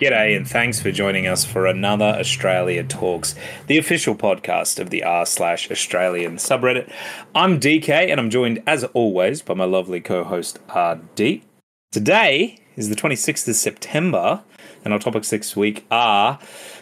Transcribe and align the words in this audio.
G'day, 0.00 0.34
and 0.34 0.48
thanks 0.48 0.80
for 0.80 0.90
joining 0.90 1.26
us 1.26 1.44
for 1.44 1.66
another 1.66 2.06
Australia 2.06 2.82
Talks, 2.82 3.34
the 3.66 3.76
official 3.76 4.14
podcast 4.14 4.78
of 4.78 4.88
the 4.88 5.02
r 5.02 5.26
slash 5.26 5.70
Australian 5.70 6.36
subreddit. 6.36 6.90
I'm 7.34 7.60
DK, 7.60 8.10
and 8.10 8.18
I'm 8.18 8.30
joined, 8.30 8.62
as 8.66 8.82
always, 8.94 9.42
by 9.42 9.52
my 9.52 9.66
lovely 9.66 10.00
co-host 10.00 10.58
RD. 10.74 11.42
Today 11.92 12.56
is 12.76 12.88
the 12.88 12.96
26th 12.96 13.46
of 13.46 13.56
September, 13.56 14.42
and 14.86 14.94
our 14.94 14.98
topics 14.98 15.28
this 15.28 15.54
week 15.54 15.84
are 15.90 16.38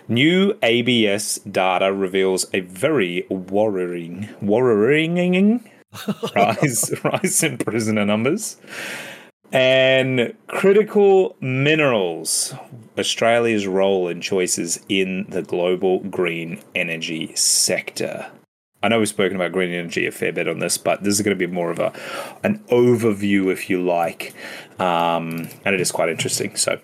new 0.07 0.57
ABS 0.63 1.41
data 1.41 1.93
reveals 1.93 2.47
a 2.55 2.61
very 2.61 3.27
worrying, 3.29 4.29
worrying 4.41 5.69
rise, 6.37 6.95
rise 7.03 7.43
in 7.43 7.59
prisoner 7.59 8.07
numbers. 8.07 8.59
And 9.53 10.35
critical 10.47 11.37
minerals, 11.41 12.55
Australia's 12.99 13.67
role 13.67 14.09
and 14.09 14.23
choices 14.23 14.81
in 14.89 15.27
the 15.31 15.43
global 15.43 16.01
green 16.01 16.61
energy 16.75 17.35
sector. 17.35 18.31
I 18.83 18.89
know 18.89 18.99
we've 18.99 19.09
spoken 19.09 19.37
about 19.37 19.53
green 19.53 19.73
energy 19.73 20.07
a 20.07 20.13
fair 20.13 20.33
bit 20.33 20.49
on 20.49 20.61
this, 20.61 20.79
but 20.79 21.03
this 21.03 21.15
is 21.15 21.23
going 21.23 21.37
to 21.37 21.47
be 21.47 21.53
more 21.53 21.71
of 21.71 21.79
a 21.79 21.93
an 22.45 22.63
overview, 22.69 23.51
if 23.51 23.69
you 23.69 23.83
like, 23.83 24.35
um, 24.79 25.49
and 25.65 25.75
it 25.75 25.81
is 25.81 25.91
quite 25.91 26.11
interesting. 26.11 26.55
So 26.55 26.79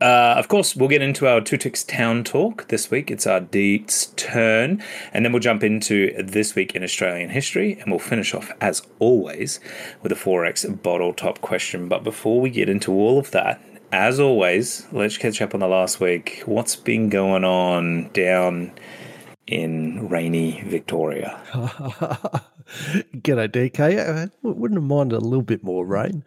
uh, 0.00 0.34
of 0.38 0.48
course, 0.48 0.74
we'll 0.74 0.88
get 0.88 1.02
into 1.02 1.26
our 1.26 1.40
Ticks 1.42 1.84
Town 1.84 2.24
talk 2.24 2.68
this 2.68 2.90
week. 2.90 3.10
It's 3.10 3.26
Ardeet's 3.26 4.06
turn. 4.16 4.82
And 5.12 5.24
then 5.24 5.32
we'll 5.32 5.40
jump 5.40 5.62
into 5.62 6.14
This 6.22 6.54
Week 6.54 6.74
in 6.74 6.82
Australian 6.82 7.28
History. 7.28 7.78
And 7.78 7.90
we'll 7.90 7.98
finish 7.98 8.32
off, 8.32 8.50
as 8.62 8.82
always, 8.98 9.60
with 10.02 10.10
a 10.10 10.14
XXXX 10.14 10.82
bottle 10.82 11.12
top 11.12 11.42
question. 11.42 11.88
But 11.88 12.02
before 12.02 12.40
we 12.40 12.48
get 12.48 12.70
into 12.70 12.92
all 12.92 13.18
of 13.18 13.30
that, 13.32 13.60
as 13.92 14.18
always, 14.18 14.86
let's 14.90 15.18
catch 15.18 15.42
up 15.42 15.52
on 15.52 15.60
the 15.60 15.68
last 15.68 16.00
week. 16.00 16.42
What's 16.46 16.76
been 16.76 17.10
going 17.10 17.44
on 17.44 18.10
down 18.12 18.72
in 19.46 20.08
rainy 20.08 20.62
Victoria? 20.62 21.38
G'day, 23.16 23.48
DK. 23.48 23.98
I 23.98 24.30
wouldn't 24.42 24.80
have 24.80 24.88
minded 24.88 25.16
a 25.16 25.20
little 25.20 25.42
bit 25.42 25.62
more 25.62 25.84
rain. 25.84 26.24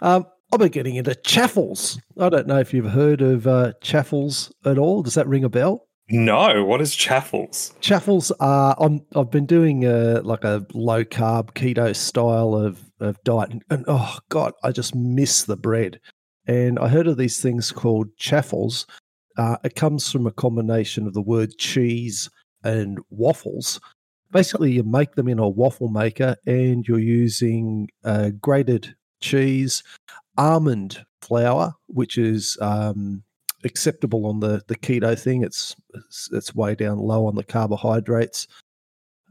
Um, 0.00 0.26
I've 0.52 0.60
been 0.60 0.68
getting 0.68 0.96
into 0.96 1.14
chaffles. 1.14 2.00
I 2.18 2.28
don't 2.28 2.46
know 2.46 2.58
if 2.58 2.72
you've 2.72 2.90
heard 2.90 3.20
of 3.20 3.46
uh, 3.46 3.72
chaffles 3.80 4.52
at 4.64 4.78
all. 4.78 5.02
Does 5.02 5.14
that 5.14 5.26
ring 5.26 5.44
a 5.44 5.48
bell? 5.48 5.86
No. 6.08 6.64
What 6.64 6.80
is 6.80 6.94
chaffles? 6.94 7.74
Chaffles 7.80 8.30
are. 8.40 8.76
I'm, 8.78 9.02
I've 9.14 9.30
been 9.30 9.46
doing 9.46 9.84
a, 9.84 10.20
like 10.22 10.44
a 10.44 10.64
low 10.72 11.04
carb 11.04 11.52
keto 11.54 11.94
style 11.94 12.54
of 12.54 12.80
of 13.00 13.22
diet, 13.24 13.50
and, 13.50 13.62
and 13.70 13.84
oh 13.88 14.18
god, 14.28 14.52
I 14.62 14.72
just 14.72 14.94
miss 14.94 15.44
the 15.44 15.56
bread. 15.56 16.00
And 16.46 16.78
I 16.78 16.88
heard 16.88 17.08
of 17.08 17.16
these 17.16 17.40
things 17.40 17.72
called 17.72 18.16
chaffles. 18.16 18.86
Uh, 19.36 19.56
it 19.64 19.74
comes 19.74 20.10
from 20.10 20.26
a 20.26 20.32
combination 20.32 21.06
of 21.06 21.12
the 21.12 21.20
word 21.20 21.58
cheese 21.58 22.30
and 22.62 22.98
waffles. 23.10 23.80
Basically, 24.32 24.72
you 24.72 24.82
make 24.82 25.14
them 25.14 25.28
in 25.28 25.38
a 25.38 25.48
waffle 25.48 25.88
maker, 25.88 26.36
and 26.46 26.86
you're 26.86 26.98
using 26.98 27.88
uh, 28.04 28.30
grated 28.40 28.94
cheese, 29.20 29.82
almond 30.38 31.04
flour, 31.22 31.74
which 31.86 32.18
is 32.18 32.56
um, 32.60 33.22
acceptable 33.64 34.26
on 34.26 34.40
the 34.40 34.62
the 34.68 34.76
keto 34.76 35.18
thing. 35.18 35.42
It's, 35.42 35.76
it's, 35.94 36.28
it's 36.32 36.54
way 36.54 36.74
down 36.74 36.98
low 36.98 37.26
on 37.26 37.34
the 37.34 37.44
carbohydrates. 37.44 38.46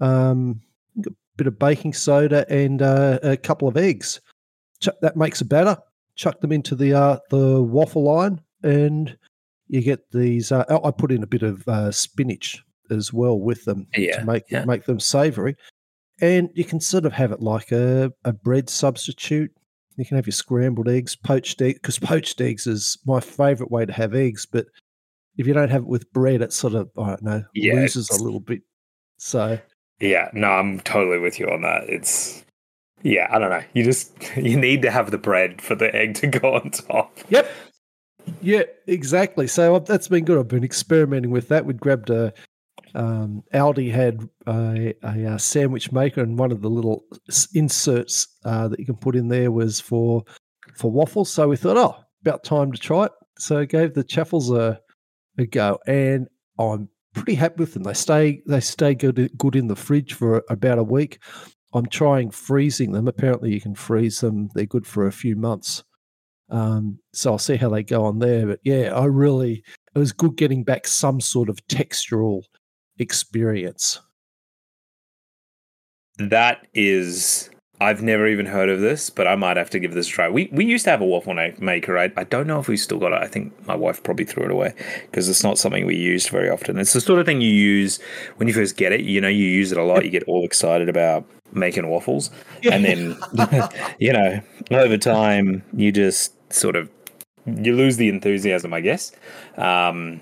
Um, 0.01 0.61
a 1.05 1.09
bit 1.37 1.47
of 1.47 1.59
baking 1.59 1.93
soda 1.93 2.45
and 2.49 2.81
uh, 2.81 3.19
a 3.23 3.37
couple 3.37 3.67
of 3.67 3.77
eggs. 3.77 4.21
Chuck, 4.81 4.95
that 5.01 5.17
makes 5.17 5.41
a 5.41 5.45
batter. 5.45 5.77
Chuck 6.15 6.39
them 6.41 6.51
into 6.51 6.75
the 6.75 6.93
uh, 6.93 7.19
the 7.29 7.61
waffle 7.61 8.03
line, 8.03 8.41
and 8.63 9.17
you 9.67 9.81
get 9.81 10.11
these. 10.11 10.51
Uh, 10.51 10.65
I 10.83 10.91
put 10.91 11.11
in 11.11 11.23
a 11.23 11.27
bit 11.27 11.43
of 11.43 11.67
uh, 11.67 11.91
spinach 11.91 12.63
as 12.91 13.11
well 13.11 13.39
with 13.39 13.65
them 13.65 13.87
yeah, 13.95 14.19
to 14.19 14.25
make 14.25 14.43
yeah. 14.49 14.65
make 14.65 14.85
them 14.85 14.99
savoury. 14.99 15.55
And 16.21 16.49
you 16.53 16.63
can 16.63 16.79
sort 16.79 17.05
of 17.05 17.11
have 17.11 17.33
it 17.33 17.41
like 17.41 17.73
a, 17.73 18.13
a 18.23 18.31
bread 18.31 18.69
substitute 18.69 19.51
you 19.97 20.05
can 20.05 20.15
have 20.17 20.27
your 20.27 20.31
scrambled 20.33 20.89
eggs, 20.89 21.15
poached 21.15 21.61
eggs, 21.61 21.79
because 21.79 21.99
poached 21.99 22.41
eggs 22.41 22.67
is 22.67 22.97
my 23.05 23.19
favorite 23.19 23.71
way 23.71 23.85
to 23.85 23.93
have 23.93 24.13
eggs. 24.13 24.45
But 24.45 24.67
if 25.37 25.47
you 25.47 25.53
don't 25.53 25.69
have 25.69 25.83
it 25.83 25.87
with 25.87 26.11
bread, 26.13 26.41
it 26.41 26.53
sort 26.53 26.73
of, 26.75 26.89
I 26.97 27.07
don't 27.07 27.23
know, 27.23 27.43
Yeah, 27.53 27.75
loses 27.75 28.09
a 28.09 28.21
little 28.23 28.39
bit. 28.39 28.61
So, 29.17 29.59
Yeah, 29.99 30.29
no, 30.33 30.49
I'm 30.49 30.79
totally 30.81 31.19
with 31.19 31.39
you 31.39 31.47
on 31.49 31.61
that. 31.61 31.89
It's 31.89 32.43
yeah, 33.03 33.27
I 33.29 33.37
don't 33.39 33.49
know. 33.51 33.63
You 33.73 33.83
just 33.83 34.11
you 34.37 34.57
need 34.59 34.81
to 34.81 34.91
have 34.91 35.11
the 35.11 35.17
bread 35.17 35.61
for 35.61 35.75
the 35.75 35.93
egg 35.95 36.15
to 36.15 36.27
go 36.39 36.55
on 36.55 36.71
top. 36.71 37.17
yep. 37.29 37.49
Yeah, 38.41 38.63
exactly. 38.87 39.45
So 39.47 39.75
I've- 39.75 39.85
that's 39.87 40.07
been 40.07 40.25
good. 40.25 40.39
I've 40.39 40.47
been 40.47 40.63
experimenting 40.63 41.29
with 41.31 41.47
that. 41.49 41.65
We 41.65 41.73
grabbed 41.73 42.09
a, 42.09 42.33
um, 42.95 43.43
Aldi 43.53 43.91
had 43.91 44.27
a, 44.47 44.93
a, 45.03 45.33
uh 45.33 45.37
sandwich 45.37 45.91
maker, 45.91 46.21
and 46.21 46.39
one 46.39 46.51
of 46.51 46.61
the 46.61 46.69
little 46.69 47.03
inserts 47.53 48.27
uh, 48.45 48.67
that 48.69 48.79
you 48.79 48.85
can 48.85 48.95
put 48.95 49.15
in 49.15 49.27
there 49.27 49.51
was 49.51 49.81
for 49.81 50.23
for 50.75 50.91
waffles. 50.91 51.31
So 51.31 51.49
we 51.49 51.57
thought, 51.57 51.77
oh, 51.77 51.95
about 52.21 52.43
time 52.43 52.71
to 52.71 52.79
try 52.79 53.05
it. 53.05 53.11
So 53.37 53.59
I 53.59 53.65
gave 53.65 53.93
the 53.93 54.03
chaffles 54.03 54.49
a, 54.49 54.79
a 55.37 55.45
go, 55.45 55.77
and 55.87 56.27
I'm 56.57 56.89
pretty 57.13 57.35
happy 57.35 57.55
with 57.57 57.73
them. 57.73 57.83
They 57.83 57.93
stay 57.93 58.41
they 58.47 58.61
stay 58.61 58.95
good 58.95 59.31
good 59.37 59.55
in 59.55 59.67
the 59.67 59.75
fridge 59.75 60.13
for 60.13 60.43
about 60.49 60.79
a 60.79 60.83
week. 60.83 61.19
I'm 61.73 61.87
trying 61.87 62.31
freezing 62.31 62.93
them. 62.93 63.09
Apparently, 63.09 63.53
you 63.53 63.59
can 63.59 63.75
freeze 63.75 64.21
them. 64.21 64.49
They're 64.53 64.65
good 64.65 64.87
for 64.87 65.07
a 65.07 65.11
few 65.11 65.35
months. 65.35 65.83
Um, 66.49 66.99
so 67.11 67.31
I'll 67.31 67.37
see 67.37 67.57
how 67.57 67.69
they 67.69 67.83
go 67.83 68.05
on 68.05 68.19
there. 68.19 68.47
But 68.47 68.59
yeah, 68.63 68.93
I 68.95 69.05
really 69.05 69.63
it 69.93 69.99
was 69.99 70.13
good 70.13 70.37
getting 70.37 70.63
back 70.63 70.87
some 70.87 71.19
sort 71.19 71.49
of 71.49 71.57
textural 71.67 72.43
experience. 72.97 73.99
That 76.17 76.67
is 76.73 77.49
I've 77.81 78.01
never 78.01 78.25
even 78.27 78.45
heard 78.45 78.69
of 78.69 78.79
this, 78.79 79.09
but 79.09 79.27
I 79.27 79.35
might 79.35 79.57
have 79.57 79.69
to 79.71 79.79
give 79.79 79.93
this 79.93 80.07
a 80.07 80.11
try. 80.11 80.29
We 80.29 80.49
we 80.51 80.65
used 80.65 80.85
to 80.85 80.91
have 80.91 81.01
a 81.01 81.05
waffle 81.05 81.33
maker. 81.33 81.97
I, 81.97 82.11
I 82.15 82.23
don't 82.23 82.47
know 82.47 82.59
if 82.59 82.69
we 82.69 82.77
still 82.77 82.99
got 82.99 83.11
it. 83.11 83.21
I 83.21 83.27
think 83.27 83.53
my 83.67 83.75
wife 83.75 84.01
probably 84.01 84.23
threw 84.23 84.45
it 84.45 84.51
away 84.51 84.73
because 85.01 85.27
it's 85.27 85.43
not 85.43 85.57
something 85.57 85.85
we 85.85 85.97
used 85.97 86.29
very 86.29 86.49
often. 86.49 86.79
It's 86.79 86.93
the 86.93 87.01
sort 87.01 87.19
of 87.19 87.25
thing 87.25 87.41
you 87.41 87.51
use 87.51 87.99
when 88.37 88.47
you 88.47 88.53
first 88.53 88.77
get 88.77 88.93
it. 88.93 89.01
You 89.01 89.19
know, 89.19 89.27
you 89.27 89.45
use 89.45 89.73
it 89.73 89.77
a 89.77 89.83
lot. 89.83 90.05
You 90.05 90.11
get 90.11 90.23
all 90.23 90.45
excited 90.45 90.87
about 90.87 91.25
making 91.51 91.89
waffles, 91.89 92.29
and 92.63 92.85
then 92.85 93.17
you 93.99 94.13
know 94.13 94.39
over 94.71 94.97
time 94.97 95.61
you 95.73 95.91
just 95.91 96.33
sort 96.53 96.77
of 96.77 96.89
you 97.45 97.75
lose 97.75 97.97
the 97.97 98.07
enthusiasm, 98.07 98.73
I 98.73 98.79
guess. 98.79 99.11
Um, 99.57 100.21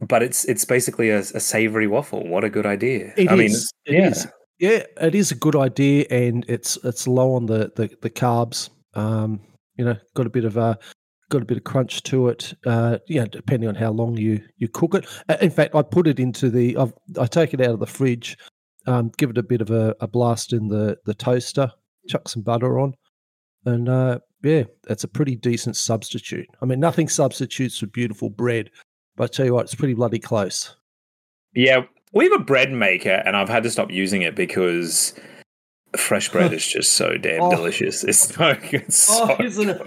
but 0.00 0.22
it's 0.22 0.44
it's 0.44 0.64
basically 0.64 1.10
a, 1.10 1.18
a 1.18 1.40
savory 1.40 1.86
waffle. 1.86 2.26
What 2.26 2.44
a 2.44 2.50
good 2.50 2.66
idea! 2.66 3.12
It 3.16 3.30
I 3.30 3.36
mean. 3.36 3.50
It 3.50 3.94
yeah. 3.94 4.08
is. 4.08 4.26
Yeah, 4.58 4.82
it 5.00 5.14
is 5.14 5.32
a 5.32 5.36
good 5.36 5.56
idea, 5.56 6.04
and 6.10 6.44
it's 6.46 6.76
it's 6.84 7.06
low 7.06 7.34
on 7.34 7.46
the 7.46 7.72
the, 7.76 7.90
the 8.02 8.10
carbs. 8.10 8.68
Um, 8.94 9.40
you 9.76 9.84
know, 9.84 9.96
got 10.14 10.26
a 10.26 10.30
bit 10.30 10.44
of 10.44 10.56
a 10.56 10.78
got 11.30 11.42
a 11.42 11.46
bit 11.46 11.56
of 11.56 11.64
crunch 11.64 12.02
to 12.02 12.28
it. 12.28 12.52
Uh, 12.66 12.98
yeah, 13.08 13.24
depending 13.24 13.68
on 13.68 13.74
how 13.74 13.90
long 13.90 14.16
you 14.18 14.40
you 14.58 14.68
cook 14.68 14.94
it. 14.94 15.06
Uh, 15.28 15.36
In 15.40 15.50
fact, 15.50 15.74
I 15.74 15.82
put 15.82 16.06
it 16.06 16.20
into 16.20 16.50
the. 16.50 16.76
I've, 16.76 16.92
I 17.18 17.26
take 17.26 17.54
it 17.54 17.60
out 17.62 17.70
of 17.70 17.80
the 17.80 17.86
fridge, 17.86 18.36
um, 18.86 19.10
give 19.16 19.30
it 19.30 19.38
a 19.38 19.42
bit 19.42 19.62
of 19.62 19.70
a, 19.70 19.94
a 20.00 20.06
blast 20.06 20.52
in 20.52 20.68
the 20.68 20.98
the 21.06 21.14
toaster, 21.14 21.72
chuck 22.08 22.28
some 22.28 22.42
butter 22.42 22.78
on, 22.78 22.92
and 23.64 23.88
uh, 23.88 24.18
yeah, 24.42 24.64
that's 24.86 25.04
a 25.04 25.08
pretty 25.08 25.36
decent 25.36 25.76
substitute. 25.76 26.46
I 26.60 26.66
mean, 26.66 26.80
nothing 26.80 27.08
substitutes 27.08 27.78
for 27.78 27.86
beautiful 27.86 28.28
bread, 28.28 28.70
but 29.20 29.24
I 29.24 29.36
tell 29.36 29.44
you 29.44 29.52
what, 29.52 29.64
it's 29.66 29.74
pretty 29.74 29.92
bloody 29.92 30.18
close. 30.18 30.74
Yeah, 31.54 31.82
we 32.14 32.24
have 32.24 32.32
a 32.40 32.42
bread 32.42 32.72
maker, 32.72 33.22
and 33.26 33.36
I've 33.36 33.50
had 33.50 33.64
to 33.64 33.70
stop 33.70 33.90
using 33.90 34.22
it 34.22 34.34
because 34.34 35.12
fresh 35.94 36.28
bread 36.32 36.54
is 36.54 36.66
just 36.66 36.94
so 36.94 37.18
damn 37.18 37.42
Oh. 37.42 37.50
delicious. 37.50 38.02
It's 38.08 38.30
oh, 38.40 38.54
so 38.54 38.58
it's 38.72 38.96
so 38.96 39.36
Oh, 39.38 39.44
isn't 39.44 39.68
it? 39.68 39.82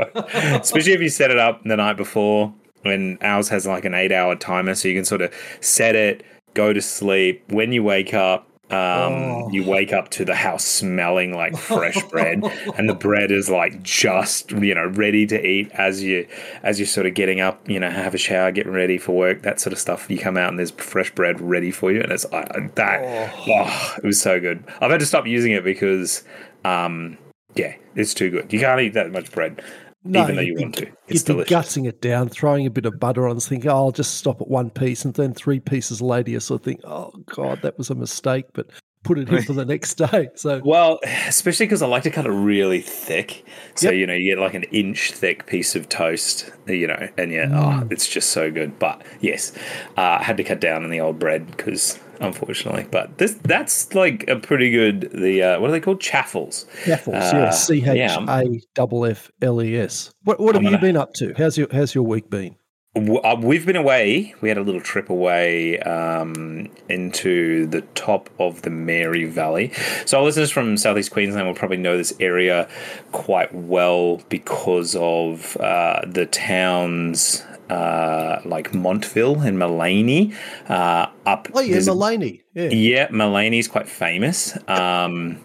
Especially 0.61 0.93
if 0.93 1.01
you 1.01 1.09
set 1.09 1.31
it 1.31 1.39
up 1.39 1.63
the 1.63 1.75
night 1.75 1.97
before. 1.97 2.53
When 2.83 3.17
ours 3.21 3.49
has 3.49 3.65
like 3.65 3.85
an 3.85 3.95
eight-hour 3.95 4.35
timer, 4.35 4.75
so 4.75 4.87
you 4.87 4.93
can 4.93 5.03
sort 5.05 5.23
of 5.23 5.33
set 5.61 5.95
it, 5.95 6.23
go 6.53 6.71
to 6.71 6.81
sleep. 6.81 7.43
When 7.49 7.71
you 7.71 7.81
wake 7.81 8.13
up, 8.13 8.47
um, 8.73 9.13
Oh. 9.13 9.49
you 9.51 9.63
wake 9.63 9.93
up 9.93 10.09
to 10.11 10.25
the 10.25 10.35
house 10.35 10.65
smelling 10.65 11.33
like 11.33 11.55
fresh 11.57 12.01
bread, 12.03 12.43
and 12.77 12.89
the 12.89 12.93
bread 12.95 13.31
is 13.31 13.49
like 13.49 13.83
just 13.83 14.51
you 14.51 14.73
know 14.73 14.87
ready 14.87 15.25
to 15.27 15.45
eat 15.45 15.69
as 15.73 16.01
you 16.03 16.27
as 16.63 16.79
you're 16.79 16.87
sort 16.87 17.05
of 17.05 17.13
getting 17.13 17.39
up. 17.41 17.67
You 17.69 17.79
know, 17.79 17.89
have 17.89 18.13
a 18.13 18.17
shower, 18.17 18.51
getting 18.51 18.73
ready 18.73 18.97
for 18.97 19.15
work, 19.15 19.43
that 19.43 19.59
sort 19.59 19.73
of 19.73 19.79
stuff. 19.79 20.09
You 20.09 20.17
come 20.17 20.37
out 20.37 20.49
and 20.49 20.57
there's 20.59 20.71
fresh 20.71 21.13
bread 21.13 21.39
ready 21.39 21.71
for 21.71 21.91
you, 21.91 22.01
and 22.01 22.11
it's 22.11 22.25
uh, 22.25 22.67
that. 22.75 23.33
Oh, 23.47 23.95
it 23.97 24.05
was 24.05 24.19
so 24.21 24.39
good. 24.39 24.63
I've 24.81 24.91
had 24.91 24.99
to 24.99 25.05
stop 25.05 25.27
using 25.27 25.51
it 25.51 25.63
because, 25.63 26.23
um, 26.65 27.17
yeah, 27.55 27.75
it's 27.95 28.13
too 28.13 28.29
good. 28.31 28.51
You 28.51 28.59
can't 28.59 28.81
eat 28.81 28.93
that 28.93 29.11
much 29.11 29.31
bread, 29.31 29.61
even 30.05 30.35
though 30.35 30.41
you 30.41 30.55
be- 30.55 30.61
want 30.63 30.75
to. 30.75 30.87
It's 31.07 31.27
You'd 31.27 31.37
be 31.37 31.43
delicious. 31.45 31.53
gutsing 31.77 31.87
it 31.87 32.01
down, 32.01 32.29
throwing 32.29 32.65
a 32.65 32.69
bit 32.69 32.85
of 32.85 32.99
butter 32.99 33.27
on, 33.27 33.39
thinking, 33.39 33.69
oh, 33.69 33.75
I'll 33.75 33.91
just 33.91 34.15
stop 34.17 34.41
at 34.41 34.47
one 34.47 34.69
piece. 34.69 35.05
And 35.05 35.13
then 35.13 35.33
three 35.33 35.59
pieces 35.59 36.01
later, 36.01 36.31
you 36.31 36.39
sort 36.39 36.61
of 36.61 36.65
think, 36.65 36.81
oh, 36.83 37.11
God, 37.27 37.61
that 37.61 37.77
was 37.77 37.89
a 37.89 37.95
mistake. 37.95 38.45
But 38.53 38.69
put 39.03 39.19
it 39.19 39.27
in 39.27 39.43
for 39.43 39.51
the 39.53 39.65
next 39.65 39.95
day. 39.95 40.29
So 40.35 40.61
Well, 40.63 40.99
especially 41.27 41.65
because 41.65 41.81
I 41.81 41.87
like 41.87 42.03
to 42.03 42.09
cut 42.09 42.25
it 42.25 42.29
really 42.31 42.79
thick. 42.81 43.45
So, 43.75 43.87
Yep. 43.91 43.99
you 43.99 44.07
know, 44.07 44.13
you 44.13 44.33
get 44.33 44.41
like 44.41 44.53
an 44.53 44.63
inch 44.71 45.11
thick 45.11 45.45
piece 45.45 45.75
of 45.75 45.89
toast, 45.89 46.49
you 46.67 46.87
know, 46.87 47.09
and 47.17 47.31
yeah, 47.31 47.49
oh, 47.51 47.85
it's 47.91 48.07
just 48.07 48.29
so 48.29 48.49
good. 48.49 48.79
But 48.79 49.01
yes, 49.19 49.51
uh, 49.97 50.17
I 50.19 50.23
had 50.23 50.37
to 50.37 50.43
cut 50.45 50.61
down 50.61 50.83
on 50.85 50.89
the 50.89 51.01
old 51.01 51.19
bread 51.19 51.47
because 51.47 51.99
unfortunately, 52.23 52.87
but 52.89 53.17
this 53.17 53.33
that's 53.43 53.93
like 53.93 54.27
a 54.27 54.37
pretty 54.37 54.71
good, 54.71 55.11
the, 55.13 55.43
uh, 55.43 55.59
what 55.59 55.69
are 55.69 55.71
they 55.71 55.79
called? 55.79 56.01
Chaffles. 56.01 56.65
Chaffles, 56.85 57.15
Uh, 57.15 57.31
yeah, 57.33 57.49
C 57.51 57.83
H 57.85 57.87
A 58.29 58.61
F 58.75 59.05
F 59.05 59.31
L 59.41 59.61
E 59.61 59.77
S. 59.77 60.11
What 60.23 60.39
what 60.39 60.55
have 60.55 60.63
you 60.63 60.77
been 60.77 60.97
up 60.97 61.13
to? 61.15 61.33
How's 61.37 61.57
your 61.57 61.67
how's 61.71 61.93
your 61.93 62.03
week 62.05 62.29
been? 62.29 62.55
Uh, 62.95 63.35
We've 63.39 63.65
been 63.65 63.75
away. 63.75 64.35
We 64.41 64.49
had 64.49 64.57
a 64.57 64.61
little 64.61 64.81
trip 64.81 65.09
away 65.09 65.79
um, 65.79 66.69
into 66.89 67.65
the 67.65 67.81
top 67.95 68.29
of 68.39 68.61
the 68.61 68.69
Mary 68.69 69.25
Valley. 69.25 69.71
So, 70.05 70.19
our 70.19 70.23
listeners 70.23 70.51
from 70.51 70.77
Southeast 70.77 71.11
Queensland 71.11 71.47
will 71.47 71.55
probably 71.55 71.77
know 71.77 71.97
this 71.97 72.13
area 72.19 72.69
quite 73.11 73.53
well 73.53 74.17
because 74.29 74.95
of 74.95 75.57
uh, 75.57 76.01
the 76.05 76.27
towns 76.27 77.43
uh, 77.69 78.41
like 78.45 78.73
Montville 78.75 79.41
and 79.41 79.57
Maleny 79.57 80.35
uh, 80.69 81.07
up. 81.25 81.47
Oh 81.53 81.61
yeah, 81.61 81.77
Maleny. 81.77 82.43
Yeah. 82.53 82.69
yeah, 82.69 83.07
Maleny 83.07 83.57
is 83.57 83.67
quite 83.67 83.89
famous. 83.89 84.55
Um, 84.67 85.39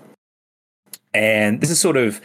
and 1.15 1.61
this 1.61 1.71
is 1.71 1.81
sort 1.81 1.97
of 1.97 2.21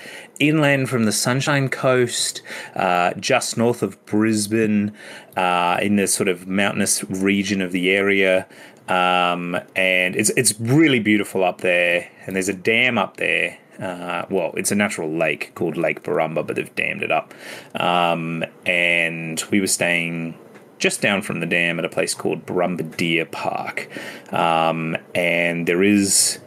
inland 0.47 0.89
from 0.89 1.05
the 1.05 1.11
Sunshine 1.11 1.69
Coast, 1.69 2.41
uh, 2.75 3.13
just 3.15 3.57
north 3.57 3.83
of 3.83 4.03
Brisbane, 4.05 4.93
uh, 5.35 5.77
in 5.81 5.95
the 5.95 6.07
sort 6.07 6.27
of 6.27 6.47
mountainous 6.47 7.03
region 7.05 7.61
of 7.61 7.71
the 7.71 7.91
area. 7.91 8.47
Um, 8.87 9.57
and 9.75 10.15
it's 10.15 10.29
it's 10.31 10.59
really 10.59 10.99
beautiful 10.99 11.43
up 11.43 11.61
there. 11.61 12.09
And 12.25 12.35
there's 12.35 12.49
a 12.49 12.53
dam 12.53 12.97
up 12.97 13.17
there. 13.17 13.57
Uh, 13.79 14.25
well, 14.29 14.53
it's 14.55 14.71
a 14.71 14.75
natural 14.75 15.09
lake 15.09 15.53
called 15.55 15.77
Lake 15.77 16.03
Borumba, 16.03 16.45
but 16.45 16.55
they've 16.55 16.75
dammed 16.75 17.01
it 17.01 17.11
up. 17.11 17.33
Um, 17.75 18.45
and 18.65 19.43
we 19.51 19.59
were 19.59 19.67
staying 19.67 20.37
just 20.77 21.01
down 21.01 21.21
from 21.21 21.39
the 21.39 21.45
dam 21.45 21.79
at 21.79 21.85
a 21.85 21.89
place 21.89 22.13
called 22.13 22.45
Borumba 22.45 22.95
Deer 22.97 23.25
Park. 23.25 23.89
Um, 24.33 24.97
and 25.15 25.65
there 25.67 25.81
is 25.81 26.39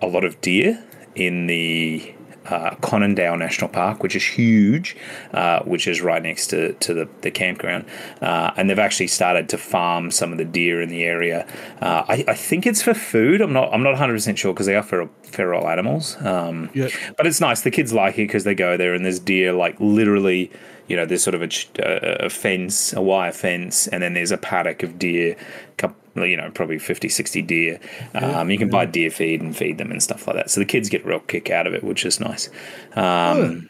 a 0.00 0.06
lot 0.06 0.24
of 0.24 0.40
deer 0.40 0.82
in 1.14 1.46
the 1.46 2.13
uh, 2.46 2.74
Conondale 2.76 3.38
National 3.38 3.68
Park, 3.68 4.02
which 4.02 4.14
is 4.14 4.24
huge, 4.24 4.96
uh, 5.32 5.60
which 5.64 5.86
is 5.86 6.00
right 6.02 6.22
next 6.22 6.48
to, 6.48 6.72
to 6.74 6.94
the, 6.94 7.08
the 7.22 7.30
campground. 7.30 7.84
Uh, 8.20 8.50
and 8.56 8.68
they've 8.68 8.78
actually 8.78 9.06
started 9.08 9.48
to 9.48 9.58
farm 9.58 10.10
some 10.10 10.32
of 10.32 10.38
the 10.38 10.44
deer 10.44 10.80
in 10.82 10.88
the 10.88 11.04
area. 11.04 11.46
Uh, 11.80 12.04
I, 12.08 12.24
I 12.28 12.34
think 12.34 12.66
it's 12.66 12.82
for 12.82 12.94
food. 12.94 13.40
I'm 13.40 13.52
not. 13.52 13.72
I'm 13.72 13.82
not 13.82 13.90
100 13.90 14.12
percent 14.14 14.38
sure 14.38 14.52
because 14.52 14.66
they 14.66 14.76
are 14.76 14.82
feral, 14.82 15.08
feral 15.22 15.68
animals. 15.68 16.16
Um, 16.22 16.70
Yeah. 16.74 16.88
but 17.16 17.26
it's 17.26 17.40
nice. 17.40 17.62
The 17.62 17.70
kids 17.70 17.92
like 17.92 18.14
it 18.14 18.26
because 18.28 18.44
they 18.44 18.54
go 18.54 18.76
there 18.76 18.94
and 18.94 19.04
there's 19.04 19.18
deer 19.20 19.52
like 19.52 19.76
literally. 19.80 20.50
You 20.86 20.96
know, 20.96 21.06
there's 21.06 21.22
sort 21.24 21.34
of 21.34 21.40
a, 21.42 21.48
a 21.78 22.26
a 22.26 22.28
fence, 22.28 22.92
a 22.92 23.00
wire 23.00 23.32
fence, 23.32 23.86
and 23.88 24.02
then 24.02 24.12
there's 24.12 24.30
a 24.32 24.36
paddock 24.36 24.82
of 24.82 24.98
deer, 24.98 25.34
couple, 25.78 25.96
you 26.16 26.36
know, 26.36 26.50
probably 26.50 26.78
50, 26.78 27.08
60 27.08 27.42
deer. 27.42 27.80
Um, 28.14 28.50
you 28.50 28.58
can 28.58 28.68
buy 28.70 28.86
deer 28.86 29.10
feed 29.10 29.40
and 29.40 29.56
feed 29.56 29.78
them 29.78 29.90
and 29.90 30.02
stuff 30.02 30.26
like 30.26 30.36
that. 30.36 30.50
So 30.50 30.60
the 30.60 30.66
kids 30.66 30.88
get 30.88 31.04
a 31.04 31.08
real 31.08 31.20
kick 31.20 31.50
out 31.50 31.66
of 31.66 31.74
it, 31.74 31.82
which 31.82 32.04
is 32.04 32.20
nice. 32.20 32.48
Um, 32.94 33.68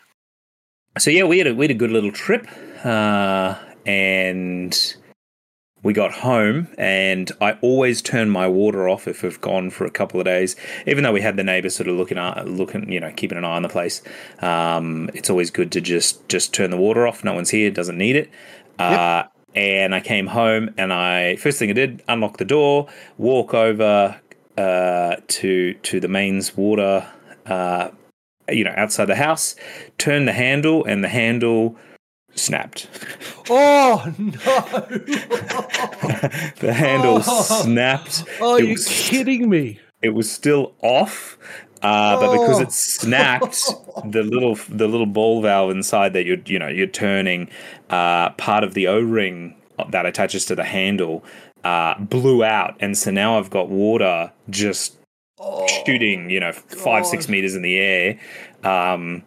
So 0.98 1.10
yeah, 1.10 1.24
we 1.24 1.38
had 1.38 1.46
a 1.48 1.54
we 1.54 1.64
had 1.64 1.70
a 1.72 1.74
good 1.74 1.90
little 1.90 2.12
trip, 2.12 2.46
uh, 2.84 3.56
and 3.84 4.94
we 5.82 5.92
got 5.92 6.12
home. 6.12 6.68
And 6.78 7.32
I 7.40 7.52
always 7.62 8.00
turn 8.00 8.30
my 8.30 8.46
water 8.46 8.88
off 8.88 9.08
if 9.08 9.22
we've 9.22 9.40
gone 9.40 9.70
for 9.70 9.84
a 9.86 9.90
couple 9.90 10.20
of 10.20 10.24
days, 10.24 10.54
even 10.86 11.02
though 11.02 11.12
we 11.12 11.20
had 11.20 11.36
the 11.36 11.42
neighbours 11.44 11.74
sort 11.74 11.88
of 11.88 11.96
looking 11.96 12.16
at 12.16 12.46
looking, 12.48 12.90
you 12.92 13.00
know, 13.00 13.12
keeping 13.16 13.38
an 13.38 13.44
eye 13.44 13.56
on 13.56 13.62
the 13.62 13.68
place. 13.68 14.02
Um, 14.40 15.10
it's 15.14 15.28
always 15.30 15.50
good 15.50 15.72
to 15.72 15.80
just 15.80 16.28
just 16.28 16.54
turn 16.54 16.70
the 16.70 16.76
water 16.76 17.06
off. 17.08 17.24
No 17.24 17.34
one's 17.34 17.50
here, 17.50 17.70
doesn't 17.70 17.98
need 17.98 18.16
it. 18.16 18.30
Uh, 18.78 19.24
and 19.54 19.94
I 19.94 20.00
came 20.00 20.26
home, 20.26 20.74
and 20.76 20.92
I 20.92 21.36
first 21.36 21.58
thing 21.58 21.70
I 21.70 21.74
did 21.74 22.02
unlock 22.08 22.38
the 22.38 22.44
door, 22.44 22.88
walk 23.18 23.54
over 23.54 24.20
uh, 24.56 25.16
to 25.26 25.74
to 25.74 26.00
the 26.00 26.08
mains 26.08 26.56
water. 26.56 27.06
Uh, 27.46 27.90
you 28.50 28.62
know, 28.64 28.74
outside 28.76 29.06
the 29.06 29.14
house, 29.14 29.54
turn 29.96 30.26
the 30.26 30.32
handle, 30.32 30.84
and 30.84 31.02
the 31.02 31.08
handle 31.08 31.76
snapped. 32.34 32.88
Oh 33.50 34.02
no! 34.18 34.30
the 36.60 36.72
handle 36.74 37.16
Oh. 37.26 37.62
snapped. 37.62 38.24
Oh, 38.40 38.56
you're 38.56 38.70
was- 38.72 38.86
kidding 38.86 39.50
me! 39.50 39.78
It 40.02 40.10
was 40.14 40.30
still 40.30 40.72
off, 40.80 41.36
uh, 41.82 42.18
but 42.18 42.30
because 42.32 42.58
Oh. 42.58 42.62
it 42.62 42.72
snapped, 42.72 43.60
the 44.04 44.22
little 44.22 44.54
the 44.68 44.86
little 44.88 45.06
ball 45.06 45.42
valve 45.42 45.70
inside 45.70 46.12
that 46.14 46.24
you're 46.24 46.38
you 46.46 46.58
know 46.58 46.68
you're 46.68 46.86
turning, 46.86 47.48
uh, 47.90 48.30
part 48.30 48.64
of 48.64 48.74
the 48.74 48.86
O 48.88 49.00
ring 49.00 49.54
that 49.90 50.06
attaches 50.06 50.44
to 50.46 50.54
the 50.54 50.64
handle 50.64 51.24
uh, 51.64 51.98
blew 51.98 52.44
out, 52.44 52.76
and 52.80 52.96
so 52.96 53.10
now 53.10 53.38
I've 53.38 53.50
got 53.50 53.68
water 53.68 54.32
just 54.50 54.96
Oh, 55.40 55.66
shooting, 55.84 56.30
you 56.30 56.38
know, 56.38 56.52
five, 56.52 57.04
six 57.04 57.28
meters 57.28 57.56
in 57.56 57.62
the 57.62 57.76
air. 57.76 58.18
Um, 58.62 59.22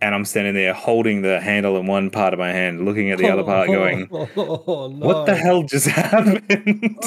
and 0.00 0.14
I'm 0.14 0.24
standing 0.24 0.54
there 0.54 0.72
holding 0.72 1.22
the 1.22 1.40
handle 1.40 1.76
in 1.76 1.86
one 1.86 2.10
part 2.10 2.32
of 2.32 2.38
my 2.38 2.52
hand, 2.52 2.84
looking 2.84 3.10
at 3.10 3.18
the 3.18 3.28
other 3.28 3.42
part, 3.42 3.68
going, 3.68 4.08
oh, 4.12 4.88
no. 4.94 5.06
What 5.06 5.26
the 5.26 5.34
hell 5.34 5.62
just 5.62 5.86
happened? 5.88 6.98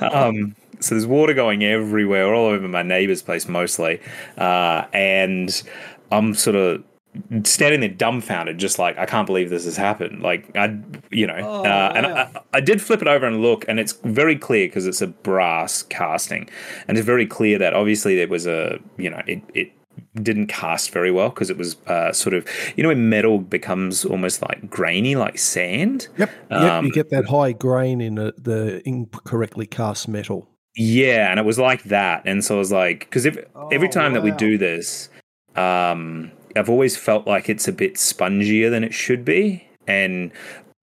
um, 0.02 0.54
so 0.80 0.94
there's 0.94 1.06
water 1.06 1.34
going 1.34 1.64
everywhere, 1.64 2.32
all 2.34 2.46
over 2.46 2.68
my 2.68 2.82
neighbor's 2.82 3.22
place 3.22 3.48
mostly. 3.48 4.00
Uh, 4.36 4.84
and 4.92 5.62
I'm 6.12 6.34
sort 6.34 6.56
of 6.56 6.84
standing 7.44 7.80
there 7.80 7.88
dumbfounded, 7.88 8.58
just 8.58 8.78
like, 8.78 8.98
I 8.98 9.06
can't 9.06 9.26
believe 9.26 9.50
this 9.50 9.64
has 9.64 9.76
happened. 9.76 10.22
Like, 10.22 10.54
I, 10.56 10.78
you 11.10 11.26
know, 11.26 11.38
Oh, 11.38 11.64
uh, 11.64 11.92
and 11.94 12.06
wow. 12.06 12.30
I, 12.34 12.58
I 12.58 12.60
did 12.60 12.80
flip 12.80 13.02
it 13.02 13.08
over 13.08 13.26
and 13.26 13.40
look, 13.42 13.64
and 13.68 13.80
it's 13.80 13.92
very 14.04 14.36
clear 14.36 14.68
because 14.68 14.86
it's 14.86 15.02
a 15.02 15.06
brass 15.06 15.82
casting. 15.82 16.48
And 16.86 16.98
it's 16.98 17.06
very 17.06 17.26
clear 17.26 17.58
that 17.58 17.74
obviously 17.74 18.16
there 18.16 18.28
was 18.28 18.46
a, 18.46 18.78
you 18.98 19.10
know, 19.10 19.22
it, 19.26 19.42
it 19.54 19.72
didn't 20.22 20.46
cast 20.48 20.90
very 20.90 21.10
well 21.10 21.28
because 21.30 21.50
it 21.50 21.56
was 21.56 21.76
uh, 21.86 22.12
sort 22.12 22.34
of, 22.34 22.46
you 22.76 22.82
know, 22.82 22.88
when 22.90 23.08
metal 23.08 23.38
becomes 23.38 24.04
almost 24.04 24.42
like 24.42 24.68
grainy, 24.70 25.14
like 25.16 25.38
sand. 25.38 26.08
Yep, 26.18 26.30
yep. 26.50 26.72
Um, 26.72 26.86
you 26.86 26.92
get 26.92 27.10
that 27.10 27.26
high 27.26 27.52
grain 27.52 28.00
in 28.00 28.18
a, 28.18 28.32
the 28.32 28.82
incorrectly 28.88 29.66
cast 29.66 30.08
metal. 30.08 30.48
Yeah, 30.74 31.30
and 31.30 31.40
it 31.40 31.46
was 31.46 31.58
like 31.58 31.84
that, 31.84 32.22
and 32.26 32.44
so 32.44 32.56
I 32.56 32.58
was 32.58 32.70
like, 32.72 33.00
because 33.00 33.24
every, 33.24 33.44
every 33.72 33.88
Oh, 33.88 33.90
time 33.90 34.12
that 34.12 34.22
we 34.22 34.30
do 34.32 34.58
this, 34.58 35.08
um, 35.56 36.30
I've 36.54 36.68
always 36.68 36.96
felt 36.96 37.26
like 37.26 37.48
it's 37.48 37.66
a 37.66 37.72
bit 37.72 37.94
spongier 37.94 38.70
than 38.70 38.84
it 38.84 38.92
should 38.92 39.24
be, 39.24 39.66
and 39.86 40.30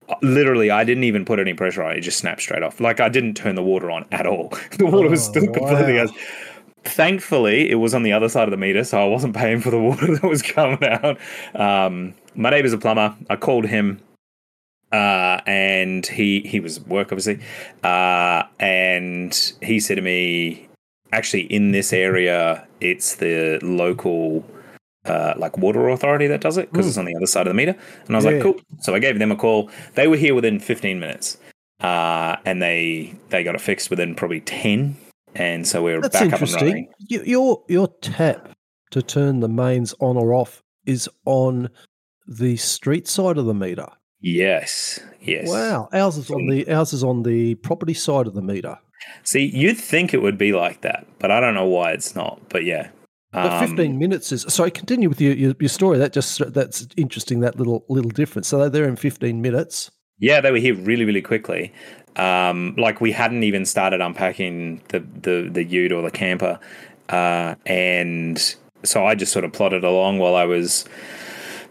uh, 0.10 0.16
literally, 0.24 0.72
I 0.72 0.84
didn't 0.84 1.04
even 1.04 1.26
put 1.26 1.38
any 1.40 1.54
pressure 1.54 1.84
on 1.84 1.92
it; 1.92 1.98
it 2.00 2.02
just 2.02 2.18
snapped 2.18 2.42
straight 2.42 2.64
off. 2.64 2.80
Like 2.80 3.00
I 3.00 3.08
didn't 3.10 3.36
turn 3.36 3.54
the 3.56 3.62
water 3.64 3.92
on 3.92 4.06
at 4.12 4.26
all. 4.26 4.52
The 4.80 4.86
water 4.88 5.10
was 5.10 5.28
Oh, 5.28 5.32
still 5.32 5.48
completely 5.54 5.98
wow. 5.98 6.04
as. 6.06 6.12
Thankfully, 6.84 7.70
it 7.70 7.76
was 7.76 7.94
on 7.94 8.04
the 8.04 8.14
other 8.14 8.30
side 8.30 8.44
of 8.44 8.52
the 8.52 8.58
meter, 8.58 8.84
so 8.84 9.02
I 9.02 9.06
wasn't 9.06 9.36
paying 9.36 9.62
for 9.62 9.72
the 9.72 9.80
water 9.80 10.08
that 10.16 10.24
was 10.24 10.42
coming 10.42 10.84
out. 10.84 11.18
Um, 11.56 12.14
my 12.36 12.50
neighbor's 12.50 12.74
a 12.74 12.78
plumber. 12.78 13.16
I 13.30 13.36
called 13.36 13.66
him 13.66 14.02
uh, 14.94 15.42
and 15.48 16.06
he 16.06 16.42
he 16.42 16.60
was 16.60 16.78
at 16.78 16.88
work 16.88 17.12
obviously, 17.12 17.40
uh, 17.84 18.44
and 18.60 19.54
he 19.62 19.80
said 19.80 19.96
to 19.96 20.02
me, 20.02 20.70
actually 21.12 21.42
in 21.42 21.72
this 21.72 21.92
area, 21.92 22.66
it's 22.80 23.16
the 23.16 23.60
local 23.64 24.46
uh, 25.06 25.34
like 25.36 25.58
water 25.58 25.90
authority 25.90 26.28
that 26.28 26.42
does 26.42 26.58
it 26.58 26.72
because 26.72 26.88
it's 26.88 26.98
on 26.98 27.06
the 27.06 27.16
other 27.16 27.26
side 27.26 27.48
of 27.48 27.52
the 27.52 27.56
meter. 27.56 27.76
And 28.06 28.16
I 28.16 28.18
was 28.18 28.26
like, 28.26 28.42
cool. 28.42 28.56
So 28.82 28.94
I 28.94 29.00
gave 29.00 29.18
them 29.18 29.32
a 29.32 29.36
call. 29.36 29.70
They 29.96 30.08
were 30.08 30.16
here 30.16 30.36
within 30.36 30.60
15 30.60 31.00
minutes, 31.00 31.40
uh, 31.82 32.36
and 32.46 32.62
they 32.62 33.16
they 33.30 33.44
got 33.44 33.56
it 33.56 33.62
fixed 33.62 33.90
within 33.90 34.14
probably 34.14 34.42
10. 34.42 34.96
And 35.36 35.68
so 35.68 35.82
we're 35.84 36.02
That's 36.02 36.20
back 36.20 36.34
up 36.34 36.42
and 36.42 36.52
running. 36.54 36.90
Your 37.00 37.64
your 37.68 37.88
tap 38.02 38.50
to 38.92 39.02
turn 39.02 39.40
the 39.40 39.50
mains 39.50 39.94
on 40.00 40.18
or 40.18 40.34
off 40.34 40.62
is 40.86 41.10
on 41.26 41.70
the 42.28 42.58
street 42.58 43.08
side 43.08 43.38
of 43.38 43.46
the 43.46 43.54
meter. 43.54 43.88
Yes, 44.22 45.00
yes. 45.22 45.50
Wow, 45.50 45.90
ours 45.92 46.18
is 46.18 46.32
on 46.32 46.48
the 46.48 46.72
ours 46.72 46.94
is 46.94 47.04
on 47.04 47.24
the 47.24 47.56
property 47.56 47.94
side 47.94 48.28
of 48.28 48.36
the 48.36 48.42
meter. 48.42 48.78
See, 49.24 49.46
you'd 49.46 49.78
think 49.78 50.14
it 50.14 50.22
would 50.22 50.38
be 50.38 50.54
like 50.54 50.82
that, 50.82 51.06
but 51.20 51.30
I 51.32 51.40
don't 51.42 51.56
know 51.56 51.66
why 51.66 51.92
it's 51.92 52.16
not. 52.16 52.40
But 52.50 52.64
yeah. 52.64 52.90
But 53.34 53.52
Um, 53.52 53.68
fifteen 53.68 53.98
minutes 53.98 54.32
is 54.32 54.46
sorry. 54.48 54.72
Continue 54.72 55.10
with 55.10 55.20
your, 55.20 55.34
your 55.34 55.56
your 55.60 55.70
story. 55.70 55.98
That 55.98 56.14
just 56.14 56.54
that's 56.54 56.88
interesting. 56.96 57.40
That 57.40 57.58
little 57.58 57.84
little 57.90 58.12
difference. 58.12 58.48
So 58.48 58.60
they're 58.60 58.70
there 58.70 58.88
in 58.88 58.96
fifteen 58.96 59.42
minutes. 59.42 59.92
Yeah, 60.20 60.40
they 60.40 60.52
were 60.52 60.60
here 60.60 60.76
really, 60.76 61.04
really 61.04 61.24
quickly. 61.24 61.74
Um, 62.16 62.76
like 62.78 63.02
we 63.02 63.12
hadn't 63.12 63.44
even 63.44 63.66
started 63.66 64.02
unpacking 64.02 64.82
the 64.90 65.00
the, 65.00 65.50
the 65.52 65.64
ute 65.64 65.92
or 65.92 66.02
the 66.02 66.12
camper, 66.12 66.60
uh, 67.10 67.56
and 67.66 68.56
so 68.84 69.06
I 69.06 69.16
just 69.16 69.32
sort 69.32 69.46
of 69.46 69.54
plodded 69.54 69.84
along 69.84 70.20
while 70.20 70.36
I 70.36 70.46
was. 70.46 70.86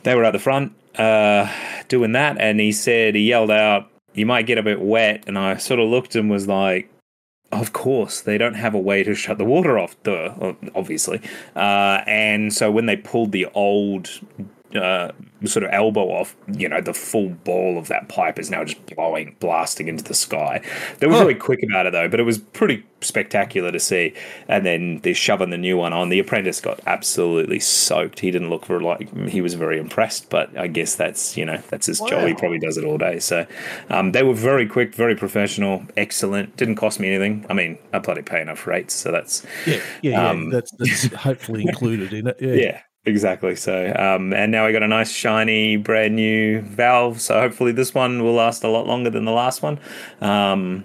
They 0.02 0.16
were 0.16 0.24
at 0.24 0.32
the 0.32 0.40
front 0.40 0.72
uh, 0.98 1.48
doing 1.88 2.12
that, 2.12 2.38
and 2.40 2.58
he 2.58 2.72
said 2.72 3.14
he 3.14 3.22
yelled 3.22 3.52
out, 3.52 3.88
"You 4.14 4.26
might 4.26 4.46
get 4.46 4.58
a 4.58 4.62
bit 4.62 4.80
wet," 4.80 5.24
and 5.26 5.38
I 5.38 5.56
sort 5.58 5.78
of 5.78 5.88
looked 5.88 6.16
and 6.16 6.28
was 6.28 6.48
like, 6.48 6.88
of 7.52 7.74
course, 7.74 8.22
they 8.22 8.38
don't 8.38 8.54
have 8.54 8.74
a 8.74 8.78
way 8.78 9.02
to 9.04 9.14
shut 9.14 9.36
the 9.36 9.44
water 9.44 9.78
off, 9.78 10.02
duh, 10.02 10.54
obviously. 10.74 11.20
Uh, 11.54 12.00
and 12.06 12.52
so 12.52 12.70
when 12.70 12.86
they 12.86 12.96
pulled 12.96 13.30
the 13.32 13.46
old 13.54 14.08
uh, 14.74 15.12
sort 15.48 15.64
of 15.64 15.70
elbow 15.72 16.08
off, 16.10 16.36
you 16.48 16.68
know, 16.68 16.80
the 16.80 16.94
full 16.94 17.30
ball 17.30 17.78
of 17.78 17.88
that 17.88 18.08
pipe 18.08 18.38
is 18.38 18.50
now 18.50 18.64
just 18.64 18.84
blowing, 18.86 19.36
blasting 19.40 19.88
into 19.88 20.04
the 20.04 20.14
sky. 20.14 20.62
They 20.98 21.06
were 21.06 21.14
really 21.14 21.34
quick 21.34 21.60
about 21.62 21.86
it 21.86 21.92
though, 21.92 22.08
but 22.08 22.20
it 22.20 22.24
was 22.24 22.38
pretty 22.38 22.84
spectacular 23.00 23.72
to 23.72 23.80
see. 23.80 24.14
And 24.48 24.64
then 24.64 25.00
they're 25.02 25.14
shoving 25.14 25.50
the 25.50 25.58
new 25.58 25.76
one 25.76 25.92
on. 25.92 26.08
The 26.08 26.18
apprentice 26.18 26.60
got 26.60 26.80
absolutely 26.86 27.60
soaked. 27.60 28.20
He 28.20 28.30
didn't 28.30 28.50
look 28.50 28.66
for 28.66 28.80
like 28.80 29.28
he 29.28 29.40
was 29.40 29.54
very 29.54 29.78
impressed, 29.78 30.30
but 30.30 30.56
I 30.56 30.66
guess 30.66 30.94
that's 30.94 31.36
you 31.36 31.44
know 31.44 31.58
that's 31.68 31.86
his 31.86 32.00
wow. 32.00 32.08
job. 32.08 32.28
He 32.28 32.34
probably 32.34 32.58
does 32.58 32.76
it 32.76 32.84
all 32.84 32.98
day. 32.98 33.18
So 33.18 33.46
um, 33.90 34.12
they 34.12 34.22
were 34.22 34.34
very 34.34 34.66
quick, 34.66 34.94
very 34.94 35.14
professional, 35.14 35.84
excellent. 35.96 36.56
Didn't 36.56 36.76
cost 36.76 37.00
me 37.00 37.08
anything. 37.08 37.46
I 37.48 37.54
mean, 37.54 37.78
I 37.92 37.98
bloody 37.98 38.22
pay 38.22 38.40
enough 38.40 38.66
rates, 38.66 38.94
so 38.94 39.12
that's 39.12 39.44
yeah, 39.66 39.80
yeah, 40.02 40.28
um, 40.28 40.44
yeah. 40.44 40.50
That's, 40.52 40.72
that's 40.78 41.14
hopefully 41.22 41.62
included 41.62 42.12
in 42.12 42.28
it. 42.28 42.36
Yeah. 42.40 42.54
yeah. 42.54 42.80
Exactly. 43.04 43.56
So, 43.56 43.92
um, 43.98 44.32
and 44.32 44.52
now 44.52 44.66
we 44.66 44.72
got 44.72 44.84
a 44.84 44.88
nice, 44.88 45.10
shiny, 45.10 45.76
brand 45.76 46.14
new 46.14 46.60
valve. 46.62 47.20
So 47.20 47.40
hopefully 47.40 47.72
this 47.72 47.94
one 47.94 48.22
will 48.22 48.34
last 48.34 48.62
a 48.62 48.68
lot 48.68 48.86
longer 48.86 49.10
than 49.10 49.24
the 49.24 49.32
last 49.32 49.60
one. 49.60 49.80
Um, 50.20 50.84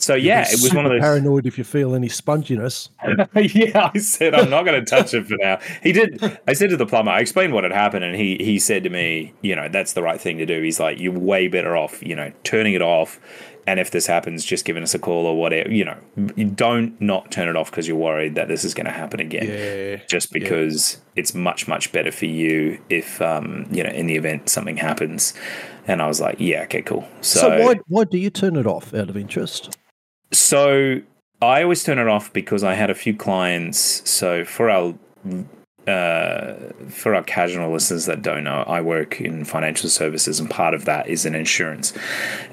so 0.00 0.14
yeah, 0.14 0.46
it 0.48 0.62
was 0.62 0.72
one 0.72 0.86
of 0.86 0.92
those 0.92 1.02
paranoid 1.02 1.44
if 1.44 1.58
you 1.58 1.64
feel 1.64 1.94
any 1.94 2.08
sponginess. 2.08 2.88
yeah, 3.54 3.90
I 3.94 3.98
said 3.98 4.34
I'm 4.34 4.48
not 4.48 4.64
going 4.64 4.82
to 4.82 4.90
touch 4.90 5.12
it 5.12 5.26
for 5.26 5.36
now. 5.38 5.58
He 5.82 5.92
did. 5.92 6.40
I 6.48 6.54
said 6.54 6.70
to 6.70 6.78
the 6.78 6.86
plumber, 6.86 7.10
I 7.10 7.20
explained 7.20 7.52
what 7.52 7.64
had 7.64 7.72
happened, 7.72 8.04
and 8.04 8.16
he 8.16 8.38
he 8.40 8.58
said 8.58 8.82
to 8.84 8.90
me, 8.90 9.34
you 9.42 9.54
know, 9.54 9.68
that's 9.68 9.92
the 9.92 10.02
right 10.02 10.18
thing 10.18 10.38
to 10.38 10.46
do. 10.46 10.62
He's 10.62 10.80
like, 10.80 10.98
you're 10.98 11.12
way 11.12 11.48
better 11.48 11.76
off, 11.76 12.02
you 12.02 12.16
know, 12.16 12.32
turning 12.44 12.72
it 12.72 12.80
off 12.80 13.20
and 13.70 13.78
if 13.78 13.92
this 13.92 14.08
happens, 14.08 14.44
just 14.44 14.64
giving 14.64 14.82
us 14.82 14.96
a 14.96 14.98
call 14.98 15.26
or 15.26 15.38
whatever. 15.38 15.70
You 15.70 15.84
know, 15.84 15.98
you 16.34 16.46
don't 16.46 17.00
not 17.00 17.30
turn 17.30 17.48
it 17.48 17.54
off 17.54 17.70
because 17.70 17.86
you're 17.86 17.96
worried 17.96 18.34
that 18.34 18.48
this 18.48 18.64
is 18.64 18.74
going 18.74 18.86
to 18.86 18.92
happen 18.92 19.20
again. 19.20 19.46
Yeah, 19.46 20.04
just 20.08 20.32
because 20.32 20.94
yeah. 20.94 21.20
it's 21.20 21.34
much 21.36 21.68
much 21.68 21.92
better 21.92 22.10
for 22.10 22.26
you 22.26 22.80
if 22.90 23.22
um, 23.22 23.68
you 23.70 23.84
know 23.84 23.90
in 23.90 24.08
the 24.08 24.16
event 24.16 24.48
something 24.48 24.76
happens. 24.76 25.34
And 25.86 26.02
I 26.02 26.08
was 26.08 26.20
like, 26.20 26.40
yeah, 26.40 26.62
okay, 26.62 26.82
cool. 26.82 27.06
So, 27.20 27.40
so 27.42 27.64
why 27.64 27.76
why 27.86 28.02
do 28.02 28.18
you 28.18 28.28
turn 28.28 28.56
it 28.56 28.66
off 28.66 28.92
out 28.92 29.08
of 29.08 29.16
interest? 29.16 29.78
So 30.32 31.00
I 31.40 31.62
always 31.62 31.84
turn 31.84 32.00
it 32.00 32.08
off 32.08 32.32
because 32.32 32.64
I 32.64 32.74
had 32.74 32.90
a 32.90 32.94
few 32.94 33.14
clients. 33.14 33.78
So 34.10 34.44
for 34.44 34.68
our 34.68 34.94
uh, 35.90 36.72
for 36.88 37.14
our 37.14 37.22
casual 37.22 37.70
listeners 37.72 38.06
that 38.06 38.22
don't 38.22 38.44
know, 38.44 38.64
I 38.66 38.80
work 38.80 39.20
in 39.20 39.44
financial 39.44 39.88
services, 39.88 40.40
and 40.40 40.48
part 40.48 40.74
of 40.74 40.84
that 40.84 41.08
is 41.08 41.26
in 41.26 41.34
insurance. 41.34 41.92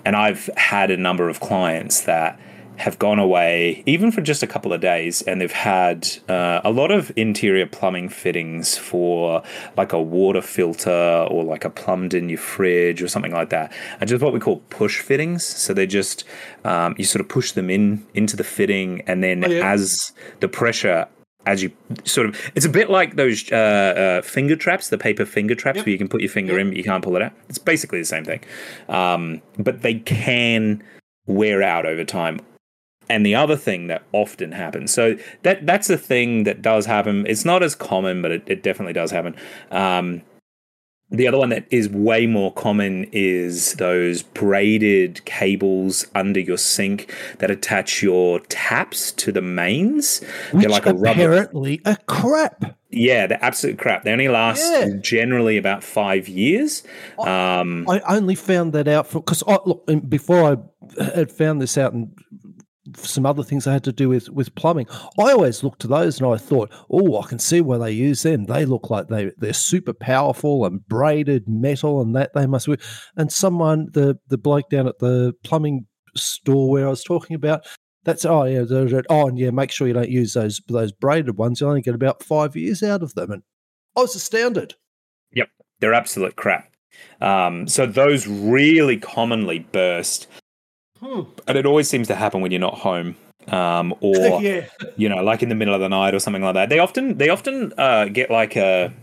And 0.03 0.15
I've 0.15 0.50
had 0.58 0.91
a 0.91 0.98
number 0.98 1.29
of 1.29 1.39
clients 1.39 2.01
that 2.01 2.39
have 2.77 3.00
gone 3.00 3.17
away, 3.17 3.84
even 3.88 4.12
for 4.12 4.22
just 4.22 4.44
a 4.44 4.48
couple 4.48 4.72
of 4.72 4.79
days, 4.79 5.24
and 5.24 5.41
they've 5.41 5.51
had 5.51 6.08
uh, 6.29 6.62
a 6.63 6.72
lot 6.72 6.91
of 6.91 7.12
interior 7.15 7.65
plumbing 7.65 8.08
fittings 8.08 8.77
for 8.77 9.41
like 9.75 9.94
a 9.94 10.01
water 10.01 10.41
filter 10.41 11.27
or 11.32 11.44
like 11.44 11.65
a 11.65 11.72
plumbed 11.72 12.13
in 12.13 12.29
your 12.29 12.38
fridge 12.38 13.01
or 13.01 13.08
something 13.08 13.34
like 13.34 13.50
that. 13.50 13.74
And 14.00 14.08
just 14.08 14.24
what 14.24 14.32
we 14.32 14.39
call 14.39 14.58
push 14.70 15.01
fittings. 15.01 15.44
So 15.44 15.74
they 15.74 15.88
just, 15.88 16.24
um, 16.63 16.94
you 17.00 17.03
sort 17.03 17.22
of 17.22 17.29
push 17.29 17.51
them 17.53 17.70
in 17.70 18.06
into 18.13 18.36
the 18.36 18.44
fitting, 18.44 19.01
and 19.08 19.24
then 19.24 19.44
oh, 19.44 19.50
yeah. 19.50 19.72
as 19.72 20.12
the 20.39 20.48
pressure 20.48 21.08
as 21.48 21.63
you 21.63 21.72
sort 22.04 22.27
of 22.27 22.51
it's 22.54 22.66
a 22.66 22.70
bit 22.70 22.89
like 22.89 23.16
those 23.16 23.51
uh, 23.51 23.56
uh, 23.56 24.22
finger 24.22 24.56
traps 24.56 24.89
the 24.89 24.98
paper 24.98 25.25
finger 25.25 25.56
traps 25.56 25.77
yep. 25.77 25.86
where 25.86 25.92
you 25.92 25.98
can 25.98 26.10
put 26.10 26.22
your 26.22 26.30
finger 26.30 26.54
yep. 26.54 26.62
in 26.62 26.68
but 26.70 26.77
you 26.77 26.84
can't 26.84 27.04
pull 27.04 27.16
it 27.16 27.22
out. 27.22 27.32
It's 27.50 27.58
basically 27.58 28.00
the 28.00 28.06
same 28.06 28.25
thing. 28.25 28.42
Um, 28.89 29.42
but 29.58 29.82
they 29.82 29.96
can 29.96 30.84
wear 31.25 31.63
out 31.63 31.86
over 31.86 32.04
time. 32.04 32.39
And 33.10 33.25
the 33.25 33.36
other 33.36 33.56
thing 33.56 33.88
that 33.88 34.04
often 34.12 34.51
happens 34.51 34.94
so 34.94 35.18
that 35.44 35.66
that's 35.66 35.89
a 35.89 35.98
thing 35.98 36.44
that 36.44 36.62
does 36.62 36.86
happen. 36.86 37.25
It's 37.25 37.46
not 37.46 37.63
as 37.63 37.74
common 37.74 38.22
but 38.22 38.32
it, 38.32 38.44
it 38.46 38.62
definitely 38.62 38.94
does 38.94 39.12
happen. 39.12 39.36
Um, 39.72 40.22
the 41.10 41.28
other 41.28 41.38
one 41.38 41.50
that 41.50 41.66
is 41.72 41.88
way 41.90 42.28
more 42.28 42.54
common 42.54 43.06
is 43.14 43.74
those 43.76 44.24
braided 44.24 45.24
cables 45.24 46.06
under 46.14 46.40
your 46.40 46.58
sink 46.58 47.14
that 47.40 47.50
attach 47.50 48.04
your 48.04 48.42
taps 48.42 49.14
to 49.14 49.32
the 49.32 49.42
mains. 49.42 50.20
Which 50.52 50.64
they're 50.64 50.70
like 50.70 50.86
a 50.86 50.94
rubber. 50.94 51.32
Apparently, 51.32 51.82
a 51.86 51.96
crap. 52.08 52.78
Yeah, 52.90 53.28
they're 53.28 53.44
absolute 53.44 53.78
crap. 53.78 54.04
They 54.04 54.12
only 54.12 54.28
last 54.28 54.62
yeah. 54.62 54.90
generally 55.00 55.58
about 55.58 55.84
five 55.84 56.28
years. 56.28 56.84
Um, 57.20 57.88
I, 57.90 58.00
I 58.00 58.18
only 58.18 58.36
found 58.36 58.74
that 58.74 58.88
out 58.88 59.12
because 59.12 59.44
look 59.48 59.86
before 60.10 60.44
I 60.52 61.04
had 61.14 61.32
found 61.32 61.62
this 61.62 61.78
out 61.78 61.94
and 61.94 62.18
some 62.98 63.25
other 63.25 63.44
things 63.44 63.68
I 63.68 63.74
had 63.74 63.84
to 63.86 63.92
do 63.92 64.10
with 64.10 64.30
with 64.30 64.54
plumbing. 64.56 64.88
I 65.20 65.32
always 65.32 65.63
looked 65.63 65.82
to 65.82 65.88
those 65.88 66.20
and 66.20 66.32
I 66.32 66.38
thought, 66.38 66.72
oh, 66.89 67.22
I 67.22 67.27
can 67.27 67.39
see 67.39 67.62
where 67.62 67.80
they 67.80 67.92
use 67.92 68.24
them. 68.24 68.46
They 68.46 68.66
look 68.66 68.89
like 68.89 69.08
they 69.08 69.32
they're 69.38 69.54
super 69.54 69.94
powerful 69.94 70.66
and 70.66 70.86
braided 70.88 71.48
metal 71.48 72.01
and 72.01 72.16
that 72.16 72.34
they 72.34 72.48
must 72.48 72.68
be. 72.68 72.77
And 73.16 73.32
someone, 73.32 73.89
the 73.94 74.18
the 74.27 74.38
bloke 74.38 74.70
down 74.70 74.88
at 74.88 75.00
the 75.00 75.34
plumbing 75.44 75.86
store 76.16 76.70
where 76.70 76.88
I 76.88 76.89
was 76.89 77.04
talking 77.04 77.36
about, 77.36 77.66
that's 78.04 78.25
oh 78.25 78.44
yeah, 78.46 78.63
oh 79.10 79.27
and 79.27 79.38
yeah, 79.38 79.51
make 79.51 79.72
sure 79.72 79.88
you 79.88 79.94
don't 79.94 80.10
use 80.10 80.34
those 80.34 80.62
those 80.68 80.92
braided 80.92 81.38
ones. 81.38 81.62
You 81.62 81.68
only 81.68 81.82
get 81.82 81.96
about 81.96 82.24
five 82.24 82.56
years 82.56 82.82
out 82.82 83.04
of 83.04 83.13
them, 83.16 83.32
and 83.32 83.44
I 83.96 84.01
was 84.01 84.16
astounded. 84.16 84.75
Yep, 85.34 85.50
they're 85.80 85.94
absolute 85.94 86.36
crap. 86.36 86.74
Um, 87.22 87.68
so 87.68 87.86
those 87.86 88.27
really 88.27 88.98
commonly 88.98 89.60
burst 89.60 90.27
Hmm. 91.00 91.22
And 91.48 91.58
it 91.58 91.66
always 91.66 91.89
seems 91.89 92.08
to 92.08 92.16
happen 92.16 92.42
when 92.42 92.51
you're 92.51 92.60
not 92.60 92.75
home. 92.75 93.16
Um, 93.48 93.94
or 94.01 94.42
yeah. 94.42 94.68
you 94.96 95.08
know, 95.10 95.24
like 95.24 95.42
in 95.42 95.50
the 95.50 95.56
middle 95.56 95.74
of 95.74 95.80
the 95.80 95.89
night 95.89 96.13
or 96.13 96.20
something 96.20 96.44
like 96.44 96.56
that. 96.56 96.70
They 96.70 96.80
often 96.80 97.18
they 97.18 97.30
often 97.30 97.74
uh, 97.77 98.06
get 98.06 98.30
like 98.30 98.56
a 98.56 98.94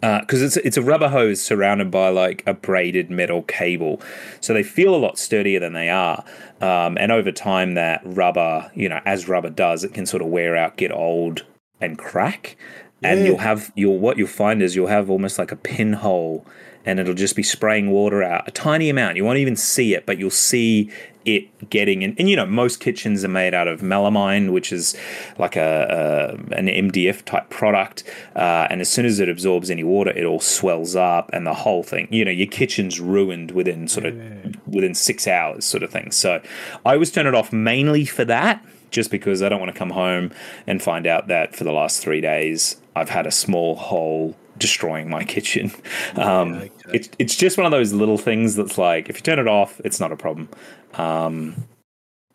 because 0.00 0.42
uh, 0.42 0.46
it's 0.46 0.56
it's 0.58 0.76
a 0.76 0.82
rubber 0.82 1.08
hose 1.08 1.40
surrounded 1.40 1.90
by 1.90 2.08
like 2.08 2.42
a 2.46 2.54
braided 2.54 3.10
metal 3.10 3.42
cable, 3.42 4.00
so 4.40 4.52
they 4.52 4.62
feel 4.62 4.94
a 4.94 4.96
lot 4.96 5.18
sturdier 5.18 5.60
than 5.60 5.72
they 5.72 5.88
are. 5.88 6.24
Um, 6.60 6.98
and 6.98 7.12
over 7.12 7.30
time, 7.32 7.74
that 7.74 8.00
rubber, 8.04 8.70
you 8.74 8.88
know, 8.88 9.00
as 9.04 9.28
rubber 9.28 9.50
does, 9.50 9.84
it 9.84 9.94
can 9.94 10.06
sort 10.06 10.22
of 10.22 10.28
wear 10.28 10.56
out, 10.56 10.76
get 10.76 10.92
old, 10.92 11.44
and 11.80 11.98
crack. 11.98 12.56
Yeah. 13.00 13.12
And 13.12 13.26
you'll 13.26 13.38
have 13.38 13.72
you'll 13.76 13.98
what 13.98 14.18
you'll 14.18 14.26
find 14.26 14.62
is 14.62 14.74
you'll 14.74 14.88
have 14.88 15.10
almost 15.10 15.38
like 15.38 15.52
a 15.52 15.56
pinhole 15.56 16.44
and 16.84 16.98
it'll 16.98 17.14
just 17.14 17.36
be 17.36 17.42
spraying 17.42 17.90
water 17.90 18.22
out 18.22 18.48
a 18.48 18.50
tiny 18.50 18.88
amount. 18.88 19.16
You 19.16 19.24
won't 19.24 19.38
even 19.38 19.56
see 19.56 19.94
it, 19.94 20.06
but 20.06 20.18
you'll 20.18 20.30
see 20.30 20.90
it 21.24 21.70
getting 21.70 22.02
in. 22.02 22.14
And 22.18 22.28
you 22.28 22.36
know, 22.36 22.46
most 22.46 22.80
kitchens 22.80 23.24
are 23.24 23.28
made 23.28 23.54
out 23.54 23.68
of 23.68 23.80
melamine, 23.80 24.52
which 24.52 24.72
is 24.72 24.96
like 25.38 25.56
a, 25.56 26.36
a 26.50 26.54
an 26.54 26.66
MDF 26.66 27.24
type 27.24 27.50
product. 27.50 28.04
Uh, 28.34 28.66
and 28.70 28.80
as 28.80 28.88
soon 28.88 29.04
as 29.04 29.20
it 29.20 29.28
absorbs 29.28 29.70
any 29.70 29.84
water, 29.84 30.10
it 30.10 30.24
all 30.24 30.40
swells 30.40 30.96
up, 30.96 31.30
and 31.32 31.46
the 31.46 31.54
whole 31.54 31.82
thing. 31.82 32.08
You 32.10 32.24
know, 32.24 32.30
your 32.30 32.48
kitchen's 32.48 33.00
ruined 33.00 33.50
within 33.52 33.88
sort 33.88 34.06
of 34.06 34.16
yeah. 34.16 34.52
within 34.66 34.94
six 34.94 35.26
hours, 35.26 35.64
sort 35.64 35.82
of 35.82 35.90
thing. 35.90 36.10
So 36.10 36.40
I 36.84 36.94
always 36.94 37.10
turn 37.10 37.26
it 37.26 37.34
off 37.34 37.52
mainly 37.52 38.04
for 38.04 38.24
that. 38.24 38.64
Just 38.90 39.10
because 39.10 39.42
I 39.42 39.50
don't 39.50 39.60
want 39.60 39.70
to 39.70 39.78
come 39.78 39.90
home 39.90 40.30
and 40.66 40.82
find 40.82 41.06
out 41.06 41.28
that 41.28 41.54
for 41.54 41.64
the 41.64 41.72
last 41.72 42.00
three 42.00 42.22
days 42.22 42.80
I've 42.96 43.10
had 43.10 43.26
a 43.26 43.30
small 43.30 43.76
hole 43.76 44.34
destroying 44.58 45.08
my 45.10 45.24
kitchen. 45.24 45.72
Um, 46.16 46.54
yeah, 46.54 46.68
okay. 46.88 47.08
it's 47.18 47.36
just 47.36 47.58
one 47.58 47.66
of 47.66 47.70
those 47.70 47.92
little 47.92 48.18
things 48.18 48.56
that's 48.56 48.76
like 48.78 49.08
if 49.08 49.16
you 49.16 49.22
turn 49.22 49.38
it 49.38 49.46
off, 49.46 49.80
it's 49.84 50.00
not 50.00 50.10
a 50.10 50.16
problem. 50.16 50.48
Um, 50.94 51.68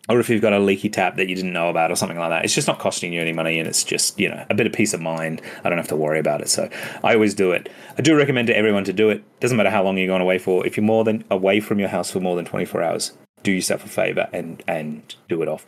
or 0.10 0.20
if 0.20 0.30
you've 0.30 0.42
got 0.42 0.53
a 0.53 0.60
leaky 0.60 0.89
tap 0.89 1.15
that 1.15 1.30
you 1.30 1.36
didn't 1.36 1.53
know 1.53 1.70
about 1.70 1.92
or 1.92 1.96
something 1.96 2.18
like 2.18 2.30
that, 2.30 2.44
it's 2.44 2.53
just 2.53 2.68
not 2.68 2.80
costing 2.80 3.13
you 3.13 3.22
any 3.22 3.34
money 3.34 3.58
and 3.60 3.68
it's 3.68 3.84
just 3.84 4.20
you 4.20 4.30
know 4.30 4.46
a 4.50 4.53
bit 4.53 4.68
of 4.68 4.74
peace 4.74 4.94
of 4.94 5.01
mind. 5.01 5.42
I 5.63 5.70
don't 5.70 5.77
have 5.77 5.88
to 5.89 5.96
worry 5.96 6.20
about 6.20 6.42
it, 6.42 6.50
so 6.50 6.70
I 7.03 7.13
always 7.13 7.34
do 7.34 7.51
it. 7.51 7.70
I 7.98 8.01
do 8.01 8.15
recommend 8.15 8.48
to 8.48 8.58
everyone 8.58 8.84
to 8.86 8.94
do 8.94 9.10
it. 9.10 9.24
Doesn't 9.39 9.58
matter 9.58 9.70
how 9.70 9.84
long 9.84 9.98
you're 9.98 10.08
going 10.08 10.22
away 10.22 10.39
for. 10.39 10.65
If 10.65 10.77
you're 10.77 10.86
more 10.86 11.03
than 11.03 11.24
away 11.30 11.60
from 11.60 11.80
your 11.80 11.89
house 11.89 12.12
for 12.12 12.20
more 12.20 12.36
than 12.36 12.46
24 12.46 12.82
hours, 12.82 13.18
do 13.44 13.51
yourself 13.51 13.86
a 13.86 13.89
favor 13.89 14.30
and 14.34 14.63
and 14.68 15.15
do 15.27 15.42
it 15.42 15.48
off 15.48 15.65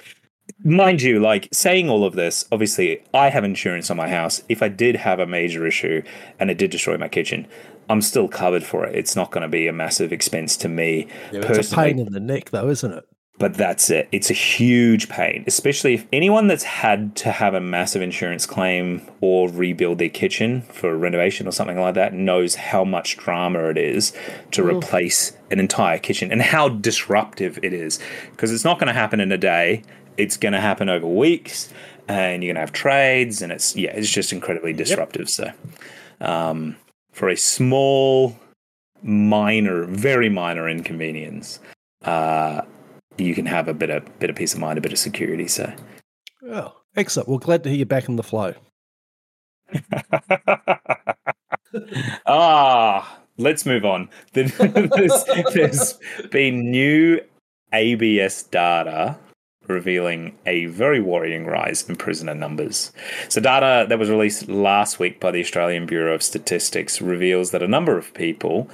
mind 0.63 1.01
you, 1.01 1.19
like 1.19 1.49
saying 1.51 1.89
all 1.89 2.03
of 2.03 2.13
this, 2.13 2.45
obviously, 2.51 3.03
I 3.13 3.29
have 3.29 3.43
insurance 3.43 3.89
on 3.89 3.97
my 3.97 4.09
house. 4.09 4.43
If 4.49 4.61
I 4.61 4.67
did 4.67 4.95
have 4.97 5.19
a 5.19 5.27
major 5.27 5.65
issue 5.65 6.03
and 6.39 6.49
it 6.49 6.57
did 6.57 6.71
destroy 6.71 6.97
my 6.97 7.07
kitchen, 7.07 7.47
I'm 7.89 8.01
still 8.01 8.27
covered 8.27 8.63
for 8.63 8.85
it. 8.85 8.95
It's 8.95 9.15
not 9.15 9.31
going 9.31 9.43
to 9.43 9.47
be 9.47 9.67
a 9.67 9.73
massive 9.73 10.11
expense 10.11 10.57
to 10.57 10.69
me. 10.69 11.07
Yeah, 11.31 11.41
it's 11.43 11.71
a 11.71 11.75
pain 11.75 11.99
in 11.99 12.11
the 12.11 12.19
neck, 12.19 12.49
though, 12.49 12.69
isn't 12.69 12.91
it? 12.91 13.07
But 13.37 13.55
that's 13.55 13.89
it. 13.89 14.07
It's 14.13 14.29
a 14.29 14.33
huge 14.33 15.09
pain, 15.09 15.43
especially 15.45 15.93
if 15.93 16.07
anyone 16.13 16.47
that's 16.47 16.63
had 16.63 17.17
to 17.17 17.31
have 17.31 17.53
a 17.53 17.59
massive 17.59 18.01
insurance 18.01 18.45
claim 18.45 19.05
or 19.19 19.49
rebuild 19.49 19.97
their 19.97 20.09
kitchen 20.09 20.61
for 20.61 20.95
renovation 20.95 21.45
or 21.45 21.51
something 21.51 21.77
like 21.77 21.95
that 21.95 22.13
knows 22.13 22.55
how 22.55 22.85
much 22.85 23.17
drama 23.17 23.65
it 23.65 23.77
is 23.77 24.13
to 24.51 24.63
mm. 24.63 24.77
replace 24.77 25.33
an 25.51 25.59
entire 25.59 25.99
kitchen 25.99 26.31
and 26.31 26.41
how 26.41 26.69
disruptive 26.69 27.59
it 27.61 27.73
is. 27.73 27.99
Because 28.31 28.53
it's 28.53 28.63
not 28.63 28.79
going 28.79 28.87
to 28.87 28.93
happen 28.93 29.19
in 29.19 29.33
a 29.33 29.37
day 29.37 29.83
it's 30.17 30.37
going 30.37 30.53
to 30.53 30.61
happen 30.61 30.89
over 30.89 31.07
weeks 31.07 31.71
and 32.07 32.43
you're 32.43 32.53
going 32.53 32.55
to 32.55 32.61
have 32.61 32.71
trades 32.71 33.41
and 33.41 33.51
it's 33.51 33.75
yeah 33.75 33.91
it's 33.91 34.11
just 34.11 34.31
incredibly 34.31 34.73
disruptive 34.73 35.29
yep. 35.39 35.55
so 36.21 36.25
um, 36.25 36.75
for 37.11 37.29
a 37.29 37.37
small 37.37 38.37
minor 39.01 39.85
very 39.85 40.29
minor 40.29 40.69
inconvenience 40.69 41.59
uh, 42.03 42.61
you 43.17 43.33
can 43.33 43.45
have 43.45 43.67
a 43.67 43.73
bit 43.73 43.89
of 43.89 44.19
bit 44.19 44.29
of 44.29 44.35
peace 44.35 44.53
of 44.53 44.59
mind, 44.59 44.77
a 44.77 44.81
bit 44.81 44.91
of 44.91 44.99
security. 44.99 45.47
So, 45.47 45.73
oh, 46.49 46.75
excellent. 46.95 47.29
Well, 47.29 47.39
glad 47.39 47.63
to 47.63 47.69
hear 47.69 47.79
you 47.79 47.85
back 47.85 48.07
in 48.09 48.15
the 48.15 48.23
flow. 48.23 48.53
ah, 52.25 53.19
let's 53.37 53.65
move 53.65 53.85
on. 53.85 54.09
there's, 54.33 54.53
there's 55.53 55.99
been 56.31 56.69
new 56.69 57.19
ABS 57.73 58.43
data 58.43 59.17
revealing 59.67 60.37
a 60.45 60.65
very 60.65 61.01
worrying 61.01 61.45
rise 61.45 61.87
in 61.87 61.95
prisoner 61.95 62.35
numbers. 62.35 62.91
So, 63.29 63.39
data 63.41 63.85
that 63.89 63.99
was 63.99 64.09
released 64.09 64.47
last 64.47 64.99
week 64.99 65.19
by 65.19 65.31
the 65.31 65.41
Australian 65.41 65.85
Bureau 65.85 66.15
of 66.15 66.23
Statistics 66.23 67.01
reveals 67.01 67.51
that 67.51 67.63
a 67.63 67.67
number 67.67 67.97
of 67.97 68.13
people 68.13 68.69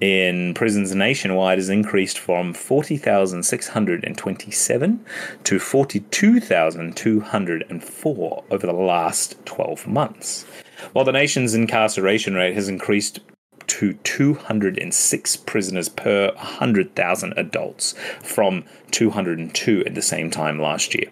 in 0.00 0.54
prisons 0.54 0.94
nationwide 0.94 1.58
has 1.58 1.68
increased 1.68 2.18
from 2.18 2.52
40,627 2.52 5.04
to 5.44 5.58
42,204 5.58 8.44
over 8.50 8.66
the 8.66 8.72
last 8.72 9.36
12 9.46 9.86
months. 9.86 10.44
While 10.92 11.06
the 11.06 11.12
nation's 11.12 11.54
incarceration 11.54 12.34
rate 12.34 12.54
has 12.54 12.68
increased 12.68 13.20
to 13.68 13.94
206 13.94 15.36
prisoners 15.36 15.88
per 15.88 16.32
100,000 16.34 17.34
adults 17.36 17.94
from 18.22 18.64
202 18.90 19.84
at 19.84 19.94
the 19.94 20.02
same 20.02 20.30
time 20.30 20.60
last 20.60 20.94
year. 20.94 21.10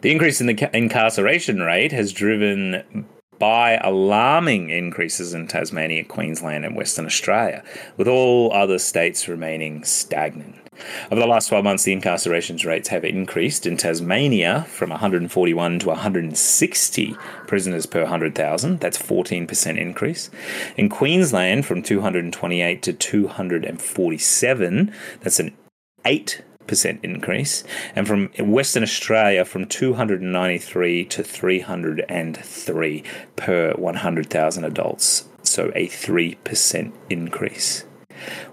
The 0.00 0.10
increase 0.10 0.40
in 0.40 0.46
the 0.46 0.70
incarceration 0.76 1.60
rate 1.60 1.92
has 1.92 2.12
driven 2.12 3.06
by 3.38 3.76
alarming 3.76 4.70
increases 4.70 5.34
in 5.34 5.48
Tasmania, 5.48 6.04
Queensland, 6.04 6.64
and 6.64 6.76
Western 6.76 7.06
Australia, 7.06 7.64
with 7.96 8.06
all 8.06 8.52
other 8.52 8.78
states 8.78 9.26
remaining 9.26 9.84
stagnant. 9.84 10.61
Over 11.10 11.20
the 11.20 11.26
last 11.26 11.48
12 11.48 11.64
months, 11.64 11.82
the 11.84 11.92
incarceration 11.92 12.56
rates 12.64 12.88
have 12.88 13.04
increased 13.04 13.66
in 13.66 13.76
Tasmania 13.76 14.64
from 14.68 14.88
141 14.90 15.80
to 15.80 15.88
160 15.88 17.16
prisoners 17.46 17.84
per 17.86 18.02
100,000. 18.02 18.80
That's 18.80 18.96
14% 18.96 19.78
increase. 19.78 20.30
In 20.76 20.88
Queensland, 20.88 21.66
from 21.66 21.82
228 21.82 22.82
to 22.82 22.92
247. 22.92 24.92
That's 25.20 25.40
an 25.40 25.56
8 26.04 26.42
percent 26.66 27.00
increase, 27.02 27.64
and 27.94 28.06
from 28.06 28.30
Western 28.38 28.84
Australia 28.84 29.44
from 29.44 29.66
293 29.66 31.04
to 31.06 31.22
303 31.22 33.04
per 33.36 33.72
100,000 33.72 34.64
adults, 34.64 35.28
so 35.42 35.72
a 35.74 35.88
3% 35.88 36.92
increase. 37.10 37.84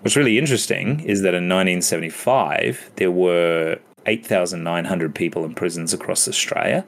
What's 0.02 0.16
really 0.16 0.38
interesting 0.38 1.00
is 1.02 1.22
that 1.22 1.34
in 1.34 1.50
1975, 1.50 2.92
there 2.96 3.12
were 3.12 3.78
8,900 4.06 5.16
people 5.16 5.44
in 5.46 5.54
prisons 5.54 5.94
across 5.94 6.28
Australia. 6.28 6.86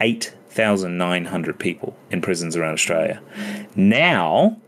8,900 0.00 1.58
people 1.58 1.96
in 2.10 2.20
prisons 2.20 2.56
around 2.56 2.74
Australia. 2.74 3.20
Now, 3.74 4.58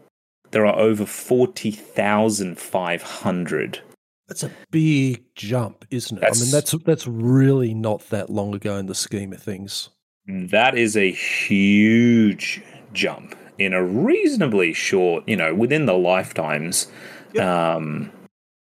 there 0.51 0.67
are 0.67 0.79
over 0.79 1.07
40,500. 1.07 3.81
That's 4.29 4.43
a 4.43 4.51
big 4.71 5.23
jump, 5.35 5.85
isn't 5.91 6.17
it? 6.19 6.21
That's, 6.21 6.41
I 6.41 6.45
mean, 6.45 6.53
that's 6.53 6.75
that's 6.85 7.07
really 7.07 7.75
not 7.75 8.09
that 8.11 8.31
long 8.31 8.55
ago 8.55 8.77
in 8.77 8.87
the 8.87 8.95
scheme 8.95 9.33
of 9.33 9.43
things. 9.43 9.89
That 10.27 10.77
is 10.77 10.97
a 10.97 11.11
huge 11.11 12.63
jump 12.93 13.35
in 13.59 13.73
a 13.73 13.83
reasonably 13.83 14.75
short, 14.75 15.27
you 15.27 15.37
know, 15.37 15.55
within 15.55 15.87
the 15.87 15.95
lifetimes 15.95 16.89
Yep. 17.33 17.45
Um, 17.45 18.13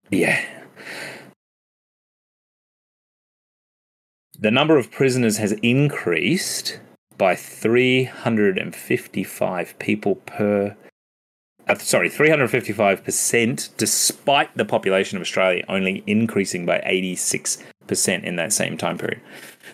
yeah. 0.10 0.44
The 4.38 4.52
number 4.52 4.78
of 4.78 4.92
prisoners 4.92 5.38
has 5.38 5.54
increased 5.64 6.80
by 7.18 7.36
355 7.36 9.80
people 9.80 10.16
per. 10.16 10.76
Uh, 11.68 11.76
sorry, 11.76 12.10
355%, 12.10 13.70
despite 13.78 14.58
the 14.58 14.66
population 14.66 15.18
of 15.18 15.22
Australia 15.22 15.64
only 15.68 16.04
increasing 16.08 16.66
by 16.66 16.80
86% 16.80 17.62
in 18.26 18.36
that 18.36 18.54
same 18.54 18.78
time 18.78 18.98
period. 18.98 19.22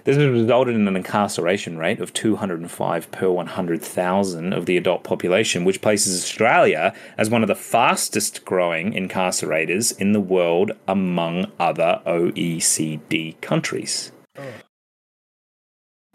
This 0.03 0.17
has 0.17 0.27
resulted 0.27 0.75
in 0.75 0.87
an 0.87 0.95
incarceration 0.95 1.77
rate 1.77 1.99
of 1.99 2.13
205 2.13 3.11
per 3.11 3.29
100,000 3.29 4.53
of 4.53 4.65
the 4.65 4.77
adult 4.77 5.03
population, 5.03 5.65
which 5.65 5.81
places 5.81 6.21
Australia 6.21 6.93
as 7.17 7.29
one 7.29 7.41
of 7.41 7.47
the 7.47 7.55
fastest 7.55 8.45
growing 8.45 8.93
incarcerators 8.93 9.97
in 9.99 10.13
the 10.13 10.19
world 10.19 10.71
among 10.87 11.51
other 11.59 12.01
OECD 12.05 13.39
countries. 13.41 14.11
Oh. 14.37 14.53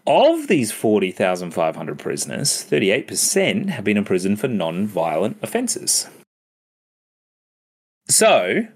Of 0.07 0.47
these 0.47 0.71
40,500 0.71 1.99
prisoners, 1.99 2.65
38% 2.69 3.69
have 3.69 3.83
been 3.83 3.97
in 3.97 4.05
prison 4.05 4.35
for 4.35 4.47
non 4.47 4.87
violent 4.87 5.37
offences. 5.43 6.07
So, 8.07 8.67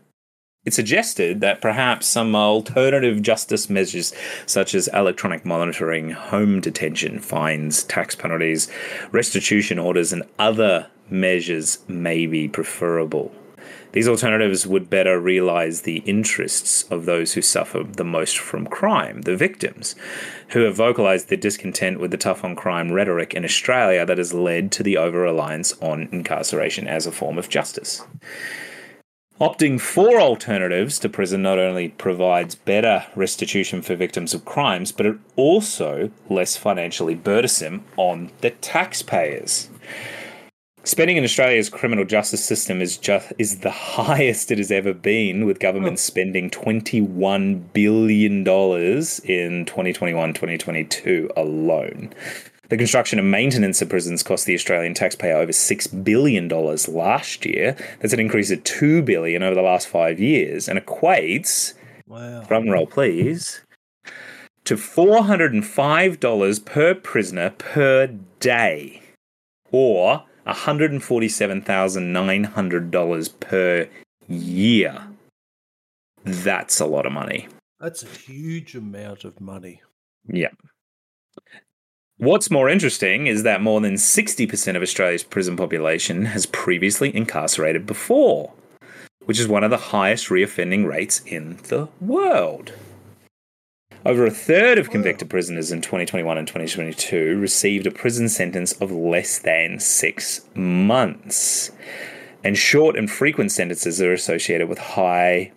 it 0.65 0.73
suggested 0.73 1.41
that 1.41 1.61
perhaps 1.61 2.07
some 2.07 2.35
alternative 2.35 3.21
justice 3.21 3.69
measures, 3.69 4.13
such 4.45 4.73
as 4.73 4.89
electronic 4.89 5.45
monitoring, 5.45 6.09
home 6.09 6.59
detention, 6.59 7.19
fines, 7.19 7.83
tax 7.83 8.15
penalties, 8.15 8.69
restitution 9.11 9.77
orders, 9.77 10.11
and 10.11 10.23
other 10.39 10.87
measures 11.09 11.79
may 11.87 12.25
be 12.25 12.47
preferable. 12.47 13.31
These 13.91 14.09
alternatives 14.09 14.67
would 14.67 14.89
better 14.89 15.21
realize 15.21 15.81
the 15.81 15.99
interests 15.99 16.83
of 16.91 17.05
those 17.05 17.33
who 17.33 17.41
suffer 17.41 17.81
the 17.81 18.03
most 18.03 18.37
from 18.37 18.67
crime, 18.67 19.21
the 19.21 19.37
victims, 19.37 19.95
who 20.49 20.61
have 20.61 20.75
vocalized 20.75 21.29
their 21.29 21.37
discontent 21.37 22.01
with 22.01 22.11
the 22.11 22.17
tough 22.17 22.43
on 22.43 22.57
crime 22.57 22.91
rhetoric 22.91 23.33
in 23.33 23.45
Australia 23.45 24.05
that 24.05 24.17
has 24.17 24.33
led 24.33 24.69
to 24.73 24.83
the 24.83 24.97
over 24.97 25.19
reliance 25.21 25.73
on 25.81 26.09
incarceration 26.11 26.89
as 26.89 27.07
a 27.07 27.11
form 27.11 27.37
of 27.37 27.47
justice. 27.47 28.05
Opting 29.41 29.81
for 29.81 30.17
alternatives 30.17 30.97
to 30.99 31.09
prison 31.09 31.41
not 31.41 31.59
only 31.59 31.89
provides 31.89 32.55
better 32.55 33.05
restitution 33.17 33.81
for 33.81 33.93
victims 33.93 34.33
of 34.33 34.45
crimes, 34.45 34.93
but 34.93 35.05
it 35.05 35.17
also 35.35 36.09
less 36.29 36.55
financially 36.55 37.15
burdensome 37.15 37.83
on 37.97 38.31
the 38.39 38.51
taxpayers. 38.51 39.69
Spending 40.85 41.17
in 41.17 41.25
Australia's 41.25 41.67
criminal 41.67 42.05
justice 42.05 42.45
system 42.45 42.81
is 42.81 42.95
just 42.95 43.33
is 43.37 43.59
the 43.59 43.71
highest 43.97 44.51
it 44.51 44.57
has 44.57 44.71
ever 44.71 44.93
been, 44.93 45.45
with 45.45 45.59
government 45.59 45.93
oh. 45.93 45.97
spending 45.97 46.49
twenty 46.49 47.01
one 47.01 47.57
billion 47.73 48.45
dollars 48.45 49.19
in 49.19 49.65
2021-2022 49.65 51.29
alone. 51.35 52.13
The 52.69 52.77
construction 52.77 53.19
and 53.19 53.29
maintenance 53.29 53.81
of 53.81 53.89
prisons 53.89 54.23
cost 54.23 54.45
the 54.45 54.55
Australian 54.55 54.93
taxpayer 54.93 55.37
over 55.37 55.51
$6 55.51 56.03
billion 56.03 56.47
last 56.47 57.45
year. 57.45 57.75
That's 57.99 58.13
an 58.13 58.19
increase 58.19 58.51
of 58.51 58.63
2 58.63 59.01
billion 59.03 59.43
over 59.43 59.55
the 59.55 59.61
last 59.61 59.87
five 59.87 60.19
years 60.19 60.67
and 60.67 60.79
equates, 60.79 61.73
wow. 62.07 62.43
drum 62.43 62.69
roll 62.69 62.87
please, 62.87 63.61
to 64.65 64.75
$405 64.75 66.65
per 66.65 66.95
prisoner 66.95 67.51
per 67.51 68.07
day 68.39 69.01
or 69.71 70.23
$147,900 70.47 73.39
per 73.39 73.87
year. 74.27 75.07
That's 76.23 76.79
a 76.79 76.85
lot 76.85 77.05
of 77.05 77.11
money. 77.11 77.47
That's 77.79 78.03
a 78.03 78.07
huge 78.07 78.75
amount 78.75 79.25
of 79.25 79.39
money. 79.39 79.83
Yeah. 80.27 80.49
What's 82.17 82.49
more 82.49 82.69
interesting 82.69 83.27
is 83.27 83.43
that 83.43 83.61
more 83.61 83.81
than 83.81 83.95
60% 83.95 84.75
of 84.77 84.81
Australia's 84.81 85.23
prison 85.23 85.57
population 85.57 86.25
has 86.25 86.45
previously 86.45 87.13
incarcerated 87.13 87.85
before, 87.85 88.53
which 89.25 89.37
is 89.37 89.49
one 89.49 89.65
of 89.65 89.69
the 89.69 89.91
highest 89.91 90.29
reoffending 90.29 90.87
rates 90.87 91.19
in 91.25 91.57
the 91.67 91.89
world. 91.99 92.71
Over 94.05 94.25
a 94.25 94.31
third 94.31 94.77
of 94.77 94.91
convicted 94.91 95.29
prisoners 95.29 95.73
in 95.73 95.81
2021 95.81 96.37
and 96.37 96.47
2022 96.47 97.37
received 97.37 97.85
a 97.85 97.91
prison 97.91 98.29
sentence 98.29 98.71
of 98.73 98.91
less 98.91 99.37
than 99.37 99.81
six 99.81 100.45
months. 100.55 101.71
And 102.45 102.57
short 102.57 102.95
and 102.95 103.11
frequent 103.11 103.51
sentences 103.51 104.01
are 104.01 104.13
associated 104.13 104.69
with 104.69 104.77
high 104.77 105.51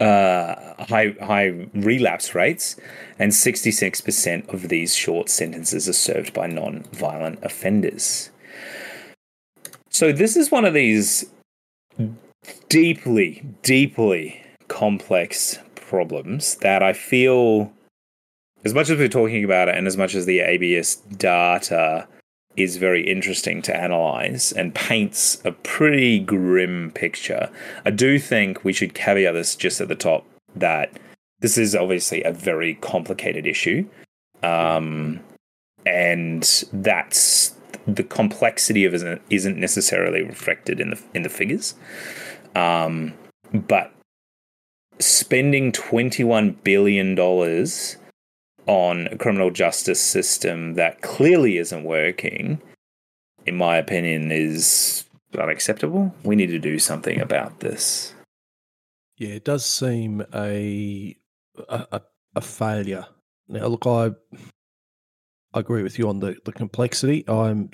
uh, 0.00 0.84
high 0.84 1.14
high 1.22 1.68
relapse 1.74 2.34
rates, 2.34 2.76
and 3.18 3.32
66% 3.32 4.52
of 4.52 4.68
these 4.68 4.94
short 4.94 5.28
sentences 5.28 5.88
are 5.88 5.94
served 5.94 6.34
by 6.34 6.46
non-violent 6.46 7.38
offenders. 7.42 8.30
So 9.90 10.12
this 10.12 10.36
is 10.36 10.50
one 10.50 10.64
of 10.64 10.74
these 10.74 11.24
deeply, 12.68 13.42
deeply 13.62 14.42
complex 14.68 15.58
problems 15.74 16.56
that 16.56 16.82
I 16.82 16.92
feel, 16.92 17.72
as 18.64 18.74
much 18.74 18.90
as 18.90 18.98
we're 18.98 19.08
talking 19.08 19.44
about 19.44 19.68
it, 19.68 19.76
and 19.76 19.86
as 19.86 19.96
much 19.96 20.14
as 20.14 20.26
the 20.26 20.40
ABS 20.40 20.96
data 20.96 22.06
is 22.56 22.76
very 22.76 23.06
interesting 23.06 23.62
to 23.62 23.76
analyze 23.76 24.52
and 24.52 24.74
paints 24.74 25.40
a 25.44 25.52
pretty 25.52 26.18
grim 26.18 26.90
picture. 26.92 27.50
I 27.84 27.90
do 27.90 28.18
think 28.18 28.64
we 28.64 28.72
should 28.72 28.94
caveat 28.94 29.34
this 29.34 29.56
just 29.56 29.80
at 29.80 29.88
the 29.88 29.94
top 29.94 30.24
that 30.54 30.90
this 31.40 31.58
is 31.58 31.74
obviously 31.74 32.22
a 32.22 32.32
very 32.32 32.74
complicated 32.76 33.46
issue. 33.46 33.86
Um, 34.42 35.20
and 35.84 36.42
that's 36.72 37.54
the 37.86 38.02
complexity 38.02 38.84
of 38.84 38.94
it 38.94 39.22
isn't 39.30 39.58
necessarily 39.58 40.22
reflected 40.22 40.80
in 40.80 40.90
the 40.90 41.02
in 41.14 41.22
the 41.22 41.28
figures. 41.28 41.74
Um, 42.54 43.14
but 43.52 43.92
spending 44.98 45.72
twenty 45.72 46.24
one 46.24 46.52
billion 46.64 47.14
dollars 47.14 47.96
on 48.66 49.06
a 49.08 49.16
criminal 49.16 49.50
justice 49.50 50.00
system 50.00 50.74
that 50.74 51.02
clearly 51.02 51.58
isn't 51.58 51.84
working, 51.84 52.60
in 53.46 53.56
my 53.56 53.76
opinion, 53.76 54.30
is 54.32 55.04
unacceptable. 55.38 56.14
We 56.24 56.36
need 56.36 56.48
to 56.48 56.58
do 56.58 56.78
something 56.78 57.20
about 57.20 57.60
this. 57.60 58.14
Yeah, 59.18 59.30
it 59.30 59.44
does 59.44 59.64
seem 59.64 60.24
a 60.34 61.16
a, 61.68 62.00
a 62.34 62.40
failure. 62.40 63.06
Now, 63.48 63.66
look, 63.66 63.86
I 63.86 64.10
I 65.54 65.60
agree 65.60 65.82
with 65.82 65.98
you 65.98 66.08
on 66.08 66.20
the, 66.20 66.36
the 66.44 66.52
complexity. 66.52 67.24
I'm 67.28 67.70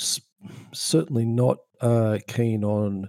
certainly 0.73 1.25
not 1.25 1.59
uh, 1.81 2.19
keen 2.29 2.63
on 2.63 3.09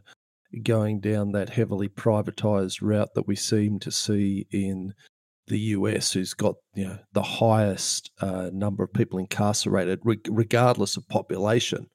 going 0.63 0.99
down 0.99 1.31
that 1.33 1.49
heavily 1.49 1.89
privatized 1.89 2.79
route 2.81 3.13
that 3.13 3.27
we 3.27 3.35
seem 3.35 3.79
to 3.79 3.91
see 3.91 4.47
in 4.51 4.93
the 5.47 5.59
US, 5.59 6.13
who's 6.13 6.33
got 6.33 6.55
you 6.73 6.87
know 6.87 6.99
the 7.13 7.23
highest 7.23 8.11
uh, 8.21 8.49
number 8.53 8.83
of 8.83 8.93
people 8.93 9.19
incarcerated, 9.19 9.99
re- 10.03 10.19
regardless 10.29 10.97
of 10.97 11.07
population. 11.07 11.87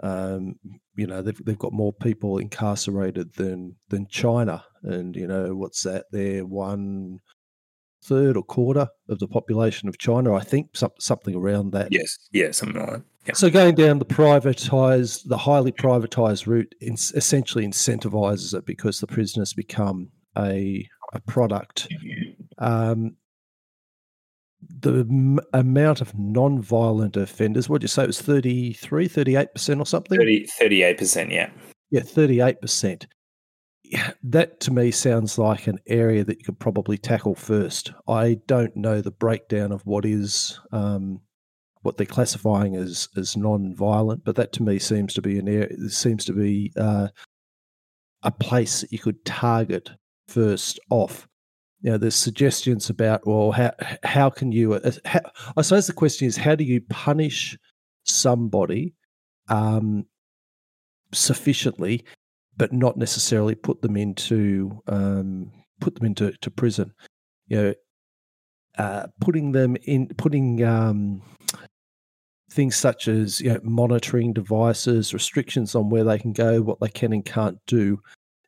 Um, 0.00 0.54
you 0.94 1.06
know 1.06 1.22
they've 1.22 1.44
they've 1.44 1.58
got 1.58 1.72
more 1.72 1.92
people 1.92 2.38
incarcerated 2.38 3.34
than 3.34 3.76
than 3.88 4.06
China, 4.08 4.64
and 4.82 5.16
you 5.16 5.26
know 5.26 5.54
what's 5.54 5.82
that? 5.82 6.06
They're 6.12 6.46
one 6.46 7.20
third 8.04 8.36
or 8.36 8.44
quarter 8.44 8.88
of 9.08 9.18
the 9.18 9.26
population 9.26 9.88
of 9.88 9.98
China, 9.98 10.32
I 10.32 10.40
think, 10.40 10.76
some, 10.76 10.92
something 11.00 11.34
around 11.34 11.72
that. 11.72 11.88
Yes, 11.90 12.16
yeah, 12.30 12.52
something 12.52 12.80
like 12.80 12.90
that. 12.90 13.02
Yeah. 13.26 13.34
So 13.34 13.50
going 13.50 13.74
down 13.74 13.98
the 13.98 14.06
privatized, 14.06 15.24
the 15.26 15.36
highly 15.36 15.72
privatized 15.72 16.46
route, 16.46 16.74
in, 16.80 16.94
essentially 16.94 17.66
incentivizes 17.66 18.54
it 18.56 18.64
because 18.64 19.00
the 19.00 19.06
prisoners 19.06 19.52
become 19.52 20.10
a 20.36 20.88
a 21.12 21.20
product. 21.20 21.88
Um, 22.58 23.16
the 24.80 25.06
m- 25.08 25.40
amount 25.52 26.00
of 26.00 26.18
non-violent 26.18 27.16
offenders, 27.16 27.68
what 27.68 27.80
did 27.80 27.84
you 27.84 27.88
say? 27.88 28.04
It 28.04 28.08
was 28.08 28.20
33, 28.20 29.08
38% 29.08 29.80
or 29.80 29.86
something? 29.86 30.18
30, 30.18 30.46
38%, 30.60 31.30
yeah. 31.30 31.50
Yeah, 31.90 32.00
38% 32.00 33.06
that 34.22 34.60
to 34.60 34.72
me 34.72 34.90
sounds 34.90 35.38
like 35.38 35.66
an 35.66 35.78
area 35.86 36.24
that 36.24 36.38
you 36.38 36.44
could 36.44 36.58
probably 36.58 36.98
tackle 36.98 37.34
first. 37.34 37.92
I 38.06 38.38
don't 38.46 38.76
know 38.76 39.00
the 39.00 39.10
breakdown 39.10 39.72
of 39.72 39.82
what 39.86 40.04
is 40.04 40.60
um, 40.72 41.20
what 41.82 41.96
they're 41.96 42.06
classifying 42.06 42.76
as 42.76 43.08
as 43.16 43.36
non-violent, 43.36 44.24
but 44.24 44.36
that 44.36 44.52
to 44.54 44.62
me 44.62 44.78
seems 44.78 45.14
to 45.14 45.22
be 45.22 45.38
an 45.38 45.48
area 45.48 45.88
seems 45.88 46.24
to 46.26 46.32
be 46.32 46.72
uh, 46.76 47.08
a 48.22 48.30
place 48.30 48.80
that 48.80 48.92
you 48.92 48.98
could 48.98 49.24
target 49.24 49.90
first 50.26 50.78
off. 50.90 51.26
You 51.80 51.92
know, 51.92 51.98
there's 51.98 52.16
suggestions 52.16 52.90
about 52.90 53.26
well, 53.26 53.52
how 53.52 53.72
how 54.02 54.30
can 54.30 54.52
you? 54.52 54.74
Uh, 54.74 54.90
how, 55.04 55.20
I 55.56 55.62
suppose 55.62 55.86
the 55.86 55.92
question 55.92 56.26
is, 56.26 56.36
how 56.36 56.54
do 56.54 56.64
you 56.64 56.80
punish 56.80 57.56
somebody 58.04 58.94
um, 59.48 60.06
sufficiently 61.12 62.04
but 62.58 62.72
not 62.72 62.96
necessarily 62.96 63.54
put 63.54 63.80
them 63.80 63.96
into 63.96 64.82
um, 64.88 65.50
put 65.80 65.94
them 65.94 66.04
into 66.04 66.32
to 66.42 66.50
prison. 66.50 66.92
You 67.46 67.56
know, 67.56 67.74
uh, 68.76 69.06
putting 69.20 69.52
them 69.52 69.76
in 69.84 70.08
putting 70.18 70.62
um, 70.64 71.22
things 72.50 72.76
such 72.76 73.08
as 73.08 73.40
you 73.40 73.54
know 73.54 73.60
monitoring 73.62 74.32
devices, 74.32 75.14
restrictions 75.14 75.74
on 75.74 75.88
where 75.88 76.04
they 76.04 76.18
can 76.18 76.32
go, 76.32 76.60
what 76.60 76.80
they 76.80 76.88
can 76.88 77.12
and 77.12 77.24
can't 77.24 77.58
do, 77.66 78.00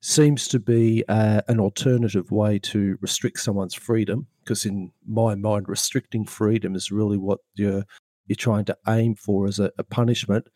seems 0.03 0.49
to 0.49 0.59
be 0.59 1.05
uh, 1.09 1.43
an 1.49 1.61
alternative 1.61 2.31
way 2.31 2.59
to 2.59 2.97
restrict 3.01 3.41
someone's 3.41 3.75
freedom. 3.75 4.27
Because 4.43 4.65
in 4.65 4.93
my 5.07 5.35
mind, 5.35 5.69
restricting 5.69 6.25
freedom 6.25 6.75
is 6.75 6.91
really 6.91 7.19
what 7.19 7.41
you're 7.55 7.85
you're 8.27 8.37
trying 8.37 8.65
to 8.65 8.77
aim 8.87 9.15
for 9.17 9.49
as 9.49 9.59
a, 9.59 9.73
a 9.77 9.83
punishment 9.83 10.47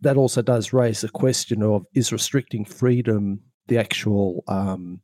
that 0.00 0.16
also 0.16 0.42
does 0.42 0.72
raise 0.72 1.00
the 1.02 1.08
question 1.08 1.62
of 1.62 1.84
is 1.94 2.12
restricting 2.12 2.64
freedom 2.64 3.40
the 3.68 3.78
actual 3.78 4.42
um, 4.48 5.00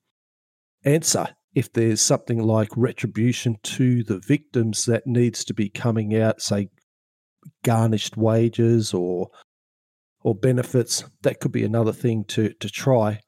answer? 0.84 1.28
If 1.54 1.72
there's 1.72 2.00
something 2.00 2.42
like 2.42 2.68
retribution 2.76 3.56
to 3.62 4.02
the 4.02 4.18
victims 4.18 4.84
that 4.84 5.06
needs 5.06 5.44
to 5.46 5.54
be 5.54 5.70
coming 5.70 6.16
out, 6.16 6.42
say 6.42 6.68
garnished 7.62 8.16
wages 8.16 8.92
or 8.92 9.30
or 10.22 10.34
benefits, 10.34 11.04
that 11.22 11.40
could 11.40 11.52
be 11.52 11.64
another 11.64 11.92
thing 11.92 12.24
to 12.24 12.52
to 12.60 12.68
try. 12.68 13.20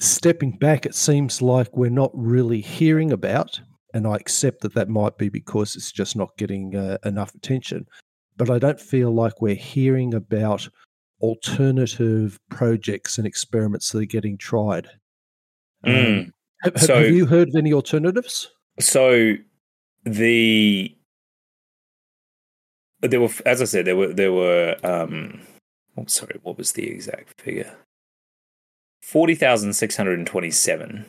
Stepping 0.00 0.52
back, 0.52 0.86
it 0.86 0.94
seems 0.94 1.40
like 1.42 1.76
we're 1.76 1.90
not 1.90 2.10
really 2.14 2.60
hearing 2.60 3.12
about, 3.12 3.60
and 3.94 4.06
I 4.06 4.16
accept 4.16 4.62
that 4.62 4.74
that 4.74 4.88
might 4.88 5.18
be 5.18 5.28
because 5.28 5.76
it's 5.76 5.92
just 5.92 6.16
not 6.16 6.36
getting 6.36 6.74
uh, 6.74 6.98
enough 7.04 7.34
attention 7.34 7.86
but 8.40 8.48
I 8.48 8.58
don't 8.58 8.80
feel 8.80 9.12
like 9.14 9.42
we're 9.42 9.54
hearing 9.54 10.14
about 10.14 10.66
alternative 11.20 12.40
projects 12.48 13.18
and 13.18 13.26
experiments 13.26 13.90
that 13.92 13.98
are 13.98 14.06
getting 14.06 14.38
tried. 14.38 14.88
Mm. 15.84 16.20
Um, 16.20 16.32
have, 16.62 16.80
so, 16.80 17.02
have 17.02 17.10
you 17.10 17.26
heard 17.26 17.48
of 17.48 17.54
any 17.56 17.74
alternatives? 17.74 18.50
So 18.78 19.34
the 20.04 20.96
there 23.02 23.20
were, 23.20 23.28
as 23.44 23.60
I 23.60 23.66
said, 23.66 23.84
there 23.84 23.96
were 23.96 24.14
there 24.14 24.32
were. 24.32 24.74
Um, 24.82 25.42
oh, 25.98 26.06
sorry, 26.06 26.40
what 26.42 26.56
was 26.56 26.72
the 26.72 26.88
exact 26.88 27.38
figure? 27.38 27.76
Forty 29.02 29.34
thousand 29.34 29.72
six 29.74 29.96
hundred 29.96 30.18
and 30.18 30.26
twenty-seven 30.26 31.06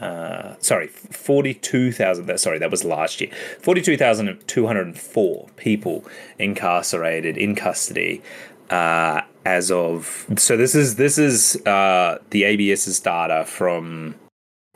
uh, 0.00 0.54
sorry, 0.60 0.86
42,000, 0.86 2.38
sorry, 2.38 2.58
that 2.58 2.70
was 2.70 2.84
last 2.84 3.20
year. 3.20 3.30
42,204 3.60 5.48
people 5.56 6.04
incarcerated 6.38 7.36
in 7.36 7.54
custody 7.54 8.22
uh, 8.70 9.20
as 9.44 9.70
of, 9.70 10.26
so 10.36 10.56
this 10.56 10.74
is, 10.74 10.96
this 10.96 11.18
is 11.18 11.56
uh, 11.66 12.18
the 12.30 12.44
ABS's 12.44 12.98
data 13.00 13.44
from, 13.44 14.14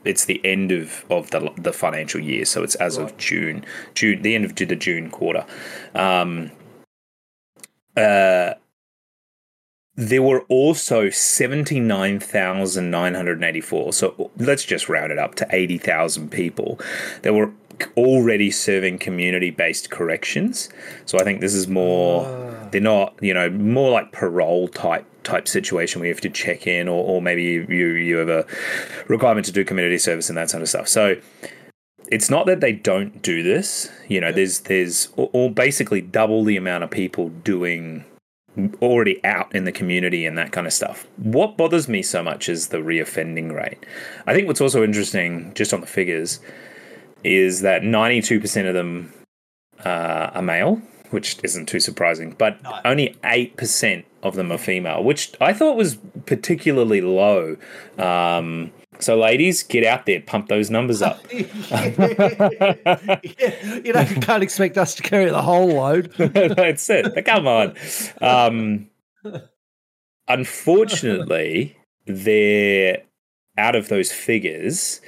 it's 0.04 0.26
the 0.26 0.44
end 0.44 0.70
of, 0.70 1.06
of 1.08 1.30
the, 1.30 1.50
the 1.56 1.72
financial 1.72 2.20
year. 2.20 2.44
So 2.44 2.62
it's 2.62 2.74
as 2.74 2.98
right. 2.98 3.10
of 3.10 3.16
June, 3.16 3.64
June, 3.94 4.20
the 4.20 4.34
end 4.34 4.44
of 4.44 4.54
the 4.54 4.76
June 4.76 5.10
quarter. 5.10 5.46
Um, 5.94 6.50
uh, 7.96 8.54
there 9.96 10.22
were 10.22 10.40
also 10.48 11.08
79,984. 11.08 13.92
So 13.92 14.30
let's 14.38 14.64
just 14.64 14.88
round 14.88 15.12
it 15.12 15.18
up 15.18 15.36
to 15.36 15.46
80,000 15.50 16.30
people 16.30 16.80
that 17.22 17.32
were 17.32 17.52
already 17.96 18.50
serving 18.50 18.98
community 18.98 19.50
based 19.50 19.90
corrections. 19.90 20.68
So 21.06 21.18
I 21.18 21.24
think 21.24 21.40
this 21.40 21.54
is 21.54 21.68
more, 21.68 22.26
uh. 22.26 22.68
they're 22.70 22.80
not, 22.80 23.14
you 23.20 23.34
know, 23.34 23.50
more 23.50 23.90
like 23.90 24.12
parole 24.12 24.68
type 24.68 25.06
type 25.22 25.48
situation 25.48 26.00
where 26.00 26.08
you 26.08 26.14
have 26.14 26.20
to 26.20 26.28
check 26.28 26.66
in 26.66 26.86
or, 26.86 27.02
or 27.02 27.22
maybe 27.22 27.42
you, 27.42 27.66
you 27.66 28.16
have 28.16 28.28
a 28.28 28.44
requirement 29.08 29.46
to 29.46 29.52
do 29.52 29.64
community 29.64 29.96
service 29.96 30.28
and 30.28 30.36
that 30.36 30.50
sort 30.50 30.62
of 30.62 30.68
stuff. 30.68 30.86
So 30.86 31.16
it's 32.08 32.28
not 32.28 32.44
that 32.46 32.60
they 32.60 32.72
don't 32.72 33.22
do 33.22 33.42
this. 33.42 33.90
You 34.08 34.20
know, 34.20 34.32
there's 34.32 34.60
there's 34.60 35.08
or 35.16 35.50
basically 35.50 36.02
double 36.02 36.44
the 36.44 36.56
amount 36.56 36.84
of 36.84 36.90
people 36.90 37.30
doing 37.30 38.04
already 38.80 39.24
out 39.24 39.54
in 39.54 39.64
the 39.64 39.72
community 39.72 40.26
and 40.26 40.38
that 40.38 40.52
kind 40.52 40.66
of 40.66 40.72
stuff. 40.72 41.06
What 41.16 41.56
bothers 41.56 41.88
me 41.88 42.02
so 42.02 42.22
much 42.22 42.48
is 42.48 42.68
the 42.68 42.78
reoffending 42.78 43.52
rate. 43.52 43.84
I 44.26 44.34
think 44.34 44.46
what's 44.46 44.60
also 44.60 44.84
interesting, 44.84 45.52
just 45.54 45.72
on 45.72 45.80
the 45.80 45.86
figures, 45.86 46.40
is 47.24 47.62
that 47.62 47.82
92% 47.82 48.68
of 48.68 48.74
them 48.74 49.12
uh, 49.84 50.30
are 50.34 50.42
male, 50.42 50.80
which 51.10 51.38
isn't 51.42 51.66
too 51.66 51.80
surprising, 51.80 52.34
but 52.38 52.62
no. 52.62 52.78
only 52.84 53.16
8% 53.24 54.04
of 54.22 54.36
them 54.36 54.52
are 54.52 54.58
female, 54.58 55.02
which 55.02 55.32
I 55.40 55.52
thought 55.52 55.76
was 55.76 55.96
particularly 56.26 57.00
low. 57.00 57.56
Um, 57.98 58.72
so, 59.00 59.18
ladies, 59.18 59.62
get 59.62 59.84
out 59.84 60.06
there, 60.06 60.20
pump 60.20 60.48
those 60.48 60.70
numbers 60.70 61.02
up. 61.02 61.20
yeah. 61.32 61.44
You 63.84 63.92
know, 63.92 64.00
you 64.00 64.16
can't 64.20 64.42
expect 64.42 64.78
us 64.78 64.94
to 64.96 65.02
carry 65.02 65.30
the 65.30 65.42
whole 65.42 65.68
load. 65.68 66.12
That's 66.16 66.88
it. 66.90 67.24
Come 67.24 67.46
on. 67.46 67.74
Um, 68.20 68.88
unfortunately, 70.28 71.76
they're 72.06 73.02
out 73.58 73.76
of 73.76 73.88
those 73.88 74.12
figures. 74.12 75.00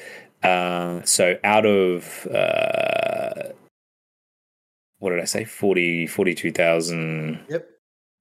Uh, 0.43 1.03
so, 1.05 1.39
out 1.43 1.65
of 1.67 2.27
uh, 2.27 3.53
what 4.99 5.11
did 5.11 5.21
I 5.21 5.25
say? 5.25 5.45
40, 5.45 6.07
42,000. 6.07 7.41
Yep. 7.49 7.69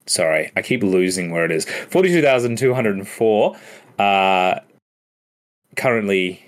Sorry, 0.06 0.52
I 0.56 0.62
keep 0.62 0.82
losing 0.82 1.30
where 1.30 1.44
it 1.44 1.50
is. 1.50 1.64
42,204. 1.64 3.56
Uh, 3.98 4.60
currently 5.76 6.42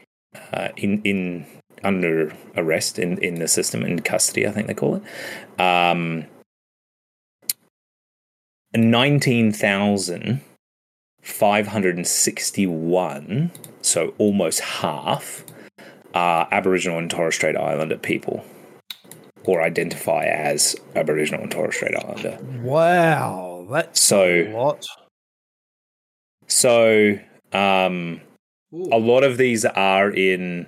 uh, 0.52 0.68
in 0.76 1.02
in 1.02 1.46
under 1.84 2.32
arrest 2.56 2.98
in, 2.98 3.18
in 3.18 3.36
the 3.36 3.48
system 3.48 3.82
in 3.84 4.00
custody. 4.00 4.46
I 4.46 4.50
think 4.50 4.66
they 4.66 4.74
call 4.74 4.96
it. 4.96 5.60
Um, 5.60 6.26
nineteen 8.74 9.52
thousand 9.52 10.40
five 11.22 11.66
hundred 11.66 11.96
and 11.96 12.06
sixty-one, 12.06 13.50
so 13.82 14.14
almost 14.18 14.60
half, 14.60 15.44
are 16.14 16.48
Aboriginal 16.50 16.98
and 16.98 17.10
Torres 17.10 17.34
Strait 17.34 17.56
Islander 17.56 17.96
people, 17.98 18.44
or 19.44 19.62
identify 19.62 20.24
as 20.24 20.76
Aboriginal 20.96 21.42
and 21.42 21.50
Torres 21.50 21.76
Strait 21.76 21.94
Islander. 21.96 22.38
Wow, 22.62 23.66
that's 23.70 24.00
So- 24.00 24.24
a 24.24 24.52
lot. 24.56 24.86
So, 26.50 27.18
um, 27.52 28.22
Ooh. 28.72 28.88
a 28.92 28.98
lot 28.98 29.24
of 29.24 29.38
these 29.38 29.64
are 29.64 30.10
in 30.10 30.66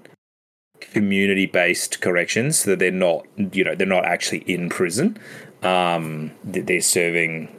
community 0.81 1.47
based 1.47 2.01
corrections 2.01 2.61
so 2.61 2.71
that 2.71 2.79
they're 2.79 2.91
not 2.91 3.27
you 3.53 3.63
know 3.63 3.75
they're 3.75 3.87
not 3.87 4.05
actually 4.05 4.39
in 4.47 4.69
prison. 4.69 5.19
Um 5.63 6.33
they're 6.43 6.81
serving 6.81 7.55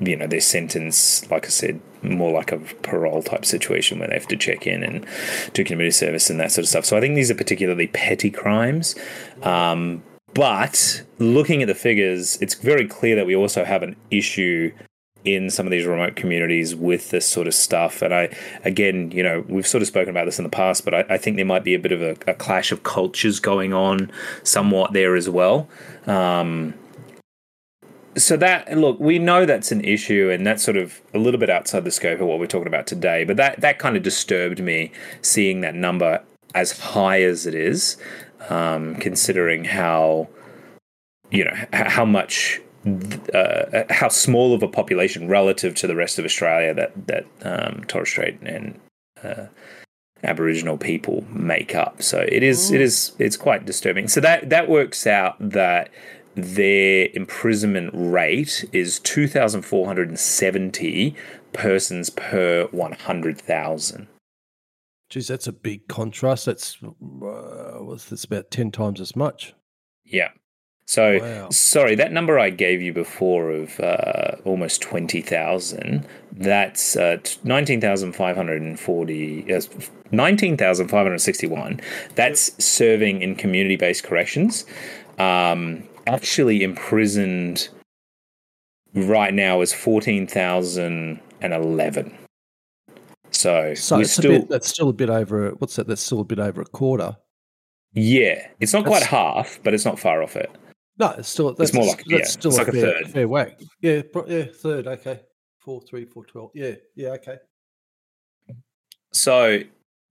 you 0.00 0.16
know 0.16 0.26
their 0.26 0.40
sentence 0.40 1.30
like 1.30 1.46
i 1.46 1.48
said 1.48 1.80
more 2.02 2.32
like 2.32 2.50
a 2.50 2.58
parole 2.82 3.22
type 3.22 3.44
situation 3.44 4.00
where 4.00 4.08
they 4.08 4.14
have 4.14 4.26
to 4.26 4.36
check 4.36 4.66
in 4.66 4.82
and 4.82 5.06
do 5.52 5.62
community 5.62 5.92
service 5.92 6.28
and 6.28 6.40
that 6.40 6.50
sort 6.50 6.64
of 6.64 6.68
stuff. 6.68 6.84
So 6.84 6.96
i 6.96 7.00
think 7.00 7.14
these 7.14 7.30
are 7.30 7.36
particularly 7.36 7.86
petty 7.86 8.30
crimes. 8.30 8.96
Um 9.42 10.02
but 10.34 11.02
looking 11.18 11.62
at 11.62 11.68
the 11.68 11.74
figures 11.74 12.36
it's 12.40 12.54
very 12.54 12.86
clear 12.88 13.14
that 13.16 13.26
we 13.26 13.36
also 13.36 13.64
have 13.64 13.82
an 13.84 13.94
issue 14.10 14.72
in 15.24 15.50
some 15.50 15.66
of 15.66 15.70
these 15.70 15.86
remote 15.86 16.16
communities 16.16 16.74
with 16.74 17.10
this 17.10 17.26
sort 17.26 17.46
of 17.46 17.54
stuff. 17.54 18.02
And 18.02 18.14
I, 18.14 18.34
again, 18.64 19.10
you 19.10 19.22
know, 19.22 19.44
we've 19.48 19.66
sort 19.66 19.82
of 19.82 19.88
spoken 19.88 20.10
about 20.10 20.24
this 20.24 20.38
in 20.38 20.44
the 20.44 20.50
past, 20.50 20.84
but 20.84 20.94
I, 20.94 21.04
I 21.10 21.18
think 21.18 21.36
there 21.36 21.44
might 21.44 21.64
be 21.64 21.74
a 21.74 21.78
bit 21.78 21.92
of 21.92 22.02
a, 22.02 22.16
a 22.26 22.34
clash 22.34 22.72
of 22.72 22.82
cultures 22.82 23.40
going 23.40 23.72
on 23.72 24.10
somewhat 24.42 24.92
there 24.92 25.16
as 25.16 25.28
well. 25.28 25.68
Um, 26.06 26.74
so 28.16 28.36
that 28.36 28.76
look, 28.76 28.98
we 28.98 29.18
know 29.18 29.46
that's 29.46 29.70
an 29.70 29.82
issue, 29.84 30.30
and 30.30 30.46
that's 30.46 30.62
sort 30.62 30.76
of 30.76 31.00
a 31.14 31.18
little 31.18 31.38
bit 31.38 31.48
outside 31.48 31.84
the 31.84 31.90
scope 31.90 32.20
of 32.20 32.26
what 32.26 32.38
we're 32.38 32.46
talking 32.46 32.66
about 32.66 32.86
today. 32.86 33.24
But 33.24 33.36
that 33.36 33.60
that 33.60 33.78
kind 33.78 33.96
of 33.96 34.02
disturbed 34.02 34.60
me 34.60 34.90
seeing 35.22 35.60
that 35.60 35.74
number 35.74 36.22
as 36.54 36.78
high 36.78 37.22
as 37.22 37.46
it 37.46 37.54
is, 37.54 37.96
um, 38.48 38.96
considering 38.96 39.64
how 39.64 40.28
you 41.30 41.44
know 41.44 41.54
how 41.72 42.04
much 42.04 42.60
uh, 43.34 43.84
how 43.90 44.08
small 44.08 44.54
of 44.54 44.62
a 44.62 44.68
population 44.68 45.28
relative 45.28 45.74
to 45.76 45.86
the 45.86 45.94
rest 45.94 46.18
of 46.18 46.24
Australia 46.24 46.74
that 46.74 47.06
that 47.06 47.26
um, 47.42 47.84
Torres 47.84 48.08
Strait 48.08 48.40
and 48.42 48.78
uh, 49.22 49.46
Aboriginal 50.22 50.78
people 50.78 51.24
make 51.30 51.74
up. 51.74 52.02
So 52.02 52.24
it 52.28 52.42
is 52.42 52.70
it 52.70 52.80
is 52.80 53.12
it's 53.18 53.36
quite 53.36 53.66
disturbing. 53.66 54.08
So 54.08 54.20
that 54.20 54.50
that 54.50 54.68
works 54.68 55.06
out 55.06 55.36
that 55.40 55.90
their 56.34 57.08
imprisonment 57.12 57.90
rate 57.92 58.64
is 58.72 58.98
two 59.00 59.26
thousand 59.26 59.62
four 59.62 59.86
hundred 59.86 60.08
and 60.08 60.18
seventy 60.18 61.14
persons 61.52 62.10
per 62.10 62.66
one 62.70 62.92
hundred 62.92 63.38
thousand. 63.40 64.06
Geez, 65.10 65.26
that's 65.26 65.48
a 65.48 65.52
big 65.52 65.88
contrast. 65.88 66.46
That's 66.46 66.78
uh, 66.82 67.96
that's 68.08 68.24
about 68.24 68.50
ten 68.50 68.70
times 68.70 69.00
as 69.00 69.16
much. 69.16 69.54
Yeah. 70.04 70.30
So 70.90 71.20
Wow. 71.20 71.48
sorry, 71.50 71.94
that 71.94 72.10
number 72.10 72.40
I 72.40 72.50
gave 72.50 72.82
you 72.82 72.92
before 72.92 73.52
of 73.52 73.78
uh, 73.78 74.32
almost 74.44 74.82
twenty 74.82 75.20
thousand. 75.20 76.04
That's 76.32 76.96
uh, 76.96 77.18
nineteen 77.44 77.80
thousand 77.80 78.10
five 78.16 78.34
hundred 78.34 78.60
and 78.60 78.78
forty. 78.78 79.54
Uh, 79.54 79.60
nineteen 80.10 80.56
thousand 80.56 80.88
five 80.88 81.04
hundred 81.04 81.20
sixty-one. 81.20 81.80
That's 82.16 82.52
serving 82.64 83.22
in 83.22 83.36
community-based 83.36 84.02
corrections. 84.02 84.66
Um, 85.20 85.84
actually 86.08 86.64
imprisoned 86.64 87.68
right 88.92 89.32
now 89.32 89.60
is 89.60 89.72
fourteen 89.72 90.26
thousand 90.26 91.20
and 91.40 91.52
eleven. 91.52 92.12
So, 93.30 93.74
So 93.74 93.94
we're 93.94 94.02
it's 94.02 94.12
still 94.14 94.40
bit, 94.40 94.48
that's 94.48 94.66
still 94.66 94.88
a 94.88 94.92
bit 94.92 95.08
over. 95.08 95.50
What's 95.50 95.76
that? 95.76 95.86
That's 95.86 96.02
still 96.02 96.18
a 96.18 96.24
bit 96.24 96.40
over 96.40 96.62
a 96.62 96.64
quarter. 96.64 97.16
yeah. 97.92 98.48
It's 98.58 98.72
not 98.72 98.84
quite 98.86 99.04
half, 99.04 99.60
but 99.62 99.72
it's 99.72 99.84
not 99.84 99.96
far 99.96 100.24
off 100.24 100.34
it. 100.34 100.50
No, 101.00 101.10
it's 101.16 101.28
still 101.30 101.54
that's 101.54 101.72
more 101.72 101.86
like- 101.86 101.96
that's 102.04 102.08
yeah, 102.10 102.24
still 102.24 102.50
it's 102.50 102.58
like 102.58 102.68
a 102.68 102.72
fair, 102.72 102.82
third. 102.82 103.10
fair 103.10 103.26
whack. 103.28 103.58
Yeah, 103.80 104.02
pro- 104.12 104.26
yeah, 104.26 104.44
third. 104.44 104.86
Okay, 104.86 105.20
four, 105.58 105.80
three, 105.80 106.04
four, 106.04 106.26
twelve. 106.26 106.50
Yeah, 106.54 106.74
yeah, 106.94 107.08
okay. 107.12 107.38
So 109.12 109.60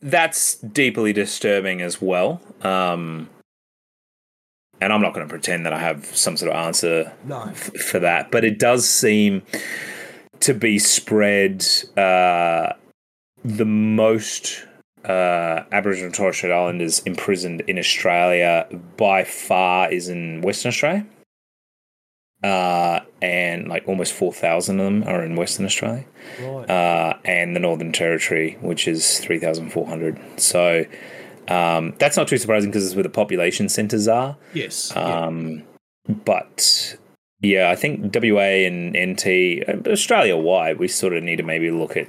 that's 0.02 0.56
deeply 0.56 1.14
disturbing 1.14 1.82
as 1.82 2.02
well. 2.02 2.42
Um, 2.64 3.30
and 4.82 4.92
I'm 4.92 5.02
not 5.02 5.14
going 5.14 5.28
to 5.28 5.30
pretend 5.30 5.66
that 5.66 5.74
I 5.74 5.80
have 5.80 6.06
some 6.06 6.36
sort 6.38 6.52
of 6.52 6.58
answer 6.58 7.14
No, 7.26 7.44
f- 7.44 7.74
for 7.76 8.00
that, 8.00 8.32
but 8.32 8.44
it 8.44 8.58
does 8.60 8.88
seem 8.90 9.44
to 10.40 10.54
be 10.54 10.80
spread 10.80 11.66
uh, 11.98 12.74
the 13.44 13.66
most 13.66 14.66
uh, 15.06 15.64
Aboriginal 15.72 16.08
and 16.08 16.16
Torres 16.16 16.38
Strait 16.38 16.52
Islanders 16.52 17.00
imprisoned 17.00 17.62
in 17.62 17.78
Australia 17.78 18.68
by 18.98 19.24
far 19.24 19.92
is 19.92 20.10
in 20.10 20.42
Western 20.42 20.70
Australia. 20.70 21.06
Uh, 22.42 23.02
and 23.22 23.68
like 23.68 23.86
almost 23.86 24.14
4,000 24.14 24.80
of 24.80 24.86
them 24.86 25.04
are 25.04 25.24
in 25.26 25.36
Western 25.36 25.66
Australia 25.66 26.06
right. 26.40 26.70
uh, 26.70 27.18
and 27.26 27.54
the 27.54 27.60
Northern 27.60 27.92
Territory, 27.92 28.58
which 28.62 28.88
is 28.88 29.20
3,400. 29.20 30.18
So 30.38 30.86
um, 31.50 31.96
that's 32.00 32.16
not 32.16 32.30
too 32.30 32.38
surprising 32.38 32.70
because 32.70 32.86
it's 32.86 32.96
where 32.96 33.04
the 33.04 33.10
population 33.10 33.68
centres 33.68 34.08
are. 34.08 34.38
yes. 34.54 34.94
yeah. 34.96 35.26
Um, 35.26 35.64
But 36.08 36.98
yeah, 37.42 37.70
I 37.70 37.76
think 37.76 38.16
WA 38.16 38.66
and 38.66 38.96
NT, 38.96 39.88
Australia 39.88 40.38
wide, 40.38 40.80
we 40.80 40.88
sort 40.88 41.14
of 41.14 41.24
need 41.24 41.38
to 41.38 41.44
maybe 41.44 41.72
look 41.72 41.98
at, 41.98 42.08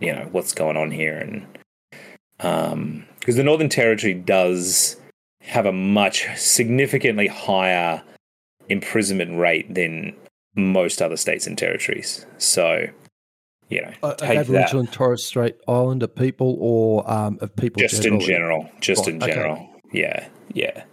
you 0.00 0.12
know, 0.12 0.28
what's 0.32 0.52
going 0.52 0.76
on 0.76 0.90
here. 0.90 1.16
And 1.16 1.46
because 2.38 3.36
the 3.36 3.42
Northern 3.44 3.68
Territory 3.68 4.14
does 4.14 4.96
have 5.40 5.66
a 5.66 5.72
much 5.72 6.26
significantly 6.36 7.26
higher 7.26 8.02
imprisonment 8.68 9.38
rate 9.38 9.72
than 9.74 10.14
most 10.56 11.02
other 11.02 11.16
states 11.16 11.46
and 11.46 11.58
territories. 11.58 12.24
So, 12.38 12.86
you 13.68 13.82
know, 13.82 13.92
Uh, 14.02 14.14
Aboriginal 14.22 14.80
and 14.80 14.92
Torres 14.92 15.24
Strait 15.24 15.56
Islander 15.68 16.06
people, 16.06 16.56
or 16.60 17.10
um, 17.10 17.38
of 17.40 17.54
people 17.56 17.80
just 17.80 18.02
generally? 18.02 18.24
in 18.24 18.30
general 18.30 18.70
just 18.80 19.00
Right, 19.06 19.14
in 19.16 19.22
okay. 19.22 19.32
general 19.32 19.68
yeah 19.92 20.28
yeah 20.52 20.84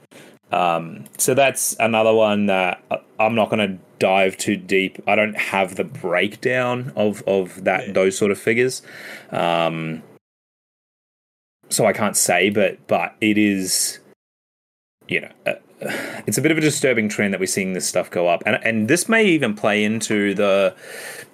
um, 0.51 1.06
so 1.17 1.34
that's 1.34 1.75
another 1.80 2.13
one 2.13 2.45
that 2.47 2.84
i'm 3.19 3.34
not 3.36 3.49
going 3.49 3.67
to 3.67 3.77
dive 3.99 4.36
too 4.38 4.56
deep 4.58 5.01
i 5.08 5.15
don't 5.15 5.38
have 5.38 5.75
the 5.75 5.84
breakdown 5.84 6.91
of 6.95 7.23
of 7.27 7.63
that 7.63 7.88
Yeah. 7.88 7.93
those 7.93 8.17
sort 8.17 8.32
of 8.32 8.38
figures 8.39 8.82
um, 9.32 10.04
so 11.72 11.86
i 11.86 11.94
can't 11.94 12.18
say 12.18 12.50
but 12.50 12.78
but 12.88 13.16
it 13.22 13.38
is 13.38 14.00
you 15.08 15.22
know 15.22 15.32
uh, 15.46 15.54
it's 16.28 16.38
a 16.38 16.42
bit 16.42 16.52
of 16.52 16.58
a 16.58 16.62
disturbing 16.62 17.10
trend 17.10 17.34
that 17.34 17.40
we're 17.40 17.46
seeing 17.48 17.74
this 17.74 17.88
stuff 17.88 18.10
go 18.12 18.28
up 18.28 18.44
and 18.46 18.64
and 18.64 18.88
this 18.88 19.10
may 19.10 19.26
even 19.26 19.56
play 19.56 19.84
into 19.84 20.34
the 20.36 20.76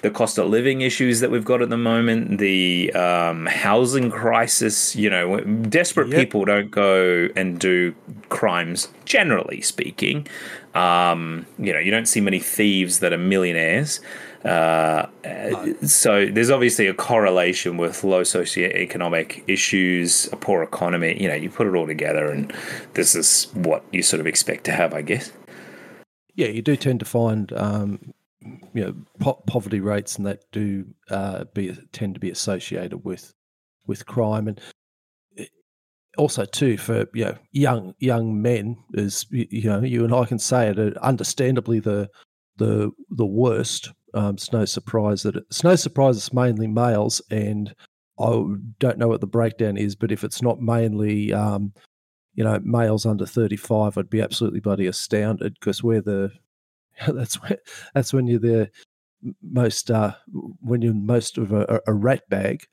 the 0.01 0.11
cost 0.11 0.37
of 0.37 0.47
living 0.47 0.81
issues 0.81 1.19
that 1.21 1.31
we've 1.31 1.45
got 1.45 1.61
at 1.61 1.69
the 1.69 1.77
moment, 1.77 2.37
the 2.37 2.91
um, 2.93 3.45
housing 3.47 4.11
crisis. 4.11 4.95
You 4.95 5.09
know, 5.09 5.39
desperate 5.41 6.09
Yep. 6.09 6.19
people 6.19 6.45
don't 6.45 6.69
go 6.71 7.29
and 7.35 7.59
do 7.59 7.95
crimes, 8.29 8.89
generally 9.05 9.61
speaking. 9.61 10.27
Um, 10.75 11.45
you 11.57 11.73
know, 11.73 11.79
you 11.79 11.89
don't 11.89 12.07
see 12.07 12.21
many 12.21 12.39
thieves 12.39 12.99
that 12.99 13.11
are 13.11 13.17
millionaires. 13.17 13.99
Uh, 14.45 15.07
so 15.85 16.25
there's 16.25 16.49
obviously 16.49 16.87
a 16.87 16.93
correlation 16.93 17.77
with 17.77 18.03
low 18.03 18.21
socioeconomic 18.21 19.43
issues, 19.47 20.31
a 20.31 20.35
poor 20.35 20.63
economy. 20.63 21.21
You 21.21 21.27
know, 21.27 21.35
you 21.35 21.49
put 21.49 21.67
it 21.67 21.75
all 21.75 21.87
together, 21.87 22.27
and 22.31 22.53
this 22.93 23.15
is 23.15 23.45
what 23.53 23.83
you 23.91 24.01
sort 24.01 24.19
of 24.19 24.27
expect 24.27 24.63
to 24.65 24.71
have, 24.71 24.93
I 24.93 25.01
guess. 25.01 25.31
Yeah, 26.35 26.47
you 26.47 26.61
do 26.61 26.75
tend 26.75 26.99
to 26.99 27.05
find 27.05 27.51
um, 27.53 28.13
you 28.73 28.85
know 28.85 28.95
po- 29.19 29.41
poverty 29.47 29.79
rates, 29.79 30.17
and 30.17 30.25
that 30.27 30.43
do 30.51 30.85
uh, 31.09 31.45
be 31.53 31.75
tend 31.91 32.13
to 32.13 32.19
be 32.19 32.29
associated 32.29 33.03
with 33.03 33.33
with 33.87 34.05
crime, 34.05 34.47
and 34.47 34.61
also 36.17 36.45
too 36.45 36.77
for 36.77 37.05
you 37.13 37.25
know 37.25 37.37
young 37.51 37.95
young 37.99 38.41
men 38.41 38.77
is 38.93 39.25
you 39.29 39.69
know 39.69 39.81
you 39.81 40.03
and 40.03 40.13
I 40.13 40.25
can 40.25 40.39
say 40.39 40.69
it, 40.69 40.79
uh, 40.79 40.99
understandably 41.01 41.79
the 41.79 42.09
the 42.57 42.91
the 43.09 43.25
worst. 43.25 43.91
Um, 44.17 44.35
it's 44.35 44.51
no 44.51 44.65
surprise 44.65 45.23
that 45.23 45.35
it, 45.35 45.43
it's 45.47 45.63
no 45.63 45.75
surprise 45.75 46.17
it's 46.17 46.33
mainly 46.33 46.67
males, 46.67 47.21
and 47.29 47.73
I 48.19 48.43
don't 48.79 48.97
know 48.97 49.07
what 49.07 49.21
the 49.21 49.27
breakdown 49.27 49.77
is, 49.77 49.95
but 49.95 50.11
if 50.11 50.23
it's 50.23 50.41
not 50.41 50.59
mainly 50.59 51.33
um, 51.33 51.73
you 52.33 52.43
know 52.43 52.59
males 52.63 53.05
under 53.05 53.25
35 53.25 53.97
i'd 53.97 54.11
be 54.11 54.21
absolutely 54.21 54.59
bloody 54.59 54.85
astounded 54.85 55.55
because 55.59 55.81
we're 55.81 56.01
the 56.01 56.31
that's 57.07 57.41
when 57.41 57.57
that's 57.93 58.13
when 58.13 58.27
you're 58.27 58.39
the 58.39 58.69
most 59.41 59.91
uh 59.91 60.13
when 60.61 60.81
you're 60.81 60.93
most 60.93 61.37
of 61.37 61.51
a, 61.51 61.81
a- 61.87 61.93
rat 61.93 62.23
bag. 62.29 62.63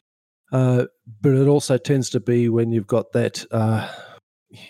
Uh 0.53 0.87
but 1.21 1.33
it 1.33 1.49
also 1.49 1.79
tends 1.79 2.11
to 2.11 2.21
be 2.21 2.49
when 2.49 2.71
you've 2.71 2.87
got 2.87 3.13
that 3.13 3.45
uh 3.51 3.91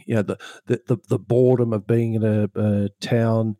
you 0.07 0.15
know 0.15 0.23
the, 0.23 0.39
the 0.67 0.81
the, 0.87 0.97
the 1.09 1.19
boredom 1.19 1.73
of 1.73 1.87
being 1.87 2.15
in 2.15 2.25
a, 2.25 2.49
a, 2.55 2.89
town 3.01 3.57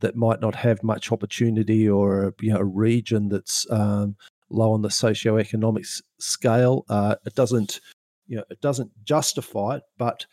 that 0.00 0.16
might 0.16 0.40
not 0.40 0.54
have 0.54 0.82
much 0.82 1.10
opportunity 1.12 1.88
or 1.88 2.34
you 2.40 2.52
know 2.52 2.58
a 2.58 2.64
region 2.64 3.28
that's 3.28 3.66
um, 3.70 4.16
low 4.50 4.72
on 4.72 4.82
the 4.82 4.88
socioeconomic 4.88 5.86
scale. 6.18 6.84
Uh, 6.88 7.16
it 7.24 7.34
doesn't 7.34 7.80
you 8.26 8.36
know 8.36 8.44
it 8.50 8.60
doesn't 8.60 8.90
justify 9.04 9.76
it, 9.76 9.82
but 9.96 10.26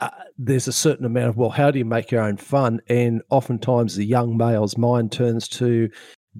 uh, 0.00 0.10
there's 0.36 0.66
a 0.66 0.72
certain 0.72 1.06
amount 1.06 1.28
of 1.28 1.36
well, 1.36 1.50
how 1.50 1.70
do 1.70 1.78
you 1.78 1.84
make 1.84 2.10
your 2.10 2.22
own 2.22 2.36
fun? 2.36 2.80
And 2.88 3.22
oftentimes 3.30 3.94
the 3.96 4.04
young 4.04 4.36
male's 4.36 4.76
mind 4.76 5.12
turns 5.12 5.48
to 5.50 5.88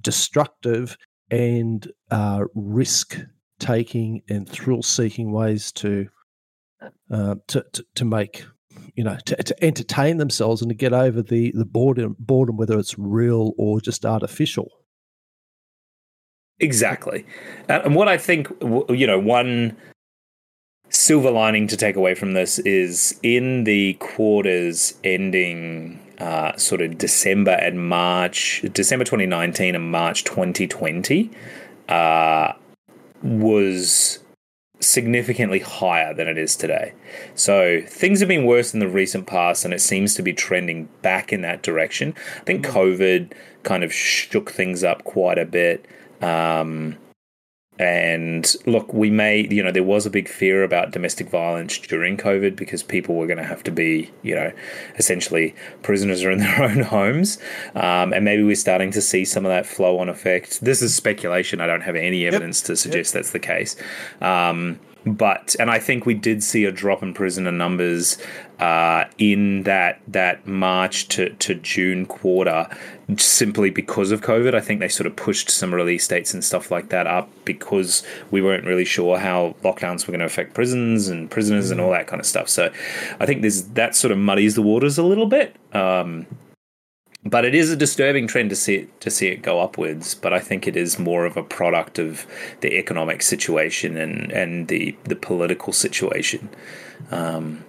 destructive 0.01 0.97
and 1.31 1.91
uh, 2.11 2.45
risk 2.55 3.19
taking 3.59 4.23
and 4.29 4.49
thrill 4.49 4.83
seeking 4.83 5.33
ways 5.33 5.71
to, 5.71 6.09
uh, 7.11 7.37
to, 7.47 7.65
to 7.73 7.85
to 7.95 8.05
make 8.05 8.45
you 8.95 9.05
know 9.05 9.17
to, 9.27 9.37
to 9.37 9.65
entertain 9.65 10.17
themselves 10.19 10.63
and 10.63 10.69
to 10.69 10.75
get 10.75 10.93
over 10.93 11.23
the 11.23 11.53
the 11.55 11.65
boredom 11.65 12.17
boredom 12.19 12.57
whether 12.57 12.79
it's 12.79 12.99
real 12.99 13.53
or 13.59 13.81
just 13.81 14.05
artificial. 14.05 14.71
Exactly. 16.61 17.27
And 17.69 17.95
what 17.95 18.09
i 18.09 18.17
think 18.17 18.49
you 18.61 19.07
know 19.07 19.19
one 19.19 19.77
silver 20.93 21.31
lining 21.31 21.67
to 21.67 21.77
take 21.77 21.97
away 21.97 22.15
from 22.15 22.35
this 22.35 22.59
is 22.61 23.19
in 23.23 23.65
the 23.65 23.95
quarters 23.95 24.95
ending 25.03 25.99
uh, 26.19 26.57
sort 26.57 26.81
of 26.81 26.99
December 26.99 27.53
and 27.53 27.89
March, 27.89 28.63
December 28.73 29.05
2019 29.05 29.75
and 29.75 29.91
March 29.91 30.23
2020, 30.25 31.31
uh, 31.89 32.53
was 33.23 34.19
significantly 34.83 35.61
higher 35.61 36.12
than 36.12 36.29
it 36.29 36.38
is 36.38 36.57
today. 36.57 36.92
So 37.35 37.83
things 37.87 38.21
have 38.21 38.29
been 38.29 38.45
worse 38.47 38.75
in 38.75 38.81
the 38.81 38.88
recent 38.88 39.27
past, 39.27 39.64
and 39.64 39.73
it 39.73 39.81
seems 39.81 40.14
to 40.14 40.23
be 40.23 40.33
trending 40.33 40.88
back 41.03 41.33
in 41.33 41.42
that 41.42 41.62
direction. 41.62 42.14
I 42.40 42.45
think 42.45 42.66
mm. 42.66 42.71
COVID 42.71 43.33
kind 43.62 43.85
of 43.85 43.92
shook 43.92 44.51
things 44.51 44.83
up 44.85 45.05
quite 45.05 45.38
a 45.38 45.45
bit. 45.45 45.87
Um, 46.21 46.97
and 47.79 48.55
look, 48.67 48.93
we 48.93 49.11
may, 49.11 49.49
you 49.49 49.63
know, 49.63 49.73
there 49.73 49.83
was 49.83 50.05
a 50.05 50.11
big 50.11 50.29
fear 50.29 50.63
about 50.63 50.91
domestic 50.91 51.31
violence 51.31 51.79
during 51.79 52.19
COVID 52.19 52.55
because 52.55 52.83
people 52.83 53.15
were 53.15 53.27
going 53.27 53.39
to 53.39 53.45
have 53.45 53.65
to 53.65 53.71
be, 53.71 54.11
you 54.23 54.35
know, 54.35 54.53
essentially 54.99 55.55
prisoners 55.83 56.23
are 56.23 56.31
in 56.31 56.39
their 56.41 56.63
own 56.63 56.81
homes. 56.81 57.39
Um, 57.75 58.13
and 58.13 58.25
maybe 58.25 58.43
we're 58.43 58.57
starting 58.57 58.91
to 58.93 59.01
see 59.01 59.25
some 59.25 59.47
of 59.47 59.51
that 59.51 59.67
flow 59.67 59.99
on 59.99 60.09
effect. 60.11 60.61
This 60.61 60.83
is 60.83 60.95
speculation. 60.95 61.61
I 61.61 61.67
don't 61.67 61.81
have 61.81 61.97
any 61.97 62.27
evidence 62.27 62.61
yep. 62.61 62.67
to 62.67 62.77
suggest 62.77 63.15
yep. 63.15 63.23
that's 63.23 63.33
the 63.33 63.41
case. 63.41 63.75
Um, 64.21 64.79
but 65.05 65.57
and 65.59 65.71
I 65.71 65.79
think 65.79 66.07
we 66.07 66.15
did 66.15 66.43
see 66.43 66.65
a 66.65 66.73
drop 66.73 67.03
in 67.03 67.12
prisoner 67.12 67.51
numbers 67.53 68.19
uh, 68.61 69.07
in 69.19 69.65
that 69.65 70.01
that 70.07 70.47
March 70.47 71.09
to, 71.09 71.31
to 71.31 71.55
June 71.55 72.07
quarter 72.07 72.69
simply 73.17 73.71
because 73.71 74.12
of 74.12 74.21
COVID. 74.21 74.55
I 74.55 74.61
think 74.61 74.81
they 74.81 74.88
sort 74.88 75.07
of 75.07 75.17
pushed 75.17 75.51
some 75.51 75.75
release 75.75 76.07
dates 76.07 76.33
and 76.33 76.45
stuff 76.45 76.71
like 76.71 76.91
that 76.91 77.07
up 77.07 77.29
because 77.45 78.05
we 78.31 78.41
weren't 78.41 78.65
really 78.65 78.85
sure 78.85 79.19
how 79.19 79.57
lockdowns 79.65 80.07
were 80.07 80.12
going 80.12 80.21
to 80.21 80.27
affect 80.27 80.55
prisons 80.55 81.09
and 81.09 81.31
prisoners 81.31 81.71
and 81.71 81.81
all 81.81 81.91
that 81.91 82.07
kind 82.07 82.21
of 82.21 82.27
stuff. 82.27 82.49
So 82.49 82.73
I 83.19 83.27
think 83.27 83.43
there's 83.43 83.65
that 83.71 83.97
sort 83.97 84.12
of 84.12 84.19
muddies 84.19 84.55
the 84.55 84.62
waters 84.62 84.99
a 84.99 85.03
little 85.03 85.27
bit. 85.27 85.57
Um, 85.73 86.27
but 87.25 87.45
it 87.45 87.55
is 87.55 87.71
a 87.71 87.77
disturbing 87.77 88.27
trend 88.27 88.51
to 88.51 88.57
see 88.57 88.77
it 88.77 89.01
to 89.01 89.11
see 89.11 89.29
it 89.29 89.43
go 89.43 89.61
upwards. 89.61 90.15
But 90.15 90.33
I 90.33 90.41
think 90.41 90.67
it 90.67 90.77
is 90.77 90.99
more 90.99 91.25
of 91.25 91.37
a 91.37 91.43
product 91.43 91.99
of 91.99 92.27
the 92.61 92.77
economic 92.79 93.23
situation 93.23 93.97
and 93.97 94.33
and 94.33 94.69
the 94.69 94.97
the 95.05 95.17
political 95.17 95.73
situation. 95.73 96.49
Um, 97.11 97.65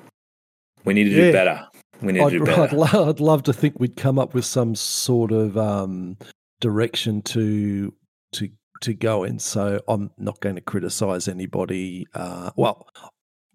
we 0.86 0.94
need 0.94 1.06
to 1.06 1.12
yeah. 1.12 1.26
do 1.26 1.32
better. 1.32 1.68
We 2.02 2.13
need 2.13 2.22
I'd, 2.22 2.32
to 2.32 2.39
do 2.39 2.46
better. 2.46 2.63
I'd, 2.63 2.74
lo- 2.74 3.10
I'd, 3.10 3.20
love 3.20 3.44
to 3.44 3.54
think 3.54 3.80
we'd 3.80 3.96
come 3.96 4.20
up 4.20 4.34
with 4.34 4.46
some 4.46 4.76
sort 4.76 5.32
of 5.32 5.58
um, 5.58 6.18
direction 6.60 7.22
to 7.24 7.94
to 8.34 8.50
to 8.82 8.94
go 8.94 9.24
in. 9.24 9.38
So 9.38 9.80
I'm 9.88 10.10
not 10.18 10.39
going 10.39 10.56
to 10.56 10.62
criticise 10.62 11.28
anybody. 11.28 12.08
Uh, 12.16 12.50
well, 12.56 12.88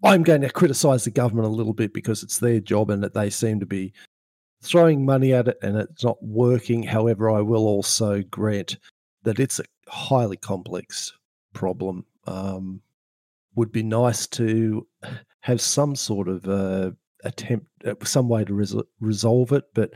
I'm 0.03 0.23
going 0.23 0.41
to 0.41 0.49
criticise 0.49 1.03
the 1.03 1.11
government 1.11 1.47
a 1.47 1.51
little 1.51 1.73
bit 1.73 1.93
because 1.93 2.23
it's 2.23 2.39
their 2.39 2.61
job 2.61 2.89
and 2.89 3.03
that 3.03 3.13
they 3.13 3.29
seem 3.29 3.59
to 3.59 3.65
be 3.65 3.93
throwing 4.61 5.05
money 5.05 5.33
at 5.33 5.47
it 5.47 5.57
and 5.61 5.77
it's 5.77 6.03
not 6.03 6.21
working. 6.21 6.83
However, 6.83 7.29
I 7.29 7.41
will 7.41 7.65
also 7.65 8.21
grant 8.23 8.77
that 9.23 9.39
it's 9.39 9.59
a 9.59 9.65
highly 9.87 10.37
complex 10.37 11.11
problem. 11.53 12.05
Um, 12.27 12.81
would 13.55 13.71
be 13.71 13.83
nice 13.83 14.27
to 14.27 14.87
have 15.41 15.59
some 15.59 15.95
sort 15.95 16.27
of 16.27 16.47
uh, 16.47 16.91
attempt, 17.23 17.67
uh, 17.85 17.95
some 18.03 18.29
way 18.29 18.45
to 18.45 18.53
res- 18.53 18.75
resolve 18.99 19.51
it, 19.51 19.65
but 19.73 19.91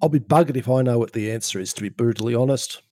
I'll 0.00 0.08
be 0.08 0.20
buggered 0.20 0.56
if 0.56 0.68
I 0.68 0.82
know 0.82 0.98
what 0.98 1.12
the 1.12 1.30
answer 1.30 1.58
is. 1.60 1.72
To 1.74 1.82
be 1.82 1.88
brutally 1.88 2.34
honest. 2.34 2.82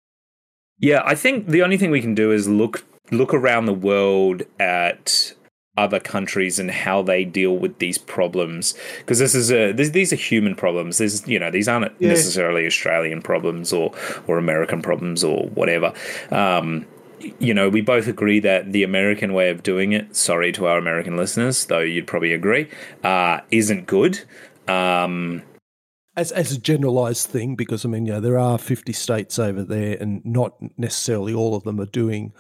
Yeah, 0.78 1.02
I 1.04 1.14
think 1.14 1.48
the 1.48 1.62
only 1.62 1.76
thing 1.76 1.90
we 1.90 2.00
can 2.00 2.14
do 2.14 2.32
is 2.32 2.48
look 2.48 2.84
look 3.10 3.34
around 3.34 3.66
the 3.66 3.74
world 3.74 4.42
at 4.58 5.34
other 5.76 6.00
countries 6.00 6.58
and 6.58 6.70
how 6.70 7.02
they 7.02 7.24
deal 7.24 7.56
with 7.56 7.78
these 7.78 7.98
problems. 7.98 8.74
Because 8.98 9.18
this 9.18 9.34
is 9.34 9.50
a 9.52 9.72
this, 9.72 9.90
these 9.90 10.12
are 10.12 10.16
human 10.16 10.54
problems. 10.54 10.98
There's 10.98 11.26
you 11.26 11.38
know 11.38 11.50
these 11.50 11.68
aren't 11.68 11.92
yeah. 11.98 12.08
necessarily 12.08 12.66
australian 12.66 13.22
problems 13.22 13.72
or 13.72 13.92
or 14.26 14.38
american 14.38 14.82
problems 14.82 15.24
or 15.24 15.46
whatever. 15.48 15.92
Um, 16.30 16.86
you 17.38 17.52
know 17.52 17.68
we 17.68 17.80
both 17.80 18.06
agree 18.06 18.40
that 18.40 18.72
the 18.72 18.82
american 18.82 19.34
way 19.34 19.50
of 19.50 19.62
doing 19.62 19.92
it 19.92 20.16
sorry 20.16 20.52
to 20.52 20.66
our 20.66 20.78
american 20.78 21.18
listeners 21.18 21.66
though 21.66 21.80
you'd 21.80 22.06
probably 22.06 22.32
agree 22.32 22.68
uh, 23.04 23.40
isn't 23.50 23.86
good. 23.86 24.20
Um, 24.66 25.42
as 26.16 26.32
as 26.32 26.52
a 26.52 26.58
generalized 26.58 27.28
thing 27.28 27.54
because 27.54 27.84
i 27.84 27.88
mean 27.88 28.04
yeah 28.04 28.18
there 28.18 28.38
are 28.38 28.58
50 28.58 28.92
states 28.92 29.38
over 29.38 29.62
there 29.62 29.96
and 30.00 30.24
not 30.24 30.54
necessarily 30.76 31.32
all 31.32 31.54
of 31.54 31.62
them 31.64 31.80
are 31.80 31.86
doing 31.86 32.32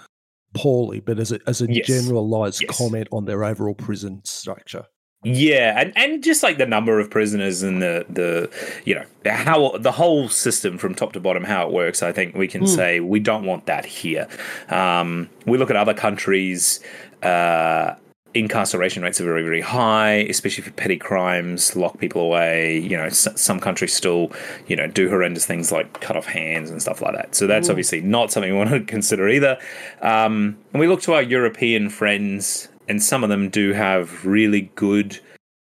poorly, 0.54 1.00
but 1.00 1.18
as 1.18 1.32
a 1.32 1.40
as 1.46 1.62
a 1.62 1.72
yes. 1.72 1.86
generalized 1.86 2.62
yes. 2.62 2.76
comment 2.76 3.08
on 3.12 3.24
their 3.24 3.44
overall 3.44 3.74
prison 3.74 4.20
structure. 4.24 4.84
Yeah, 5.22 5.78
and, 5.78 5.92
and 5.96 6.22
just 6.22 6.42
like 6.42 6.56
the 6.56 6.64
number 6.64 6.98
of 6.98 7.10
prisoners 7.10 7.62
and 7.62 7.82
the 7.82 8.06
the 8.08 8.50
you 8.86 8.94
know 8.94 9.04
how 9.26 9.76
the 9.76 9.92
whole 9.92 10.30
system 10.30 10.78
from 10.78 10.94
top 10.94 11.12
to 11.12 11.20
bottom 11.20 11.44
how 11.44 11.66
it 11.66 11.72
works, 11.72 12.02
I 12.02 12.10
think 12.10 12.34
we 12.34 12.48
can 12.48 12.62
mm. 12.62 12.68
say 12.74 13.00
we 13.00 13.20
don't 13.20 13.44
want 13.44 13.66
that 13.66 13.84
here. 13.84 14.26
Um, 14.70 15.28
we 15.44 15.58
look 15.58 15.68
at 15.68 15.76
other 15.76 15.94
countries. 15.94 16.80
Uh, 17.22 17.96
incarceration 18.32 19.02
rates 19.02 19.20
are 19.20 19.24
very 19.24 19.42
very 19.42 19.60
high 19.60 20.12
especially 20.28 20.62
for 20.62 20.70
petty 20.72 20.96
crimes 20.96 21.74
lock 21.74 21.98
people 21.98 22.22
away 22.22 22.78
you 22.78 22.96
know 22.96 23.04
s- 23.06 23.28
some 23.34 23.58
countries 23.58 23.92
still 23.92 24.30
you 24.68 24.76
know 24.76 24.86
do 24.86 25.08
horrendous 25.08 25.44
things 25.46 25.72
like 25.72 26.00
cut 26.00 26.16
off 26.16 26.26
hands 26.26 26.70
and 26.70 26.80
stuff 26.80 27.02
like 27.02 27.14
that. 27.14 27.34
So 27.34 27.46
that's 27.46 27.68
Ooh. 27.68 27.72
obviously 27.72 28.00
not 28.00 28.30
something 28.30 28.52
we 28.52 28.58
want 28.64 28.70
to 28.70 28.80
consider 28.80 29.28
either. 29.28 29.58
Um, 30.00 30.56
and 30.72 30.80
we 30.80 30.86
look 30.86 31.02
to 31.02 31.14
our 31.14 31.22
european 31.22 31.90
friends 31.90 32.68
and 32.88 33.02
some 33.02 33.24
of 33.24 33.30
them 33.30 33.48
do 33.48 33.72
have 33.72 34.24
really 34.24 34.70
good 34.74 35.18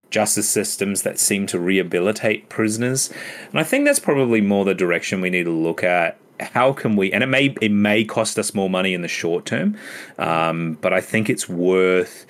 justice 0.10 0.49
systems 0.49 1.01
that 1.03 1.19
seem 1.19 1.45
to 1.47 1.60
rehabilitate 1.60 2.49
prisoners. 2.49 3.12
And 3.51 3.60
i 3.60 3.63
think 3.63 3.86
that's 3.86 3.99
probably 3.99 4.41
more 4.41 4.65
the 4.65 4.75
direction 4.75 5.21
we 5.21 5.30
need 5.30 5.43
to 5.43 5.51
look 5.51 5.84
at. 5.84 6.17
How 6.39 6.71
can 6.73 6.95
we 6.95 7.12
and 7.13 7.23
it 7.23 7.27
may 7.27 7.56
it 7.62 7.71
may 7.71 8.03
cost 8.03 8.38
us 8.38 8.53
more 8.53 8.69
money 8.69 8.93
in 8.93 9.01
the 9.01 9.08
short 9.08 9.45
term 9.45 9.75
um, 10.19 10.77
but 10.82 10.93
i 10.93 11.01
think 11.01 11.32
it's 11.32 11.49
worth 11.49 12.27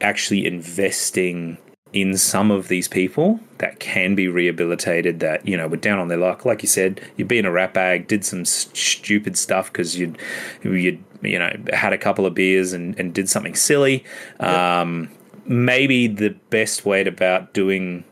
actually 0.00 0.46
investing 0.46 1.58
in 1.92 2.16
some 2.16 2.50
of 2.50 2.68
these 2.68 2.88
people 2.88 3.40
that 3.58 3.80
can 3.80 4.14
be 4.14 4.28
rehabilitated 4.28 5.20
that 5.20 5.46
you 5.46 5.56
know 5.56 5.66
were 5.66 5.76
down 5.76 5.98
on 5.98 6.08
their 6.08 6.18
luck. 6.18 6.44
Like 6.44 6.62
you 6.62 6.68
said 6.68 7.00
you'd 7.16 7.28
be 7.28 7.38
in 7.38 7.46
a 7.46 7.50
rat 7.50 7.72
bag 7.72 8.06
did 8.06 8.24
some 8.24 8.44
stupid 8.44 9.38
stuff 9.38 9.72
because 9.72 9.96
you'd 9.96 10.18
you'd 10.62 11.02
you 11.22 11.38
know 11.38 11.50
had 11.72 11.92
a 11.92 11.98
couple 11.98 12.26
of 12.26 12.34
beers 12.34 12.72
and, 12.72 12.98
and 12.98 13.14
did 13.14 13.28
something 13.28 13.54
silly. 13.54 14.04
Um, 14.40 15.10
maybe 15.46 16.06
the 16.06 16.30
best 16.50 16.84
way 16.84 17.06
about 17.06 17.54
doing 17.54 18.04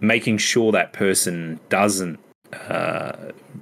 making 0.00 0.38
sure 0.38 0.72
that 0.72 0.92
person 0.92 1.60
doesn't 1.68 2.18
uh, 2.68 3.12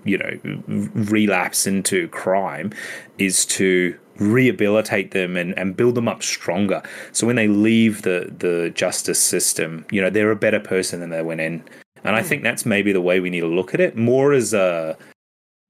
you 0.05 0.19
know 0.19 0.39
relapse 0.67 1.67
into 1.67 2.09
crime 2.09 2.73
is 3.19 3.45
to 3.45 3.99
rehabilitate 4.19 5.13
them 5.13 5.37
and, 5.37 5.57
and 5.57 5.77
build 5.77 5.95
them 5.95 6.09
up 6.09 6.23
stronger. 6.23 6.83
So 7.13 7.27
when 7.27 7.37
they 7.37 7.49
leave 7.49 8.03
the 8.03 8.35
the 8.37 8.71
justice 8.75 9.21
system, 9.21 9.85
you 9.91 10.01
know, 10.01 10.11
they're 10.11 10.31
a 10.31 10.37
better 10.37 10.61
person 10.61 11.01
than 11.01 11.11
they 11.11 11.23
went 11.23 11.41
in. 11.41 11.63
And 12.05 12.17
I 12.17 12.23
hmm. 12.23 12.29
think 12.29 12.43
that's 12.43 12.67
maybe 12.67 12.93
the 12.93 13.01
way 13.01 13.21
we 13.21 13.31
need 13.31 13.41
to 13.41 13.47
look 13.47 13.75
at 13.75 13.81
it, 13.81 13.97
more 13.97 14.33
as 14.33 14.55
a 14.55 14.97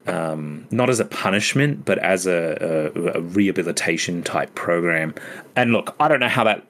um, 0.07 0.67
not 0.71 0.89
as 0.89 1.01
a 1.01 1.05
punishment, 1.05 1.85
but 1.85 1.99
as 1.99 2.27
a, 2.27 2.93
a, 2.95 3.19
a, 3.19 3.21
rehabilitation 3.21 4.23
type 4.23 4.55
program. 4.55 5.15
And 5.55 5.73
look, 5.73 5.95
I 6.01 6.09
don't 6.09 6.21
know 6.21 6.29
how 6.29 6.45
that 6.45 6.65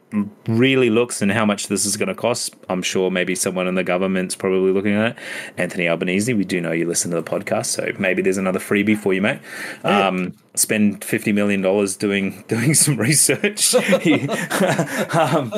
really 0.47 0.89
looks 0.89 1.21
and 1.21 1.31
how 1.31 1.45
much 1.45 1.69
this 1.69 1.85
is 1.85 1.97
going 1.97 2.09
to 2.09 2.15
cost. 2.15 2.57
I'm 2.69 2.83
sure 2.83 3.11
maybe 3.11 3.35
someone 3.35 3.67
in 3.67 3.75
the 3.75 3.85
government's 3.85 4.35
probably 4.35 4.73
looking 4.73 4.95
at 4.95 5.13
it. 5.13 5.17
Anthony 5.57 5.89
Albanese, 5.89 6.33
we 6.33 6.45
do 6.45 6.61
know 6.61 6.73
you 6.73 6.87
listen 6.87 7.11
to 7.11 7.21
the 7.21 7.31
podcast, 7.31 7.67
so 7.67 7.93
maybe 7.99 8.23
there's 8.23 8.39
another 8.39 8.59
freebie 8.59 8.97
for 8.97 9.13
you, 9.13 9.21
mate. 9.21 9.41
Um, 9.85 10.35
spend 10.55 11.05
fifty 11.05 11.31
million 11.33 11.61
dollars 11.61 11.97
doing 11.97 12.45
doing 12.49 12.75
some 12.75 12.97
research. 12.97 13.75
um, 15.15 15.53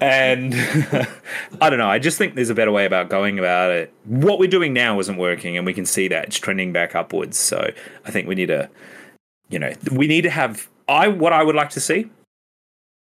and 0.00 0.54
I 1.60 1.68
don't 1.68 1.78
know. 1.78 1.90
I 1.90 1.98
just 1.98 2.16
think 2.16 2.34
there's 2.34 2.50
a 2.50 2.54
better 2.54 2.72
way 2.72 2.86
about 2.86 3.10
going 3.10 3.38
about 3.38 3.70
it. 3.70 3.92
What 4.04 4.38
we're 4.38 4.48
doing 4.48 4.72
now 4.72 4.98
isn't 5.00 5.16
working, 5.16 5.56
and 5.56 5.66
we 5.66 5.74
can 5.74 5.84
see 5.84 6.08
that 6.08 6.26
it's 6.26 6.38
trending 6.38 6.72
back 6.72 6.94
upwards. 6.94 7.38
So 7.38 7.70
I 8.06 8.10
think 8.10 8.28
we 8.28 8.34
need 8.34 8.46
to, 8.46 8.70
you 9.50 9.58
know, 9.58 9.72
we 9.92 10.06
need 10.06 10.22
to 10.22 10.30
have. 10.30 10.68
I 10.88 11.06
what 11.06 11.32
I 11.32 11.44
would 11.44 11.54
like 11.54 11.70
to 11.70 11.80
see 11.80 12.10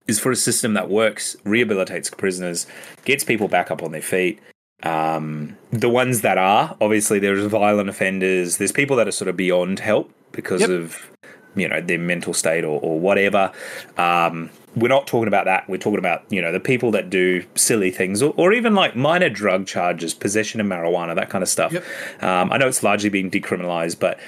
is 0.07 0.19
for 0.19 0.31
a 0.31 0.35
system 0.35 0.73
that 0.73 0.89
works, 0.89 1.35
rehabilitates 1.45 2.15
prisoners, 2.15 2.67
gets 3.05 3.23
people 3.23 3.47
back 3.47 3.71
up 3.71 3.81
on 3.81 3.91
their 3.91 4.01
feet. 4.01 4.39
Um, 4.83 5.57
the 5.71 5.89
ones 5.89 6.21
that 6.21 6.37
are 6.37 6.75
obviously 6.79 7.19
there's 7.19 7.45
violent 7.45 7.89
offenders. 7.89 8.57
There's 8.57 8.71
people 8.71 8.95
that 8.97 9.07
are 9.07 9.11
sort 9.11 9.29
of 9.29 9.37
beyond 9.37 9.79
help 9.79 10.11
because 10.31 10.61
yep. 10.61 10.69
of 10.69 11.09
you 11.55 11.67
know 11.67 11.81
their 11.81 11.97
mental 11.97 12.33
state 12.33 12.63
or, 12.63 12.79
or 12.81 12.99
whatever. 12.99 13.51
Um, 13.97 14.49
we're 14.75 14.89
not 14.89 15.07
talking 15.07 15.27
about 15.27 15.45
that. 15.45 15.67
We're 15.69 15.77
talking 15.77 15.99
about 15.99 16.23
you 16.29 16.41
know 16.41 16.51
the 16.51 16.59
people 16.59 16.91
that 16.91 17.09
do 17.09 17.43
silly 17.55 17.89
things 17.89 18.21
or, 18.21 18.33
or 18.37 18.53
even 18.53 18.75
like 18.75 18.95
minor 18.95 19.29
drug 19.29 19.65
charges, 19.65 20.13
possession 20.13 20.59
of 20.59 20.67
marijuana, 20.67 21.15
that 21.15 21.29
kind 21.29 21.41
of 21.41 21.49
stuff. 21.49 21.71
Yep. 21.71 21.83
Um, 22.21 22.51
I 22.51 22.57
know 22.57 22.67
it's 22.67 22.83
largely 22.83 23.09
being 23.09 23.31
decriminalized, 23.31 23.99
but 23.99 24.19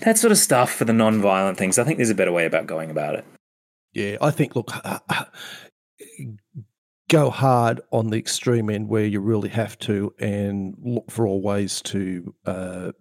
that 0.00 0.16
sort 0.16 0.32
of 0.32 0.38
stuff 0.38 0.72
for 0.72 0.84
the 0.86 0.94
non-violent 0.94 1.58
things, 1.58 1.78
I 1.78 1.84
think 1.84 1.98
there's 1.98 2.10
a 2.10 2.14
better 2.14 2.32
way 2.32 2.46
about 2.46 2.66
going 2.66 2.90
about 2.90 3.16
it. 3.16 3.24
Yeah, 3.92 4.16
I 4.20 4.30
think 4.30 4.54
look, 4.54 4.70
go 7.08 7.28
hard 7.28 7.80
on 7.90 8.08
the 8.10 8.18
extreme 8.18 8.70
end 8.70 8.88
where 8.88 9.04
you 9.04 9.20
really 9.20 9.48
have 9.48 9.78
to, 9.80 10.14
and 10.18 10.74
look 10.82 11.10
for 11.10 11.26
all 11.26 11.42
ways 11.42 11.82
to 11.82 12.34
uh, 12.46 12.92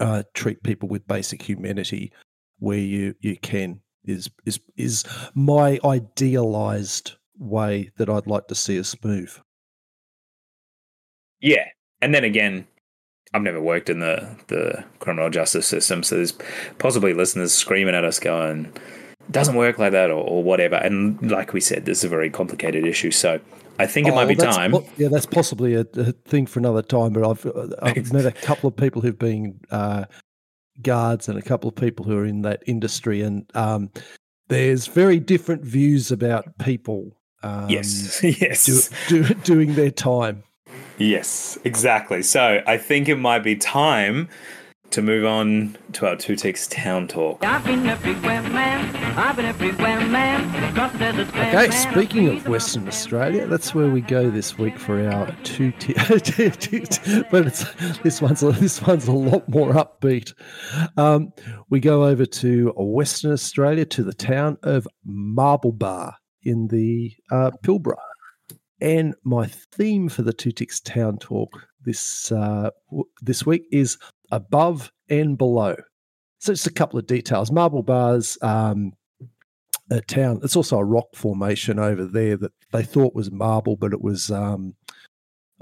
uh, 0.00 0.22
treat 0.34 0.62
people 0.62 0.88
with 0.88 1.06
basic 1.06 1.42
humanity 1.42 2.12
where 2.58 2.78
you 2.78 3.14
you 3.20 3.36
can 3.36 3.80
is 4.04 4.30
is 4.44 4.60
is 4.76 5.04
my 5.34 5.78
idealized 5.84 7.12
way 7.38 7.90
that 7.96 8.08
I'd 8.08 8.26
like 8.26 8.48
to 8.48 8.54
see 8.54 8.78
us 8.78 8.96
move. 9.02 9.42
Yeah, 11.40 11.66
and 12.00 12.14
then 12.14 12.24
again, 12.24 12.66
I've 13.32 13.42
never 13.42 13.60
worked 13.60 13.90
in 13.90 14.00
the 14.00 14.36
the 14.48 14.84
criminal 14.98 15.30
justice 15.30 15.66
system, 15.66 16.02
so 16.02 16.16
there's 16.16 16.34
possibly 16.78 17.14
listeners 17.14 17.52
screaming 17.52 17.94
at 17.94 18.04
us 18.04 18.18
going, 18.18 18.72
"Doesn't 19.30 19.56
work 19.56 19.78
like 19.78 19.92
that," 19.92 20.10
or, 20.10 20.22
or 20.22 20.42
whatever. 20.42 20.76
And 20.76 21.30
like 21.30 21.52
we 21.52 21.60
said, 21.60 21.84
this 21.84 21.98
is 21.98 22.04
a 22.04 22.08
very 22.08 22.30
complicated 22.30 22.86
issue, 22.86 23.10
so 23.10 23.40
I 23.78 23.86
think 23.86 24.06
it 24.06 24.12
oh, 24.12 24.14
might 24.14 24.28
be 24.28 24.36
time. 24.36 24.72
Po- 24.72 24.86
yeah, 24.96 25.08
that's 25.08 25.26
possibly 25.26 25.74
a, 25.74 25.80
a, 25.96 26.12
thing 26.12 26.46
for 26.46 26.58
another 26.58 26.82
time. 26.82 27.12
But 27.12 27.28
I've 27.28 27.52
I've 27.82 28.12
met 28.12 28.26
a 28.26 28.32
couple 28.46 28.68
of 28.68 28.76
people 28.76 29.02
who've 29.02 29.18
been 29.18 29.60
uh, 29.70 30.04
guards 30.82 31.28
and 31.28 31.38
a 31.38 31.42
couple 31.42 31.68
of 31.68 31.76
people 31.76 32.04
who 32.04 32.16
are 32.16 32.24
in 32.24 32.42
that 32.42 32.62
industry, 32.66 33.22
and 33.22 33.44
um, 33.54 33.90
there's 34.48 34.86
very 34.86 35.18
different 35.18 35.64
views 35.64 36.12
about 36.12 36.58
people. 36.58 37.16
Um, 37.42 37.68
yes, 37.68 38.22
yes, 38.40 38.90
do, 39.08 39.22
do, 39.24 39.34
doing 39.34 39.74
their 39.74 39.90
time. 39.90 40.44
Yes, 40.98 41.58
exactly. 41.64 42.22
So 42.22 42.62
I 42.66 42.76
think 42.76 43.08
it 43.08 43.16
might 43.16 43.40
be 43.42 43.56
time 43.56 44.28
to 44.94 45.02
move 45.02 45.24
on 45.24 45.76
to 45.92 46.06
our 46.06 46.14
Two 46.14 46.36
Ticks 46.36 46.68
Town 46.68 47.08
Talk. 47.08 47.40
Okay, 51.52 51.70
speaking 51.72 52.28
of 52.28 52.46
Western 52.46 52.86
Australia, 52.86 53.48
that's 53.48 53.74
where 53.74 53.90
we 53.90 54.02
go 54.02 54.30
this 54.30 54.56
week 54.56 54.78
for 54.78 55.04
our 55.10 55.32
two 55.42 55.72
ticks. 55.72 56.98
but 57.32 57.48
it's, 57.48 57.64
this 58.04 58.22
one's 58.22 58.40
this 58.40 58.80
one's 58.82 59.08
a 59.08 59.12
lot 59.12 59.48
more 59.48 59.72
upbeat. 59.72 60.32
Um, 60.96 61.32
we 61.70 61.80
go 61.80 62.04
over 62.04 62.24
to 62.24 62.72
Western 62.76 63.32
Australia 63.32 63.84
to 63.86 64.04
the 64.04 64.14
town 64.14 64.58
of 64.62 64.86
Marble 65.04 65.72
Bar 65.72 66.14
in 66.44 66.68
the 66.68 67.12
uh, 67.32 67.50
Pilbara. 67.64 67.96
And 68.80 69.16
my 69.24 69.46
theme 69.46 70.08
for 70.08 70.22
the 70.22 70.32
Two 70.32 70.52
Ticks 70.52 70.80
Town 70.80 71.18
Talk 71.18 71.66
this 71.84 72.32
uh, 72.32 72.70
this 73.22 73.44
week 73.44 73.64
is 73.70 73.98
above 74.30 74.92
and 75.08 75.36
below. 75.36 75.76
So 76.38 76.52
just 76.52 76.66
a 76.66 76.72
couple 76.72 76.98
of 76.98 77.06
details. 77.06 77.50
Marble 77.50 77.82
Bars, 77.82 78.36
um, 78.42 78.92
a 79.90 80.00
town. 80.00 80.40
It's 80.42 80.56
also 80.56 80.78
a 80.78 80.84
rock 80.84 81.06
formation 81.14 81.78
over 81.78 82.04
there 82.04 82.36
that 82.36 82.52
they 82.72 82.82
thought 82.82 83.14
was 83.14 83.30
marble, 83.30 83.76
but 83.76 83.92
it 83.92 84.02
was, 84.02 84.30
um, 84.30 84.74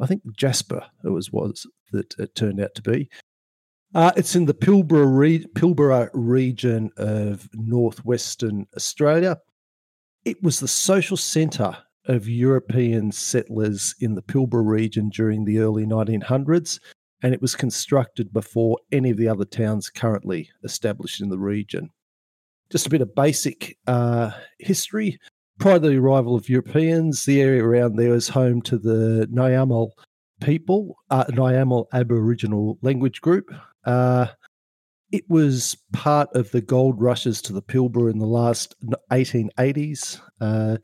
I 0.01 0.07
think, 0.07 0.23
jasper. 0.37 0.85
It 1.05 1.11
was 1.11 1.31
was 1.31 1.67
that 1.93 2.15
it 2.19 2.35
turned 2.35 2.61
out 2.61 2.75
to 2.77 2.83
be. 2.83 3.09
Uh, 3.95 4.13
it's 4.17 4.35
in 4.35 4.47
the 4.47 4.55
Pilbara, 4.55 5.07
re- 5.07 5.47
Pilbara 5.55 6.09
region 6.15 6.91
of 6.97 7.49
northwestern 7.53 8.67
Australia. 8.75 9.37
It 10.25 10.43
was 10.43 10.61
the 10.61 10.69
social 10.69 11.17
centre 11.17 11.77
of 12.07 12.29
European 12.29 13.13
settlers 13.13 13.95
in 14.01 14.15
the 14.15 14.23
Pilbara 14.23 14.67
region 14.67 15.11
during 15.11 15.45
the 15.45 15.59
early 15.59 15.85
1900s 15.85 16.81
and 17.23 17.33
it 17.33 17.41
was 17.41 17.55
constructed 17.55 18.33
before 18.33 18.79
any 18.91 19.11
of 19.11 19.17
the 19.17 19.29
other 19.29 19.45
towns 19.45 19.89
currently 19.89 20.51
established 20.65 21.21
in 21.21 21.29
the 21.29 21.39
region. 21.39 21.91
Just 22.71 22.87
a 22.87 22.91
bit 22.91 23.01
of 23.01 23.15
basic 23.15 23.79
uh, 23.87 24.33
history. 24.59 25.19
Prior 25.59 25.79
to 25.79 25.89
the 25.89 25.97
arrival 25.99 26.35
of 26.35 26.49
Europeans, 26.49 27.25
the 27.25 27.41
area 27.41 27.65
around 27.65 27.97
there 27.97 28.11
was 28.11 28.29
home 28.29 28.63
to 28.63 28.79
the 28.79 29.29
Nyamal 29.33 29.91
people, 30.41 30.97
uh, 31.11 31.25
Nyamal 31.27 31.87
Aboriginal 31.93 32.79
language 32.83 33.21
group. 33.21 33.55
Uh, 33.85 34.27
it 35.13 35.29
was 35.29 35.77
part 35.93 36.35
of 36.35 36.51
the 36.51 36.63
gold 36.63 37.01
rushes 37.01 37.43
to 37.43 37.53
the 37.53 37.63
Pilbara 37.63 38.11
in 38.11 38.19
the 38.19 38.27
last 38.27 38.75
1880s. 39.11 40.21
Uh, 40.41 40.79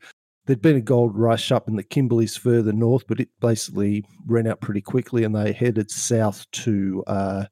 there'd 0.49 0.61
been 0.63 0.77
a 0.77 0.81
gold 0.81 1.15
rush 1.15 1.51
up 1.51 1.67
in 1.67 1.75
the 1.75 1.83
Kimberleys 1.83 2.35
further 2.35 2.73
north, 2.73 3.05
but 3.07 3.19
it 3.19 3.29
basically 3.39 4.03
ran 4.25 4.47
out 4.47 4.59
pretty 4.59 4.81
quickly, 4.81 5.23
and 5.23 5.35
they 5.35 5.53
headed 5.53 5.91
south 5.91 6.49
to 6.49 7.03
uh, 7.05 7.45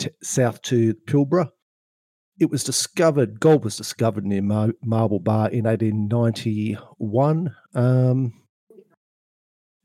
t- 0.00 0.10
south 0.24 0.60
to 0.62 0.94
Pilbara. 1.06 1.50
It 2.40 2.50
was 2.50 2.64
discovered. 2.64 3.38
Gold 3.38 3.62
was 3.62 3.76
discovered 3.76 4.26
near 4.26 4.42
Mar- 4.42 4.74
Marble 4.82 5.20
Bar 5.20 5.50
in 5.50 5.66
1891. 5.66 7.54
Um, 7.74 8.32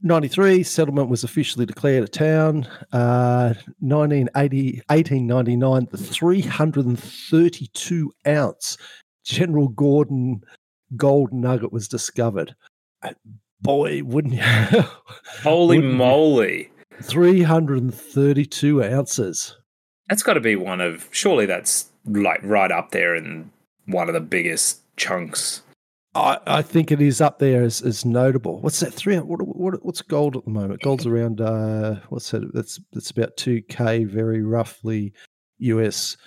93, 0.02 0.64
settlement 0.64 1.10
was 1.10 1.24
officially 1.24 1.68
declared 1.68 2.06
a 2.06 2.08
town. 2.08 2.68
Uh, 2.92 3.54
1980, 3.82 4.82
1899, 4.90 5.90
the 5.92 5.98
332 5.98 8.12
ounce 8.26 8.78
General 9.24 9.68
Gordon 9.68 10.42
gold 10.96 11.34
nugget 11.34 11.72
was 11.72 11.88
discovered. 11.88 12.56
Boy, 13.62 14.02
wouldn't 14.04 14.36
you? 14.36 14.42
Holy 15.44 15.78
wouldn't 15.78 15.94
moly. 15.96 16.72
332 17.02 18.84
ounces. 18.84 19.56
That's 20.10 20.24
got 20.24 20.34
to 20.34 20.40
be 20.40 20.56
one 20.56 20.82
of, 20.82 21.08
surely 21.12 21.46
that's 21.46 21.90
like 22.06 22.42
right 22.44 22.72
up 22.72 22.92
there 22.92 23.16
in 23.16 23.52
one 23.86 24.08
of 24.08 24.14
the 24.14 24.20
biggest 24.20 24.82
chunks. 24.98 25.62
I, 26.14 26.40
I 26.46 26.62
think 26.62 26.92
it 26.92 27.02
is 27.02 27.22
up 27.22 27.40
there 27.40 27.64
as, 27.64 27.82
as 27.82 28.04
notable. 28.04 28.60
What's 28.60 28.82
that? 28.82 28.94
Three? 28.94 29.18
What, 29.18 29.42
what, 29.48 29.86
what's 29.86 30.02
gold 30.02 30.36
at 30.36 30.44
the 30.44 30.52
moment? 30.52 30.82
Gold's 30.82 31.06
around. 31.06 31.40
Uh, 31.40 31.96
what's 32.10 32.30
that? 32.32 32.54
That's 32.54 32.82
that's 32.92 33.12
about 33.12 33.38
two 33.38 33.62
k, 33.70 34.04
very 34.04 34.42
roughly, 34.42 35.14
US 35.60 36.18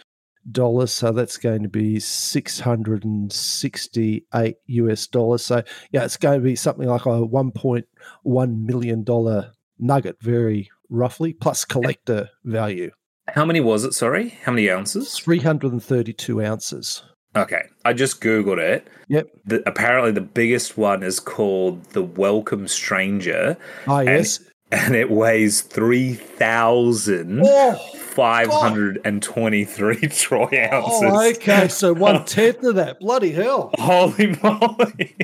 dollars. 0.51 0.93
So 0.93 1.13
that's 1.13 1.37
going 1.37 1.63
to 1.63 1.69
be 1.69 2.01
668 2.01 4.57
US 4.67 5.07
dollars. 5.07 5.45
So 5.45 5.63
yeah, 5.91 6.05
it's 6.05 6.17
going 6.17 6.41
to 6.41 6.45
be 6.45 6.57
something 6.57 6.89
like 6.89 7.07
a 7.07 7.27
1.1 7.27 8.65
million 8.65 9.05
dollar 9.05 9.53
nugget, 9.79 10.17
very 10.21 10.71
roughly, 10.89 11.33
plus 11.33 11.65
collector 11.65 12.31
value. 12.45 12.91
How 13.29 13.45
many 13.45 13.61
was 13.61 13.85
it? 13.85 13.95
Sorry, 13.95 14.31
how 14.45 14.53
many 14.53 14.71
ounces? 14.71 15.19
332 15.19 16.43
ounces. 16.43 17.03
Okay, 17.37 17.63
I 17.85 17.95
just 17.95 18.21
googled 18.21 18.59
it. 18.59 18.87
Yep. 19.09 19.29
The, 19.45 19.69
apparently, 19.69 20.13
the 20.13 20.21
biggest 20.21 20.79
one 20.79 21.03
is 21.03 21.19
called 21.19 21.83
the 21.87 22.03
Welcome 22.03 22.69
Stranger. 22.69 23.57
Ah, 23.89 24.01
yes. 24.01 24.41
And, 24.73 24.95
it 24.95 25.11
weighs 25.11 25.63
three 25.63 26.15
thousand 26.15 27.43
oh. 27.45 27.79
523 28.15 29.99
oh. 30.03 30.09
troy 30.09 30.69
ounces. 30.73 31.03
Oh, 31.03 31.31
okay. 31.31 31.69
So 31.69 31.93
one 31.99 32.25
tenth 32.25 32.63
of 32.63 32.77
that. 32.77 33.01
Bloody 33.01 33.33
hell. 33.33 33.71
Holy 33.79 34.37
moly. 34.43 35.17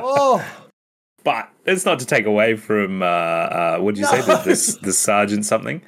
oh. 0.00 0.44
But 1.22 1.48
it's 1.64 1.86
not 1.86 1.98
to 2.00 2.06
take 2.06 2.26
away 2.26 2.56
from, 2.56 3.02
uh, 3.02 3.06
uh, 3.06 3.78
what 3.78 3.94
did 3.94 4.02
you 4.02 4.06
no. 4.06 4.10
say? 4.10 4.20
The, 4.20 4.36
the, 4.44 4.78
the, 4.82 4.92
sergeant 4.92 5.46
something? 5.46 5.80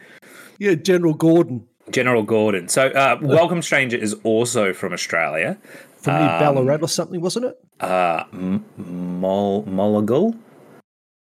Yeah, 0.58 0.74
General 0.74 1.12
Gordon. 1.12 1.66
General 1.90 2.22
Gordon. 2.22 2.68
So, 2.68 2.88
uh, 2.88 3.18
Welcome 3.20 3.60
Stranger 3.60 3.98
is 3.98 4.14
also 4.24 4.72
from 4.72 4.94
Australia. 4.94 5.58
From 5.98 6.14
um, 6.14 6.38
Ballarat 6.38 6.78
or 6.80 6.88
something, 6.88 7.20
wasn't 7.20 7.46
it? 7.46 7.58
Uh, 7.80 8.24
M- 8.32 8.64
Mol- 8.78 9.64
Moliagul. 9.64 10.38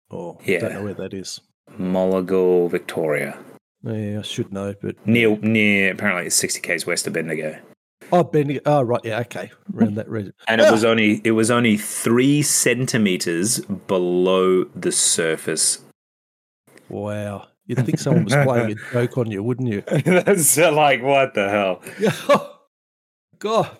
Oh, 0.09 0.39
yeah. 0.43 0.59
don't 0.59 0.73
know 0.73 0.83
where 0.83 0.93
that 0.95 1.13
is. 1.13 1.41
Moliagul, 1.79 2.69
Victoria. 2.69 3.37
Yeah, 3.83 4.19
I 4.19 4.21
should 4.21 4.53
know, 4.53 4.75
but 4.81 4.95
near 5.07 5.37
near 5.37 5.91
apparently 5.91 6.27
it's 6.27 6.35
sixty 6.35 6.61
k's 6.61 6.85
west 6.85 7.07
of 7.07 7.13
Bendigo. 7.13 7.59
Oh, 8.11 8.23
Bendigo. 8.23 8.61
Oh, 8.65 8.81
right. 8.81 9.01
Yeah. 9.03 9.19
Okay. 9.21 9.51
Around 9.73 9.95
that 9.95 10.09
region. 10.09 10.33
and 10.47 10.59
it 10.59 10.67
ah! 10.67 10.71
was 10.71 10.83
only 10.83 11.21
it 11.23 11.31
was 11.31 11.49
only 11.49 11.77
three 11.77 12.41
centimeters 12.41 13.59
below 13.59 14.65
the 14.75 14.91
surface. 14.91 15.79
Wow. 16.89 17.47
You'd 17.67 17.85
think 17.85 17.99
someone 17.99 18.25
was 18.25 18.33
playing 18.33 18.71
a 18.71 18.75
joke 18.91 19.17
on 19.17 19.31
you, 19.31 19.41
wouldn't 19.41 19.69
you? 19.69 19.81
That's 19.81 20.57
like 20.57 21.01
what 21.01 21.33
the 21.33 21.49
hell? 21.49 22.57
God. 23.39 23.77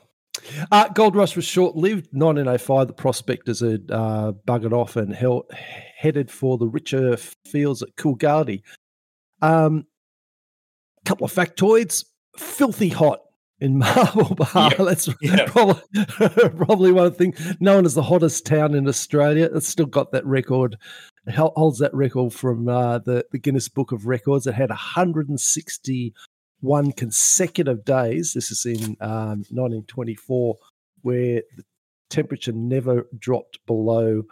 Uh, 0.71 0.87
Gold 0.89 1.15
Rush 1.15 1.35
was 1.35 1.45
short 1.45 1.75
lived. 1.75 2.07
1905, 2.13 2.87
the 2.87 2.93
prospectors 2.93 3.59
had 3.59 3.89
uh, 3.91 4.33
buggered 4.45 4.73
off 4.73 4.95
and 4.95 5.13
held, 5.13 5.45
headed 5.53 6.31
for 6.31 6.57
the 6.57 6.67
richer 6.67 7.17
fields 7.45 7.81
at 7.81 7.95
Coolgardie. 7.95 8.61
Um, 9.41 9.85
couple 11.05 11.25
of 11.25 11.33
factoids 11.33 12.05
filthy 12.37 12.89
hot 12.89 13.21
in 13.59 13.77
Marble 13.79 14.35
Bar. 14.35 14.71
Yeah, 14.77 14.83
That's 14.85 15.09
yeah. 15.21 15.45
probably, 15.47 15.81
probably 16.57 16.91
one 16.91 17.13
thing. 17.13 17.33
Known 17.59 17.85
as 17.85 17.93
the 17.93 18.03
hottest 18.03 18.45
town 18.45 18.73
in 18.73 18.87
Australia. 18.87 19.49
It's 19.53 19.67
still 19.67 19.85
got 19.85 20.11
that 20.11 20.25
record, 20.25 20.77
hel- 21.27 21.53
holds 21.55 21.79
that 21.79 21.93
record 21.93 22.33
from 22.33 22.67
uh, 22.67 22.99
the, 22.99 23.25
the 23.31 23.39
Guinness 23.39 23.69
Book 23.69 23.91
of 23.91 24.07
Records. 24.07 24.47
It 24.47 24.55
had 24.55 24.71
161 26.61 26.91
consecutive 26.93 27.83
days. 27.85 28.33
This 28.33 28.51
is 28.51 28.65
in 28.65 28.95
um, 29.01 29.43
1924, 29.49 30.55
where 31.01 31.41
the 31.57 31.63
temperature 32.09 32.51
never 32.51 33.07
dropped 33.17 33.59
below 33.65 34.23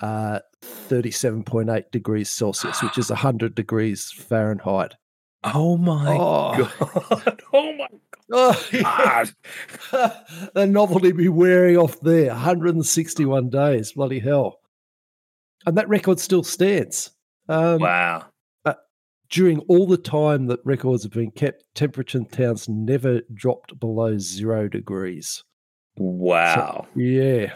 uh, 0.00 0.40
37.8 0.62 1.90
degrees 1.90 2.30
Celsius, 2.30 2.82
which 2.82 2.98
is 2.98 3.10
100 3.10 3.54
degrees 3.54 4.10
Fahrenheit. 4.12 4.94
Oh 5.44 5.76
my 5.76 6.16
Oh. 6.18 6.68
god! 6.80 7.42
Oh 7.52 7.72
my 7.72 7.86
Oh, 8.30 8.62
god! 8.82 9.30
the 10.54 10.66
novelty 10.66 11.12
be 11.12 11.28
wearing 11.30 11.76
off 11.78 11.98
there. 12.00 12.28
161 12.28 13.48
days. 13.48 13.92
Bloody 13.92 14.18
hell. 14.18 14.58
And 15.64 15.76
that 15.78 15.88
record 15.88 16.20
still 16.20 16.42
stands. 16.42 17.10
Um, 17.48 17.80
Wow! 17.80 18.26
During 19.30 19.58
all 19.68 19.86
the 19.86 19.98
time 19.98 20.46
that 20.46 20.60
records 20.64 21.02
have 21.02 21.12
been 21.12 21.30
kept, 21.30 21.64
temperature 21.74 22.18
in 22.18 22.26
towns 22.26 22.68
never 22.68 23.20
dropped 23.34 23.78
below 23.78 24.16
zero 24.18 24.68
degrees. 24.68 25.44
Wow! 25.96 26.86
Yeah. 26.94 27.54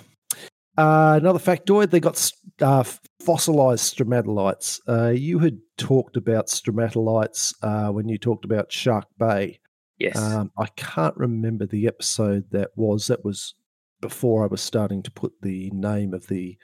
Uh, 0.76 1.18
another 1.20 1.38
factoid, 1.38 1.90
they 1.90 2.00
got 2.00 2.32
uh, 2.60 2.82
fossilized 3.20 3.96
stromatolites. 3.96 4.80
Uh, 4.88 5.10
you 5.10 5.38
had 5.38 5.58
talked 5.76 6.16
about 6.16 6.46
stromatolites 6.48 7.54
uh, 7.62 7.90
when 7.90 8.08
you 8.08 8.18
talked 8.18 8.44
about 8.44 8.72
Shark 8.72 9.06
Bay. 9.18 9.58
yes. 9.98 10.16
Um, 10.16 10.50
I 10.58 10.66
can't 10.76 11.16
remember 11.16 11.66
the 11.66 11.86
episode 11.86 12.44
that 12.50 12.70
was. 12.76 13.06
That 13.06 13.24
was 13.24 13.54
before 14.00 14.44
I 14.44 14.46
was 14.46 14.60
starting 14.60 15.02
to 15.04 15.10
put 15.10 15.32
the 15.42 15.70
name 15.70 16.12
of 16.12 16.26
the 16.26 16.58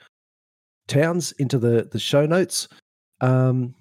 towns 0.87 1.31
into 1.33 1.57
the, 1.57 1.87
the 1.91 1.99
show 1.99 2.25
notes. 2.25 2.67
Um, 3.21 3.75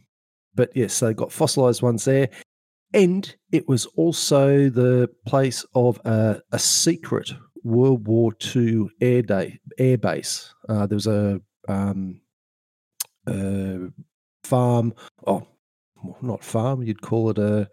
but 0.59 0.73
yes, 0.75 0.99
they 0.99 1.15
got 1.15 1.31
fossilized 1.31 1.83
ones 1.83 2.05
there. 2.05 2.29
And 2.93 3.33
it 3.53 3.69
was 3.69 3.87
also 3.95 4.69
the 4.69 5.09
place 5.25 5.65
of 5.77 6.01
a, 6.05 6.43
a 6.51 6.59
secret 6.59 7.31
World 7.63 8.09
War 8.09 8.33
II 8.57 8.89
air 9.01 9.23
day 9.23 9.61
air 9.79 9.97
base. 9.99 10.53
Uh, 10.69 10.87
there 10.89 10.97
was 10.97 11.07
a 11.07 11.41
um, 11.69 12.21
uh, 13.29 13.87
farm. 14.43 14.95
Oh, 15.29 15.47
not 16.23 16.43
farm. 16.43 16.83
You'd 16.83 17.03
call 17.03 17.31
it 17.31 17.39
a 17.39 17.69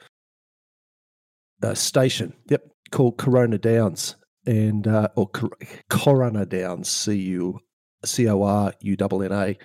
uh, 1.64 1.74
station. 1.74 2.34
Yep, 2.52 2.68
called 2.92 3.18
Corunna 3.18 3.60
Downs 3.60 4.16
and 4.46 4.88
uh, 4.88 5.08
or 5.16 5.28
Cor- 5.30 5.58
Corunna 5.90 6.48
Downs, 6.48 6.88
C 6.88 7.16
U 7.16 7.60
C 8.04 8.30
O 8.30 8.44
R 8.44 8.74
U 8.80 8.96
N 9.00 9.24
N 9.24 9.32
A, 9.32 9.58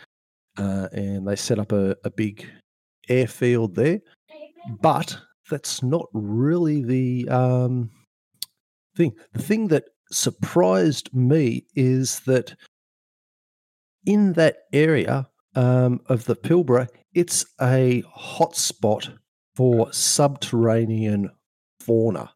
uh, 0.63 0.89
and 0.93 1.29
they 1.29 1.37
set 1.37 1.59
up 1.59 1.73
a, 1.73 1.97
a 2.03 2.11
big 2.11 2.47
airfield 3.11 3.75
there. 3.75 4.01
But 4.81 5.19
that's 5.51 5.83
not 5.83 6.07
really 6.13 6.83
the 6.83 7.29
um, 7.29 7.91
thing. 8.97 9.13
The 9.33 9.43
thing 9.43 9.69
that 9.69 9.85
surprised 10.11 11.15
me 11.15 11.67
is 11.75 12.21
that 12.21 12.55
in 14.07 14.35
that 14.35 14.59
area 14.73 15.29
um, 15.55 16.01
of 16.07 16.25
the 16.25 16.37
Pilbara, 16.37 16.89
it's 17.13 17.45
a 17.61 18.03
hotspot 18.17 19.19
for 19.57 19.93
subterranean 19.93 21.31
fauna. 21.81 22.33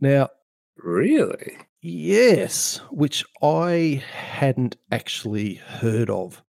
Now, 0.00 0.28
really? 0.76 1.58
yes, 1.80 2.80
which 2.90 3.24
I 3.42 4.02
hadn't 4.12 4.76
actually 4.90 5.54
heard 5.54 6.10
of 6.10 6.42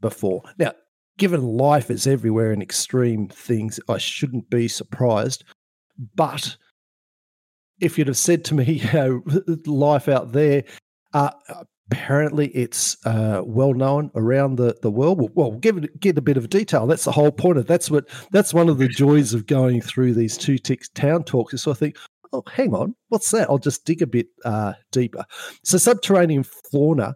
before. 0.00 0.42
Now, 0.58 0.72
given 1.18 1.42
life 1.42 1.90
is 1.90 2.06
everywhere 2.06 2.52
in 2.52 2.62
extreme 2.62 3.28
things, 3.28 3.78
I 3.88 3.98
shouldn't 3.98 4.50
be 4.50 4.68
surprised. 4.68 5.44
But 6.14 6.56
if 7.80 7.98
you'd 7.98 8.08
have 8.08 8.16
said 8.16 8.44
to 8.46 8.54
me, 8.54 8.64
you 8.72 8.92
know, 8.92 9.22
life 9.66 10.08
out 10.08 10.32
there, 10.32 10.64
uh, 11.12 11.30
apparently 11.90 12.48
it's 12.48 12.96
uh, 13.06 13.42
well 13.44 13.74
known 13.74 14.10
around 14.14 14.56
the, 14.56 14.76
the 14.82 14.90
world. 14.90 15.18
Well, 15.18 15.30
well, 15.34 15.58
give 15.58 15.76
it 15.78 16.00
get 16.00 16.18
a 16.18 16.22
bit 16.22 16.36
of 16.36 16.48
detail. 16.48 16.86
That's 16.86 17.04
the 17.04 17.12
whole 17.12 17.32
point 17.32 17.58
of 17.58 17.66
that's 17.66 17.90
what 17.90 18.08
that's 18.30 18.54
one 18.54 18.68
of 18.68 18.78
the 18.78 18.88
joys 18.88 19.34
of 19.34 19.46
going 19.46 19.80
through 19.82 20.14
these 20.14 20.36
two 20.38 20.58
tick 20.58 20.82
town 20.94 21.24
talks. 21.24 21.60
So 21.60 21.70
I 21.70 21.74
think, 21.74 21.96
oh, 22.32 22.42
hang 22.50 22.74
on, 22.74 22.94
what's 23.08 23.30
that? 23.32 23.50
I'll 23.50 23.58
just 23.58 23.84
dig 23.84 24.00
a 24.02 24.06
bit 24.06 24.28
uh, 24.44 24.72
deeper. 24.90 25.24
So, 25.64 25.78
subterranean 25.78 26.44
fauna 26.44 27.14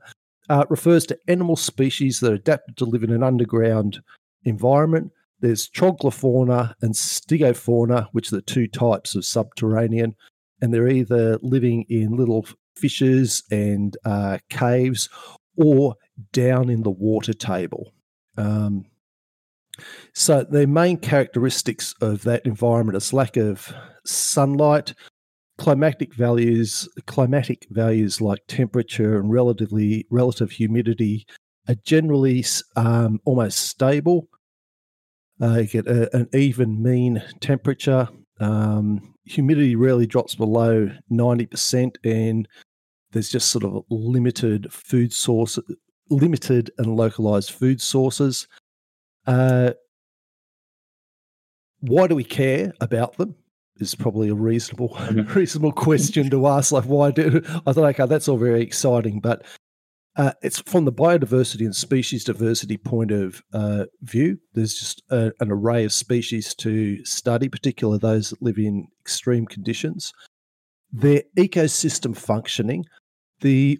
uh, 0.49 0.65
refers 0.69 1.07
to 1.07 1.19
animal 1.29 1.57
species 1.57 2.21
that 2.21 2.33
are 2.33 2.37
adapted 2.37 2.77
to 2.77 2.85
live 2.85 3.03
in 3.03 3.13
an 3.13 3.23
underground 3.23 4.01
environment. 4.45 5.13
There's 5.41 5.69
troglofauna 5.69 6.75
and 6.81 6.95
stygofauna, 6.95 8.09
which 8.13 8.33
are 8.33 8.37
the 8.37 8.43
two 8.43 8.67
types 8.67 9.15
of 9.15 9.25
subterranean, 9.25 10.15
and 10.61 10.73
they're 10.73 10.89
either 10.89 11.39
living 11.43 11.85
in 11.89 12.17
little 12.17 12.47
fissures 12.77 13.43
and 13.51 13.97
uh, 14.05 14.39
caves 14.49 15.09
or 15.57 15.97
down 16.33 16.71
in 16.71 16.83
the 16.83 16.91
water 16.91 17.33
table. 17.33 17.93
Um, 18.37 18.87
so 20.15 20.43
the 20.43 20.67
main 20.67 20.97
characteristics 20.97 21.95
of 22.01 22.23
that 22.23 22.47
environment 22.47 22.97
is 22.97 23.13
lack 23.13 23.37
of 23.37 23.75
sunlight, 24.05 24.95
climatic 25.59 26.15
values, 26.15 26.89
climatic 27.07 27.67
values 27.71 28.21
like 28.21 28.41
temperature 28.47 29.19
and 29.19 29.33
relatively 29.33 30.07
relative 30.11 30.51
humidity 30.51 31.27
are 31.69 31.77
generally 31.85 32.45
um, 32.77 33.21
almost 33.25 33.61
stable. 33.61 34.29
Uh, 35.41 35.59
you 35.59 35.67
get 35.67 35.87
a, 35.87 36.15
an 36.17 36.29
even 36.33 36.83
mean 36.83 37.23
temperature. 37.41 38.09
Um, 38.39 39.15
humidity 39.25 39.77
rarely 39.77 40.07
drops 40.07 40.35
below 40.35 40.91
ninety 41.09 41.47
percent, 41.47 41.99
and 42.05 42.47
there's 43.13 43.31
just 43.31 43.51
sort 43.51 43.65
of 43.65 43.85
limited 43.91 44.73
food 44.73 45.13
source, 45.13 45.59
limited 46.11 46.71
and 46.79 46.97
localized 46.97 47.51
food 47.51 47.81
sources. 47.81 48.47
Uh, 49.27 49.73
why 51.81 52.07
do 52.07 52.15
we 52.15 52.25
care 52.25 52.73
about 52.81 53.17
them? 53.17 53.35
Is 53.79 53.95
probably 53.95 54.29
a 54.29 54.35
reasonable 54.35 54.89
Mhm. 54.97 55.35
reasonable 55.35 55.73
question 55.73 56.31
to 56.31 56.47
ask. 56.47 56.73
Like, 56.73 56.85
why 56.85 57.11
do 57.11 57.43
I 57.67 57.73
thought? 57.73 57.85
Okay, 57.91 58.07
that's 58.07 58.29
all 58.29 58.39
very 58.39 58.63
exciting, 58.63 59.21
but 59.21 59.45
uh, 60.17 60.33
it's 60.41 60.61
from 60.63 60.87
the 60.87 60.93
biodiversity 60.93 61.61
and 61.67 61.77
species 61.77 62.25
diversity 62.25 62.79
point 62.79 63.11
of 63.11 63.43
uh, 63.53 63.85
view. 64.01 64.39
There's 64.55 64.75
just 64.75 65.03
a, 65.11 65.31
an 65.41 65.51
array 65.53 65.85
of 65.85 65.93
species 65.93 66.55
to 66.57 67.05
study, 67.05 67.51
particularly 67.51 67.99
those 67.99 68.31
that 68.31 68.41
live 68.41 68.57
in 68.57 68.87
extreme 69.03 69.45
conditions. 69.47 70.13
Their 70.91 71.23
ecosystem 71.37 72.17
functioning, 72.17 72.87
the 73.43 73.79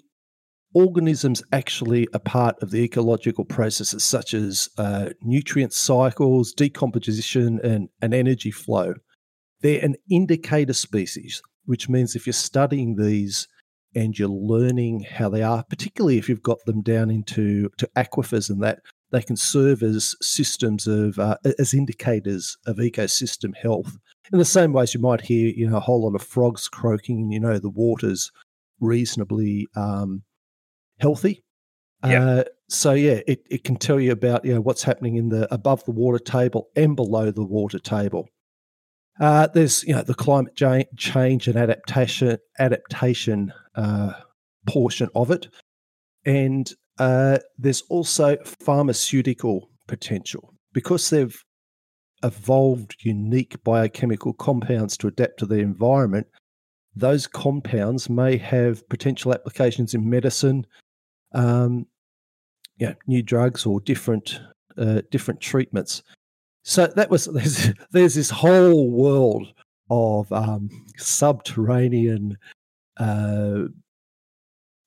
organisms 0.75 1.43
actually 1.53 2.07
are 2.13 2.21
part 2.21 2.57
of 2.63 2.71
the 2.71 2.83
ecological 2.83 3.47
processes 3.47 4.05
such 4.05 4.35
as 4.35 4.69
uh, 4.77 5.11
nutrient 5.23 5.73
cycles, 5.73 6.53
decomposition, 6.53 7.61
and, 7.65 7.89
and 8.03 8.13
energy 8.13 8.51
flow. 8.51 8.93
They're 9.61 9.85
an 9.85 9.97
indicator 10.11 10.73
species, 10.73 11.43
which 11.65 11.89
means 11.89 12.15
if 12.15 12.27
you're 12.27 12.33
studying 12.33 12.97
these 12.97 13.49
and 13.95 14.19
you're 14.19 14.29
learning 14.29 15.01
how 15.01 15.29
they 15.29 15.43
are, 15.43 15.65
particularly 15.65 16.19
if 16.19 16.29
you've 16.29 16.43
got 16.43 16.65
them 16.67 16.83
down 16.83 17.11
into 17.11 17.71
to 17.79 17.89
aquifers 17.97 18.51
and 18.51 18.63
that, 18.63 18.81
they 19.11 19.23
can 19.23 19.37
serve 19.37 19.83
as 19.83 20.15
systems 20.21 20.87
of 20.87 21.19
uh, 21.19 21.37
as 21.59 21.73
indicators 21.73 22.57
of 22.67 22.77
ecosystem 22.77 23.57
health. 23.57 23.97
In 24.33 24.39
the 24.39 24.45
same 24.45 24.73
ways, 24.73 24.93
you 24.93 25.01
might 25.01 25.21
hear, 25.21 25.49
you 25.49 25.71
know, 25.71 25.77
a 25.77 25.81
whole 25.81 26.03
lot 26.03 26.15
of 26.15 26.23
frogs 26.23 26.69
croaking, 26.69 27.21
and 27.21 27.33
you 27.33 27.41
know 27.41 27.59
the 27.59 27.71
water's 27.71 28.31
reasonably 28.81 29.69
um, 29.77 30.23
healthy. 30.99 31.45
Yeah. 32.05 32.25
Uh, 32.25 32.45
so 32.69 32.93
yeah, 32.93 33.21
it, 33.27 33.47
it 33.49 33.65
can 33.65 33.77
tell 33.77 34.01
you 34.01 34.13
about 34.13 34.45
you 34.45 34.55
know 34.55 34.61
what's 34.61 34.83
happening 34.83 35.17
in 35.17 35.29
the 35.29 35.53
above 35.55 35.85
the 35.85 35.93
water 35.93 36.19
table 36.19 36.69
and 36.77 36.97
below 36.97 37.31
the 37.31 37.45
water 37.45 37.79
table. 37.79 38.29
Uh, 39.19 39.47
there's 39.49 39.83
you 39.85 39.95
know 39.95 40.03
the 40.03 40.15
climate 40.15 40.55
change 40.57 41.49
and 41.49 41.57
adaptation 41.57 42.39
adaptation 42.59 43.53
uh, 43.75 44.13
portion 44.67 45.09
of 45.15 45.31
it, 45.31 45.49
and 46.25 46.73
uh, 46.99 47.39
there's 47.59 47.83
also 47.89 48.37
pharmaceutical 48.45 49.71
potential 49.87 50.53
because 50.73 51.09
they've 51.11 51.43
evolved 52.23 52.97
unique 53.01 53.63
biochemical 53.65 54.33
compounds 54.35 54.97
to 54.97 55.07
adapt 55.07 55.39
to 55.39 55.47
the 55.47 55.59
environment. 55.59 56.27
Those 56.95 57.27
compounds 57.27 58.09
may 58.09 58.37
have 58.39 58.89
potential 58.89 59.33
applications 59.33 59.95
in 59.95 60.09
medicine, 60.09 60.67
um, 61.33 61.87
you 62.79 62.89
know, 62.89 62.95
new 63.07 63.23
drugs 63.23 63.67
or 63.67 63.81
different 63.81 64.41
uh, 64.79 65.03
different 65.11 65.41
treatments. 65.41 66.03
So 66.67 66.89
that 66.89 67.11
was 67.11 67.25
there's, 67.33 67.73
there's 67.93 68.15
this 68.15 68.31
whole 68.31 68.91
world 68.91 69.47
of 69.89 70.31
um, 70.33 70.69
subterranean 70.99 72.37
uh, 72.99 73.65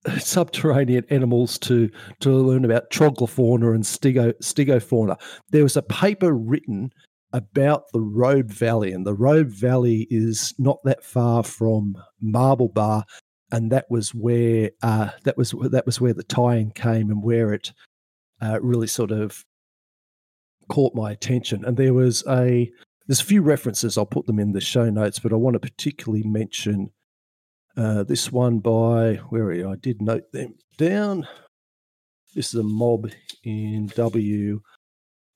subterranean 0.18 1.06
animals 1.10 1.58
to 1.60 1.90
to 2.20 2.32
learn 2.32 2.66
about 2.66 2.92
troglofauna 2.92 3.74
and 3.74 3.84
stigo, 3.84 4.34
stygofauna. 4.44 5.20
There 5.52 5.64
was 5.64 5.78
a 5.78 5.82
paper 5.82 6.34
written 6.34 6.92
about 7.32 7.84
the 7.94 8.02
Robe 8.02 8.52
Valley, 8.52 8.92
and 8.92 9.06
the 9.06 9.14
Robe 9.14 9.50
Valley 9.50 10.06
is 10.10 10.54
not 10.60 10.80
that 10.84 11.04
far 11.06 11.44
from 11.44 11.96
Marble 12.20 12.70
Bar, 12.70 13.06
and 13.52 13.72
that 13.72 13.86
was 13.90 14.14
where 14.14 14.72
uh, 14.84 15.12
that 15.24 15.38
was 15.38 15.56
that 15.72 15.86
was 15.86 16.02
where 16.02 16.14
the 16.14 16.24
tie-in 16.24 16.72
came 16.72 17.10
and 17.10 17.24
where 17.24 17.54
it 17.54 17.72
uh, 18.42 18.60
really 18.62 18.88
sort 18.88 19.12
of 19.12 19.46
caught 20.70 20.96
my 20.96 21.12
attention. 21.12 21.66
And 21.66 21.76
there 21.76 21.94
was 21.94 22.24
a 22.28 22.72
there's 23.08 23.22
a 23.22 23.26
few 23.26 23.42
references. 23.42 23.98
I'll 23.98 24.06
put 24.06 24.28
them 24.28 24.40
in 24.40 24.54
the 24.54 24.62
show 24.62 24.90
notes, 24.90 25.20
but 25.20 25.34
I 25.34 25.36
want 25.36 25.56
to 25.56 25.60
particularly 25.60 26.24
mention 26.24 26.92
uh, 27.76 28.04
this 28.04 28.32
one 28.32 28.60
by 28.60 29.16
where 29.30 29.52
you? 29.52 29.70
I 29.70 29.76
did 29.76 30.02
note 30.02 30.32
them 30.32 30.56
down. 30.78 31.28
This 32.36 32.54
is 32.54 32.60
a 32.60 32.64
mob 32.64 33.10
in 33.44 33.88
W 33.96 34.62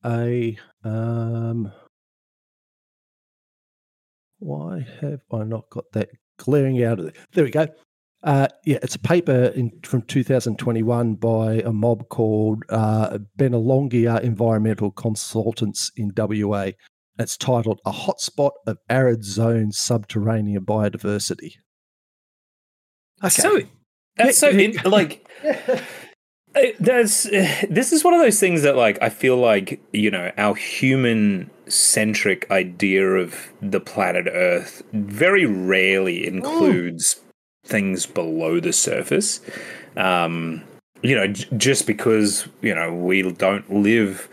A. 0.06 0.58
Um, 0.84 1.72
why 4.40 4.86
have 5.02 5.22
I 5.32 5.44
not 5.44 5.70
got 5.70 5.86
that 5.94 6.10
glaring 6.38 6.84
out 6.84 7.00
of 7.00 7.06
there? 7.06 7.24
There 7.34 7.44
we 7.46 7.50
go. 7.50 7.68
Uh, 8.24 8.48
yeah, 8.64 8.78
it's 8.82 8.96
a 8.96 9.00
paper 9.00 9.46
in, 9.48 9.72
from 9.84 10.02
2021 10.04 11.16
by 11.16 11.56
a 11.56 11.74
mob 11.74 12.08
called 12.08 12.64
uh, 12.70 13.18
Bennelongia 13.38 14.22
Environmental 14.22 14.92
Consultants 14.92 15.92
in 15.98 16.14
WA. 16.16 16.72
It's 17.20 17.36
titled 17.36 17.82
A 17.86 17.92
Hotspot 17.92 18.52
of 18.66 18.78
Arid 18.90 19.26
Zone 19.26 19.72
Subterranean 19.72 20.66
Biodiversity. 20.66 21.56
Okay. 23.22 23.30
So 23.30 23.62
that's 24.16 24.38
so 24.38 24.50
in, 24.50 24.78
like 24.86 25.28
there's 26.80 27.24
this 27.70 27.92
is 27.92 28.04
one 28.04 28.14
of 28.14 28.22
those 28.22 28.40
things 28.40 28.62
that 28.64 28.76
like 28.76 28.98
I 29.02 29.10
feel 29.10 29.38
like 29.38 29.82
you 29.92 30.12
know 30.12 30.32
our 30.38 30.56
human 30.56 31.50
centric 31.68 32.50
idea 32.52 33.06
of 33.06 33.52
the 33.62 33.80
planet 33.80 34.28
Earth 34.32 34.82
very 34.92 35.46
rarely 35.46 36.26
includes 36.26 37.23
things 37.64 38.06
below 38.06 38.60
the 38.60 38.74
surface. 38.74 39.42
Um, 39.96 40.64
you 41.02 41.16
know, 41.16 41.28
j- 41.28 41.48
just 41.58 41.88
because 41.88 42.48
you 42.62 42.74
know 42.74 42.94
we 42.94 43.22
don't 43.32 43.72
live 43.74 44.30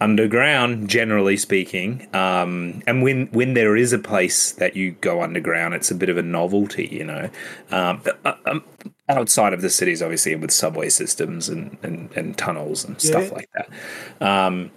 underground, 0.00 0.88
generally 0.88 1.36
speaking, 1.36 2.08
um, 2.14 2.82
and 2.86 3.02
when 3.02 3.26
when 3.28 3.54
there 3.54 3.76
is 3.76 3.92
a 3.92 3.98
place 3.98 4.52
that 4.52 4.76
you 4.76 4.92
go 4.92 5.22
underground, 5.22 5.74
it's 5.74 5.90
a 5.90 5.94
bit 5.94 6.08
of 6.08 6.16
a 6.16 6.22
novelty. 6.22 6.88
You 6.90 7.04
know, 7.04 7.30
um, 7.70 8.02
uh, 8.24 8.34
um, 8.46 8.64
outside 9.08 9.52
of 9.52 9.60
the 9.60 9.70
cities, 9.70 10.02
obviously, 10.02 10.34
with 10.36 10.50
subway 10.50 10.88
systems 10.88 11.48
and 11.48 11.76
and, 11.82 12.10
and 12.16 12.36
tunnels 12.38 12.84
and 12.84 13.02
yeah. 13.02 13.10
stuff 13.10 13.32
like 13.32 13.50
that. 13.54 14.26
Um, 14.26 14.70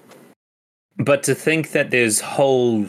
but 0.98 1.24
to 1.24 1.36
think 1.36 1.72
that 1.72 1.92
there's 1.92 2.20
whole 2.20 2.88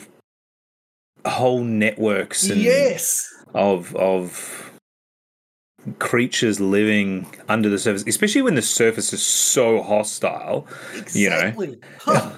whole 1.24 1.62
networks 1.62 2.50
and 2.50 2.61
yes 2.61 3.32
of 3.55 3.94
of 3.94 4.71
creatures 5.99 6.61
living 6.61 7.26
under 7.49 7.68
the 7.68 7.78
surface, 7.78 8.05
especially 8.07 8.43
when 8.43 8.55
the 8.55 8.62
surface 8.62 9.12
is 9.12 9.24
so 9.24 9.83
hostile. 9.83 10.66
Exactly. 10.95 11.68
You 11.68 11.72
know, 11.72 11.78
huh. 11.99 12.33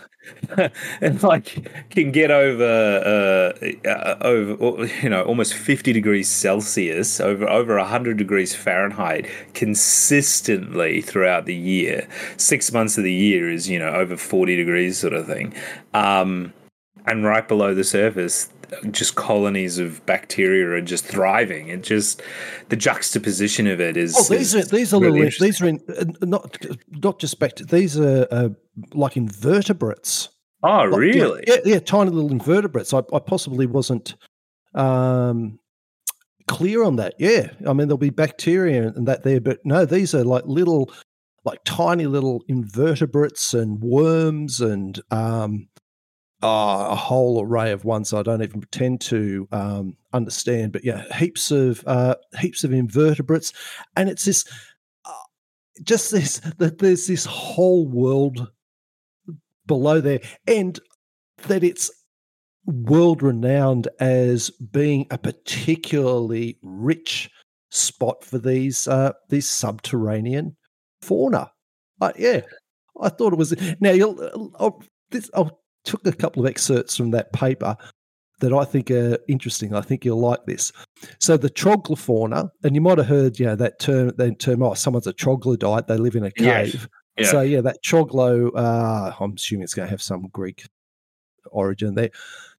and 1.01 1.23
like 1.23 1.69
can 1.91 2.11
get 2.11 2.31
over 2.31 2.65
uh, 2.65 3.89
uh, 3.89 4.17
over 4.23 4.87
you 5.03 5.09
know 5.09 5.23
almost 5.25 5.55
50 5.55 5.93
degrees 5.93 6.31
celsius 6.31 7.21
over 7.21 7.49
over 7.49 7.77
100 7.77 8.17
degrees 8.17 8.55
fahrenheit 8.55 9.29
consistently 9.53 11.03
throughout 11.03 11.45
the 11.45 11.55
year 11.55 12.09
six 12.37 12.73
months 12.73 12.97
of 12.97 13.05
the 13.05 13.13
year 13.13 13.51
is 13.51 13.69
you 13.69 13.79
know 13.79 13.91
over 13.91 14.17
40 14.17 14.57
degrees 14.57 14.99
sort 14.99 15.13
of 15.13 15.27
thing 15.27 15.53
um, 15.93 16.53
and 17.07 17.25
right 17.25 17.47
below 17.47 17.75
the 17.75 17.85
surface 17.85 18.49
just 18.91 19.14
colonies 19.16 19.79
of 19.79 20.05
bacteria 20.07 20.68
are 20.68 20.81
just 20.81 21.05
thriving. 21.05 21.68
It 21.68 21.83
just 21.83 22.22
the 22.68 22.77
juxtaposition 22.77 23.66
of 23.66 23.81
it 23.81 23.97
is. 23.97 24.16
Oh, 24.16 24.35
these 24.35 24.55
is 24.55 24.66
are 24.66 24.77
these 24.77 24.95
are 24.95 25.01
really 25.01 25.31
these 25.41 25.61
are 25.61 25.66
in, 25.66 25.81
uh, 25.89 26.05
not 26.22 26.57
not 26.91 27.18
just 27.18 27.39
bacteria. 27.39 27.70
These 27.70 27.99
are 27.99 28.27
uh, 28.31 28.49
like 28.93 29.16
invertebrates. 29.16 30.29
Oh, 30.62 30.85
like, 30.85 30.99
really? 30.99 31.45
Yeah, 31.47 31.57
yeah, 31.64 31.79
tiny 31.79 32.11
little 32.11 32.33
invertebrates. 32.33 32.95
I, 32.95 33.03
I 33.12 33.18
possibly 33.18 33.66
wasn't 33.66 34.14
um, 34.75 35.59
clear 36.47 36.83
on 36.83 36.97
that. 36.97 37.14
Yeah, 37.18 37.51
I 37.66 37.72
mean 37.75 37.89
there'll 37.89 37.99
be 37.99 38.11
bacteria 38.11 38.89
and 38.89 39.07
that 39.07 39.25
there, 39.25 39.41
but 39.41 39.59
no, 39.64 39.85
these 39.85 40.14
are 40.14 40.25
like 40.25 40.45
little, 40.47 40.91
like 41.45 41.59
tiny 41.64 42.07
little 42.07 42.43
invertebrates 42.49 43.53
and 43.53 43.83
worms 43.83 44.61
and 44.61 45.01
um, 45.11 45.68
uh, 46.45 46.89
a 46.91 46.95
whole 46.95 47.43
array 47.43 47.73
of 47.73 47.87
ones 47.87 48.13
I 48.13 48.23
don't 48.23 48.43
even 48.43 48.61
pretend 48.61 49.01
to 49.03 49.49
um, 49.51 49.97
understand. 50.13 50.73
But 50.73 50.85
yeah, 50.85 51.05
heaps 51.17 51.51
of 51.51 51.83
uh, 51.87 52.17
heaps 52.39 52.65
of 52.65 52.73
invertebrates, 52.73 53.53
and 53.97 54.11
it's 54.11 54.27
this 54.27 54.45
uh, 55.07 55.13
just 55.83 56.13
this 56.13 56.41
that 56.59 56.79
there's 56.79 57.07
this 57.07 57.25
whole 57.25 57.89
world 57.89 58.49
below 59.67 60.03
there, 60.03 60.21
and 60.47 60.79
that 61.47 61.65
it's 61.65 61.91
world 62.67 63.23
renowned 63.23 63.89
as 63.99 64.51
being 64.51 65.07
a 65.11 65.17
particularly 65.17 66.59
rich 66.63 67.31
spot 67.71 68.23
for 68.23 68.37
these 68.37 68.87
uh, 68.87 69.13
these 69.31 69.49
subterranean 69.49 70.57
fauna. 71.01 71.51
Uh, 72.03 72.13
yeah, 72.19 72.43
I 73.01 73.09
thought 73.09 73.33
it 73.33 73.39
was. 73.39 73.55
Now 73.81 73.93
you'll. 73.93 74.53
I'll, 74.61 74.83
this, 75.11 75.31
I'll 75.33 75.64
took 75.85 76.07
a 76.07 76.12
couple 76.12 76.45
of 76.45 76.51
excerpts 76.51 76.97
from 76.97 77.11
that 77.12 77.32
paper 77.32 77.76
that 78.41 78.53
I 78.53 78.64
think 78.64 78.91
are 78.91 79.18
interesting. 79.28 79.74
I 79.74 79.80
think 79.80 80.05
you'll 80.05 80.20
like 80.20 80.45
this. 80.47 80.72
So 81.20 81.37
the 81.37 81.51
troglofauna, 81.51 82.51
and 82.62 82.74
you 82.74 82.80
might 82.80 82.99
have 82.99 83.07
heard, 83.07 83.39
you 83.39 83.47
know, 83.47 83.57
that 83.57 83.78
term, 83.78 84.12
that 84.16 84.39
term, 84.39 84.62
oh, 84.62 84.74
someone's 84.74 85.07
a 85.07 85.12
troglodyte, 85.12 85.87
they 85.87 85.97
live 85.97 86.16
in 86.16 86.24
a 86.24 86.30
cave. 86.30 86.74
Yes. 86.74 86.87
Yeah. 87.16 87.30
So 87.30 87.41
yeah, 87.43 87.61
that 87.61 87.82
troglo, 87.85 88.51
uh, 88.57 89.12
I'm 89.20 89.35
assuming 89.35 89.62
it's 89.62 89.74
going 89.74 89.87
to 89.87 89.91
have 89.91 90.03
some 90.03 90.28
Greek 90.32 90.66
origin 91.53 91.95
there. 91.95 92.11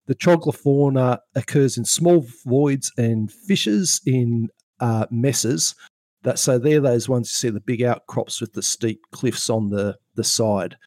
The 0.08 0.16
troglofauna 0.16 1.20
occurs 1.36 1.78
in 1.78 1.86
small 1.86 2.26
voids 2.46 2.92
and 2.98 3.32
fissures 3.32 4.02
in 4.06 4.50
uh, 4.80 5.08
mesas. 5.10 5.76
That 6.24 6.40
so 6.40 6.58
they're 6.58 6.80
those 6.80 7.08
ones 7.10 7.30
you 7.30 7.36
see 7.36 7.50
the 7.54 7.60
big 7.60 7.84
outcrops 7.84 8.42
with 8.42 8.54
the 8.54 8.64
steep 8.64 9.02
cliffs 9.12 9.50
on 9.50 9.70
the 9.70 9.98
the 10.16 10.24
side 10.24 10.78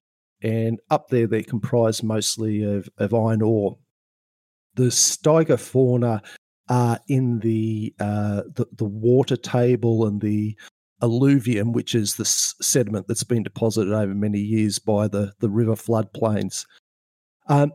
and 0.42 0.78
up 0.90 1.08
there 1.08 1.26
they're 1.26 1.42
comprised 1.42 2.02
mostly 2.02 2.62
of, 2.62 2.88
of 2.98 3.14
iron 3.14 3.42
ore. 3.42 3.78
The 4.74 4.84
stygofauna 4.84 6.22
are 6.68 7.00
in 7.08 7.40
the, 7.40 7.94
uh, 7.98 8.42
the, 8.54 8.66
the 8.76 8.84
water 8.84 9.36
table 9.36 10.06
and 10.06 10.20
the 10.20 10.56
alluvium, 11.02 11.72
which 11.72 11.94
is 11.94 12.16
the 12.16 12.24
sediment 12.24 13.06
that's 13.08 13.24
been 13.24 13.42
deposited 13.42 13.92
over 13.92 14.14
many 14.14 14.40
years 14.40 14.78
by 14.78 15.08
the 15.08 15.32
the 15.40 15.48
river 15.48 15.74
floodplains. 15.74 16.66
Um, 17.48 17.72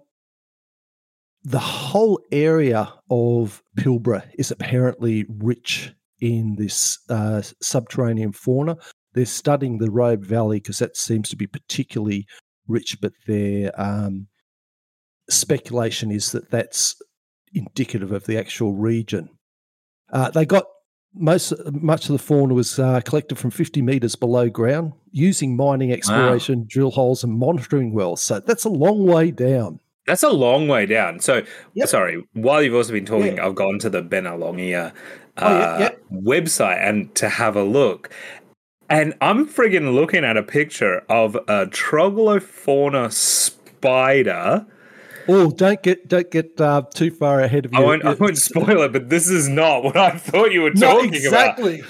the 1.43 1.59
whole 1.59 2.19
area 2.31 2.93
of 3.09 3.61
Pilbara 3.77 4.23
is 4.37 4.51
apparently 4.51 5.25
rich 5.27 5.93
in 6.21 6.55
this 6.55 6.99
uh, 7.09 7.41
subterranean 7.61 8.31
fauna. 8.31 8.77
They're 9.13 9.25
studying 9.25 9.77
the 9.77 9.91
Robe 9.91 10.23
Valley 10.23 10.57
because 10.57 10.79
that 10.79 10.95
seems 10.95 11.29
to 11.29 11.35
be 11.35 11.47
particularly 11.47 12.27
rich, 12.67 12.97
but 13.01 13.13
their 13.27 13.71
um, 13.79 14.27
speculation 15.29 16.11
is 16.11 16.31
that 16.31 16.51
that's 16.51 16.95
indicative 17.53 18.11
of 18.11 18.25
the 18.25 18.37
actual 18.37 18.73
region. 18.73 19.29
Uh, 20.11 20.29
they 20.29 20.45
got 20.45 20.65
most 21.15 21.53
much 21.71 22.05
of 22.05 22.13
the 22.13 22.19
fauna 22.19 22.53
was 22.53 22.79
uh, 22.79 22.99
collected 23.01 23.37
from 23.37 23.51
50 23.51 23.81
meters 23.81 24.15
below 24.15 24.49
ground 24.49 24.93
using 25.11 25.55
mining 25.55 25.91
exploration, 25.91 26.59
wow. 26.61 26.65
drill 26.67 26.91
holes, 26.91 27.23
and 27.23 27.37
monitoring 27.37 27.93
wells. 27.93 28.23
So 28.23 28.39
that's 28.39 28.63
a 28.63 28.69
long 28.69 29.05
way 29.05 29.29
down. 29.31 29.79
That's 30.07 30.23
a 30.23 30.29
long 30.31 30.67
way 30.67 30.85
down. 30.85 31.19
So, 31.19 31.43
Yep. 31.75 31.87
sorry, 31.87 32.23
while 32.33 32.61
you've 32.61 32.73
also 32.75 32.91
been 32.91 33.05
talking, 33.05 33.37
Yeah. 33.37 33.45
I've 33.45 33.55
gone 33.55 33.79
to 33.79 33.89
the 33.89 34.01
Bennelongia 34.01 34.87
uh, 34.87 34.91
Oh, 35.37 35.49
yeah, 35.57 35.79
yeah. 35.79 35.89
website 36.11 36.77
and 36.85 37.13
to 37.15 37.29
have 37.29 37.55
a 37.55 37.63
look. 37.63 38.09
And 38.93 39.15
I'm 39.21 39.47
friggin' 39.47 39.93
looking 39.95 40.23
at 40.23 40.37
a 40.37 40.43
picture 40.43 40.99
of 41.09 41.35
a 41.35 41.65
Troglofauna 41.67 43.11
spider. 43.11 44.65
Oh, 45.27 45.51
don't 45.51 45.81
get 45.81 46.07
don't 46.09 46.29
get 46.29 46.59
uh, 46.61 46.83
too 46.93 47.09
far 47.09 47.39
ahead 47.39 47.65
of 47.65 47.73
you. 47.73 47.79
I 47.79 47.81
won't, 47.81 48.05
I 48.05 48.13
won't 48.13 48.37
spoil 48.37 48.81
it, 48.83 48.91
but 48.93 49.09
this 49.09 49.29
is 49.29 49.47
not 49.49 49.83
what 49.83 49.97
I 49.97 50.11
thought 50.11 50.51
you 50.51 50.61
were 50.61 50.71
No, 50.75 51.01
talking 51.01 51.25
about. 51.27 51.59
exactly. 51.59 51.81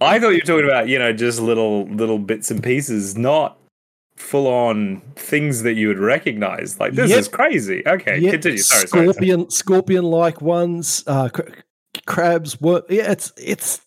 I 0.00 0.20
thought 0.20 0.28
you 0.28 0.36
were 0.36 0.40
talking 0.46 0.66
about, 0.66 0.88
you 0.88 0.98
know, 0.98 1.12
just 1.12 1.40
little 1.40 1.86
little 1.86 2.18
bits 2.18 2.50
and 2.50 2.62
pieces, 2.62 3.16
not 3.16 3.58
full 4.16 4.46
on 4.46 5.00
things 5.16 5.62
that 5.62 5.74
you 5.74 5.88
would 5.88 5.98
recognize. 5.98 6.78
Like 6.78 6.92
this 6.92 7.10
Yep. 7.10 7.18
is 7.18 7.28
crazy. 7.28 7.82
Okay, 7.86 8.18
Yeah, 8.18 8.30
continue. 8.32 8.58
Sorry, 8.58 8.86
sorry, 8.86 9.04
sorry. 9.06 9.12
scorpion, 9.14 9.50
scorpion-like 9.50 10.40
ones, 10.42 11.02
uh, 11.06 11.30
cr- 11.30 11.42
crabs. 12.06 12.60
Were 12.60 12.82
yeah, 12.90 13.10
it's 13.12 13.32
it's 13.38 13.80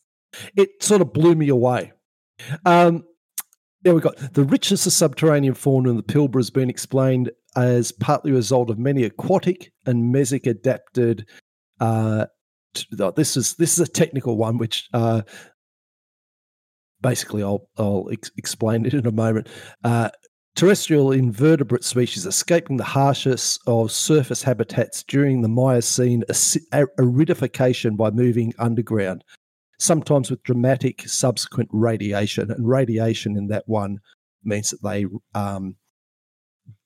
it 0.55 0.81
sort 0.83 1.01
of 1.01 1.13
blew 1.13 1.35
me 1.35 1.49
away. 1.49 1.93
Um, 2.65 3.03
yeah, 3.83 3.93
we 3.93 4.01
got 4.01 4.17
the 4.33 4.43
richness 4.43 4.85
of 4.85 4.93
subterranean 4.93 5.53
fauna 5.53 5.89
in 5.89 5.97
the 5.97 6.03
Pilbara 6.03 6.35
has 6.35 6.49
been 6.49 6.69
explained 6.69 7.31
as 7.55 7.91
partly 7.91 8.31
a 8.31 8.35
result 8.35 8.69
of 8.69 8.77
many 8.77 9.03
aquatic 9.03 9.71
and 9.85 10.13
mesic 10.13 10.45
adapted. 10.45 11.27
Uh, 11.79 12.25
t- 12.73 12.85
oh, 12.99 13.11
this 13.11 13.37
is 13.37 13.55
this 13.55 13.73
is 13.73 13.79
a 13.79 13.91
technical 13.91 14.37
one, 14.37 14.57
which 14.57 14.89
uh, 14.93 15.21
basically 17.01 17.41
I'll 17.41 17.69
I'll 17.77 18.09
ex- 18.11 18.31
explain 18.37 18.85
it 18.85 18.93
in 18.93 19.07
a 19.07 19.11
moment. 19.11 19.47
Uh, 19.83 20.09
terrestrial 20.55 21.13
invertebrate 21.13 21.85
species 21.85 22.25
escaping 22.25 22.75
the 22.75 22.83
harshness 22.83 23.57
of 23.65 23.91
surface 23.91 24.43
habitats 24.43 25.03
during 25.03 25.41
the 25.41 25.47
Miocene 25.47 26.23
aridification 26.29 27.95
by 27.95 28.11
moving 28.11 28.53
underground, 28.59 29.23
sometimes 29.79 30.29
with 30.29 30.43
dramatic 30.43 31.07
subsequent 31.07 31.69
radiation. 31.71 32.51
And 32.51 32.67
radiation 32.67 33.37
in 33.37 33.47
that 33.47 33.63
one 33.65 33.99
means 34.43 34.69
that 34.71 34.83
they 34.83 35.05
um, 35.33 35.75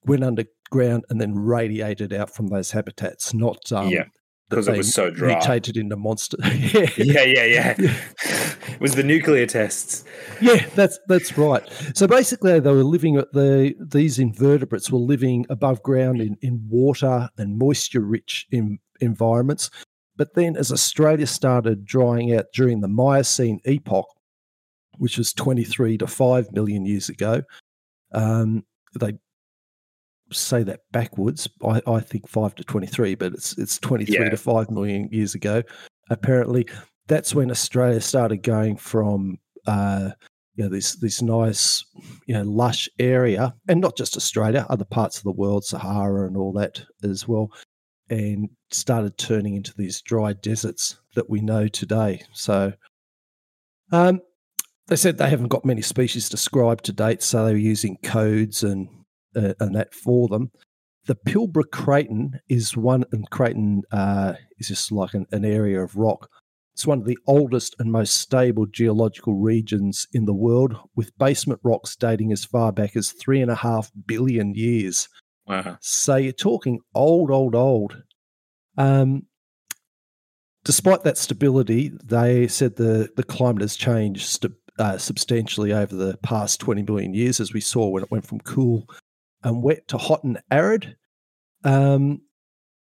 went 0.05 0.23
underground 0.23 1.03
and 1.09 1.19
then 1.19 1.33
radiated 1.35 2.13
out 2.13 2.33
from 2.33 2.47
those 2.47 2.71
habitats, 2.71 3.33
not 3.33 3.71
um, 3.71 3.89
Yeah, 3.89 4.05
that 4.49 4.55
'cause 4.55 4.67
it 4.67 4.77
was 4.77 4.93
so 4.93 5.09
dry. 5.09 5.35
mutated 5.35 5.77
into 5.77 5.95
monster. 5.95 6.37
yeah. 6.43 6.89
yeah, 6.97 7.23
yeah, 7.23 7.45
yeah. 7.45 7.75
it 7.79 8.79
was 8.81 8.95
the 8.95 9.03
nuclear 9.03 9.45
tests. 9.45 10.03
Yeah, 10.41 10.65
that's 10.75 10.99
that's 11.07 11.37
right. 11.37 11.63
So 11.95 12.07
basically, 12.07 12.59
they 12.59 12.71
were 12.71 12.83
living 12.83 13.17
at 13.17 13.31
the 13.33 13.75
these 13.79 14.19
invertebrates 14.19 14.91
were 14.91 14.99
living 14.99 15.45
above 15.49 15.81
ground 15.83 16.21
in, 16.21 16.37
in 16.41 16.65
water 16.69 17.29
and 17.37 17.57
moisture 17.57 18.01
rich 18.01 18.45
in, 18.51 18.79
environments. 18.99 19.69
But 20.15 20.35
then, 20.35 20.55
as 20.55 20.71
Australia 20.71 21.27
started 21.27 21.85
drying 21.85 22.35
out 22.35 22.45
during 22.53 22.81
the 22.81 22.87
Miocene 22.87 23.59
epoch, 23.65 24.07
which 24.97 25.17
was 25.17 25.33
twenty 25.33 25.63
three 25.63 25.97
to 25.97 26.07
five 26.07 26.51
million 26.51 26.85
years 26.85 27.09
ago, 27.09 27.41
um, 28.13 28.63
they 28.99 29.13
say 30.31 30.63
that 30.63 30.81
backwards. 30.91 31.47
I, 31.63 31.81
I 31.87 31.99
think 31.99 32.27
five 32.27 32.55
to 32.55 32.63
twenty 32.63 32.87
three, 32.87 33.15
but 33.15 33.33
it's 33.33 33.57
it's 33.57 33.77
twenty 33.79 34.05
three 34.05 34.17
Yeah. 34.25 34.29
to 34.29 34.37
five 34.37 34.69
million 34.69 35.09
years 35.11 35.35
ago. 35.35 35.63
Apparently, 36.09 36.67
that's 37.07 37.33
when 37.33 37.49
Australia 37.51 38.01
started 38.01 38.43
going 38.43 38.77
from 38.77 39.37
uh, 39.67 40.11
you 40.55 40.63
know 40.63 40.69
this 40.69 40.95
this 40.97 41.21
nice 41.21 41.83
you 42.27 42.33
know 42.35 42.43
lush 42.43 42.87
area, 42.99 43.53
and 43.67 43.81
not 43.81 43.97
just 43.97 44.15
Australia, 44.17 44.65
other 44.69 44.85
parts 44.85 45.17
of 45.17 45.23
the 45.23 45.31
world, 45.31 45.65
Sahara 45.65 46.27
and 46.27 46.37
all 46.37 46.53
that 46.53 46.83
as 47.03 47.27
well, 47.27 47.49
and 48.13 48.49
started 48.71 49.17
turning 49.17 49.55
into 49.55 49.73
these 49.75 50.01
dry 50.01 50.33
deserts 50.33 50.99
that 51.15 51.29
we 51.29 51.41
know 51.41 51.67
today. 51.67 52.21
So, 52.31 52.73
um, 53.91 54.21
they 54.87 54.95
said 54.95 55.17
they 55.17 55.29
haven't 55.29 55.47
got 55.47 55.65
many 55.65 55.81
species 55.81 56.29
described 56.29 56.85
to 56.85 56.93
date, 56.93 57.23
so 57.23 57.45
they 57.45 57.53
were 57.53 57.57
using 57.57 57.97
codes 58.03 58.63
and 58.63 58.87
uh, 59.35 59.53
and 59.59 59.75
that 59.75 59.93
for 59.93 60.27
them. 60.27 60.51
The 61.05 61.15
Pilbara 61.15 61.69
Craton 61.71 62.39
is 62.47 62.77
one, 62.77 63.03
and 63.11 63.29
Craton 63.29 63.81
uh, 63.91 64.33
is 64.59 64.67
just 64.67 64.91
like 64.91 65.13
an, 65.13 65.25
an 65.31 65.43
area 65.43 65.81
of 65.81 65.95
rock. 65.95 66.29
It's 66.73 66.87
one 66.87 66.99
of 66.99 67.05
the 67.05 67.17
oldest 67.27 67.75
and 67.77 67.91
most 67.91 68.17
stable 68.17 68.65
geological 68.65 69.35
regions 69.35 70.07
in 70.13 70.25
the 70.25 70.33
world, 70.33 70.75
with 70.95 71.17
basement 71.17 71.59
rocks 71.63 71.95
dating 71.95 72.31
as 72.31 72.45
far 72.45 72.71
back 72.71 72.95
as 72.95 73.11
three 73.11 73.41
and 73.41 73.51
a 73.51 73.55
half 73.55 73.91
billion 74.05 74.53
years. 74.55 75.07
Wow. 75.53 75.77
So 75.81 76.15
you're 76.15 76.33
talking 76.33 76.79
old, 76.95 77.31
old, 77.31 77.55
old. 77.55 78.01
Um, 78.77 79.27
despite 80.63 81.03
that 81.03 81.17
stability, 81.17 81.91
they 82.03 82.47
said 82.47 82.75
the, 82.75 83.09
the 83.15 83.23
climate 83.23 83.61
has 83.61 83.75
changed 83.75 84.25
st- 84.25 84.53
uh, 84.79 84.97
substantially 84.97 85.71
over 85.71 85.95
the 85.95 86.17
past 86.23 86.59
20 86.59 86.81
billion 86.81 87.13
years, 87.13 87.39
as 87.39 87.53
we 87.53 87.61
saw 87.61 87.87
when 87.87 88.03
it 88.03 88.11
went 88.11 88.25
from 88.25 88.39
cool 88.39 88.87
and 89.43 89.61
wet 89.61 89.87
to 89.89 89.97
hot 89.97 90.23
and 90.23 90.41
arid. 90.49 90.95
Um, 91.63 92.21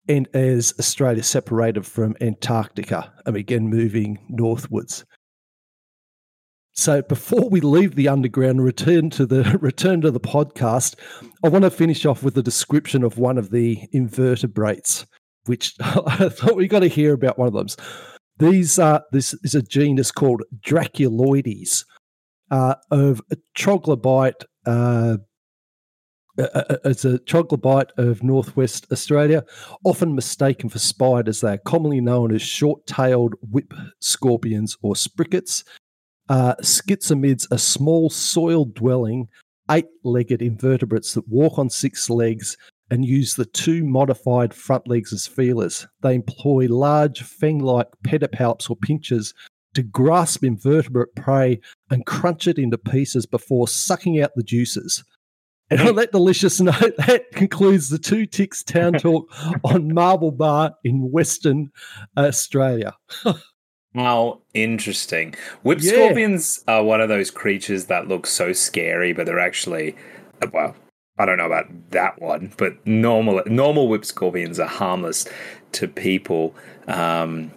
and 0.07 0.28
as 0.34 0.74
Australia 0.80 1.24
separated 1.24 1.86
from 1.86 2.16
Antarctica 2.22 3.11
and 3.26 3.34
began 3.34 3.68
moving 3.68 4.26
northwards. 4.30 5.05
So 6.76 7.02
before 7.02 7.50
we 7.50 7.62
leave 7.62 7.96
the 7.96 8.10
underground 8.10 8.62
return 8.62 9.10
to 9.12 9.26
the 9.26 9.58
return 9.62 10.02
to 10.02 10.12
the 10.12 10.20
podcast, 10.20 10.96
I 11.44 11.48
want 11.48 11.64
to 11.64 11.72
finish 11.72 12.06
off 12.06 12.22
with 12.22 12.38
a 12.38 12.44
description 12.44 13.04
of 13.04 13.18
one 13.18 13.38
of 13.38 13.50
the 13.50 13.80
invertebrates, 13.94 15.06
which 15.46 15.74
I 15.80 16.30
thought 16.30 16.58
we 16.58 16.68
got 16.68 16.80
to 16.80 16.88
hear 16.88 17.14
about 17.14 17.40
one 17.40 17.48
of 17.48 17.54
them. 17.54 17.68
These 18.38 18.78
are 18.78 19.04
this 19.12 19.34
is 19.44 19.56
a 19.56 19.62
genus 19.62 20.12
called 20.12 20.44
Draculoides 20.60 21.86
uh, 22.52 22.76
of 22.92 23.22
a 23.32 23.38
troglobite. 23.58 24.44
Uh, 24.66 25.18
it's 26.38 27.06
a 27.06 27.20
troglobite 27.20 27.92
of 27.98 28.22
northwest 28.22 28.88
Australia, 28.92 29.46
often 29.86 30.14
mistaken 30.14 30.68
for 30.68 30.80
spiders. 30.80 31.40
They 31.40 31.54
are 31.54 31.58
commonly 31.58 32.02
known 32.02 32.36
as 32.36 32.42
short-tailed 32.42 33.36
whip 33.50 33.74
scorpions 34.02 34.76
or 34.82 34.96
sprickets. 34.96 35.64
Uh, 36.28 36.56
are 36.60 37.58
small 37.58 38.10
soil-dwelling, 38.10 39.28
eight-legged 39.70 40.42
invertebrates 40.42 41.14
that 41.14 41.28
walk 41.28 41.60
on 41.60 41.70
six 41.70 42.10
legs 42.10 42.58
and 42.92 43.06
use 43.06 43.36
the 43.36 43.46
two 43.46 43.84
modified 43.84 44.54
front 44.54 44.88
legs 44.88 45.12
as 45.12 45.28
feelers. 45.28 45.88
They 46.02 46.16
employ 46.16 46.68
large 46.68 47.22
fang-like 47.24 47.88
pedipalps 48.04 48.70
or 48.70 48.76
pinchers 48.76 49.34
to 49.74 49.84
grasp 49.84 50.44
invertebrate 50.44 51.16
prey 51.16 51.60
and 51.90 52.06
crunch 52.06 52.48
it 52.48 52.58
into 52.58 52.78
pieces 52.78 53.26
before 53.26 53.68
sucking 53.68 54.22
out 54.22 54.32
the 54.36 54.44
juices. 54.44 55.04
And 55.70 55.82
on 55.82 55.96
that 55.96 56.12
delicious 56.12 56.60
note, 56.62 56.96
that 56.98 57.32
concludes 57.32 57.90
the 57.90 57.98
Two 58.00 58.26
Ticks 58.26 58.64
Town 58.64 58.94
Talk 59.00 59.28
on 59.64 59.94
Marble 59.94 60.32
Bar 60.32 60.76
in 60.84 61.12
Western 61.12 61.72
Australia. 62.18 62.94
How 63.96 64.39
interesting. 64.54 65.34
Whip 65.64 65.80
Yeah. 65.82 65.93
scorpions 65.93 66.64
are 66.68 66.84
one 66.84 67.02
of 67.02 67.10
those 67.10 67.32
creatures 67.32 67.86
that 67.86 68.08
look 68.08 68.28
so 68.28 68.52
scary, 68.54 69.14
but 69.14 69.26
they're 69.26 69.39
actually, 69.39 69.96
well, 70.52 70.76
I 71.18 71.26
don't 71.26 71.38
know 71.38 71.46
about 71.46 71.68
that 71.91 72.22
one, 72.22 72.52
but 72.58 72.86
normal 72.86 73.41
normal 73.46 73.88
whip 73.88 74.04
scorpions 74.06 74.60
are 74.60 74.68
harmless 74.68 75.26
to 75.74 75.88
people. 75.88 76.54
Um, 76.88 77.52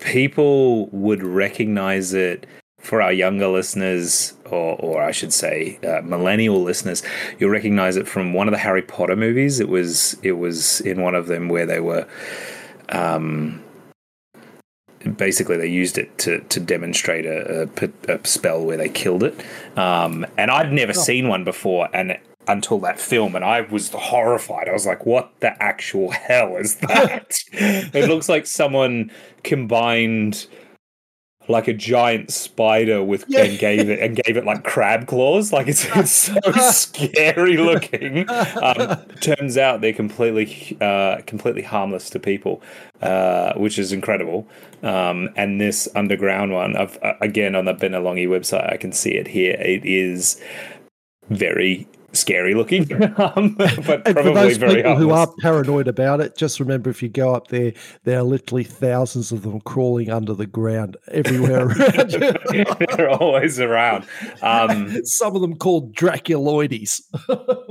people 0.00 0.86
would 0.88 1.22
recognize 1.22 2.12
it 2.12 2.46
for 2.78 3.00
our 3.00 3.12
younger 3.12 3.48
listeners, 3.48 4.34
or, 4.44 4.76
or 4.78 5.02
I 5.02 5.10
should 5.10 5.32
say, 5.32 5.78
uh, 5.82 6.02
millennial 6.02 6.62
listeners. 6.62 7.02
You'll 7.38 7.50
recognize 7.50 7.96
it 7.96 8.06
from 8.06 8.34
one 8.34 8.46
of 8.48 8.52
the 8.52 8.58
Harry 8.58 8.82
Potter 8.82 9.16
movies. 9.16 9.58
It 9.60 9.68
was 9.68 10.16
it 10.22 10.32
was 10.32 10.82
in 10.82 11.00
one 11.00 11.14
of 11.14 11.26
them 11.26 11.48
where 11.48 11.66
they 11.66 11.80
were. 11.80 12.06
Um, 12.90 13.62
basically 15.16 15.56
they 15.56 15.68
used 15.68 15.98
it 15.98 16.16
to 16.18 16.40
to 16.40 16.60
demonstrate 16.60 17.26
a 17.26 17.68
spell 18.24 18.64
where 18.64 18.76
they 18.76 18.88
killed 18.88 19.22
it. 19.22 19.34
Um, 19.76 20.26
and 20.36 20.50
i'd 20.50 20.72
never 20.72 20.92
seen 20.92 21.28
one 21.28 21.44
before 21.44 21.88
and 21.92 22.18
until 22.48 22.78
that 22.78 23.00
film 23.00 23.34
and 23.34 23.44
i 23.44 23.60
was 23.60 23.90
horrified. 23.90 24.68
I 24.68 24.72
was 24.72 24.86
like 24.86 25.04
what 25.06 25.32
the 25.40 25.60
actual 25.62 26.10
hell 26.10 26.56
is 26.56 26.76
that? 26.76 27.36
It 27.52 28.08
looks 28.08 28.28
like 28.28 28.46
someone 28.46 29.10
combined 29.42 30.46
like 31.48 31.68
a 31.68 31.72
giant 31.72 32.30
spider 32.30 33.02
with 33.02 33.24
Yeah. 33.28 33.44
and 33.44 33.58
gave 33.58 33.88
it 33.88 34.00
and 34.00 34.16
gave 34.16 34.36
it 34.36 34.44
like 34.44 34.64
crab 34.64 35.06
claws. 35.06 35.52
Like 35.52 35.68
it's, 35.68 35.84
it's 35.96 36.10
so 36.10 36.34
scary 36.70 37.56
looking. 37.56 38.28
Um, 38.28 39.00
turns 39.20 39.56
out 39.56 39.80
they're 39.80 39.92
completely 39.92 40.76
uh, 40.80 41.18
completely 41.26 41.62
harmless 41.62 42.10
to 42.10 42.18
people 42.18 42.62
uh, 43.02 43.52
which 43.54 43.78
is 43.78 43.92
incredible. 43.92 44.46
Um, 44.82 45.30
and 45.36 45.60
this 45.60 45.88
underground 45.94 46.52
one 46.52 46.76
I've, 46.76 46.98
uh, 47.02 47.14
again 47.20 47.54
on 47.54 47.64
the 47.64 47.74
Benalongi 47.74 48.28
website 48.28 48.72
I 48.72 48.76
can 48.76 48.92
see 48.92 49.12
it 49.14 49.28
here. 49.28 49.54
It 49.54 49.84
is 49.84 50.40
very 51.30 51.86
scary 52.16 52.54
looking, 52.54 52.90
um, 53.18 53.54
but 53.56 54.06
And 54.06 54.16
for 54.16 54.32
those 54.34 54.56
very 54.56 54.76
people 54.76 54.96
who 54.96 55.10
are 55.10 55.28
paranoid 55.40 55.88
about 55.88 56.20
it, 56.20 56.36
just 56.36 56.58
remember 56.60 56.90
if 56.90 57.02
you 57.02 57.08
go 57.08 57.34
up 57.34 57.48
there, 57.48 57.72
there 58.04 58.18
are 58.18 58.22
literally 58.22 58.64
thousands 58.64 59.32
of 59.32 59.42
them 59.42 59.60
crawling 59.60 60.10
under 60.10 60.34
the 60.34 60.46
ground 60.46 60.96
everywhere 61.08 61.66
around. 61.68 62.10
They're 62.96 63.10
always 63.10 63.60
around. 63.60 64.06
Um, 64.42 65.04
Some 65.04 65.34
of 65.36 65.42
them 65.42 65.56
called 65.56 65.94
Draculoides. 65.94 67.00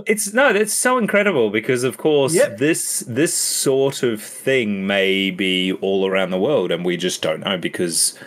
It's 0.07 0.33
no, 0.33 0.53
that's 0.53 0.73
so 0.73 0.97
incredible 0.97 1.49
because 1.49 1.83
of 1.83 1.97
course 1.97 2.33
Yep. 2.35 2.57
this 2.57 2.99
this 3.07 3.33
sort 3.33 4.03
of 4.03 4.21
thing 4.21 4.85
may 4.87 5.31
be 5.31 5.73
all 5.81 6.07
around 6.07 6.29
the 6.31 6.39
world 6.39 6.71
and 6.71 6.85
we 6.85 6.97
just 6.97 7.21
don't 7.21 7.41
know 7.41 7.57
because 7.57 8.17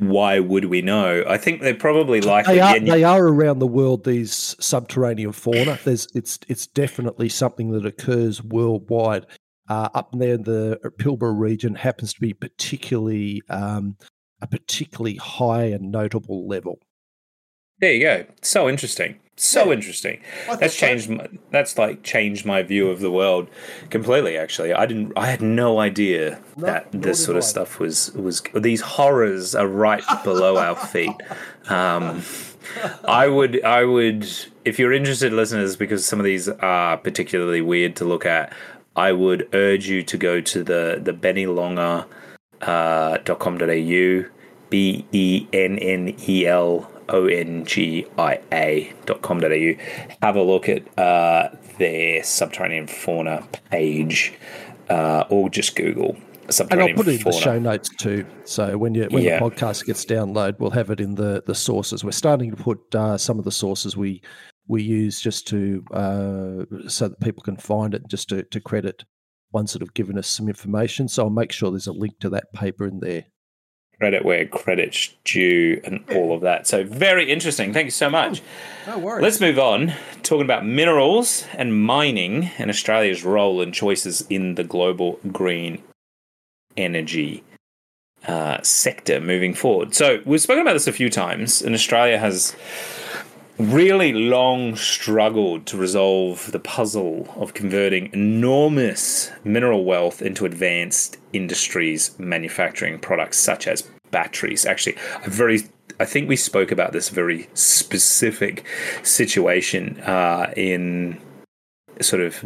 why 0.00 0.40
would 0.40 0.64
we 0.64 0.80
know? 0.80 1.22
I 1.28 1.36
think 1.36 1.60
they're 1.60 1.74
probably 1.74 2.22
likely 2.22 2.54
They 2.54 2.60
are, 2.60 2.78
yeah, 2.78 2.92
they 2.94 3.04
are 3.04 3.22
around 3.26 3.58
the 3.58 3.66
world. 3.66 4.04
These 4.04 4.56
subterranean 4.58 5.32
fauna. 5.32 5.78
There's 5.84 6.08
it's 6.14 6.38
it's 6.48 6.66
definitely 6.66 7.28
something 7.28 7.70
that 7.72 7.84
occurs 7.84 8.42
worldwide. 8.42 9.26
Uh, 9.68 9.88
up 9.94 10.10
there 10.12 10.34
in 10.34 10.42
the 10.44 10.80
Pilbara 10.98 11.38
region 11.38 11.74
happens 11.74 12.14
to 12.14 12.20
be 12.20 12.32
particularly 12.32 13.42
um, 13.50 13.96
a 14.40 14.46
particularly 14.46 15.16
high 15.16 15.64
and 15.64 15.92
notable 15.92 16.48
level. 16.48 16.80
There 17.80 17.92
you 17.92 18.00
go. 18.00 18.24
So 18.42 18.68
interesting. 18.68 19.16
So 19.36 19.66
Yeah. 19.66 19.72
interesting. 19.72 20.20
That's 20.58 20.76
changed 20.76 21.08
my, 21.08 21.26
that's 21.50 21.78
like 21.78 22.02
changed 22.02 22.44
my 22.44 22.62
view 22.62 22.90
of 22.90 23.00
the 23.00 23.10
world 23.10 23.48
completely 23.88 24.36
actually. 24.36 24.74
I 24.74 24.84
didn't 24.84 25.12
I 25.16 25.26
had 25.30 25.40
no 25.40 25.80
idea 25.80 26.38
No, 26.58 26.66
that 26.66 26.88
this 26.92 27.24
sort 27.24 27.38
of 27.38 27.44
stuff 27.44 27.78
was 27.78 28.12
was 28.12 28.42
these 28.54 28.82
horrors 28.82 29.54
are 29.54 29.66
right 29.66 30.04
below 30.24 30.58
our 30.58 30.76
feet. 30.76 31.16
Um 31.68 32.22
I 33.04 33.26
would, 33.26 33.64
I 33.64 33.84
would, 33.84 34.28
if 34.64 34.78
you're 34.78 34.92
interested, 34.92 35.32
listeners, 35.32 35.74
because 35.74 36.04
some 36.06 36.20
of 36.20 36.24
these 36.24 36.48
are 36.48 36.96
particularly 36.98 37.62
weird 37.62 37.96
to 37.96 38.04
look 38.04 38.24
at, 38.24 38.52
I 38.94 39.10
would 39.10 39.48
urge 39.54 39.88
you 39.88 40.02
to 40.04 40.16
go 40.16 40.40
to 40.40 40.62
the 40.62 41.00
the 41.02 41.12
Bennelongia 41.12 42.04
uh, 42.60 43.18
.com.au, 43.18 44.24
b 44.70 45.04
e 45.12 45.46
n 45.52 45.78
n 45.78 46.14
e 46.28 46.46
l 46.46 46.88
o 47.10 47.26
n 47.26 47.64
g 47.64 48.06
i 48.18 48.38
a 48.52 48.92
.com.au. 49.22 49.74
Have 50.22 50.36
a 50.36 50.42
look 50.42 50.68
at 50.68 50.82
uh, 50.98 51.50
their 51.78 52.22
subterranean 52.24 52.86
fauna 52.86 53.46
page, 53.70 54.32
uh, 54.88 55.24
or 55.28 55.50
just 55.50 55.76
Google 55.76 56.16
subterranean 56.48 56.96
fauna. 56.96 57.00
And 57.00 57.00
I'll 57.00 57.04
put 57.04 57.08
it 57.08 57.18
in 57.18 57.24
the 57.24 57.32
show 57.32 57.58
notes 57.58 57.88
too. 57.90 58.26
So 58.44 58.76
when 58.78 58.94
you 58.94 59.06
when 59.10 59.22
Yeah. 59.22 59.38
the 59.38 59.50
podcast 59.50 59.86
gets 59.86 60.04
downloaded, 60.04 60.58
we'll 60.58 60.70
have 60.70 60.90
it 60.90 61.00
in 61.00 61.14
the 61.14 61.42
the 61.46 61.54
sources. 61.54 62.04
We're 62.04 62.12
starting 62.12 62.50
to 62.50 62.56
put 62.56 62.94
uh, 62.94 63.18
some 63.18 63.38
of 63.38 63.44
the 63.44 63.52
sources 63.52 63.96
we 63.96 64.22
we 64.68 64.82
use 64.82 65.20
just 65.20 65.48
to 65.48 65.84
uh, 65.92 66.88
so 66.88 67.08
that 67.08 67.20
people 67.20 67.42
can 67.42 67.56
find 67.56 67.92
it, 67.92 68.02
just 68.06 68.28
to, 68.28 68.44
to 68.44 68.60
credit 68.60 69.04
ones 69.52 69.72
that 69.72 69.82
have 69.82 69.94
given 69.94 70.16
us 70.16 70.28
some 70.28 70.48
information. 70.48 71.08
So 71.08 71.24
I'll 71.24 71.30
make 71.30 71.50
sure 71.50 71.70
there's 71.72 71.88
a 71.88 71.92
link 71.92 72.20
to 72.20 72.30
that 72.30 72.52
paper 72.54 72.86
in 72.86 73.00
there. 73.00 73.24
Credit 74.00 74.24
where 74.24 74.46
credit's 74.46 75.14
due 75.24 75.80
and 75.84 76.02
all 76.14 76.34
of 76.34 76.40
that. 76.40 76.66
So 76.66 76.82
very 76.84 77.30
interesting. 77.30 77.74
Thank 77.74 77.84
you 77.84 77.90
so 77.90 78.08
much. 78.08 78.40
No 78.86 78.98
worries. 78.98 79.22
Let's 79.22 79.40
move 79.40 79.58
on. 79.58 79.92
Talking 80.22 80.44
about 80.44 80.64
minerals 80.64 81.44
and 81.52 81.84
mining 81.84 82.50
and 82.58 82.70
Australia's 82.70 83.24
role 83.24 83.60
and 83.60 83.74
choices 83.74 84.26
in 84.30 84.54
the 84.54 84.64
global 84.64 85.20
green 85.30 85.82
energy 86.78 87.44
uh, 88.26 88.62
sector 88.62 89.20
moving 89.20 89.52
forward. 89.52 89.94
So 89.94 90.22
we've 90.24 90.40
spoken 90.40 90.62
about 90.62 90.72
this 90.72 90.86
a 90.86 90.92
few 90.92 91.10
times, 91.10 91.60
and 91.60 91.74
Australia 91.74 92.18
has 92.18 92.56
really 93.60 94.12
long 94.12 94.74
struggled 94.74 95.66
to 95.66 95.76
resolve 95.76 96.50
the 96.50 96.58
puzzle 96.58 97.28
of 97.36 97.52
converting 97.52 98.10
enormous 98.12 99.30
mineral 99.44 99.84
wealth 99.84 100.22
into 100.22 100.46
advanced 100.46 101.18
industries 101.32 102.18
manufacturing 102.18 102.98
products 102.98 103.38
such 103.38 103.68
as 103.68 103.82
batteries. 104.10 104.64
Actually, 104.64 104.96
a 105.24 105.30
very 105.30 105.62
I 105.98 106.06
think 106.06 106.30
we 106.30 106.36
spoke 106.36 106.72
about 106.72 106.92
this 106.92 107.10
very 107.10 107.50
specific 107.52 108.64
situation 109.02 110.00
uh, 110.00 110.50
in 110.56 111.20
sort 112.00 112.22
of 112.22 112.42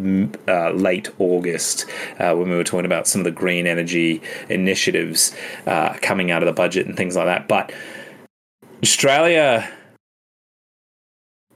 uh, 0.48 0.70
late 0.70 1.08
August 1.20 1.86
uh, 2.18 2.34
when 2.34 2.50
we 2.50 2.56
were 2.56 2.64
talking 2.64 2.86
about 2.86 3.06
some 3.06 3.20
of 3.20 3.24
the 3.24 3.30
green 3.30 3.68
energy 3.68 4.20
initiatives 4.48 5.32
uh, 5.68 5.96
coming 6.02 6.32
out 6.32 6.42
of 6.42 6.46
the 6.46 6.52
budget 6.52 6.86
and 6.86 6.96
things 6.96 7.14
like 7.14 7.26
that. 7.26 7.46
But 7.46 7.72
Australia. 8.82 9.70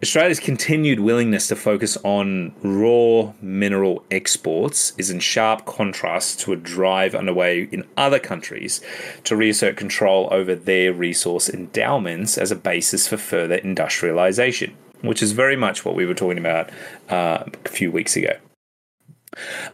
Australia's 0.00 0.38
continued 0.38 1.00
willingness 1.00 1.48
to 1.48 1.56
focus 1.56 1.98
on 2.04 2.54
raw 2.62 3.32
mineral 3.42 4.04
exports 4.12 4.92
is 4.96 5.10
in 5.10 5.18
sharp 5.18 5.66
contrast 5.66 6.38
to 6.38 6.52
a 6.52 6.56
drive 6.56 7.16
underway 7.16 7.64
in 7.72 7.84
other 7.96 8.20
countries 8.20 8.80
to 9.24 9.34
reassert 9.34 9.76
control 9.76 10.28
over 10.30 10.54
their 10.54 10.92
resource 10.92 11.48
endowments 11.48 12.38
as 12.38 12.52
a 12.52 12.56
basis 12.56 13.08
for 13.08 13.16
further 13.16 13.56
industrialization, 13.56 14.72
which 15.00 15.20
is 15.20 15.32
very 15.32 15.56
much 15.56 15.84
what 15.84 15.96
we 15.96 16.06
were 16.06 16.14
talking 16.14 16.38
about 16.38 16.70
uh, 17.08 17.42
a 17.64 17.68
few 17.68 17.90
weeks 17.90 18.14
ago. 18.14 18.38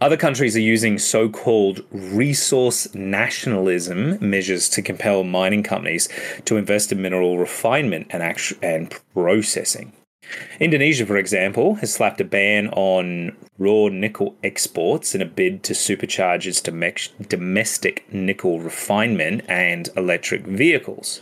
Other 0.00 0.16
countries 0.16 0.56
are 0.56 0.60
using 0.60 0.98
so 0.98 1.28
called 1.28 1.84
resource 1.90 2.92
nationalism 2.94 4.16
measures 4.26 4.70
to 4.70 4.80
compel 4.80 5.22
mining 5.22 5.62
companies 5.62 6.08
to 6.46 6.56
invest 6.56 6.92
in 6.92 7.02
mineral 7.02 7.36
refinement 7.36 8.06
and, 8.08 8.22
actu- 8.22 8.56
and 8.62 8.90
processing. 9.12 9.92
Indonesia, 10.60 11.04
for 11.06 11.16
example, 11.16 11.76
has 11.76 11.92
slapped 11.92 12.20
a 12.20 12.24
ban 12.24 12.68
on 12.68 13.36
raw 13.58 13.88
nickel 13.88 14.36
exports 14.42 15.14
in 15.14 15.22
a 15.22 15.26
bid 15.26 15.62
to 15.64 15.72
supercharge 15.72 16.46
its 16.46 16.60
domestic 17.28 18.12
nickel 18.12 18.60
refinement 18.60 19.42
and 19.48 19.88
electric 19.96 20.46
vehicles. 20.46 21.20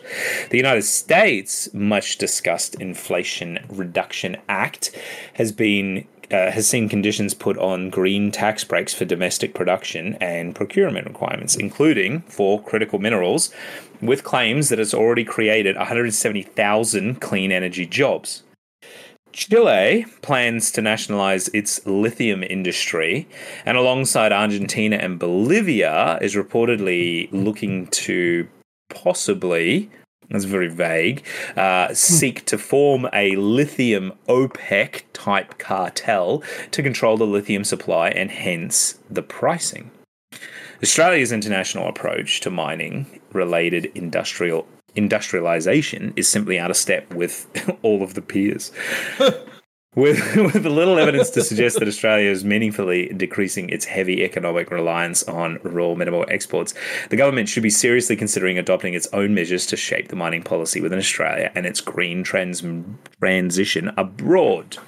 The 0.50 0.56
United 0.56 0.82
States' 0.82 1.72
much 1.72 2.18
discussed 2.18 2.74
Inflation 2.76 3.64
Reduction 3.68 4.36
Act 4.48 4.96
has 5.34 5.52
been 5.52 6.06
uh, 6.30 6.50
has 6.50 6.66
seen 6.66 6.88
conditions 6.88 7.34
put 7.34 7.58
on 7.58 7.90
green 7.90 8.30
tax 8.30 8.64
breaks 8.64 8.94
for 8.94 9.04
domestic 9.04 9.54
production 9.54 10.14
and 10.14 10.54
procurement 10.54 11.06
requirements, 11.06 11.54
including 11.56 12.22
for 12.22 12.62
critical 12.62 12.98
minerals, 12.98 13.52
with 14.00 14.24
claims 14.24 14.70
that 14.70 14.80
it's 14.80 14.94
already 14.94 15.24
created 15.24 15.76
170,000 15.76 17.20
clean 17.20 17.52
energy 17.52 17.84
jobs. 17.84 18.42
Chile 19.32 20.06
plans 20.20 20.70
to 20.72 20.82
nationalize 20.82 21.48
its 21.48 21.84
lithium 21.86 22.42
industry, 22.42 23.26
and 23.64 23.76
alongside 23.76 24.32
Argentina 24.32 24.96
and 24.96 25.18
Bolivia, 25.18 26.18
is 26.20 26.34
reportedly 26.34 27.28
looking 27.32 27.86
to 27.88 28.46
possibly, 28.90 29.90
that's 30.28 30.44
very 30.44 30.68
vague, 30.68 31.24
uh, 31.56 31.92
seek 31.94 32.44
to 32.46 32.58
form 32.58 33.08
a 33.12 33.36
lithium 33.36 34.12
OPEC 34.28 35.02
type 35.12 35.58
cartel 35.58 36.42
to 36.70 36.82
control 36.82 37.16
the 37.16 37.26
lithium 37.26 37.64
supply 37.64 38.10
and 38.10 38.30
hence 38.30 38.98
the 39.10 39.22
pricing. 39.22 39.90
Australia's 40.82 41.32
international 41.32 41.88
approach 41.88 42.40
to 42.40 42.50
mining 42.50 43.20
related 43.32 43.86
industrial 43.94 44.66
industrialization 44.94 46.12
is 46.16 46.28
simply 46.28 46.58
out 46.58 46.70
of 46.70 46.76
step 46.76 47.12
with 47.14 47.46
all 47.82 48.02
of 48.02 48.14
the 48.14 48.22
peers. 48.22 48.72
with, 49.94 50.36
with 50.36 50.64
little 50.64 50.98
evidence 50.98 51.30
to 51.30 51.42
suggest 51.42 51.78
that 51.78 51.88
Australia 51.88 52.30
is 52.30 52.44
meaningfully 52.44 53.08
decreasing 53.08 53.68
its 53.68 53.84
heavy 53.84 54.22
economic 54.24 54.70
reliance 54.70 55.22
on 55.24 55.58
raw 55.62 55.94
mineral 55.94 56.24
exports, 56.28 56.72
the 57.10 57.16
government 57.16 57.48
should 57.48 57.62
be 57.62 57.70
seriously 57.70 58.16
considering 58.16 58.58
adopting 58.58 58.94
its 58.94 59.08
own 59.12 59.34
measures 59.34 59.66
to 59.66 59.76
shape 59.76 60.08
the 60.08 60.16
mining 60.16 60.42
policy 60.42 60.80
within 60.80 60.98
Australia 60.98 61.50
and 61.54 61.66
its 61.66 61.80
green 61.80 62.22
trans- 62.22 62.64
transition 63.20 63.92
abroad. 63.96 64.78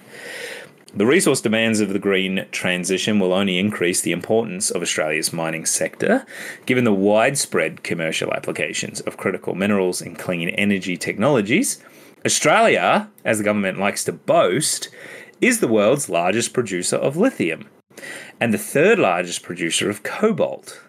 The 0.96 1.06
resource 1.06 1.40
demands 1.40 1.80
of 1.80 1.88
the 1.88 1.98
green 1.98 2.46
transition 2.52 3.18
will 3.18 3.32
only 3.32 3.58
increase 3.58 4.00
the 4.00 4.12
importance 4.12 4.70
of 4.70 4.80
Australia's 4.80 5.32
mining 5.32 5.66
sector, 5.66 6.24
given 6.66 6.84
the 6.84 6.94
widespread 6.94 7.82
commercial 7.82 8.32
applications 8.32 9.00
of 9.00 9.16
critical 9.16 9.56
minerals 9.56 10.00
and 10.00 10.16
clean 10.16 10.50
energy 10.50 10.96
technologies. 10.96 11.82
Australia, 12.24 13.10
as 13.24 13.38
the 13.38 13.44
government 13.44 13.80
likes 13.80 14.04
to 14.04 14.12
boast, 14.12 14.88
is 15.40 15.58
the 15.58 15.66
world's 15.66 16.08
largest 16.08 16.52
producer 16.52 16.96
of 16.96 17.16
lithium, 17.16 17.68
and 18.40 18.54
the 18.54 18.58
third 18.58 19.00
largest 19.00 19.42
producer 19.42 19.90
of 19.90 20.04
cobalt, 20.04 20.80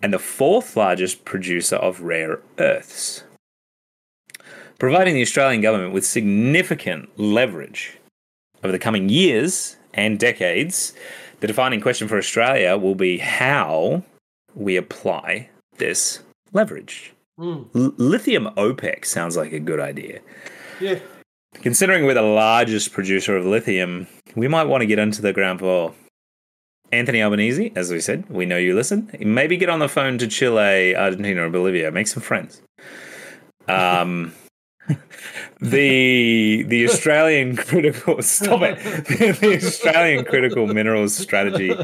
and 0.00 0.14
the 0.14 0.18
fourth 0.18 0.78
largest 0.78 1.26
producer 1.26 1.76
of 1.76 2.00
rare 2.00 2.40
earths. 2.58 3.24
Providing 4.78 5.14
the 5.14 5.22
Australian 5.22 5.60
government 5.60 5.92
with 5.92 6.06
significant 6.06 7.10
leverage 7.18 7.98
over 8.62 8.72
the 8.72 8.78
coming 8.78 9.08
years 9.08 9.76
and 9.94 10.18
decades, 10.18 10.92
the 11.40 11.46
defining 11.46 11.80
question 11.80 12.08
for 12.08 12.16
Australia 12.18 12.76
will 12.76 12.94
be 12.94 13.18
how 13.18 14.02
we 14.54 14.76
apply 14.76 15.48
this 15.78 16.20
leverage. 16.52 17.12
L- 17.40 17.66
lithium 17.74 18.46
OPEC 18.56 19.04
sounds 19.04 19.36
like 19.36 19.52
a 19.52 19.58
good 19.60 19.80
idea. 19.80 20.20
Yeah. 20.80 20.98
considering 21.54 22.04
we're 22.04 22.14
the 22.14 22.22
largest 22.22 22.92
producer 22.92 23.36
of 23.36 23.44
lithium, 23.44 24.06
we 24.34 24.48
might 24.48 24.64
want 24.64 24.80
to 24.82 24.86
get 24.86 24.98
into 24.98 25.22
the 25.22 25.32
ground 25.32 25.58
floor. 25.60 25.94
Anthony 26.92 27.22
Albanese, 27.22 27.72
as 27.74 27.90
we 27.90 28.00
said, 28.00 28.28
we 28.28 28.44
know 28.44 28.58
you 28.58 28.74
listen. 28.74 29.10
Maybe 29.18 29.56
get 29.56 29.70
on 29.70 29.78
the 29.78 29.88
phone 29.88 30.18
to 30.18 30.26
Chile, 30.28 30.94
Argentina, 30.94 31.46
or 31.46 31.50
Bolivia. 31.50 31.90
Make 31.90 32.06
some 32.06 32.22
friends. 32.22 32.60
Um, 33.68 34.34
the 35.60 36.62
the 36.64 36.84
Australian 36.88 37.56
critical 37.68 38.22
stop 38.22 38.62
it. 38.62 38.78
the 39.40 39.56
Australian 39.56 40.24
critical 40.24 40.66
minerals 40.66 41.14
strategy 41.14 41.74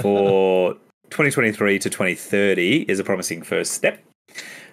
for 0.00 0.74
2023 1.10 1.78
to 1.78 1.90
2030 1.90 2.82
is 2.88 2.98
a 2.98 3.04
promising 3.04 3.42
first 3.42 3.72
step. 3.72 4.02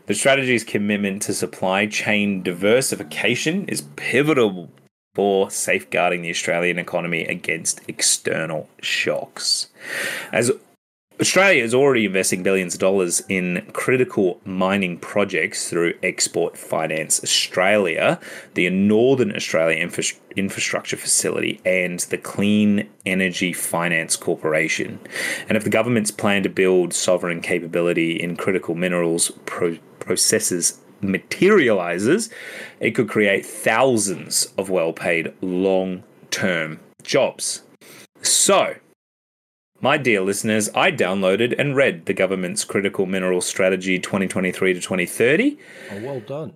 The 0.06 0.16
strategy's 0.16 0.64
commitment 0.64 1.22
to 1.24 1.34
supply 1.34 1.86
chain 1.86 2.42
diversification 2.42 3.66
is 3.66 3.82
pivotal 3.96 4.72
for 5.14 5.52
safeguarding 5.52 6.22
the 6.22 6.30
Australian 6.30 6.80
economy 6.80 7.26
against 7.26 7.82
external 7.88 8.70
shocks. 8.82 9.68
As 10.32 10.52
Australia 11.22 11.62
is 11.62 11.74
already 11.74 12.06
investing 12.06 12.44
billions 12.44 12.76
of 12.76 12.80
dollars 12.80 13.22
in 13.28 13.70
critical 13.74 14.40
mining 14.46 14.98
projects 14.98 15.70
through 15.70 15.94
Export 16.02 16.58
Finance 16.58 17.22
Australia, 17.22 18.18
the 18.54 18.70
Northern 18.70 19.36
Australia 19.36 19.78
Infra- 19.78 20.18
Infrastructure 20.38 20.96
Facility, 20.96 21.60
and 21.66 22.00
the 22.00 22.18
Clean 22.18 22.90
Energy 23.06 23.52
Finance 23.52 24.16
Corporation. 24.16 24.98
And 25.50 25.58
if 25.58 25.66
the 25.66 25.70
government's 25.70 26.12
plan 26.12 26.42
to 26.44 26.50
build 26.50 26.94
sovereign 26.94 27.42
capability 27.42 28.14
in 28.14 28.38
critical 28.38 28.74
minerals 28.74 29.32
pro- 29.46 29.78
processes 30.00 30.80
materializes, 31.02 32.30
it 32.80 32.92
could 32.92 33.10
create 33.10 33.46
thousands 33.46 34.54
of 34.58 34.70
well 34.70 34.94
paid 34.94 35.34
long 35.42 36.04
term 36.32 36.80
jobs. 37.04 37.64
So, 38.22 38.76
my 39.82 39.98
dear 39.98 40.22
listeners, 40.22 40.70
I 40.76 40.92
downloaded 40.92 41.58
and 41.58 41.76
read 41.76 42.06
the 42.06 42.14
government's 42.14 42.64
Critical 42.64 43.06
Mineral 43.06 43.42
Strategy 43.42 44.00
2023 44.00 44.74
to 44.74 44.80
2030. 44.80 45.58
Oh, 45.92 46.02
well 46.02 46.20
done. 46.20 46.54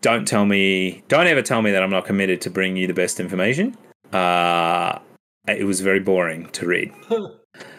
Don't 0.00 0.26
tell 0.26 0.44
me, 0.44 1.02
don't 1.08 1.26
ever 1.26 1.42
tell 1.42 1.62
me 1.62 1.70
that 1.72 1.82
I'm 1.82 1.90
not 1.90 2.04
committed 2.04 2.40
to 2.42 2.50
bring 2.50 2.76
you 2.76 2.86
the 2.86 2.94
best 2.94 3.20
information. 3.20 3.76
Uh, 4.12 4.98
it 5.46 5.64
was 5.64 5.80
very 5.80 6.00
boring 6.00 6.48
to 6.50 6.66
read. 6.66 6.92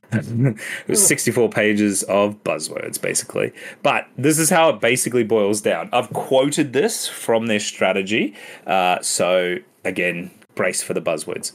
it 0.11 0.87
was 0.87 1.05
64 1.05 1.49
pages 1.49 2.03
of 2.03 2.43
buzzwords, 2.43 2.99
basically. 2.99 3.53
But 3.83 4.07
this 4.17 4.39
is 4.39 4.49
how 4.49 4.69
it 4.69 4.81
basically 4.81 5.23
boils 5.23 5.61
down. 5.61 5.89
I've 5.93 6.09
quoted 6.11 6.73
this 6.73 7.07
from 7.07 7.45
their 7.45 7.59
strategy. 7.59 8.35
Uh, 8.65 9.01
so, 9.01 9.57
again, 9.85 10.31
brace 10.55 10.81
for 10.81 10.93
the 10.93 11.01
buzzwords. 11.01 11.53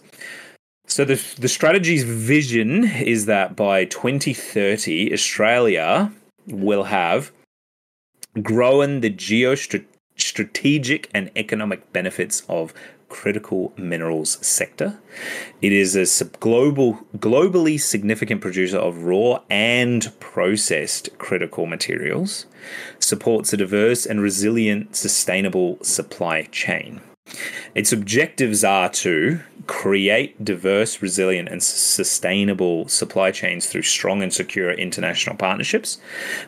So 0.87 1.05
the 1.05 1.23
the 1.39 1.49
strategy's 1.49 2.05
vision 2.05 2.85
is 2.85 3.27
that 3.27 3.57
by 3.57 3.85
2030, 3.87 5.13
Australia 5.13 6.13
will 6.47 6.85
have 6.85 7.33
grown 8.43 9.01
the 9.01 9.11
geostrategic 9.11 11.07
and 11.15 11.31
economic 11.37 11.93
benefits 11.93 12.43
of 12.49 12.75
critical 13.09 13.73
minerals 13.77 14.45
sector. 14.45 14.99
It 15.63 15.73
is 15.73 15.95
a 15.95 16.25
global, 16.41 16.99
globally 17.17 17.81
significant 17.81 18.41
producer 18.41 18.79
of 18.79 19.05
raw 19.05 19.41
and 19.49 20.13
processed 20.19 21.17
critical 21.19 21.67
materials, 21.67 22.47
supports 22.99 23.53
a 23.53 23.57
diverse 23.57 24.05
and 24.05 24.21
resilient 24.21 24.97
sustainable 24.97 25.79
supply 25.83 26.43
chain. 26.51 27.01
Its 27.75 27.93
objectives 27.93 28.65
are 28.65 28.89
to 28.91 29.41
create 29.67 30.45
diverse, 30.45 31.01
resilient, 31.01 31.49
and 31.49 31.63
sustainable 31.63 32.89
supply 32.89 33.31
chains 33.31 33.67
through 33.67 33.83
strong 33.83 34.23
and 34.23 34.33
secure 34.33 34.73
international 34.73 35.37
partnerships, 35.37 35.99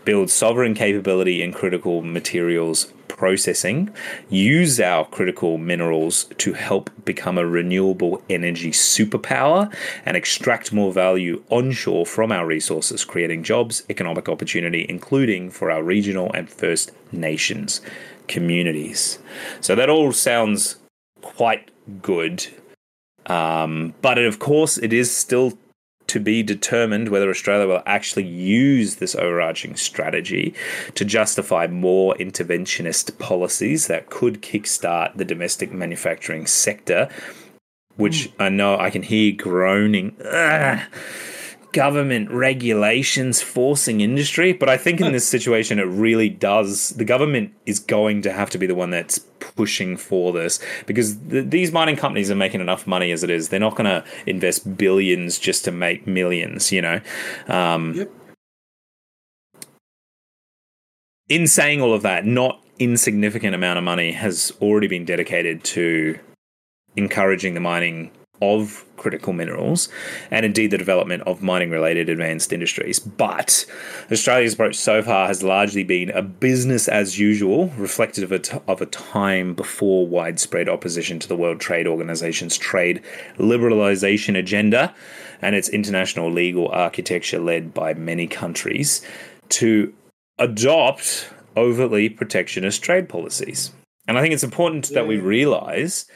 build 0.04 0.30
sovereign 0.30 0.74
capability 0.74 1.42
in 1.42 1.52
critical 1.52 2.02
materials 2.02 2.92
processing, 3.08 3.90
use 4.28 4.78
our 4.78 5.04
critical 5.06 5.56
minerals 5.58 6.24
to 6.36 6.52
help 6.52 6.90
become 7.04 7.38
a 7.38 7.46
renewable 7.46 8.22
energy 8.28 8.70
superpower, 8.70 9.72
and 10.04 10.16
extract 10.16 10.72
more 10.72 10.92
value 10.92 11.42
onshore 11.48 12.04
from 12.04 12.30
our 12.30 12.46
resources, 12.46 13.04
creating 13.04 13.42
jobs, 13.42 13.82
economic 13.88 14.28
opportunity, 14.28 14.84
including 14.88 15.50
for 15.50 15.70
our 15.70 15.82
regional 15.82 16.30
and 16.32 16.50
First 16.50 16.92
Nations 17.10 17.80
communities. 18.28 19.18
So 19.60 19.74
that 19.74 19.88
all 19.88 20.12
sounds 20.12 20.76
quite 21.22 21.70
good. 22.02 22.46
Um, 23.26 23.94
but 24.02 24.18
of 24.18 24.38
course, 24.38 24.78
it 24.78 24.92
is 24.92 25.14
still 25.14 25.58
to 26.06 26.20
be 26.20 26.42
determined 26.42 27.08
whether 27.08 27.28
Australia 27.28 27.66
will 27.66 27.82
actually 27.84 28.24
use 28.24 28.96
this 28.96 29.16
overarching 29.16 29.74
strategy 29.74 30.54
to 30.94 31.04
justify 31.04 31.66
more 31.66 32.14
interventionist 32.14 33.18
policies 33.18 33.88
that 33.88 34.08
could 34.08 34.40
kickstart 34.40 35.16
the 35.16 35.24
domestic 35.24 35.72
manufacturing 35.72 36.46
sector, 36.46 37.08
which 37.96 38.30
mm. 38.30 38.44
I 38.44 38.48
know 38.50 38.78
I 38.78 38.90
can 38.90 39.02
hear 39.02 39.32
groaning. 39.32 40.16
Ugh 40.24 40.80
government 41.76 42.30
regulations 42.30 43.42
forcing 43.42 44.00
industry, 44.00 44.54
but 44.54 44.66
I 44.66 44.78
think 44.78 44.98
in 44.98 45.12
this 45.12 45.28
situation, 45.28 45.78
it 45.78 45.82
really 45.82 46.30
does. 46.30 46.88
The 46.96 47.04
government 47.04 47.52
is 47.66 47.78
going 47.78 48.22
to 48.22 48.32
have 48.32 48.48
to 48.50 48.58
be 48.58 48.66
the 48.66 48.74
one 48.74 48.88
that's 48.88 49.18
pushing 49.40 49.98
for 49.98 50.32
this 50.32 50.58
because 50.86 51.16
th- 51.16 51.50
these 51.50 51.72
mining 51.72 51.96
companies 51.96 52.30
are 52.30 52.34
making 52.34 52.62
enough 52.62 52.86
money 52.86 53.12
as 53.12 53.22
it 53.22 53.28
is. 53.28 53.50
They're 53.50 53.60
not 53.60 53.76
going 53.76 53.84
to 53.84 54.02
invest 54.24 54.78
billions 54.78 55.38
just 55.38 55.66
to 55.66 55.70
make 55.70 56.06
millions, 56.06 56.72
you 56.72 56.80
know? 56.80 57.02
Um, 57.46 57.92
yep. 57.92 58.10
In 61.28 61.46
saying 61.46 61.82
all 61.82 61.92
of 61.92 62.00
that, 62.02 62.24
not 62.24 62.64
insignificant 62.78 63.54
amount 63.54 63.76
of 63.76 63.84
money 63.84 64.12
has 64.12 64.50
already 64.62 64.86
been 64.86 65.04
dedicated 65.04 65.62
to 65.64 66.18
encouraging 66.96 67.52
the 67.52 67.60
mining 67.60 68.12
of 68.40 68.84
critical 68.96 69.32
minerals 69.32 69.88
and 70.30 70.44
indeed 70.46 70.70
the 70.70 70.78
development 70.78 71.22
of 71.26 71.42
mining 71.42 71.70
related 71.70 72.08
advanced 72.08 72.52
industries. 72.52 72.98
But 72.98 73.64
Australia's 74.10 74.54
approach 74.54 74.76
so 74.76 75.02
far 75.02 75.26
has 75.26 75.42
largely 75.42 75.84
been 75.84 76.10
a 76.10 76.22
business 76.22 76.88
as 76.88 77.18
usual, 77.18 77.68
reflective 77.76 78.24
of 78.24 78.32
a, 78.32 78.38
t- 78.38 78.58
of 78.66 78.80
a 78.80 78.86
time 78.86 79.54
before 79.54 80.06
widespread 80.06 80.68
opposition 80.68 81.18
to 81.20 81.28
the 81.28 81.36
World 81.36 81.60
Trade 81.60 81.86
Organization's 81.86 82.56
trade 82.56 83.02
liberalization 83.38 84.36
agenda 84.36 84.94
and 85.42 85.54
its 85.54 85.68
international 85.68 86.30
legal 86.30 86.68
architecture 86.68 87.38
led 87.38 87.74
by 87.74 87.94
many 87.94 88.26
countries 88.26 89.02
to 89.50 89.92
adopt 90.38 91.30
overtly 91.56 92.08
protectionist 92.08 92.82
trade 92.82 93.08
policies. 93.08 93.72
And 94.08 94.18
I 94.18 94.22
think 94.22 94.34
it's 94.34 94.44
important 94.44 94.90
yeah. 94.90 94.96
that 95.00 95.08
we 95.08 95.18
realize 95.18 96.06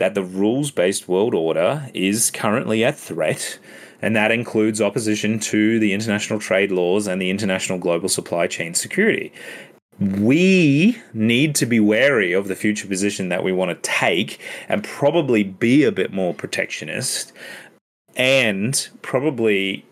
that 0.00 0.14
the 0.14 0.24
rules 0.24 0.70
based 0.70 1.08
world 1.08 1.34
order 1.34 1.88
is 1.92 2.30
currently 2.30 2.82
a 2.82 2.90
threat, 2.90 3.58
and 4.00 4.16
that 4.16 4.32
includes 4.32 4.80
opposition 4.80 5.38
to 5.38 5.78
the 5.78 5.92
international 5.92 6.40
trade 6.40 6.72
laws 6.72 7.06
and 7.06 7.20
the 7.20 7.28
international 7.28 7.78
global 7.78 8.08
supply 8.08 8.46
chain 8.46 8.72
security. 8.72 9.30
We 10.00 10.98
need 11.12 11.54
to 11.56 11.66
be 11.66 11.80
wary 11.80 12.32
of 12.32 12.48
the 12.48 12.56
future 12.56 12.88
position 12.88 13.28
that 13.28 13.44
we 13.44 13.52
want 13.52 13.70
to 13.70 13.90
take 13.90 14.40
and 14.70 14.82
probably 14.82 15.44
be 15.44 15.84
a 15.84 15.92
bit 15.92 16.14
more 16.14 16.32
protectionist 16.32 17.34
and 18.16 18.88
probably 19.02 19.84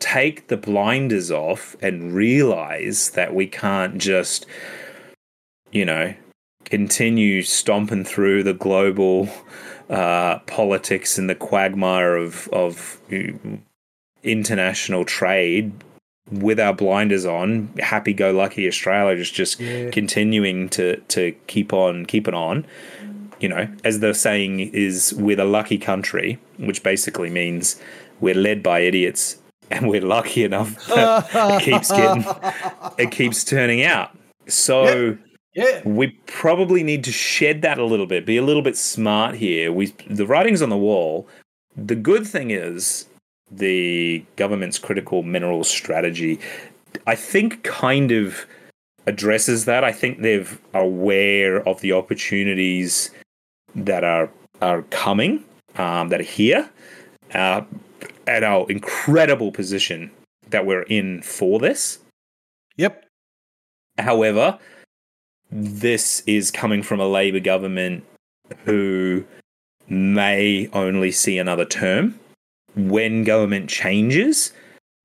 take 0.00 0.48
the 0.48 0.58
blinders 0.58 1.30
off 1.30 1.76
and 1.80 2.12
realize 2.12 3.10
that 3.12 3.34
we 3.34 3.46
can't 3.46 3.96
just, 3.96 4.44
you 5.72 5.86
know, 5.86 6.14
continue 6.64 7.42
stomping 7.42 8.04
through 8.04 8.42
the 8.42 8.54
global 8.54 9.28
uh, 9.90 10.38
politics 10.40 11.18
and 11.18 11.28
the 11.28 11.34
quagmire 11.34 12.16
of 12.16 12.48
of 12.52 13.00
international 14.22 15.04
trade 15.04 15.72
with 16.30 16.58
our 16.58 16.72
blinders 16.72 17.26
on, 17.26 17.68
happy-go-lucky 17.78 18.66
Australia 18.66 19.16
just 19.16 19.34
just 19.34 19.60
yeah. 19.60 19.90
continuing 19.90 20.68
to 20.70 20.96
to 21.08 21.32
keep 21.46 21.72
on 21.72 22.06
keeping 22.06 22.34
on. 22.34 22.66
You 23.40 23.48
know, 23.48 23.68
as 23.84 24.00
the 24.00 24.14
saying 24.14 24.60
is, 24.60 25.12
we're 25.18 25.36
the 25.36 25.44
lucky 25.44 25.76
country, 25.76 26.38
which 26.56 26.82
basically 26.82 27.30
means 27.30 27.80
we're 28.20 28.34
led 28.34 28.62
by 28.62 28.80
idiots, 28.80 29.36
and 29.70 29.88
we're 29.88 30.00
lucky 30.00 30.44
enough 30.44 30.86
that 30.86 31.28
it 31.34 31.62
keeps 31.62 31.90
getting, 31.90 32.24
it 32.96 33.10
keeps 33.10 33.44
turning 33.44 33.82
out. 33.82 34.16
So. 34.48 35.18
Yeah. 35.54 35.82
We 35.84 36.08
probably 36.26 36.82
need 36.82 37.04
to 37.04 37.12
shed 37.12 37.62
that 37.62 37.78
a 37.78 37.84
little 37.84 38.06
bit, 38.06 38.26
be 38.26 38.36
a 38.36 38.42
little 38.42 38.62
bit 38.62 38.76
smart 38.76 39.36
here. 39.36 39.70
We 39.72 39.94
the 40.08 40.26
writing's 40.26 40.62
on 40.62 40.68
the 40.68 40.76
wall. 40.76 41.28
The 41.76 41.94
good 41.94 42.26
thing 42.26 42.50
is 42.50 43.06
the 43.50 44.24
government's 44.36 44.78
critical 44.78 45.22
minerals 45.22 45.68
strategy 45.68 46.40
I 47.06 47.14
think 47.14 47.62
kind 47.62 48.10
of 48.12 48.46
addresses 49.06 49.64
that. 49.64 49.84
I 49.84 49.92
think 49.92 50.22
they're 50.22 50.46
aware 50.72 51.66
of 51.68 51.80
the 51.80 51.92
opportunities 51.92 53.10
that 53.74 54.04
are 54.04 54.30
are 54.62 54.82
coming, 54.82 55.44
um, 55.76 56.08
that 56.08 56.20
are 56.20 56.24
here, 56.24 56.70
uh, 57.34 57.62
at 58.26 58.44
our 58.44 58.70
incredible 58.70 59.50
position 59.50 60.10
that 60.50 60.64
we're 60.64 60.82
in 60.82 61.22
for 61.22 61.58
this. 61.58 61.98
Yep. 62.76 63.04
However, 63.98 64.58
this 65.54 66.24
is 66.26 66.50
coming 66.50 66.82
from 66.82 66.98
a 66.98 67.06
Labor 67.06 67.38
government 67.38 68.04
who 68.64 69.24
may 69.88 70.68
only 70.72 71.12
see 71.12 71.38
another 71.38 71.64
term. 71.64 72.18
When 72.74 73.22
government 73.22 73.70
changes, 73.70 74.52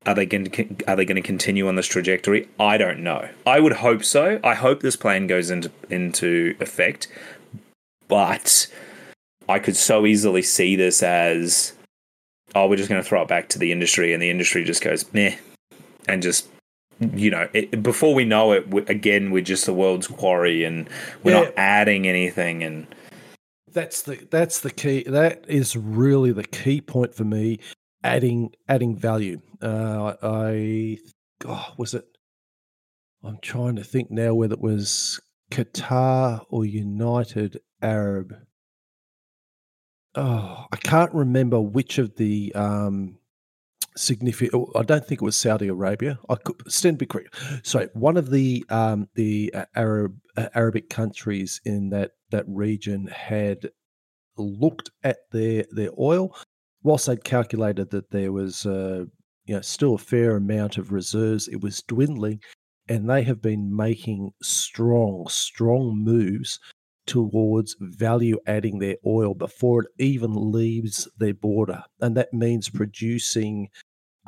are 0.08 0.16
they 0.16 0.26
going 0.26 0.46
to 0.46 0.76
are 0.88 0.96
they 0.96 1.06
going 1.06 1.22
to 1.22 1.22
continue 1.22 1.68
on 1.68 1.76
this 1.76 1.86
trajectory? 1.86 2.50
I 2.60 2.78
don't 2.78 3.02
know. 3.02 3.30
I 3.46 3.60
would 3.60 3.74
hope 3.74 4.04
so. 4.04 4.40
I 4.44 4.56
hope 4.56 4.82
this 4.82 4.96
plan 4.96 5.28
goes 5.28 5.52
into 5.52 5.72
into 5.92 6.56
effect, 6.60 7.08
but 8.08 8.68
I 9.48 9.60
could 9.60 9.76
so 9.76 10.08
easily 10.08 10.42
see 10.42 10.76
this 10.76 11.04
as, 11.04 11.74
oh, 12.56 12.68
we're 12.68 12.78
just 12.78 12.90
going 12.90 13.02
to 13.02 13.08
throw 13.08 13.22
it 13.22 13.28
back 13.28 13.50
to 13.50 13.60
the 13.60 13.72
industry, 13.72 14.14
and 14.14 14.22
the 14.22 14.32
industry 14.32 14.64
just 14.64 14.84
goes 14.84 15.06
meh, 15.14 15.38
and 16.08 16.24
just 16.24 16.48
you 17.00 17.32
know, 17.32 17.48
it, 17.54 17.82
before 17.82 18.14
we 18.14 18.26
know 18.26 18.52
it, 18.52 18.70
we, 18.70 18.82
again, 18.84 19.32
we're 19.32 19.44
just 19.44 19.66
the 19.66 19.74
world's 19.74 20.08
quarry, 20.08 20.64
and 20.64 20.90
we're 21.24 21.36
yeah. 21.36 21.46
not 21.46 21.54
adding 21.58 22.08
anything. 22.08 22.64
And 22.64 22.88
that's 23.72 24.02
the 24.04 24.28
that's 24.30 24.60
the 24.60 24.72
key. 24.72 25.04
That 25.04 25.46
is 25.48 25.76
really 25.76 26.32
the 26.32 26.44
key 26.44 26.82
point 26.82 27.14
for 27.14 27.24
me. 27.24 27.60
Adding 28.04 28.54
adding 28.68 28.96
value. 28.96 29.42
Uh, 29.62 30.16
I 30.22 30.98
oh, 31.46 31.74
was 31.78 31.94
it. 31.94 32.06
I'm 33.24 33.40
trying 33.42 33.76
to 33.76 33.84
think 33.84 34.10
now 34.12 34.34
whether 34.34 34.54
it 34.54 34.62
was 34.62 35.20
Qatar 35.52 36.46
or 36.50 36.66
United 36.66 37.60
Arab. 37.82 38.34
Oh, 40.16 40.66
I 40.72 40.76
can't 40.78 41.14
remember 41.14 41.62
which 41.62 41.98
of 41.98 42.16
the 42.16 42.54
um, 42.56 43.19
significant. 44.00 44.54
Oh, 44.54 44.72
I 44.80 44.84
don't 44.84 45.06
think 45.06 45.22
it 45.22 45.26
was 45.26 45.38
Saudi 45.38 45.68
Arabia. 45.68 46.20
I 46.30 46.36
could 46.36 46.72
stand 46.72 46.98
be 46.98 47.06
correct. 47.06 47.36
So 47.64 47.88
one 47.94 48.18
of 48.18 48.32
the 48.32 48.66
um, 48.70 49.08
the 49.16 49.54
uh, 49.54 49.66
Arab 49.76 50.18
uh, 50.38 50.48
Arabic 50.56 50.90
countries 50.90 51.62
in 51.66 51.90
that 51.90 52.12
that 52.32 52.46
region 52.48 53.08
had 53.08 53.70
looked 54.38 54.90
at 55.04 55.18
their 55.32 55.66
their 55.72 55.92
oil, 56.00 56.36
whilst 56.84 57.08
they'd 57.08 57.24
calculated 57.24 57.92
that 57.92 58.12
there 58.12 58.32
was 58.32 58.66
uh, 58.66 59.06
you 59.46 59.56
know 59.56 59.62
still 59.62 59.96
a 59.96 60.00
fair 60.00 60.36
amount 60.38 60.78
of 60.78 60.92
reserves, 60.92 61.48
it 61.48 61.62
was 61.62 61.84
dwindling, 61.84 62.40
and 62.88 63.10
they 63.10 63.24
have 63.24 63.42
been 63.42 63.76
making 63.76 64.32
strong 64.42 65.26
strong 65.30 66.02
moves 66.04 66.60
towards 67.06 67.76
value 67.80 68.38
adding 68.46 68.78
their 68.78 68.96
oil 69.04 69.34
before 69.34 69.82
it 69.82 69.90
even 69.98 70.52
leaves 70.52 71.08
their 71.18 71.34
border. 71.34 71.84
And 72.00 72.16
that 72.16 72.32
means 72.34 72.70
producing 72.70 73.70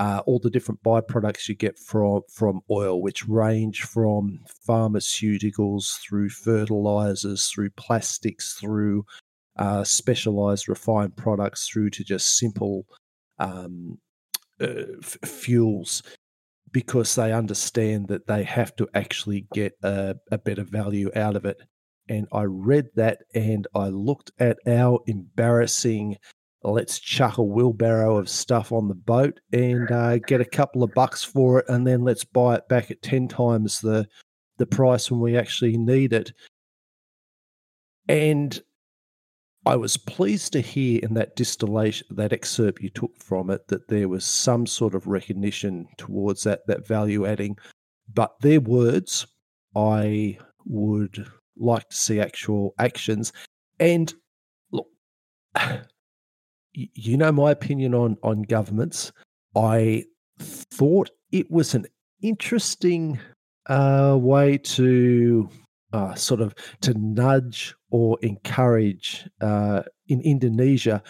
uh, 0.01 0.23
all 0.25 0.39
the 0.39 0.49
different 0.49 0.81
byproducts 0.81 1.47
you 1.47 1.53
get 1.53 1.77
from 1.77 2.21
from 2.27 2.61
oil, 2.71 2.99
which 3.03 3.27
range 3.27 3.83
from 3.83 4.39
pharmaceuticals 4.67 5.99
through 6.01 6.27
fertilizers, 6.27 7.47
through 7.49 7.69
plastics, 7.69 8.55
through 8.59 9.05
uh, 9.59 9.83
specialized 9.83 10.67
refined 10.67 11.15
products, 11.15 11.67
through 11.67 11.91
to 11.91 12.03
just 12.03 12.39
simple 12.39 12.87
um, 13.37 13.99
uh, 14.59 14.97
f- 15.03 15.17
fuels, 15.23 16.01
because 16.71 17.13
they 17.13 17.31
understand 17.31 18.07
that 18.07 18.25
they 18.25 18.43
have 18.43 18.75
to 18.75 18.87
actually 18.95 19.45
get 19.53 19.73
a, 19.83 20.15
a 20.31 20.37
better 20.39 20.63
value 20.63 21.11
out 21.15 21.35
of 21.35 21.45
it. 21.45 21.57
And 22.09 22.25
I 22.33 22.45
read 22.45 22.87
that 22.95 23.19
and 23.35 23.67
I 23.75 23.89
looked 23.89 24.31
at 24.39 24.57
our 24.65 24.99
embarrassing 25.05 26.17
let's 26.63 26.99
chuck 26.99 27.37
a 27.37 27.43
wheelbarrow 27.43 28.17
of 28.17 28.29
stuff 28.29 28.71
on 28.71 28.87
the 28.87 28.95
boat 28.95 29.39
and 29.51 29.91
uh, 29.91 30.17
get 30.19 30.41
a 30.41 30.45
couple 30.45 30.83
of 30.83 30.93
bucks 30.93 31.23
for 31.23 31.59
it, 31.59 31.65
and 31.69 31.85
then 31.85 32.01
let's 32.03 32.23
buy 32.23 32.55
it 32.55 32.67
back 32.69 32.91
at 32.91 33.01
ten 33.01 33.27
times 33.27 33.81
the 33.81 34.07
the 34.57 34.65
price 34.65 35.09
when 35.09 35.19
we 35.19 35.37
actually 35.37 35.77
need 35.77 36.13
it. 36.13 36.31
And 38.07 38.61
I 39.65 39.75
was 39.75 39.95
pleased 39.95 40.53
to 40.53 40.61
hear 40.61 40.99
in 41.03 41.13
that 41.15 41.35
distillation, 41.35 42.07
that 42.11 42.33
excerpt 42.33 42.81
you 42.81 42.89
took 42.89 43.15
from 43.17 43.49
it, 43.49 43.67
that 43.67 43.87
there 43.87 44.09
was 44.09 44.25
some 44.25 44.65
sort 44.65 44.95
of 44.95 45.07
recognition 45.07 45.87
towards 45.97 46.43
that 46.43 46.61
that 46.67 46.87
value 46.87 47.25
adding. 47.25 47.57
But 48.13 48.39
their 48.41 48.59
words, 48.59 49.25
I 49.75 50.37
would 50.65 51.25
like 51.57 51.89
to 51.89 51.95
see 51.95 52.19
actual 52.19 52.73
actions. 52.77 53.33
And 53.79 54.13
look, 54.71 54.87
you 56.73 57.17
know 57.17 57.31
my 57.31 57.51
opinion 57.51 57.93
on 57.93 58.17
on 58.23 58.43
governments. 58.43 59.11
I 59.55 60.05
thought 60.39 61.09
it 61.31 61.49
was 61.51 61.75
an 61.75 61.85
interesting 62.21 63.19
uh, 63.67 64.17
way 64.19 64.57
to 64.57 65.49
uh, 65.93 66.15
sort 66.15 66.41
of 66.41 66.55
to 66.81 66.93
nudge 66.93 67.75
or 67.89 68.17
encourage 68.21 69.27
uh, 69.41 69.83
in 70.07 70.21
Indonesia, 70.21 71.03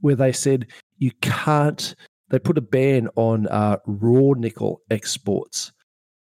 where 0.00 0.16
they 0.16 0.32
said 0.32 0.66
you 0.98 1.12
can't. 1.20 1.94
They 2.28 2.40
put 2.40 2.58
a 2.58 2.62
ban 2.62 3.08
on 3.14 3.46
uh, 3.46 3.76
raw 3.86 4.32
nickel 4.36 4.80
exports, 4.90 5.72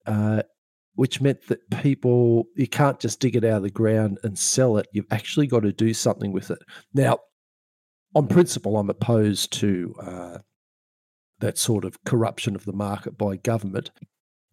uh, 0.07 0.43
which 0.95 1.21
meant 1.21 1.49
that 1.49 1.69
people 1.83 2.45
you 2.55 2.69
can't 2.69 3.01
just 3.01 3.19
dig 3.19 3.35
it 3.35 3.45
out 3.45 3.59
of 3.59 3.63
the 3.65 3.71
ground 3.71 4.19
and 4.23 4.39
sell 4.39 4.77
it. 4.77 4.87
You've 4.93 5.07
actually 5.11 5.49
got 5.49 5.61
to 5.61 5.73
do 5.73 5.93
something 5.93 6.31
with 6.31 6.51
it. 6.53 6.61
Now, 6.95 7.19
on 8.15 8.27
principle, 8.27 8.77
I'm 8.77 8.91
opposed 8.91 9.53
to 9.55 9.95
uh, 10.01 10.39
that 11.41 11.59
sort 11.59 11.85
of 11.85 12.03
corruption 12.05 12.55
of 12.55 12.65
the 12.65 12.73
market 12.73 13.17
by 13.17 13.37
government. 13.37 13.91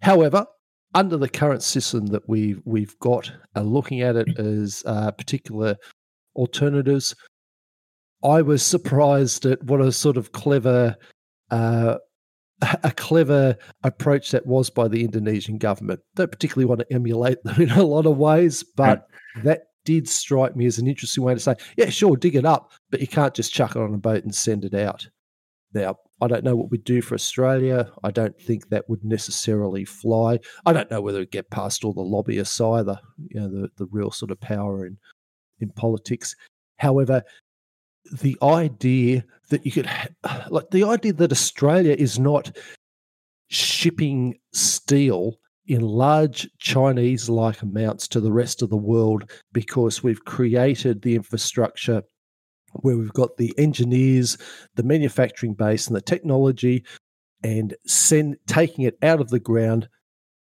However, 0.01 0.45
under 0.93 1.18
the 1.18 1.30
current 1.30 1.64
system 1.64 2.08
that 2.08 2.28
we've 2.28 2.62
we've 2.66 2.97
got, 2.99 3.32
uh, 3.55 3.62
looking 3.62 4.01
at 4.01 4.16
it 4.16 4.39
as 4.39 4.84
uh, 4.86 5.12
particular 5.12 5.76
alternatives, 6.36 7.16
I 8.24 8.41
was 8.41 8.64
surprised 8.64 9.45
at 9.45 9.64
what 9.64 9.82
a 9.82 9.91
sort 9.91 10.18
of 10.18 10.32
clever, 10.32 10.95
uh, 11.51 11.97
a 12.84 12.91
clever 12.91 13.58
approach 13.84 14.32
that 14.32 14.45
was 14.45 14.70
by 14.70 14.88
the 14.88 15.03
Indonesian 15.03 15.58
government. 15.58 15.99
Don't 16.16 16.32
particularly 16.32 16.66
want 16.66 16.82
to 16.82 16.93
emulate 16.93 17.43
them 17.43 17.62
in 17.62 17.72
a 17.72 17.84
lot 17.84 18.05
of 18.05 18.18
ways, 18.18 18.64
but 18.64 19.08
that 19.43 19.64
did 19.88 20.09
strike 20.09 20.53
me 20.53 20.65
as 20.65 20.79
an 20.79 20.85
interesting 20.85 21.23
way 21.23 21.33
to 21.33 21.39
say, 21.39 21.55
yeah, 21.77 21.89
sure, 21.89 22.17
dig 22.17 22.35
it 22.35 22.43
up, 22.43 22.73
but 22.91 22.99
you 22.99 23.07
can't 23.07 23.33
just 23.33 23.53
chuck 23.53 23.71
it 23.71 23.81
on 23.81 23.93
a 23.93 23.97
boat 23.97 24.25
and 24.25 24.35
send 24.35 24.65
it 24.65 24.73
out. 24.73 25.07
Now, 25.73 25.95
I 26.19 26.27
don't 26.27 26.43
know 26.43 26.57
what 26.57 26.69
we'd 26.69 26.83
do 26.83 27.01
for 27.01 27.15
Australia. 27.15 27.89
I 28.03 28.11
don't 28.11 28.38
think 28.38 28.67
that 28.67 28.89
would 28.89 29.05
necessarily 29.05 29.85
fly. 29.85 30.39
I 30.65 30.73
don't 30.73 30.91
know 30.91 30.99
whether 30.99 31.19
it'd 31.19 31.31
get 31.31 31.49
past 31.51 31.85
all 31.85 31.93
the 31.93 32.01
lobbyists 32.01 32.59
either, 32.59 32.99
you 33.30 33.39
know, 33.39 33.47
the, 33.47 33.69
the 33.77 33.88
real 33.89 34.11
sort 34.11 34.31
of 34.31 34.41
power 34.41 34.85
in, 34.85 34.97
in 35.61 35.69
politics. 35.69 36.35
However, 36.80 37.23
the 38.11 38.38
idea 38.43 39.23
that 39.51 39.65
you 39.65 39.72
could, 39.72 39.89
like, 40.49 40.69
the 40.72 40.84
idea 40.84 41.14
that 41.14 41.31
Australia 41.31 41.95
is 41.97 42.19
not 42.19 42.53
shipping 43.47 44.35
steel 44.51 45.39
in 45.68 45.81
large 45.81 46.49
Chinese 46.60 47.30
like 47.30 47.61
amounts 47.61 48.07
to 48.07 48.19
the 48.19 48.31
rest 48.31 48.61
of 48.61 48.69
the 48.69 48.77
world 48.77 49.30
because 49.52 50.02
we've 50.02 50.23
created 50.26 51.02
the 51.02 51.15
infrastructure 51.15 52.02
where 52.81 52.98
we've 52.98 53.14
got 53.14 53.38
the 53.38 53.53
engineers, 53.57 54.38
the 54.76 54.84
manufacturing 54.84 55.53
base, 55.53 55.88
and 55.88 55.95
the 55.95 56.02
technology, 56.02 56.85
and 57.44 57.76
send 57.85 58.38
taking 58.48 58.85
it 58.85 58.98
out 59.02 59.19
of 59.19 59.30
the 59.30 59.39
ground, 59.39 59.88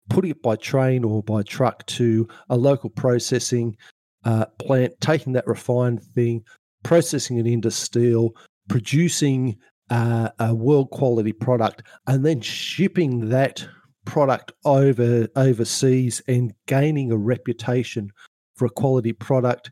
putting 0.08 0.30
it 0.30 0.42
by 0.42 0.56
train 0.56 1.04
or 1.04 1.22
by 1.22 1.42
truck 1.42 1.84
to 1.86 2.26
a 2.48 2.56
local 2.56 2.90
processing 2.90 3.76
uh, 4.24 4.46
plant, 4.58 4.92
taking 5.00 5.32
that 5.32 5.46
refined 5.46 6.02
thing, 6.02 6.42
processing 6.82 7.38
it 7.38 7.46
into 7.46 7.70
steel, 7.70 8.30
producing 8.68 9.56
uh, 9.90 10.30
a 10.38 10.54
world 10.54 10.90
quality 10.90 11.32
product, 11.32 11.82
and 12.06 12.24
then 12.24 12.40
shipping 12.40 13.28
that 13.28 13.66
product 14.04 14.52
over 14.64 15.28
overseas 15.36 16.22
and 16.26 16.52
gaining 16.66 17.12
a 17.12 17.16
reputation 17.16 18.10
for 18.54 18.66
a 18.66 18.70
quality 18.70 19.12
product 19.12 19.70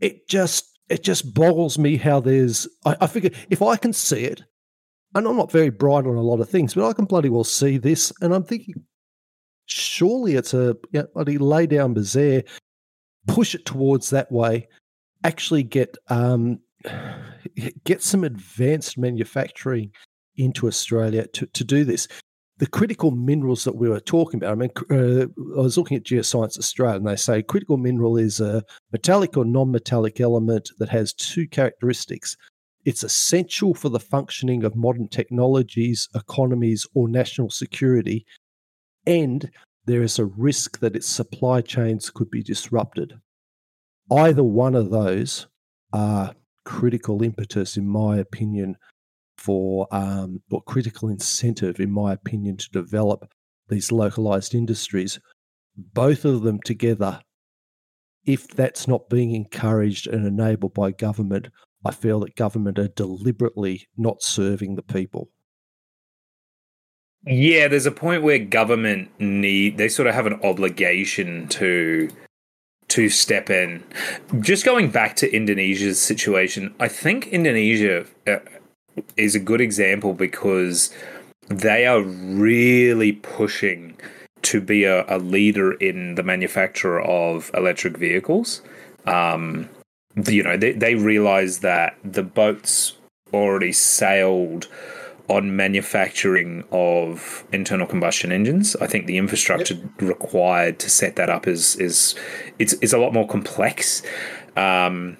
it 0.00 0.28
just 0.28 0.78
it 0.88 1.02
just 1.02 1.34
boggles 1.34 1.78
me 1.78 1.96
how 1.96 2.20
there's 2.20 2.68
I, 2.84 2.96
I 3.00 3.06
figure 3.06 3.30
if 3.50 3.62
i 3.62 3.76
can 3.76 3.92
see 3.92 4.24
it 4.24 4.42
and 5.14 5.26
i'm 5.26 5.36
not 5.36 5.52
very 5.52 5.70
bright 5.70 6.06
on 6.06 6.16
a 6.16 6.22
lot 6.22 6.40
of 6.40 6.48
things 6.48 6.74
but 6.74 6.86
i 6.88 6.92
can 6.92 7.06
bloody 7.06 7.28
well 7.28 7.44
see 7.44 7.78
this 7.78 8.12
and 8.20 8.34
i'm 8.34 8.44
thinking 8.44 8.74
surely 9.66 10.34
it's 10.34 10.54
a 10.54 10.76
you 10.92 11.00
know, 11.00 11.06
bloody 11.14 11.38
lay 11.38 11.66
down 11.66 11.94
bazaar 11.94 12.42
push 13.26 13.54
it 13.54 13.64
towards 13.66 14.10
that 14.10 14.30
way 14.30 14.68
actually 15.24 15.62
get 15.62 15.96
um 16.08 16.58
get 17.84 18.02
some 18.02 18.24
advanced 18.24 18.98
manufacturing 18.98 19.90
into 20.36 20.66
australia 20.66 21.26
to, 21.28 21.46
to 21.46 21.64
do 21.64 21.84
this 21.84 22.06
the 22.58 22.66
critical 22.66 23.12
minerals 23.12 23.64
that 23.64 23.76
we 23.76 23.88
were 23.88 24.00
talking 24.00 24.42
about. 24.42 24.52
I 24.52 24.54
mean, 24.54 24.70
uh, 24.90 25.26
I 25.58 25.62
was 25.62 25.78
looking 25.78 25.96
at 25.96 26.04
Geoscience 26.04 26.58
Australia, 26.58 26.96
and 26.96 27.06
they 27.06 27.16
say 27.16 27.42
critical 27.42 27.76
mineral 27.76 28.16
is 28.16 28.40
a 28.40 28.64
metallic 28.92 29.36
or 29.36 29.44
non-metallic 29.44 30.20
element 30.20 30.70
that 30.78 30.88
has 30.88 31.12
two 31.12 31.46
characteristics. 31.46 32.36
It's 32.84 33.04
essential 33.04 33.74
for 33.74 33.88
the 33.88 34.00
functioning 34.00 34.64
of 34.64 34.74
modern 34.74 35.08
technologies, 35.08 36.08
economies, 36.14 36.86
or 36.94 37.08
national 37.08 37.50
security, 37.50 38.26
and 39.06 39.50
there 39.84 40.02
is 40.02 40.18
a 40.18 40.24
risk 40.24 40.80
that 40.80 40.96
its 40.96 41.06
supply 41.06 41.60
chains 41.60 42.10
could 42.10 42.30
be 42.30 42.42
disrupted. 42.42 43.14
Either 44.10 44.42
one 44.42 44.74
of 44.74 44.90
those 44.90 45.46
are 45.92 46.34
critical 46.64 47.22
impetus, 47.22 47.76
in 47.76 47.86
my 47.86 48.18
opinion, 48.18 48.76
for 49.38 49.86
um, 49.92 50.42
or 50.50 50.62
critical 50.62 51.08
incentive, 51.08 51.80
in 51.80 51.90
my 51.90 52.12
opinion, 52.12 52.56
to 52.58 52.70
develop 52.70 53.32
these 53.68 53.92
localized 53.92 54.54
industries. 54.54 55.18
Both 55.76 56.24
of 56.24 56.42
them 56.42 56.60
together, 56.64 57.20
if 58.26 58.48
that's 58.48 58.88
not 58.88 59.08
being 59.08 59.34
encouraged 59.34 60.08
and 60.08 60.26
enabled 60.26 60.74
by 60.74 60.90
government, 60.90 61.48
I 61.84 61.92
feel 61.92 62.20
that 62.20 62.34
government 62.34 62.78
are 62.78 62.88
deliberately 62.88 63.88
not 63.96 64.22
serving 64.22 64.74
the 64.74 64.82
people. 64.82 65.30
Yeah, 67.26 67.68
there's 67.68 67.86
a 67.86 67.92
point 67.92 68.22
where 68.22 68.38
government 68.38 69.10
need 69.20 69.76
they 69.76 69.88
sort 69.88 70.08
of 70.08 70.14
have 70.14 70.26
an 70.26 70.40
obligation 70.42 71.48
to 71.48 72.08
to 72.88 73.08
step 73.08 73.50
in. 73.50 73.84
Just 74.40 74.64
going 74.64 74.90
back 74.90 75.14
to 75.16 75.30
Indonesia's 75.30 76.00
situation, 76.00 76.74
I 76.80 76.88
think 76.88 77.26
Indonesia 77.28 78.06
uh, 78.26 78.38
is 79.16 79.34
a 79.34 79.40
good 79.40 79.60
example 79.60 80.14
because 80.14 80.94
they 81.48 81.86
are 81.86 82.02
really 82.02 83.12
pushing 83.12 83.96
to 84.42 84.60
be 84.60 84.84
a, 84.84 85.04
a 85.08 85.18
leader 85.18 85.72
in 85.72 86.14
the 86.14 86.22
manufacture 86.22 87.00
of 87.00 87.50
electric 87.54 87.96
vehicles. 87.96 88.62
Um, 89.06 89.68
you 90.26 90.42
know, 90.42 90.56
they, 90.56 90.72
they 90.72 90.94
realize 90.94 91.60
that 91.60 91.96
the 92.04 92.22
boats 92.22 92.96
already 93.32 93.72
sailed 93.72 94.68
on 95.28 95.54
manufacturing 95.54 96.64
of 96.72 97.44
internal 97.52 97.86
combustion 97.86 98.32
engines. 98.32 98.74
I 98.76 98.86
think 98.86 99.06
the 99.06 99.18
infrastructure 99.18 99.74
yep. 99.74 99.90
required 100.00 100.78
to 100.80 100.90
set 100.90 101.16
that 101.16 101.28
up 101.28 101.46
is 101.46 101.76
is 101.76 102.14
it's 102.58 102.72
is 102.74 102.92
a 102.92 102.98
lot 102.98 103.12
more 103.12 103.28
complex. 103.28 104.02
Um, 104.56 105.18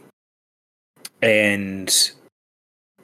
and 1.20 2.12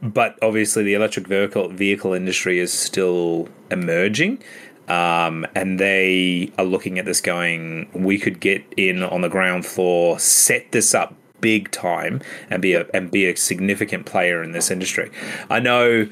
but 0.05 0.39
obviously 0.43 0.85
the 0.85 0.95
electric 0.95 1.27
vehicle 1.27 1.69
vehicle 1.71 2.13
industry 2.13 2.59
is 2.59 2.73
still 2.73 3.49
emerging. 3.71 4.43
Um, 4.87 5.47
and 5.55 5.81
they 5.81 6.53
are 6.59 6.65
looking 6.65 6.99
at 6.99 7.07
this 7.07 7.23
going, 7.23 7.89
we 7.95 8.19
could 8.19 8.39
get 8.39 8.63
in 8.77 9.03
on 9.03 9.23
the 9.23 9.31
ground 9.31 9.65
floor, 9.65 10.19
set 10.19 10.73
this 10.73 10.95
up 10.95 11.15
big 11.41 11.71
time, 11.71 12.21
and 12.51 12.61
be 12.61 12.75
a 12.75 12.87
and 12.93 13.11
be 13.11 13.27
a 13.27 13.35
significant 13.35 14.05
player 14.05 14.43
in 14.43 14.53
this 14.53 14.71
industry. 14.71 15.11
I 15.49 15.61
know 15.61 16.09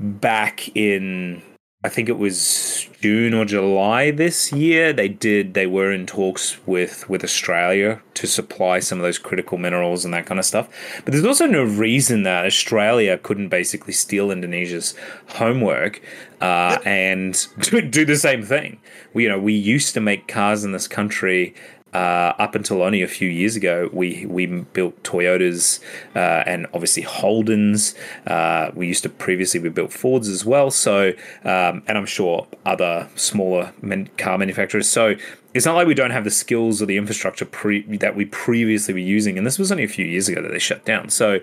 back 0.00 0.68
in 0.76 1.42
I 1.86 1.88
think 1.88 2.08
it 2.08 2.18
was 2.18 2.88
June 3.00 3.32
or 3.32 3.44
July 3.44 4.10
this 4.10 4.52
year. 4.52 4.92
They 4.92 5.06
did. 5.06 5.54
They 5.54 5.68
were 5.68 5.92
in 5.92 6.04
talks 6.04 6.58
with 6.66 7.08
with 7.08 7.22
Australia 7.22 8.02
to 8.14 8.26
supply 8.26 8.80
some 8.80 8.98
of 8.98 9.04
those 9.04 9.18
critical 9.18 9.56
minerals 9.56 10.04
and 10.04 10.12
that 10.12 10.26
kind 10.26 10.40
of 10.40 10.44
stuff. 10.44 10.68
But 11.04 11.12
there's 11.12 11.24
also 11.24 11.46
no 11.46 11.62
reason 11.62 12.24
that 12.24 12.44
Australia 12.44 13.18
couldn't 13.18 13.50
basically 13.50 13.92
steal 13.92 14.32
Indonesia's 14.32 14.94
homework 15.28 16.02
uh, 16.40 16.78
and 16.84 17.46
do 17.90 18.04
the 18.04 18.16
same 18.16 18.42
thing. 18.42 18.80
We, 19.14 19.22
you 19.22 19.28
know, 19.28 19.38
we 19.38 19.54
used 19.54 19.94
to 19.94 20.00
make 20.00 20.26
cars 20.26 20.64
in 20.64 20.72
this 20.72 20.88
country 20.88 21.54
uh, 21.96 22.34
up 22.38 22.54
until 22.54 22.82
only 22.82 23.00
a 23.00 23.08
few 23.08 23.28
years 23.28 23.56
ago, 23.56 23.88
we 23.90 24.26
we 24.26 24.44
built 24.44 25.02
Toyotas 25.02 25.80
uh, 26.14 26.42
and 26.46 26.66
obviously 26.74 27.02
Holdens. 27.02 27.94
Uh, 28.26 28.70
we 28.74 28.86
used 28.86 29.02
to 29.04 29.08
previously 29.08 29.60
we 29.60 29.70
built 29.70 29.94
Fords 29.94 30.28
as 30.28 30.44
well. 30.44 30.70
So 30.70 31.14
um, 31.44 31.82
and 31.86 31.96
I'm 31.96 32.04
sure 32.04 32.46
other 32.66 33.08
smaller 33.14 33.72
men- 33.80 34.10
car 34.18 34.36
manufacturers. 34.36 34.90
So 34.90 35.14
it's 35.54 35.64
not 35.64 35.74
like 35.74 35.86
we 35.86 35.94
don't 35.94 36.10
have 36.10 36.24
the 36.24 36.30
skills 36.30 36.82
or 36.82 36.86
the 36.86 36.98
infrastructure 36.98 37.46
pre- 37.46 37.96
that 37.96 38.14
we 38.14 38.26
previously 38.26 38.92
were 38.92 39.00
using. 39.00 39.38
And 39.38 39.46
this 39.46 39.58
was 39.58 39.72
only 39.72 39.84
a 39.84 39.88
few 39.88 40.04
years 40.04 40.28
ago 40.28 40.42
that 40.42 40.52
they 40.52 40.58
shut 40.58 40.84
down. 40.84 41.08
So 41.08 41.40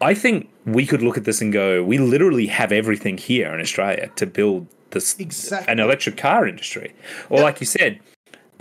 I 0.00 0.14
think 0.14 0.48
we 0.64 0.86
could 0.86 1.02
look 1.02 1.18
at 1.18 1.24
this 1.24 1.42
and 1.42 1.52
go, 1.52 1.84
we 1.84 1.98
literally 1.98 2.46
have 2.46 2.72
everything 2.72 3.18
here 3.18 3.52
in 3.52 3.60
Australia 3.60 4.10
to 4.16 4.24
build 4.24 4.68
this 4.92 5.18
exactly. 5.18 5.70
an 5.70 5.80
electric 5.80 6.16
car 6.16 6.46
industry. 6.46 6.94
Or 7.28 7.38
yep. 7.38 7.44
like 7.44 7.60
you 7.60 7.66
said 7.66 8.00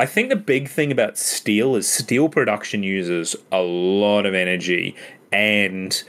I 0.02 0.08
think 0.08 0.30
the 0.30 0.36
big 0.36 0.68
thing 0.68 0.92
about 0.92 1.16
steel 1.16 1.76
is 1.76 1.88
steel 1.88 2.28
production 2.28 2.82
uses 2.82 3.36
a 3.52 3.62
lot 3.62 4.26
of 4.26 4.34
energy 4.34 4.96
and 5.32 6.04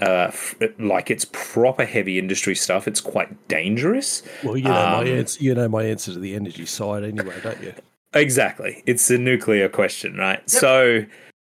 uh, 0.00 0.30
like 0.78 1.10
it's 1.10 1.26
proper 1.32 1.84
heavy 1.84 2.20
industry 2.20 2.54
stuff. 2.54 2.86
It's 2.86 3.00
quite 3.00 3.48
dangerous. 3.48 4.22
Well, 4.44 4.56
you 4.56 4.62
know 4.62 4.76
um, 4.76 5.04
my 5.04 5.10
answer. 5.10 5.42
You 5.42 5.56
know 5.56 5.66
my 5.66 5.82
answer 5.82 6.12
to 6.12 6.20
the 6.20 6.36
energy 6.36 6.66
side, 6.66 7.02
anyway, 7.02 7.34
don't 7.42 7.60
you? 7.60 7.74
Exactly. 8.14 8.84
It's 8.86 9.10
a 9.10 9.18
nuclear 9.18 9.68
question, 9.68 10.16
right? 10.16 10.38
Yep. 10.38 10.48
So, 10.48 11.06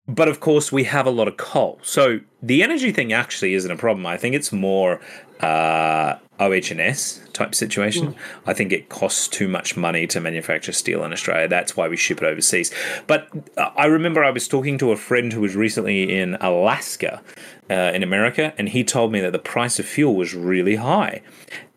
but 0.09 0.29
of 0.29 0.41
course, 0.41 0.73
we 0.73 0.85
have 0.85 1.05
a 1.05 1.11
lot 1.11 1.29
of 1.29 1.37
coal. 1.37 1.79
So 1.83 2.21
the 2.43 2.63
energy 2.63 2.91
thing 2.91 3.13
actually 3.13 3.53
isn't 3.53 3.71
a 3.71 3.77
problem. 3.77 4.07
I 4.07 4.17
think 4.17 4.35
it's 4.35 4.51
more 4.51 4.99
uh, 5.41 6.15
OH&S 6.39 7.21
type 7.33 7.55
situation. 7.55 8.09
Mm. 8.09 8.17
I 8.47 8.53
think 8.53 8.73
it 8.73 8.89
costs 8.89 9.29
too 9.29 9.49
much 9.49 9.77
money 9.77 10.07
to 10.09 10.21
manufacture 10.21 10.73
steel 10.73 11.05
in 11.05 11.13
Australia. 11.13 11.49
That's 11.49 11.77
why 11.77 11.89
we 11.89 11.97
ship 11.97 12.23
it 12.23 12.27
overseas. 12.27 12.73
But 13.07 13.29
uh, 13.57 13.71
I 13.77 13.87
remember 13.87 14.25
I 14.25 14.31
was 14.31 14.49
talking 14.49 14.79
to 14.79 14.93
a 14.93 14.97
friend 14.97 15.33
who 15.33 15.41
was 15.41 15.57
recently 15.57 16.19
in 16.19 16.37
Alaska, 16.41 17.23
uh, 17.71 17.93
in 17.95 18.03
America, 18.03 18.55
and 18.59 18.69
he 18.69 18.85
told 18.85 19.13
me 19.13 19.21
that 19.21 19.33
the 19.33 19.39
price 19.39 19.79
of 19.79 19.87
fuel 19.87 20.15
was 20.15 20.35
really 20.35 20.77
high. 20.77 21.23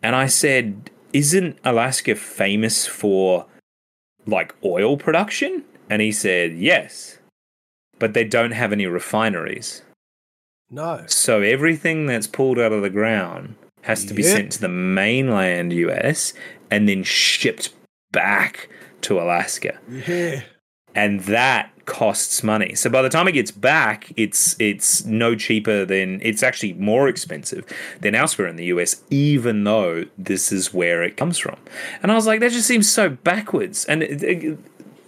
And 0.04 0.16
I 0.16 0.28
said, 0.28 0.90
"Isn't 1.14 1.58
Alaska 1.64 2.16
famous 2.16 2.86
for 2.86 3.46
like 4.26 4.56
oil 4.64 4.98
production?" 4.98 5.64
And 5.90 6.02
he 6.02 6.12
said, 6.12 6.54
"Yes." 6.54 7.20
But 7.98 8.14
they 8.14 8.24
don't 8.24 8.52
have 8.52 8.72
any 8.72 8.86
refineries. 8.86 9.82
No. 10.72 11.04
So 11.08 11.42
everything 11.42 12.06
that's 12.06 12.28
pulled 12.28 12.60
out 12.60 12.72
of 12.72 12.82
the 12.82 12.90
ground 12.90 13.56
has 13.82 14.06
to 14.06 14.14
be 14.14 14.24
sent 14.24 14.52
to 14.54 14.62
the 14.62 14.70
mainland 14.70 15.74
US 15.74 16.34
and 16.70 16.88
then 16.88 17.04
shipped 17.04 17.74
back 18.12 18.70
to 19.02 19.20
Alaska. 19.20 19.78
Yeah. 19.90 20.42
And 20.96 21.22
that 21.22 21.72
costs 21.86 22.44
money. 22.44 22.76
So 22.76 22.90
by 22.90 23.02
the 23.02 23.10
time 23.10 23.28
it 23.28 23.32
gets 23.32 23.52
back, 23.52 24.12
it's 24.16 24.56
it's 24.60 25.06
no 25.06 25.36
cheaper 25.36 25.86
than 25.86 26.20
it's 26.22 26.44
actually 26.44 26.74
more 26.74 27.08
expensive 27.08 27.66
than 28.02 28.16
elsewhere 28.16 28.48
in 28.48 28.58
the 28.58 28.66
US, 28.66 29.02
even 29.10 29.64
though 29.64 30.06
this 30.18 30.52
is 30.52 30.74
where 30.74 31.02
it 31.04 31.18
comes 31.18 31.38
from. 31.38 31.58
And 32.02 32.12
I 32.12 32.16
was 32.16 32.28
like, 32.28 32.40
that 32.42 32.52
just 32.52 32.68
seems 32.68 32.92
so 32.92 33.10
backwards. 33.10 33.86
And 33.86 34.04
it, 34.04 34.24
it, 34.24 34.60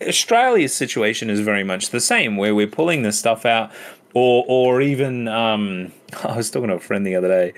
Australia's 0.07 0.73
situation 0.73 1.29
is 1.29 1.39
very 1.41 1.63
much 1.63 1.89
the 1.89 1.99
same, 1.99 2.35
where 2.35 2.55
we're 2.55 2.67
pulling 2.67 3.03
this 3.03 3.19
stuff 3.19 3.45
out 3.45 3.71
or 4.13 4.45
or 4.47 4.81
even 4.81 5.27
um, 5.27 5.91
I 6.23 6.37
was 6.37 6.49
talking 6.49 6.69
to 6.69 6.75
a 6.75 6.79
friend 6.79 7.05
the 7.05 7.15
other 7.15 7.27
day 7.27 7.53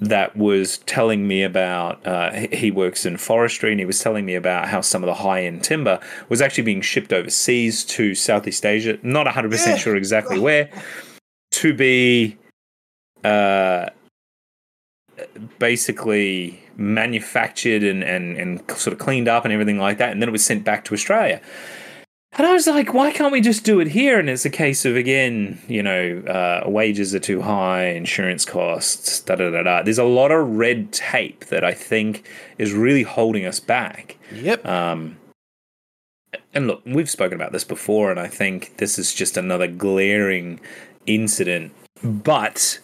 that 0.00 0.36
was 0.36 0.78
telling 0.78 1.26
me 1.26 1.42
about 1.42 2.04
uh, 2.06 2.30
he 2.52 2.70
works 2.70 3.06
in 3.06 3.16
forestry 3.16 3.70
and 3.70 3.80
he 3.80 3.86
was 3.86 4.00
telling 4.00 4.26
me 4.26 4.34
about 4.34 4.68
how 4.68 4.80
some 4.80 5.02
of 5.02 5.06
the 5.06 5.14
high 5.14 5.42
end 5.44 5.62
timber 5.62 6.00
was 6.28 6.42
actually 6.42 6.64
being 6.64 6.80
shipped 6.80 7.12
overseas 7.12 7.84
to 7.84 8.14
Southeast 8.14 8.66
Asia. 8.66 8.98
Not 9.02 9.26
100% 9.26 9.78
sure 9.78 9.96
exactly 9.96 10.38
where 10.40 10.68
to 11.52 11.72
be 11.72 12.36
uh, 13.22 13.88
basically 15.58 16.60
manufactured 16.76 17.84
and, 17.84 18.02
and, 18.02 18.36
and 18.36 18.70
sort 18.72 18.92
of 18.92 18.98
cleaned 18.98 19.28
up 19.28 19.44
and 19.44 19.52
everything 19.52 19.78
like 19.78 19.98
that. 19.98 20.10
And 20.10 20.20
then 20.20 20.28
it 20.28 20.32
was 20.32 20.44
sent 20.44 20.64
back 20.64 20.84
to 20.86 20.94
Australia. 20.94 21.40
And 22.36 22.46
I 22.46 22.52
was 22.52 22.66
like, 22.66 22.92
why 22.92 23.12
can't 23.12 23.32
we 23.32 23.40
just 23.40 23.64
do 23.64 23.78
it 23.78 23.88
here? 23.88 24.18
And 24.18 24.28
it's 24.28 24.44
a 24.44 24.50
case 24.50 24.84
of, 24.84 24.96
again, 24.96 25.60
you 25.68 25.82
know, 25.82 26.18
uh, 26.26 26.68
wages 26.68 27.14
are 27.14 27.20
too 27.20 27.42
high, 27.42 27.86
insurance 27.86 28.44
costs, 28.44 29.20
da 29.20 29.36
da 29.36 29.50
da 29.50 29.62
da. 29.62 29.82
There's 29.82 29.98
a 29.98 30.04
lot 30.04 30.32
of 30.32 30.48
red 30.48 30.92
tape 30.92 31.44
that 31.46 31.62
I 31.62 31.72
think 31.72 32.28
is 32.58 32.72
really 32.72 33.04
holding 33.04 33.46
us 33.46 33.60
back. 33.60 34.18
Yep. 34.32 34.66
Um, 34.66 35.16
and 36.52 36.66
look, 36.66 36.82
we've 36.84 37.10
spoken 37.10 37.36
about 37.36 37.52
this 37.52 37.64
before, 37.64 38.10
and 38.10 38.18
I 38.18 38.26
think 38.26 38.78
this 38.78 38.98
is 38.98 39.14
just 39.14 39.36
another 39.36 39.68
glaring 39.68 40.58
incident. 41.06 41.72
But 42.02 42.80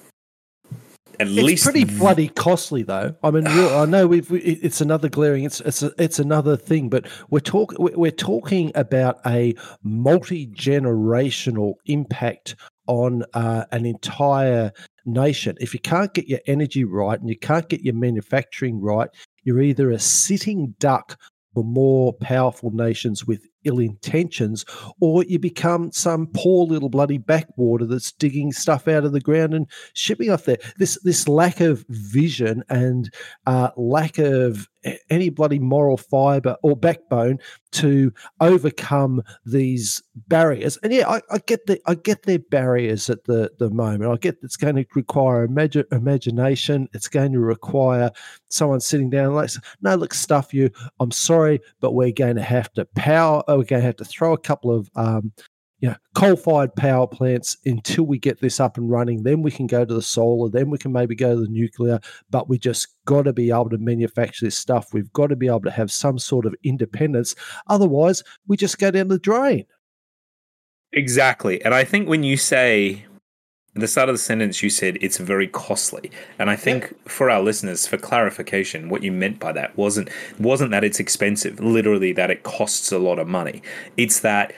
at 1.20 1.26
it's 1.26 1.36
least 1.36 1.64
pretty 1.64 1.84
bloody 1.84 2.28
costly 2.28 2.82
though. 2.82 3.14
I 3.22 3.30
mean 3.30 3.46
i 3.46 3.84
know 3.84 4.06
we've 4.06 4.30
it's 4.32 4.80
another 4.80 5.08
glaring 5.08 5.44
it's 5.44 5.60
it's 5.60 5.82
a, 5.82 5.92
it's 5.98 6.18
another 6.18 6.56
thing 6.56 6.88
but 6.88 7.06
we're 7.28 7.40
talking 7.40 7.76
we're 7.78 8.10
talking 8.10 8.72
about 8.74 9.18
a 9.26 9.54
multi-generational 9.82 11.74
impact 11.86 12.56
on 12.86 13.22
uh, 13.34 13.64
an 13.70 13.86
entire 13.86 14.72
nation. 15.06 15.56
If 15.60 15.74
you 15.74 15.80
can't 15.80 16.12
get 16.12 16.26
your 16.26 16.40
energy 16.46 16.82
right 16.84 17.20
and 17.20 17.28
you 17.28 17.38
can't 17.38 17.68
get 17.68 17.82
your 17.82 17.94
manufacturing 17.94 18.80
right 18.80 19.08
you're 19.44 19.60
either 19.60 19.90
a 19.90 19.98
sitting 19.98 20.74
duck 20.78 21.18
for 21.54 21.64
more 21.64 22.12
powerful 22.12 22.70
nations 22.70 23.26
with 23.26 23.46
ill 23.64 23.78
intentions, 23.78 24.64
or 25.00 25.24
you 25.24 25.38
become 25.38 25.92
some 25.92 26.28
poor 26.34 26.66
little 26.66 26.88
bloody 26.88 27.18
backwater 27.18 27.86
that's 27.86 28.12
digging 28.12 28.52
stuff 28.52 28.88
out 28.88 29.04
of 29.04 29.12
the 29.12 29.20
ground 29.20 29.54
and 29.54 29.66
shipping 29.94 30.30
off 30.30 30.44
there. 30.44 30.58
This 30.78 30.98
this 31.02 31.28
lack 31.28 31.60
of 31.60 31.84
vision 31.88 32.62
and 32.68 33.12
uh, 33.46 33.70
lack 33.76 34.18
of 34.18 34.68
any 35.08 35.28
bloody 35.28 35.58
moral 35.58 35.96
fiber 35.96 36.56
or 36.62 36.76
backbone 36.76 37.38
to 37.72 38.12
overcome 38.40 39.22
these 39.44 40.02
barriers. 40.28 40.78
And 40.82 40.92
yeah, 40.92 41.08
I, 41.08 41.20
I 41.30 41.38
get 41.38 41.66
the 41.66 41.80
I 41.86 41.94
get 41.94 42.22
their 42.24 42.38
barriers 42.38 43.10
at 43.10 43.24
the 43.24 43.50
the 43.58 43.70
moment. 43.70 44.10
I 44.10 44.16
get 44.16 44.38
it's 44.42 44.56
going 44.56 44.76
to 44.76 44.84
require 44.94 45.44
imagine, 45.44 45.84
imagination. 45.92 46.88
It's 46.92 47.08
going 47.08 47.32
to 47.32 47.40
require 47.40 48.10
someone 48.48 48.80
sitting 48.80 49.10
down 49.10 49.34
like, 49.34 49.50
no, 49.82 49.94
look, 49.94 50.14
stuff 50.14 50.52
you. 50.52 50.70
I'm 50.98 51.10
sorry, 51.10 51.60
but 51.80 51.92
we're 51.92 52.12
going 52.12 52.36
to 52.36 52.42
have 52.42 52.72
to 52.74 52.86
power 52.96 53.42
we're 53.48 53.64
going 53.64 53.82
to 53.82 53.86
have 53.86 53.96
to 53.96 54.04
throw 54.04 54.32
a 54.32 54.38
couple 54.38 54.74
of 54.74 54.90
um, 54.96 55.32
you 55.80 55.88
know, 55.88 55.96
coal-fired 56.14 56.74
power 56.76 57.06
plants 57.06 57.56
until 57.64 58.04
we 58.04 58.18
get 58.18 58.40
this 58.40 58.60
up 58.60 58.76
and 58.76 58.90
running. 58.90 59.22
Then 59.22 59.42
we 59.42 59.50
can 59.50 59.66
go 59.66 59.84
to 59.84 59.94
the 59.94 60.02
solar. 60.02 60.48
Then 60.48 60.70
we 60.70 60.78
can 60.78 60.92
maybe 60.92 61.14
go 61.14 61.34
to 61.34 61.40
the 61.40 61.48
nuclear. 61.48 62.00
But 62.30 62.48
we 62.48 62.58
just 62.58 62.88
got 63.06 63.22
to 63.22 63.32
be 63.32 63.50
able 63.50 63.70
to 63.70 63.78
manufacture 63.78 64.44
this 64.44 64.56
stuff. 64.56 64.92
We've 64.92 65.12
got 65.12 65.28
to 65.28 65.36
be 65.36 65.46
able 65.46 65.62
to 65.62 65.70
have 65.70 65.90
some 65.90 66.18
sort 66.18 66.46
of 66.46 66.54
independence. 66.62 67.34
Otherwise, 67.68 68.22
we 68.46 68.56
just 68.56 68.78
go 68.78 68.90
down 68.90 69.08
the 69.08 69.18
drain. 69.18 69.64
Exactly. 70.92 71.62
And 71.64 71.74
I 71.74 71.84
think 71.84 72.08
when 72.08 72.24
you 72.24 72.36
say 72.36 73.04
at 73.76 73.80
the 73.80 73.88
start 73.88 74.08
of 74.08 74.14
the 74.14 74.18
sentence, 74.18 74.62
you 74.62 74.70
said 74.70 74.98
it's 75.00 75.18
very 75.18 75.46
costly, 75.46 76.10
and 76.40 76.50
I 76.50 76.56
think 76.56 76.88
yeah. 76.90 76.96
for 77.06 77.30
our 77.30 77.40
listeners, 77.40 77.86
for 77.86 77.96
clarification, 77.96 78.88
what 78.88 79.04
you 79.04 79.12
meant 79.12 79.38
by 79.38 79.52
that 79.52 79.76
wasn't 79.76 80.10
wasn't 80.40 80.72
that 80.72 80.82
it's 80.82 80.98
expensive, 80.98 81.60
literally 81.60 82.12
that 82.14 82.32
it 82.32 82.42
costs 82.42 82.90
a 82.90 82.98
lot 82.98 83.20
of 83.20 83.28
money. 83.28 83.62
It's 83.96 84.20
that 84.20 84.52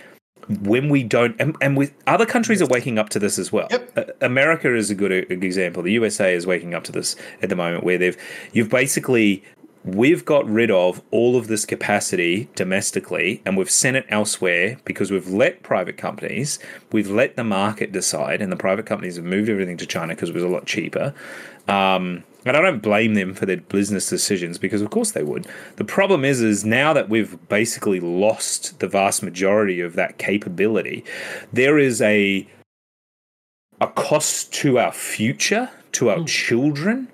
when 0.48 0.88
we 0.88 1.02
don't, 1.02 1.36
and, 1.38 1.56
and 1.60 1.76
with 1.76 1.92
other 2.06 2.26
countries 2.26 2.60
are 2.60 2.66
waking 2.66 2.98
up 2.98 3.08
to 3.10 3.18
this 3.18 3.38
as 3.38 3.52
well. 3.52 3.68
Yep. 3.70 4.18
America 4.22 4.74
is 4.74 4.90
a 4.90 4.94
good, 4.94 5.12
a 5.12 5.24
good 5.24 5.44
example. 5.44 5.82
The 5.82 5.92
USA 5.92 6.34
is 6.34 6.46
waking 6.46 6.74
up 6.74 6.84
to 6.84 6.92
this 6.92 7.16
at 7.42 7.48
the 7.48 7.56
moment, 7.56 7.84
where 7.84 7.98
they've 7.98 8.16
you've 8.52 8.70
basically 8.70 9.44
we've 9.84 10.24
got 10.24 10.48
rid 10.48 10.70
of 10.70 11.02
all 11.10 11.36
of 11.36 11.48
this 11.48 11.64
capacity 11.64 12.48
domestically 12.54 13.42
and 13.44 13.56
we've 13.56 13.70
sent 13.70 13.96
it 13.96 14.06
elsewhere 14.08 14.78
because 14.84 15.10
we've 15.10 15.28
let 15.28 15.62
private 15.62 15.96
companies, 15.96 16.58
we've 16.92 17.10
let 17.10 17.36
the 17.36 17.44
market 17.44 17.92
decide, 17.92 18.40
and 18.40 18.52
the 18.52 18.56
private 18.56 18.86
companies 18.86 19.16
have 19.16 19.24
moved 19.24 19.48
everything 19.48 19.76
to 19.76 19.86
China 19.86 20.14
because 20.14 20.30
it 20.30 20.34
was 20.34 20.44
a 20.44 20.48
lot 20.48 20.66
cheaper. 20.66 21.12
Um, 21.68 22.24
and 22.44 22.56
I 22.56 22.60
don't 22.60 22.82
blame 22.82 23.14
them 23.14 23.34
for 23.34 23.46
their 23.46 23.58
business 23.58 24.08
decisions 24.08 24.58
because, 24.58 24.82
of 24.82 24.90
course, 24.90 25.12
they 25.12 25.22
would. 25.22 25.46
The 25.76 25.84
problem 25.84 26.24
is, 26.24 26.40
is 26.40 26.64
now 26.64 26.92
that 26.92 27.08
we've 27.08 27.38
basically 27.48 28.00
lost 28.00 28.80
the 28.80 28.88
vast 28.88 29.22
majority 29.22 29.80
of 29.80 29.94
that 29.94 30.18
capability, 30.18 31.04
there 31.52 31.78
is 31.78 32.02
a 32.02 32.46
a 33.80 33.86
cost 33.88 34.52
to 34.52 34.78
our 34.78 34.92
future, 34.92 35.68
to 35.90 36.08
our 36.08 36.18
mm. 36.18 36.26
children, 36.26 37.08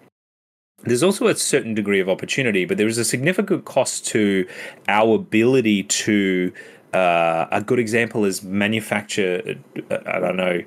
there's 0.85 1.03
also 1.03 1.27
a 1.27 1.35
certain 1.35 1.75
degree 1.75 2.01
of 2.01 2.09
opportunity, 2.09 2.65
but 2.65 2.77
there 2.77 2.87
is 2.87 2.99
a 2.99 3.05
significant 3.05 3.65
cost 3.65 4.07
to 4.09 4.47
our 4.89 5.15
ability 5.15 5.85
to. 5.85 6.53
Uh, 6.95 7.47
a 7.51 7.61
good 7.61 7.79
example 7.79 8.25
is 8.25 8.43
manufacture. 8.43 9.57
Uh, 9.91 9.99
I 10.07 10.21
don't 10.21 10.37
know. 10.37 10.63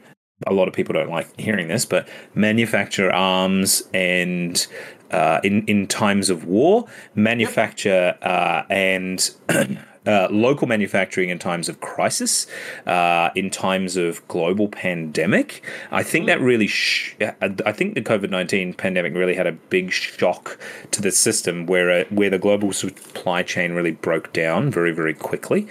A 0.46 0.54
lot 0.54 0.68
of 0.68 0.74
people 0.74 0.94
don't 0.94 1.10
like 1.10 1.40
hearing 1.40 1.68
this, 1.68 1.86
but 1.86 2.08
manufacture 2.36 3.12
arms 3.12 3.84
and 3.94 4.68
uh, 5.10 5.40
in 5.44 5.66
in 5.66 5.88
times 5.88 6.30
of 6.30 6.46
war, 6.46 6.86
manufacture 7.16 8.16
uh, 8.22 8.64
and 8.70 9.32
uh, 10.08 10.28
local 10.32 10.68
manufacturing 10.68 11.30
in 11.30 11.40
times 11.40 11.70
of 11.70 11.80
crisis, 11.80 12.48
uh, 12.86 13.30
in 13.36 13.50
times 13.50 13.98
of 13.98 14.28
global 14.28 14.68
pandemic. 14.68 15.64
I 15.92 16.04
think 16.04 16.26
that 16.28 16.42
really, 16.42 16.68
sh- 16.68 17.16
I 17.42 17.72
think 17.72 17.96
the 17.96 18.02
COVID 18.02 18.30
nineteen 18.30 18.74
pandemic 18.74 19.14
really 19.14 19.36
had 19.36 19.48
a 19.48 19.52
big 19.52 19.92
shock 19.92 20.58
to 20.92 21.02
the 21.02 21.12
system, 21.12 21.66
where 21.66 21.92
uh, 21.92 22.04
where 22.10 22.30
the 22.30 22.40
global 22.40 22.74
supply 22.74 23.44
chain 23.44 23.74
really 23.74 23.92
broke 23.92 24.34
down 24.34 24.72
very 24.72 24.92
very 24.92 25.14
quickly. 25.14 25.68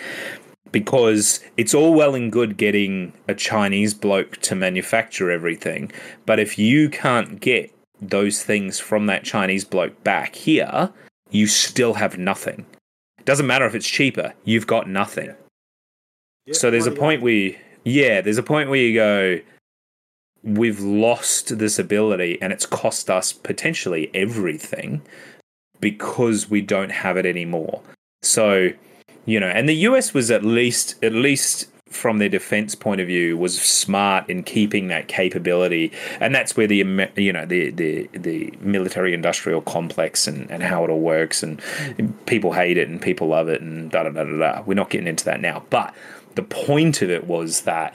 Because 0.73 1.41
it's 1.57 1.75
all 1.75 1.95
well 1.95 2.15
and 2.15 2.31
good 2.31 2.57
getting 2.57 3.13
a 3.27 3.35
Chinese 3.35 3.93
bloke 3.93 4.37
to 4.43 4.55
manufacture 4.55 5.29
everything, 5.29 5.91
but 6.27 6.39
if 6.39 6.61
you 6.61 6.89
can't 6.89 7.41
get 7.41 7.75
those 8.01 8.45
things 8.45 8.79
from 8.79 9.07
that 9.07 9.25
Chinese 9.25 9.65
bloke 9.65 10.05
back 10.05 10.37
here, 10.37 10.91
you 11.31 11.49
still 11.49 11.95
have 11.95 12.19
nothing. 12.19 12.67
Doesn't 13.25 13.47
matter 13.47 13.67
if 13.67 13.75
it's 13.75 13.89
cheaper, 13.89 14.35
you've 14.45 14.67
got 14.67 14.89
nothing. 14.89 15.35
Yeah, 16.47 16.55
so 16.55 16.71
there's 16.71 16.87
a 16.87 16.93
point 16.93 17.23
where, 17.23 17.53
yeah, 17.85 18.21
there's 18.21 18.39
a 18.39 18.43
point 18.43 18.71
where 18.71 18.81
you 18.81 18.95
go, 18.95 19.41
we've 20.43 20.81
lost 20.81 21.59
this 21.59 21.79
ability 21.79 22.39
and 22.41 22.53
it's 22.53 22.67
cost 22.67 23.11
us 23.11 23.33
potentially 23.33 24.11
everything 24.15 25.03
because 25.81 26.49
we 26.49 26.61
don't 26.61 26.91
have 26.91 27.17
it 27.17 27.27
anymore. 27.27 27.83
So, 28.23 28.71
you 29.27 29.41
know, 29.41 29.49
and 29.49 29.69
the 29.69 29.75
US 29.75 30.15
was 30.15 30.31
at 30.31 30.45
least, 30.45 31.03
at 31.05 31.13
least 31.13 31.69
from 31.91 32.19
their 32.19 32.29
defense 32.29 32.75
point 32.75 33.01
of 33.01 33.07
view 33.09 33.37
was 33.37 33.61
smart 33.61 34.29
in 34.31 34.45
keeping 34.45 34.89
that 34.89 35.09
capability. 35.09 35.93
And 36.21 36.35
that's 36.35 36.57
where 36.57 36.67
the 36.67 36.77
you 37.17 37.33
know 37.33 37.45
the 37.45 37.71
the, 37.71 38.09
the 38.13 38.53
military 38.61 39.13
industrial 39.13 39.61
complex 39.61 40.27
and, 40.27 40.51
and 40.51 40.63
how 40.63 40.85
it 40.85 40.91
all 40.91 41.01
works. 41.01 41.43
And 41.43 41.61
people 42.27 42.53
hate 42.53 42.79
it 42.79 42.89
and 42.89 43.03
people 43.03 43.29
love 43.29 43.49
it 43.49 43.61
and 43.61 43.91
da 43.91 44.05
da 44.05 44.11
da 44.11 44.25
da 44.25 44.39
da. 44.39 44.63
We're 44.63 44.75
not 44.75 44.91
getting 44.91 45.09
into 45.09 45.25
that 45.27 45.41
now. 45.41 45.65
But 45.69 45.95
the 46.37 46.43
point 46.43 47.03
of 47.03 47.11
it 47.11 47.27
was 47.27 47.63
that 47.63 47.95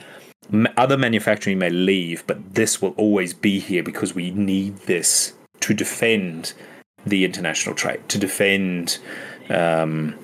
other 0.76 0.96
manufacturing 0.96 1.58
may 1.58 1.70
leave 1.70 2.24
but 2.28 2.54
this 2.54 2.80
will 2.80 2.92
always 2.96 3.34
be 3.34 3.58
here 3.58 3.82
because 3.82 4.14
we 4.14 4.30
need 4.30 4.76
this 4.82 5.32
to 5.58 5.74
defend 5.74 6.52
the 7.04 7.24
international 7.24 7.74
trade 7.74 8.08
to 8.08 8.16
defend 8.16 8.98
um, 9.50 10.16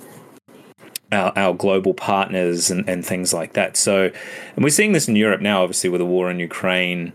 our, 1.13 1.33
our 1.37 1.55
global 1.55 1.95
partners 1.95 2.71
and, 2.71 2.89
and 2.89 3.05
things 3.05 3.33
like 3.33 3.53
that. 3.53 3.77
So, 3.77 4.11
and 4.57 4.65
we're 4.65 4.71
seeing 4.71 4.93
this 4.93 5.09
in 5.09 5.17
Europe 5.17 5.41
now, 5.41 5.63
obviously, 5.63 5.91
with 5.91 6.01
the 6.01 6.07
war 6.07 6.31
in 6.31 6.39
Ukraine. 6.39 7.13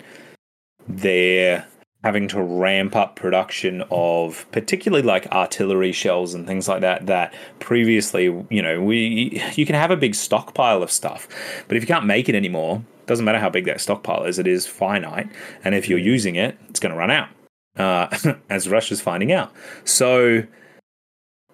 They're 0.87 1.67
having 2.03 2.27
to 2.29 2.41
ramp 2.41 2.95
up 2.95 3.15
production 3.15 3.83
of 3.91 4.45
particularly 4.51 5.03
like 5.03 5.27
artillery 5.31 5.91
shells 5.91 6.33
and 6.33 6.45
things 6.45 6.67
like 6.67 6.81
that 6.81 7.05
that 7.07 7.33
previously 7.59 8.25
you 8.49 8.61
know 8.61 8.81
we 8.81 9.43
you 9.55 9.65
can 9.65 9.75
have 9.75 9.91
a 9.91 9.97
big 9.97 10.13
stockpile 10.13 10.83
of 10.83 10.91
stuff 10.91 11.27
but 11.67 11.75
if 11.75 11.83
you 11.83 11.87
can't 11.87 12.05
make 12.05 12.29
it 12.29 12.35
anymore 12.35 12.81
doesn't 13.07 13.25
matter 13.25 13.39
how 13.39 13.49
big 13.49 13.65
that 13.65 13.81
stockpile 13.81 14.23
is 14.23 14.37
it 14.37 14.47
is 14.47 14.67
finite 14.67 15.27
and 15.63 15.73
if 15.73 15.89
you're 15.89 15.99
using 15.99 16.35
it 16.35 16.57
it's 16.69 16.79
going 16.79 16.91
to 16.91 16.97
run 16.97 17.11
out 17.11 17.29
uh, 17.77 18.07
as 18.49 18.69
russia's 18.69 19.01
finding 19.01 19.31
out 19.31 19.51
so 19.83 20.43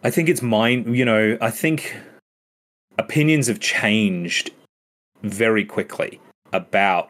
i 0.03 0.09
think 0.11 0.27
it's 0.27 0.41
mine 0.41 0.93
you 0.93 1.05
know 1.05 1.37
i 1.39 1.49
think 1.49 1.95
opinions 2.97 3.47
have 3.47 3.59
changed 3.59 4.51
very 5.21 5.65
quickly 5.65 6.19
about. 6.51 7.09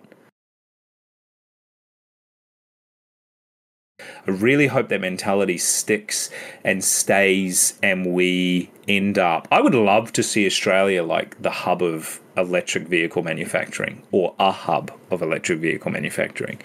I 4.00 4.32
really 4.32 4.68
hope 4.68 4.90
that 4.90 5.02
mentality 5.02 5.58
sticks 5.58 6.30
and 6.64 6.84
stays, 6.84 7.78
and 7.84 8.14
we 8.14 8.70
end 8.88 9.18
up. 9.18 9.48
I 9.52 9.62
would 9.62 9.76
love 9.76 10.12
to 10.14 10.24
see 10.24 10.46
Australia 10.46 11.04
like 11.04 11.42
the 11.42 11.50
hub 11.50 11.82
of 11.82 12.20
electric 12.36 12.88
vehicle 12.88 13.24
manufacturing, 13.24 14.02
or 14.12 14.34
a 14.40 14.52
hub 14.52 14.92
of 15.12 15.22
electric 15.22 15.60
vehicle 15.60 15.92
manufacturing, 15.92 16.60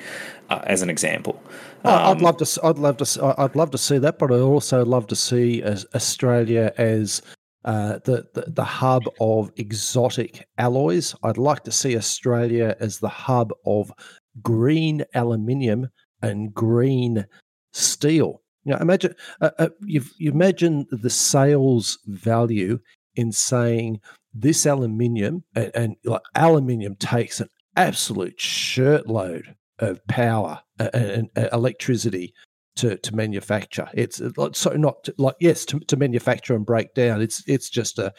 uh, 0.51 0.61
as 0.65 0.83
an 0.83 0.91
example. 0.91 1.41
Um, 1.85 2.17
I'd 2.17 2.23
love 2.23 2.37
to. 2.39 2.61
I'd 2.65 2.79
love 2.79 2.97
to. 2.99 3.35
I'd 3.39 3.57
love 3.57 3.71
to 3.73 3.79
see 3.79 3.99
that, 3.99 4.19
but 4.19 4.33
I'd 4.33 4.41
also 4.41 4.85
love 4.85 5.07
to 5.09 5.17
see 5.17 5.63
Australia 5.63 6.73
as 6.77 7.23
uh, 7.65 7.99
the, 8.05 8.27
the, 8.35 8.45
the 8.49 8.65
hub 8.65 9.05
of 9.21 9.51
exotic 9.57 10.47
alloys. 10.59 11.15
I'd 11.23 11.39
like 11.39 11.65
to 11.65 11.73
see 11.73 11.97
Australia 11.97 12.77
as 12.81 12.99
the 12.99 13.09
hub 13.09 13.53
of 13.67 13.93
green 14.43 15.05
aluminium 15.15 15.89
and 16.23 16.55
green 16.55 17.27
steel. 17.73 18.43
You 18.65 18.73
know, 18.73 18.79
imagine 18.81 19.15
uh, 19.41 19.51
uh, 19.59 19.69
you 19.85 20.03
imagine 20.21 20.87
the 20.91 21.11
sales 21.11 21.99
value 22.07 22.79
in 23.17 23.33
saying 23.33 24.01
this 24.35 24.67
aluminium 24.67 25.45
and, 25.55 25.71
and 25.75 25.97
like 26.05 26.23
aluminium 26.35 26.97
takes 26.97 27.41
an 27.41 27.49
absolute 27.77 28.39
shirtload 28.39 29.55
of 29.79 30.05
power 30.07 30.61
and, 30.79 30.95
and, 30.95 31.31
and 31.37 31.49
electricity 31.53 32.35
to, 32.79 32.97
to 32.97 33.15
manufacture. 33.15 33.89
It's 33.95 34.21
so 34.53 34.71
not 34.71 35.05
to, 35.05 35.15
like 35.19 35.37
yes 35.41 35.65
to, 35.67 35.81
to 35.81 35.97
manufacture 35.97 36.55
and 36.55 36.65
break 36.65 36.95
down. 36.95 37.21
It's 37.21 37.43
it's 37.47 37.71
just 37.71 37.99
a 37.99 38.13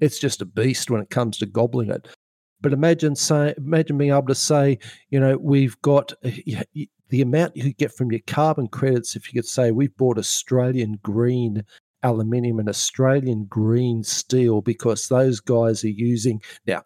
it's 0.00 0.18
just 0.18 0.42
a 0.42 0.46
beast 0.46 0.90
when 0.90 1.02
it 1.02 1.10
comes 1.10 1.38
to 1.38 1.46
gobbling 1.46 1.90
it. 1.90 2.08
But 2.60 2.72
imagine 2.72 3.16
say 3.16 3.54
imagine 3.56 3.98
being 3.98 4.12
able 4.12 4.26
to 4.26 4.34
say 4.34 4.78
you 5.10 5.20
know 5.20 5.36
we've 5.36 5.80
got 5.82 6.12
uh, 6.24 6.30
the 7.08 7.20
amount 7.20 7.56
you 7.56 7.64
could 7.64 7.76
get 7.76 7.94
from 7.94 8.10
your 8.10 8.22
carbon 8.26 8.68
credits 8.68 9.16
if 9.16 9.32
you 9.32 9.40
could 9.40 9.48
say 9.48 9.70
we've 9.70 9.96
bought 9.96 10.18
Australian 10.18 10.98
green 11.02 11.64
aluminium 12.02 12.58
and 12.58 12.68
Australian 12.68 13.44
green 13.46 14.02
steel 14.02 14.60
because 14.60 15.08
those 15.08 15.40
guys 15.40 15.84
are 15.84 15.88
using 15.88 16.40
now. 16.66 16.82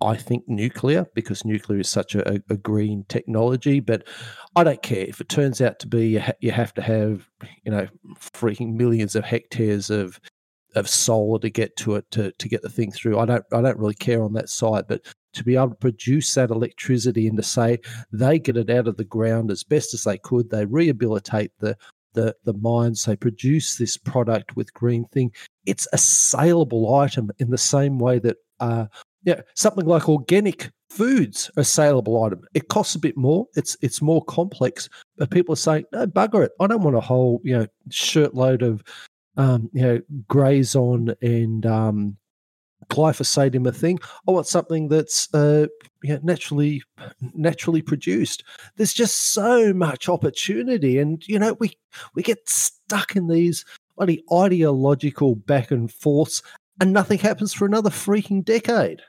I 0.00 0.16
think 0.16 0.44
nuclear 0.46 1.06
because 1.14 1.44
nuclear 1.44 1.80
is 1.80 1.88
such 1.88 2.14
a, 2.14 2.42
a, 2.50 2.56
green 2.56 3.06
technology, 3.08 3.80
but 3.80 4.06
I 4.54 4.62
don't 4.62 4.82
care 4.82 5.06
if 5.06 5.20
it 5.22 5.30
turns 5.30 5.62
out 5.62 5.78
to 5.80 5.86
be 5.86 6.08
you, 6.08 6.20
ha- 6.20 6.34
you 6.40 6.50
have 6.50 6.74
to 6.74 6.82
have 6.82 7.28
you 7.64 7.72
know 7.72 7.88
freaking 8.18 8.74
millions 8.74 9.16
of 9.16 9.24
hectares 9.24 9.88
of 9.88 10.20
of 10.74 10.88
solar 10.88 11.38
to 11.38 11.48
get 11.48 11.74
to 11.76 11.94
it 11.94 12.10
to, 12.10 12.30
to 12.32 12.48
get 12.48 12.60
the 12.60 12.68
thing 12.68 12.92
through. 12.92 13.18
I 13.18 13.24
don't 13.24 13.44
I 13.52 13.62
don't 13.62 13.78
really 13.78 13.94
care 13.94 14.22
on 14.22 14.34
that 14.34 14.50
side, 14.50 14.84
but 14.86 15.00
to 15.32 15.44
be 15.44 15.56
able 15.56 15.70
to 15.70 15.74
produce 15.76 16.34
that 16.34 16.50
electricity 16.50 17.26
and 17.26 17.36
to 17.36 17.42
say 17.42 17.78
they 18.12 18.38
get 18.38 18.58
it 18.58 18.68
out 18.68 18.88
of 18.88 18.98
the 18.98 19.04
ground 19.04 19.50
as 19.50 19.64
best 19.64 19.94
as 19.94 20.04
they 20.04 20.18
could, 20.18 20.50
they 20.50 20.66
rehabilitate 20.66 21.52
the 21.58 21.76
the 22.12 22.34
the 22.44 22.54
mines, 22.54 23.04
they 23.04 23.16
produce 23.16 23.76
this 23.76 23.96
product 23.96 24.56
with 24.56 24.74
green 24.74 25.04
thing. 25.06 25.32
It's 25.64 25.86
a 25.92 25.98
saleable 25.98 26.94
item 26.96 27.30
in 27.38 27.50
the 27.50 27.58
same 27.58 27.98
way 27.98 28.18
that 28.18 28.36
uh, 28.58 28.86
yeah, 29.26 29.40
something 29.54 29.84
like 29.84 30.08
organic 30.08 30.70
foods 30.88 31.50
a 31.56 31.64
saleable 31.64 32.22
item. 32.22 32.42
It 32.54 32.68
costs 32.68 32.94
a 32.94 33.00
bit 33.00 33.16
more. 33.16 33.48
It's 33.56 33.76
it's 33.82 34.00
more 34.00 34.24
complex, 34.24 34.88
but 35.18 35.30
people 35.30 35.52
are 35.52 35.56
saying, 35.56 35.84
no, 35.92 36.06
bugger 36.06 36.44
it. 36.44 36.52
I 36.60 36.68
don't 36.68 36.82
want 36.82 36.96
a 36.96 37.00
whole 37.00 37.40
you 37.42 37.58
know 37.58 37.66
shirtload 37.90 38.62
of 38.62 38.84
um, 39.36 39.68
you 39.72 39.82
know 39.82 40.00
grazon 40.28 41.14
and 41.20 41.66
um, 41.66 42.16
glyphosate 42.88 43.56
in 43.56 43.64
the 43.64 43.72
thing. 43.72 43.98
I 44.28 44.30
want 44.30 44.46
something 44.46 44.88
that's 44.88 45.32
uh, 45.34 45.66
you 46.04 46.14
know, 46.14 46.20
naturally 46.22 46.84
naturally 47.34 47.82
produced. 47.82 48.44
There's 48.76 48.94
just 48.94 49.32
so 49.34 49.72
much 49.72 50.08
opportunity, 50.08 50.98
and 51.00 51.26
you 51.26 51.40
know 51.40 51.56
we 51.58 51.76
we 52.14 52.22
get 52.22 52.48
stuck 52.48 53.16
in 53.16 53.26
these 53.26 53.64
bloody 53.96 54.22
ideological 54.32 55.34
back 55.34 55.72
and 55.72 55.92
forths, 55.92 56.42
and 56.80 56.92
nothing 56.92 57.18
happens 57.18 57.52
for 57.52 57.66
another 57.66 57.90
freaking 57.90 58.44
decade. 58.44 59.02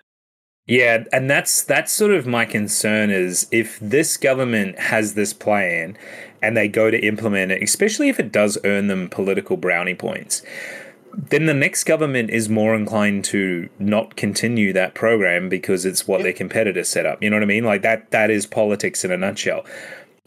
Yeah, 0.68 1.06
and 1.14 1.30
that's 1.30 1.64
that's 1.64 1.94
sort 1.94 2.12
of 2.12 2.28
my 2.28 2.44
concern 2.46 3.10
is 3.10 3.48
if 3.52 3.80
this 3.80 4.18
government 4.18 4.78
has 4.78 5.14
this 5.14 5.34
plan 5.34 5.98
and 6.42 6.58
they 6.58 6.68
go 6.68 6.92
to 6.92 7.00
implement 7.00 7.54
it, 7.54 7.64
especially 7.64 8.10
if 8.10 8.20
it 8.20 8.34
does 8.34 8.58
earn 8.66 8.88
them 8.88 9.10
political 9.10 9.56
brownie 9.56 9.96
points, 9.96 10.42
then 11.14 11.46
the 11.46 11.54
next 11.54 11.86
government 11.86 12.30
is 12.30 12.50
more 12.50 12.76
inclined 12.76 13.24
to 13.26 13.70
not 13.80 14.18
continue 14.18 14.74
that 14.74 14.94
program 14.94 15.48
because 15.48 15.86
it's 15.86 16.06
what 16.06 16.22
their 16.22 16.34
competitors 16.34 16.90
set 16.90 17.06
up. 17.06 17.24
You 17.24 17.30
know 17.30 17.38
what 17.38 17.44
I 17.44 17.48
mean? 17.48 17.64
Like 17.64 17.82
that 17.84 18.12
that 18.12 18.30
is 18.30 18.46
politics 18.46 19.06
in 19.06 19.12
a 19.12 19.18
nutshell. 19.18 19.66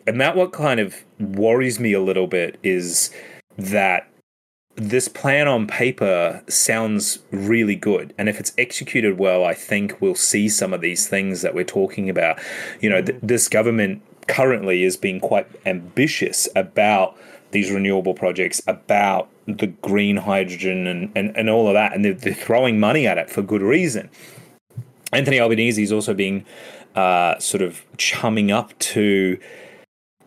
And 0.06 0.18
that 0.22 0.36
what 0.36 0.52
kind 0.52 0.80
of 0.80 0.96
worries 1.18 1.78
me 1.78 1.92
a 1.92 2.00
little 2.00 2.26
bit 2.26 2.58
is 2.62 3.10
that 3.58 4.09
this 4.76 5.08
plan 5.08 5.48
on 5.48 5.66
paper 5.66 6.42
sounds 6.48 7.18
really 7.30 7.76
good. 7.76 8.14
And 8.16 8.28
if 8.28 8.40
it's 8.40 8.52
executed 8.56 9.18
well, 9.18 9.44
I 9.44 9.54
think 9.54 10.00
we'll 10.00 10.14
see 10.14 10.48
some 10.48 10.72
of 10.72 10.80
these 10.80 11.08
things 11.08 11.42
that 11.42 11.54
we're 11.54 11.64
talking 11.64 12.08
about. 12.08 12.38
You 12.80 12.90
know, 12.90 13.02
th- 13.02 13.18
this 13.22 13.48
government 13.48 14.02
currently 14.28 14.84
is 14.84 14.96
being 14.96 15.20
quite 15.20 15.46
ambitious 15.66 16.48
about 16.54 17.16
these 17.50 17.70
renewable 17.70 18.14
projects, 18.14 18.62
about 18.66 19.28
the 19.46 19.66
green 19.66 20.16
hydrogen 20.16 20.86
and, 20.86 21.10
and, 21.16 21.36
and 21.36 21.50
all 21.50 21.66
of 21.66 21.74
that. 21.74 21.92
And 21.92 22.04
they're, 22.04 22.14
they're 22.14 22.32
throwing 22.32 22.78
money 22.78 23.06
at 23.06 23.18
it 23.18 23.28
for 23.28 23.42
good 23.42 23.62
reason. 23.62 24.08
Anthony 25.12 25.40
Albanese 25.40 25.82
is 25.82 25.90
also 25.92 26.14
being 26.14 26.46
uh, 26.94 27.38
sort 27.38 27.62
of 27.62 27.84
chumming 27.96 28.50
up 28.50 28.78
to 28.78 29.38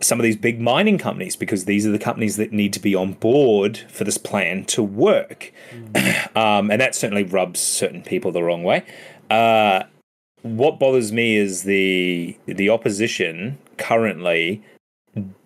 some 0.03 0.19
of 0.19 0.23
these 0.23 0.37
big 0.37 0.59
mining 0.59 0.97
companies 0.97 1.35
because 1.35 1.65
these 1.65 1.85
are 1.85 1.91
the 1.91 1.99
companies 1.99 2.37
that 2.37 2.51
need 2.51 2.73
to 2.73 2.79
be 2.79 2.93
on 2.95 3.13
board 3.13 3.77
for 3.89 4.03
this 4.03 4.17
plan 4.17 4.65
to 4.65 4.83
work. 4.83 5.51
Mm. 5.71 6.35
um, 6.37 6.71
and 6.71 6.79
that 6.81 6.95
certainly 6.95 7.23
rubs 7.23 7.59
certain 7.59 8.01
people 8.01 8.31
the 8.31 8.43
wrong 8.43 8.63
way. 8.63 8.85
Uh, 9.29 9.83
what 10.41 10.77
bothers 10.77 11.11
me 11.11 11.35
is 11.37 11.63
the 11.63 12.37
the 12.45 12.69
opposition 12.69 13.57
currently 13.77 14.61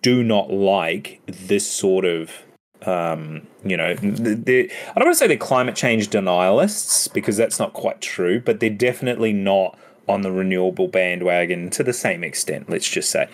do 0.02 0.22
not 0.22 0.50
like 0.50 1.20
this 1.26 1.70
sort 1.70 2.04
of 2.04 2.44
um, 2.86 3.46
you 3.64 3.76
know, 3.76 3.94
the, 3.94 4.70
I 4.90 4.94
don't 4.94 5.06
want 5.06 5.14
to 5.14 5.18
say 5.18 5.26
they're 5.26 5.36
climate 5.36 5.74
change 5.74 6.10
denialists 6.10 7.12
because 7.12 7.36
that's 7.36 7.58
not 7.58 7.72
quite 7.72 8.00
true, 8.00 8.40
but 8.40 8.60
they're 8.60 8.70
definitely 8.70 9.32
not 9.32 9.76
on 10.08 10.22
the 10.22 10.30
renewable 10.30 10.86
bandwagon 10.86 11.70
to 11.70 11.82
the 11.82 11.92
same 11.92 12.22
extent. 12.22 12.70
Let's 12.70 12.88
just 12.88 13.10
say. 13.10 13.28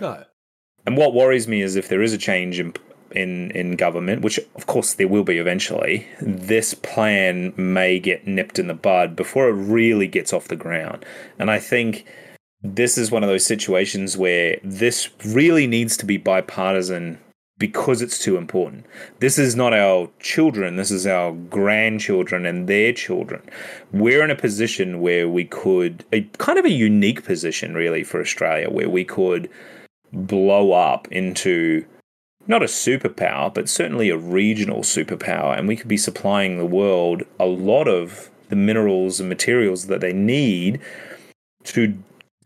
No. 0.00 0.24
And 0.86 0.96
what 0.96 1.14
worries 1.14 1.48
me 1.48 1.62
is 1.62 1.76
if 1.76 1.88
there 1.88 2.02
is 2.02 2.12
a 2.12 2.18
change 2.18 2.58
in 2.58 2.74
in 3.12 3.50
in 3.50 3.76
government, 3.76 4.22
which 4.22 4.38
of 4.56 4.66
course 4.66 4.94
there 4.94 5.08
will 5.08 5.24
be 5.24 5.38
eventually, 5.38 6.06
this 6.20 6.74
plan 6.74 7.52
may 7.56 7.98
get 8.00 8.26
nipped 8.26 8.58
in 8.58 8.66
the 8.66 8.74
bud 8.74 9.14
before 9.14 9.48
it 9.48 9.52
really 9.52 10.06
gets 10.06 10.32
off 10.32 10.48
the 10.48 10.56
ground. 10.56 11.04
And 11.38 11.50
I 11.50 11.58
think 11.58 12.06
this 12.62 12.96
is 12.96 13.10
one 13.10 13.22
of 13.22 13.28
those 13.28 13.44
situations 13.44 14.16
where 14.16 14.58
this 14.62 15.10
really 15.24 15.66
needs 15.66 15.96
to 15.98 16.06
be 16.06 16.16
bipartisan 16.16 17.18
because 17.58 18.02
it's 18.02 18.18
too 18.18 18.36
important. 18.36 18.84
This 19.20 19.38
is 19.38 19.54
not 19.54 19.72
our 19.72 20.08
children, 20.18 20.76
this 20.76 20.90
is 20.90 21.06
our 21.06 21.32
grandchildren 21.32 22.44
and 22.46 22.68
their 22.68 22.92
children. 22.92 23.42
We're 23.92 24.24
in 24.24 24.30
a 24.30 24.36
position 24.36 25.00
where 25.00 25.28
we 25.28 25.44
could, 25.44 26.04
a 26.12 26.22
kind 26.38 26.58
of 26.58 26.64
a 26.64 26.72
unique 26.72 27.24
position 27.24 27.74
really 27.74 28.02
for 28.02 28.20
Australia, 28.20 28.68
where 28.70 28.88
we 28.88 29.04
could 29.04 29.48
blow 30.12 30.72
up 30.72 31.08
into 31.08 31.84
not 32.46 32.62
a 32.62 32.66
superpower, 32.66 33.52
but 33.52 33.68
certainly 33.68 34.10
a 34.10 34.16
regional 34.16 34.80
superpower, 34.80 35.56
and 35.56 35.68
we 35.68 35.76
could 35.76 35.88
be 35.88 35.96
supplying 35.96 36.58
the 36.58 36.66
world 36.66 37.22
a 37.38 37.46
lot 37.46 37.86
of 37.86 38.30
the 38.48 38.56
minerals 38.56 39.20
and 39.20 39.28
materials 39.28 39.86
that 39.86 40.00
they 40.00 40.12
need 40.12 40.80
to 41.64 41.96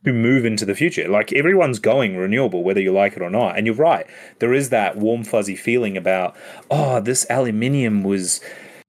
to 0.05 0.13
move 0.13 0.45
into 0.45 0.65
the 0.65 0.75
future. 0.75 1.09
Like 1.09 1.33
everyone's 1.33 1.81
going 1.81 2.17
renewable, 2.17 2.63
whether 2.63 2.81
you 2.81 2.93
like 2.93 3.17
it 3.17 3.23
or 3.23 3.31
not. 3.31 3.57
And 3.57 3.67
you're 3.67 3.75
right, 3.75 4.07
there 4.39 4.55
is 4.55 4.71
that 4.71 4.97
warm 4.97 5.25
fuzzy 5.25 5.57
feeling 5.57 5.97
about, 5.97 6.37
oh, 6.71 7.01
this 7.01 7.27
aluminium 7.29 8.05
was, 8.05 8.41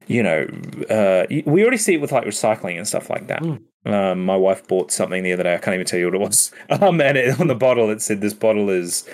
you 0.05 0.21
know, 0.21 0.45
uh, 0.91 1.25
we 1.45 1.63
already 1.63 1.77
see 1.77 1.95
it 1.95 2.01
with 2.01 2.11
like 2.11 2.25
recycling 2.25 2.77
and 2.77 2.87
stuff 2.87 3.09
like 3.09 3.27
that. 3.27 3.41
Mm. 3.41 3.63
Um, 3.87 4.25
my 4.25 4.35
wife 4.35 4.67
bought 4.67 4.91
something 4.91 5.23
the 5.23 5.31
other 5.31 5.43
day. 5.43 5.55
I 5.55 5.57
can't 5.57 5.73
even 5.73 5.85
tell 5.85 5.99
you 5.99 6.05
what 6.05 6.15
it 6.15 6.21
was. 6.21 6.51
Um, 6.69 6.99
and 7.01 7.17
it, 7.17 7.39
on 7.39 7.47
the 7.47 7.55
bottle, 7.55 7.89
it 7.89 8.01
said 8.01 8.21
this 8.21 8.33
bottle 8.33 8.69
is 8.69 9.07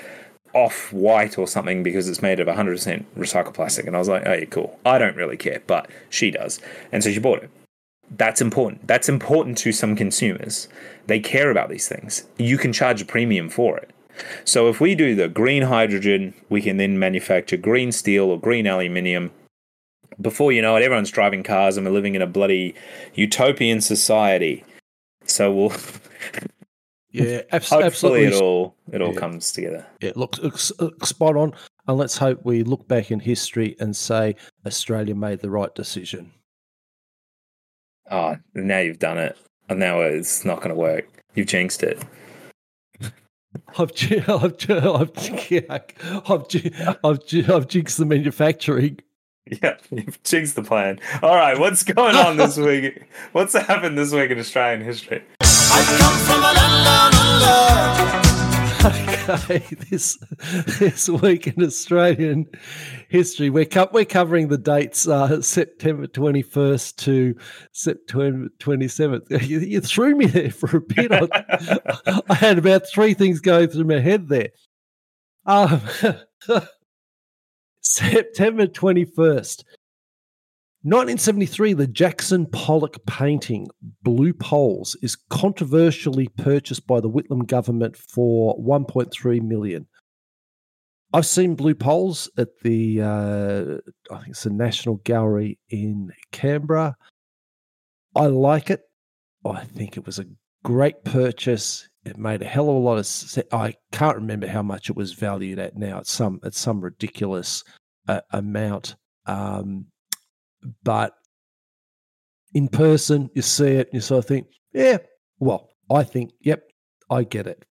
off 0.54 0.92
white 0.92 1.38
or 1.38 1.48
something 1.48 1.84
because 1.84 2.10
it's 2.10 2.22
made 2.22 2.40
of 2.40 2.48
100% 2.48 3.06
recycled 3.18 3.54
plastic. 3.54 3.86
And 3.86 3.96
I 3.96 4.00
was 4.00 4.10
like, 4.10 4.24
oh, 4.26 4.34
yeah, 4.34 4.46
cool. 4.46 4.80
I 4.86 4.98
don't 4.98 5.16
really 5.16 5.38
care, 5.38 5.62
but 5.68 5.90
she 6.10 6.32
does. 6.32 6.60
And 6.92 7.04
so 7.04 7.12
she 7.12 7.20
bought 7.20 7.44
it. 7.44 7.50
That's 8.10 8.42
important. 8.42 8.88
That's 8.88 9.08
important 9.08 9.58
to 9.60 9.72
some 9.72 9.96
consumers. 9.96 10.68
They 11.08 11.20
care 11.20 11.52
about 11.52 11.70
these 11.70 11.88
things. 11.88 12.26
You 12.38 12.58
can 12.58 12.74
charge 12.74 13.02
a 13.02 13.06
premium 13.06 13.50
for 13.50 13.78
it. 13.78 13.92
So 14.44 14.70
if 14.70 14.80
we 14.80 14.96
do 14.96 15.16
the 15.16 15.28
green 15.28 15.64
hydrogen, 15.64 16.34
we 16.50 16.62
can 16.62 16.78
then 16.78 17.00
manufacture 17.00 17.58
green 17.58 17.92
steel 17.92 18.26
or 18.26 18.40
green 18.40 18.68
aluminium 18.68 19.32
before 20.22 20.52
you 20.52 20.62
know 20.62 20.76
it, 20.76 20.84
everyone's 20.84 21.12
driving 21.12 21.44
cars 21.44 21.78
and 21.78 21.86
we're 21.86 21.94
living 21.94 22.16
in 22.16 22.22
a 22.22 22.28
bloody 22.28 22.76
utopian 23.16 23.82
society. 23.82 24.64
So 25.26 25.52
we'll. 25.52 25.74
yeah, 27.12 27.42
abs- 27.52 27.70
hopefully 27.70 28.26
absolutely. 28.26 28.26
it 28.26 28.42
all 28.42 28.76
it 28.92 29.02
all 29.02 29.14
yeah. 29.14 29.20
comes 29.20 29.52
together. 29.52 29.86
Yeah, 30.02 30.12
looks, 30.16 30.40
looks 30.40 30.72
uh, 30.80 30.90
spot 31.04 31.36
on. 31.36 31.54
And 31.88 31.98
let's 31.98 32.18
hope 32.18 32.46
we 32.46 32.64
look 32.64 32.88
back 32.88 33.12
in 33.12 33.20
history 33.20 33.76
and 33.80 33.96
say 33.96 34.36
Australia 34.66 35.16
made 35.16 35.40
the 35.40 35.50
right 35.50 35.74
decision. 35.76 36.32
Oh, 38.10 38.38
now 38.54 38.80
you've 38.80 39.00
done 39.00 39.18
it. 39.18 39.38
And 39.70 39.80
now 39.80 40.02
it's 40.02 40.46
not 40.46 40.58
going 40.58 40.70
to 40.70 40.76
work. 40.76 41.08
You've 41.36 41.48
jinxed 41.48 41.84
it. 41.84 42.04
I've, 43.78 43.92
I've, 44.30 44.70
I've, 44.70 45.12
I've, 46.30 47.02
I've, 47.04 47.50
I've 47.50 47.68
jinxed 47.68 47.98
the 47.98 48.06
manufacturing. 48.06 49.00
Yeah, 49.62 49.78
you've 49.92 50.22
jinxed 50.24 50.56
the 50.56 50.64
plan. 50.64 51.00
All 51.22 51.36
right, 51.36 51.60
what's 51.60 51.84
going 51.84 52.16
on 52.16 52.38
this 52.38 52.58
week? 52.70 53.04
What's 53.34 53.54
happened 53.54 53.98
this 53.98 54.14
week 54.14 54.32
in 54.32 54.40
Australian 54.40 54.82
history? 54.82 55.24
Okay, 59.30 59.64
this 59.90 60.18
this 60.80 61.10
week 61.10 61.48
in 61.48 61.64
Australian 61.64 62.46
history, 63.10 63.50
we're 63.50 63.66
co- 63.66 63.90
we're 63.92 64.06
covering 64.06 64.48
the 64.48 64.58
dates 64.58 65.08
uh, 65.08 65.42
September 65.42 66.08
twenty 66.08 66.42
first 66.42 66.98
to 67.00 67.36
September 67.72 68.50
twenty 68.60 68.88
seventh. 68.88 69.30
You, 69.30 69.60
you, 69.60 69.82
threw 69.82 70.16
me 70.16 70.26
there 70.26 70.52
for 70.52 70.78
a 70.78 70.82
bit. 70.82 71.12
I, 71.12 72.22
I, 72.30 72.34
had 72.34 72.58
about 72.58 72.88
three 72.88 73.14
things 73.14 73.40
going 73.40 73.70
through 73.70 73.86
my 73.86 74.00
head 74.00 74.28
there. 74.28 74.50
Um, 75.46 75.82
September 77.84 78.68
21st. 78.68 79.64
1973, 80.86 81.74
the 81.74 81.88
Jackson 81.88 82.46
Pollock 82.46 82.98
painting 83.06 83.70
Blue 84.02 84.34
Poles 84.34 84.98
is 85.02 85.16
controversially 85.16 86.28
purchased 86.28 86.86
by 86.88 87.00
the 87.00 87.10
Whitlam 87.10 87.48
government 87.48 87.96
for 87.96 88.58
1.3 88.60 89.42
million. 89.42 89.88
I've 91.14 91.28
seen 91.28 91.54
blue 91.54 91.76
poles 91.76 92.28
at 92.40 92.50
the 92.64 93.02
uh, 93.02 94.14
I 94.14 94.18
think 94.18 94.30
it's 94.30 94.44
the 94.44 94.50
National 94.50 94.96
Gallery 95.04 95.60
in 95.70 96.12
Canberra. 96.32 96.98
I 98.16 98.26
like 98.26 98.72
it. 98.72 98.82
I 99.46 99.64
think 99.64 99.96
it 99.96 100.08
was 100.08 100.18
a 100.18 100.26
great 100.64 101.04
purchase. 101.06 101.88
It 102.06 102.18
made 102.18 102.42
a 102.42 102.46
hell 102.46 102.70
of 102.70 102.76
a 102.76 102.80
lot 102.80 102.98
of 102.98 103.06
sense. 103.06 103.48
I 103.54 103.76
can't 103.92 104.18
remember 104.18 104.48
how 104.48 104.62
much 104.62 104.90
it 104.90 104.96
was 104.96 105.14
valued 105.14 105.60
at 105.60 105.78
now. 105.78 106.00
It's 106.00 106.12
some 106.12 106.40
it's 106.44 106.60
some 106.60 106.82
ridiculous 106.82 107.64
uh, 108.08 108.22
amount. 108.32 108.96
Um, 109.26 109.86
but 110.84 111.14
in 112.54 112.68
person, 112.68 113.30
you 113.34 113.42
see 113.42 113.76
it, 113.76 113.88
and 113.88 113.94
you 113.94 114.02
sort 114.02 114.20
of 114.20 114.28
think, 114.28 114.48
yeah, 114.74 114.98
well, 115.40 115.70
I 115.90 116.04
think, 116.04 116.32
yep, 116.42 116.64
I 117.10 117.24
get 117.24 117.48
it. 117.48 117.66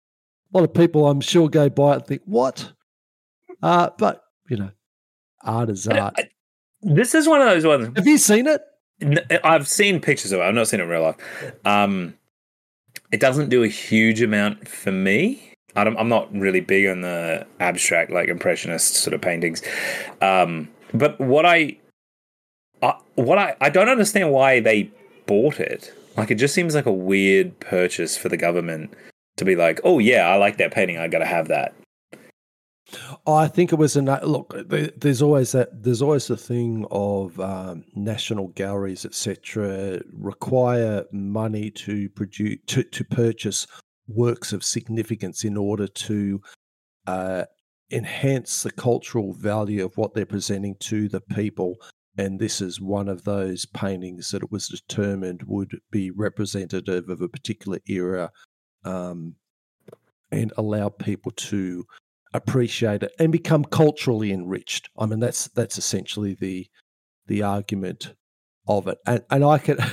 A 0.53 0.59
lot 0.59 0.65
of 0.65 0.75
people, 0.75 1.09
I'm 1.09 1.21
sure, 1.21 1.49
go 1.49 1.69
by 1.69 1.93
it 1.93 1.97
and 1.97 2.07
think, 2.07 2.23
what? 2.25 2.73
Uh, 3.63 3.91
but, 3.99 4.23
you 4.49 4.57
know, 4.57 4.71
art 5.43 5.71
is 5.71 5.89
art. 5.89 6.15
I, 6.17 6.29
this 6.83 7.15
is 7.15 7.27
one 7.27 7.41
of 7.41 7.49
those 7.49 7.67
ones. 7.67 7.91
Have 7.97 8.07
you 8.07 8.19
seen 8.19 8.47
it? 8.47 8.61
I've 9.45 9.69
seen 9.69 10.01
pictures 10.01 10.33
of 10.33 10.41
it. 10.41 10.43
I've 10.43 10.55
not 10.55 10.69
seen 10.69 10.81
it 10.81 10.85
in 10.85 10.89
real 10.89 11.03
life. 11.03 11.17
Um, 11.65 12.15
it 13.11 13.21
doesn't 13.21 13.49
do 13.49 13.63
a 13.63 13.69
huge 13.69 14.21
amount 14.23 14.69
for 14.69 14.93
me. 14.93 15.55
I 15.77 15.87
am 15.87 16.09
not 16.09 16.33
really 16.35 16.61
big 16.61 16.87
on 16.89 17.03
the 17.03 17.47
abstract, 17.61 18.11
like 18.11 18.29
impressionist 18.29 18.95
sort 18.97 19.15
of 19.15 19.21
paintings. 19.21 19.63
Um, 20.21 20.69
but 20.93 21.19
what 21.21 21.47
I, 21.47 21.79
I, 22.83 22.95
what 23.15 23.39
I, 23.39 23.57
I 23.61 23.71
don't 23.71 23.89
understand 23.89 24.33
why 24.33 24.61
they 24.61 24.91
bought 25.27 25.61
it. 25.61 25.93
Like 26.17 26.31
it 26.31 26.37
just 26.37 26.55
seems 26.55 26.75
like 26.75 26.87
a 26.87 26.93
weird 26.93 27.61
purchase 27.61 28.17
for 28.17 28.29
the 28.29 28.37
government 28.37 28.93
to 29.37 29.45
be 29.45 29.55
like, 29.55 29.81
oh 29.85 29.99
yeah, 29.99 30.29
I 30.29 30.37
like 30.37 30.57
that 30.57 30.73
painting. 30.73 30.99
I 30.99 31.07
got 31.07 31.21
to 31.21 31.27
have 31.27 31.49
that. 31.49 31.75
I 33.27 33.49
think 33.49 33.73
it 33.73 33.77
was 33.77 33.97
a 33.97 34.03
look. 34.03 34.55
There's 34.67 35.21
always 35.21 35.53
that. 35.53 35.83
There's 35.83 36.01
always 36.01 36.27
the 36.27 36.37
thing 36.37 36.87
of 36.91 37.39
um, 37.39 37.85
national 37.95 38.49
galleries, 38.49 39.05
etc., 39.05 40.01
require 40.13 41.05
money 41.13 41.71
to 41.73 42.09
produce 42.11 42.59
to, 42.69 42.83
to 42.83 43.05
purchase 43.05 43.67
works 44.09 44.53
of 44.55 44.65
significance 44.65 45.45
in 45.45 45.57
order 45.57 45.87
to 45.87 46.41
uh, 47.07 47.45
enhance 47.91 48.63
the 48.63 48.71
cultural 48.71 49.35
value 49.35 49.85
of 49.85 49.97
what 49.99 50.15
they're 50.15 50.25
presenting 50.25 50.75
to 50.81 51.09
the 51.09 51.21
people. 51.21 51.77
And 52.17 52.41
this 52.41 52.61
is 52.61 52.81
one 52.81 53.09
of 53.09 53.25
those 53.25 53.67
paintings 53.67 54.31
that 54.31 54.43
it 54.43 54.51
was 54.51 54.67
determined 54.67 55.43
would 55.47 55.79
be 55.91 56.11
representative 56.11 57.11
of 57.11 57.21
a 57.21 57.29
particular 57.29 57.79
era 57.87 58.31
um, 58.85 59.37
and 60.33 60.53
allow 60.57 60.89
people 60.89 61.33
to 61.33 61.85
appreciate 62.35 63.03
it 63.03 63.13
and 63.19 63.33
become 63.33 63.65
culturally 63.65 64.33
enriched. 64.33 64.89
I 64.99 65.07
mean, 65.07 65.21
that's 65.21 65.49
that's 65.49 65.79
essentially 65.79 66.35
the 66.35 66.67
the 67.27 67.43
argument 67.43 68.15
of 68.67 68.89
it. 68.89 68.99
And 69.07 69.23
and 69.31 69.45
I 69.45 69.59
can. 69.59 69.79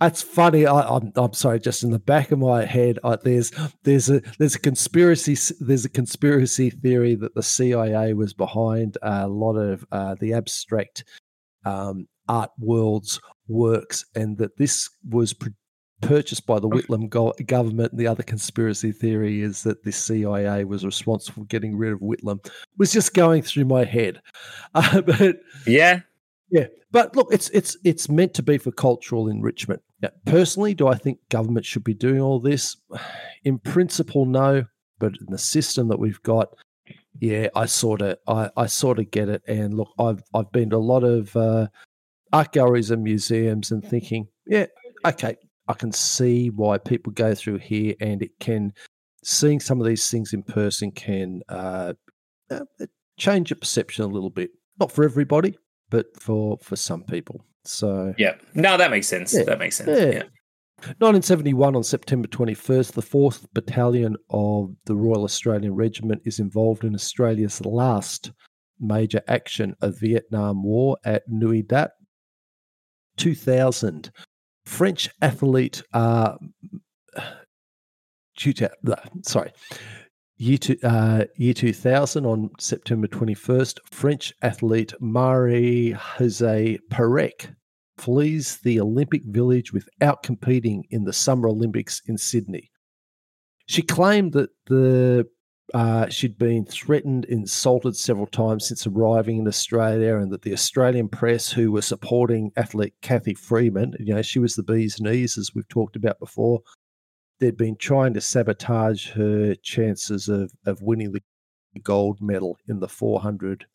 That's 0.00 0.22
funny. 0.22 0.64
I, 0.64 0.80
am 0.80 1.12
I'm, 1.14 1.24
I'm 1.24 1.32
sorry. 1.34 1.60
Just 1.60 1.82
in 1.82 1.90
the 1.90 1.98
back 1.98 2.32
of 2.32 2.38
my 2.38 2.64
head, 2.64 2.98
I, 3.04 3.16
there's 3.16 3.52
there's 3.82 4.08
a 4.08 4.22
there's 4.38 4.54
a 4.54 4.58
conspiracy 4.58 5.36
there's 5.60 5.84
a 5.84 5.90
conspiracy 5.90 6.70
theory 6.70 7.16
that 7.16 7.34
the 7.34 7.42
CIA 7.42 8.14
was 8.14 8.32
behind 8.32 8.96
a 9.02 9.28
lot 9.28 9.56
of 9.56 9.84
uh, 9.92 10.14
the 10.18 10.32
abstract 10.32 11.04
um, 11.66 12.08
art 12.30 12.50
world's 12.58 13.20
works, 13.46 14.06
and 14.14 14.38
that 14.38 14.56
this 14.56 14.88
was 15.06 15.34
purchased 16.00 16.46
by 16.46 16.58
the 16.58 16.68
Whitlam 16.68 17.08
go- 17.08 17.34
government. 17.46 17.92
And 17.92 18.00
the 18.00 18.06
other 18.06 18.22
conspiracy 18.22 18.92
theory 18.92 19.42
is 19.42 19.62
that 19.62 19.82
the 19.82 19.92
CIA 19.92 20.64
was 20.64 20.84
responsible 20.84 21.42
for 21.42 21.46
getting 21.46 21.76
rid 21.76 21.92
of 21.92 22.00
Whitlam. 22.00 22.44
It 22.44 22.52
was 22.78 22.92
just 22.92 23.14
going 23.14 23.42
through 23.42 23.66
my 23.66 23.84
head, 23.84 24.20
uh, 24.74 25.00
but 25.02 25.36
yeah, 25.66 26.00
yeah. 26.50 26.66
But 26.90 27.14
look, 27.14 27.28
it's 27.30 27.48
it's 27.50 27.76
it's 27.84 28.08
meant 28.08 28.34
to 28.34 28.42
be 28.42 28.58
for 28.58 28.72
cultural 28.72 29.28
enrichment. 29.28 29.82
Now, 30.02 30.10
personally, 30.24 30.74
do 30.74 30.88
I 30.88 30.94
think 30.94 31.18
government 31.28 31.66
should 31.66 31.84
be 31.84 31.94
doing 31.94 32.20
all 32.20 32.40
this? 32.40 32.76
In 33.44 33.58
principle, 33.58 34.26
no. 34.26 34.64
But 34.98 35.14
in 35.18 35.28
the 35.30 35.38
system 35.38 35.88
that 35.88 35.98
we've 35.98 36.22
got, 36.24 36.54
yeah, 37.20 37.48
I 37.56 37.64
sort 37.64 38.02
of 38.02 38.18
I, 38.26 38.50
I 38.54 38.66
sort 38.66 38.98
of 38.98 39.10
get 39.10 39.30
it. 39.30 39.42
And 39.48 39.74
look, 39.74 39.88
I've 39.98 40.22
I've 40.34 40.52
been 40.52 40.68
to 40.70 40.76
a 40.76 40.78
lot 40.78 41.04
of 41.04 41.34
uh, 41.34 41.68
art 42.32 42.52
galleries 42.52 42.90
and 42.90 43.02
museums 43.02 43.70
and 43.70 43.82
thinking, 43.82 44.28
yeah, 44.46 44.66
okay, 45.06 45.36
I 45.70 45.74
can 45.74 45.92
see 45.92 46.50
why 46.50 46.78
people 46.78 47.12
go 47.12 47.32
through 47.32 47.58
here, 47.58 47.94
and 48.00 48.20
it 48.22 48.32
can 48.40 48.72
seeing 49.22 49.60
some 49.60 49.80
of 49.80 49.86
these 49.86 50.10
things 50.10 50.32
in 50.32 50.42
person 50.42 50.90
can 50.90 51.42
uh, 51.48 51.92
uh, 52.50 52.64
change 53.16 53.50
your 53.50 53.56
perception 53.56 54.04
a 54.04 54.08
little 54.08 54.30
bit. 54.30 54.50
Not 54.80 54.90
for 54.90 55.04
everybody, 55.04 55.56
but 55.88 56.06
for 56.20 56.58
for 56.60 56.74
some 56.74 57.04
people. 57.04 57.44
So 57.64 58.12
yeah, 58.18 58.34
no, 58.54 58.76
that 58.76 58.90
makes 58.90 59.06
sense. 59.06 59.32
Yeah. 59.32 59.44
That 59.44 59.60
makes 59.60 59.76
sense. 59.76 59.90
Yeah. 59.90 60.10
yeah. 60.10 60.22
1971, 60.98 61.76
on 61.76 61.84
September 61.84 62.26
21st, 62.26 62.92
the 62.92 63.02
4th 63.02 63.46
Battalion 63.52 64.16
of 64.30 64.74
the 64.86 64.96
Royal 64.96 65.24
Australian 65.24 65.74
Regiment 65.74 66.22
is 66.24 66.40
involved 66.40 66.84
in 66.84 66.94
Australia's 66.94 67.62
last 67.66 68.32
major 68.80 69.20
action 69.28 69.76
of 69.82 70.00
Vietnam 70.00 70.64
War 70.64 70.96
at 71.04 71.22
Nui 71.28 71.60
Dat. 71.60 71.92
2000, 73.18 74.10
French 74.64 75.08
athlete, 75.22 75.82
uh, 75.92 76.36
sorry, 79.22 79.52
year, 80.36 80.58
two, 80.58 80.76
uh, 80.82 81.24
year 81.36 81.54
2000 81.54 82.24
on 82.24 82.50
September 82.58 83.06
21st, 83.06 83.78
French 83.90 84.32
athlete 84.42 84.92
Marie 85.00 85.90
Jose 85.90 86.78
Perec 86.90 87.50
flees 87.98 88.58
the 88.64 88.80
Olympic 88.80 89.22
Village 89.26 89.72
without 89.72 90.22
competing 90.22 90.84
in 90.90 91.04
the 91.04 91.12
Summer 91.12 91.48
Olympics 91.48 92.00
in 92.06 92.16
Sydney. 92.16 92.70
She 93.66 93.82
claimed 93.82 94.32
that 94.32 94.50
the 94.66 95.26
uh, 95.74 96.08
she'd 96.08 96.38
been 96.38 96.64
threatened, 96.64 97.24
insulted 97.26 97.96
several 97.96 98.26
times 98.26 98.66
since 98.66 98.86
arriving 98.86 99.38
in 99.38 99.48
Australia, 99.48 100.16
and 100.16 100.32
that 100.32 100.42
the 100.42 100.52
Australian 100.52 101.08
press, 101.08 101.50
who 101.50 101.70
were 101.70 101.82
supporting 101.82 102.50
athlete 102.56 102.94
Cathy 103.02 103.34
Freeman, 103.34 103.94
you 104.00 104.14
know, 104.14 104.22
she 104.22 104.38
was 104.38 104.56
the 104.56 104.62
bee's 104.62 105.00
knees, 105.00 105.38
as 105.38 105.54
we've 105.54 105.68
talked 105.68 105.96
about 105.96 106.18
before, 106.18 106.60
they'd 107.38 107.56
been 107.56 107.76
trying 107.76 108.14
to 108.14 108.20
sabotage 108.20 109.10
her 109.10 109.54
chances 109.56 110.28
of, 110.28 110.52
of 110.66 110.82
winning 110.82 111.12
the 111.12 111.22
gold 111.82 112.20
medal 112.20 112.58
in 112.68 112.80
the 112.80 112.88
400 112.88 113.66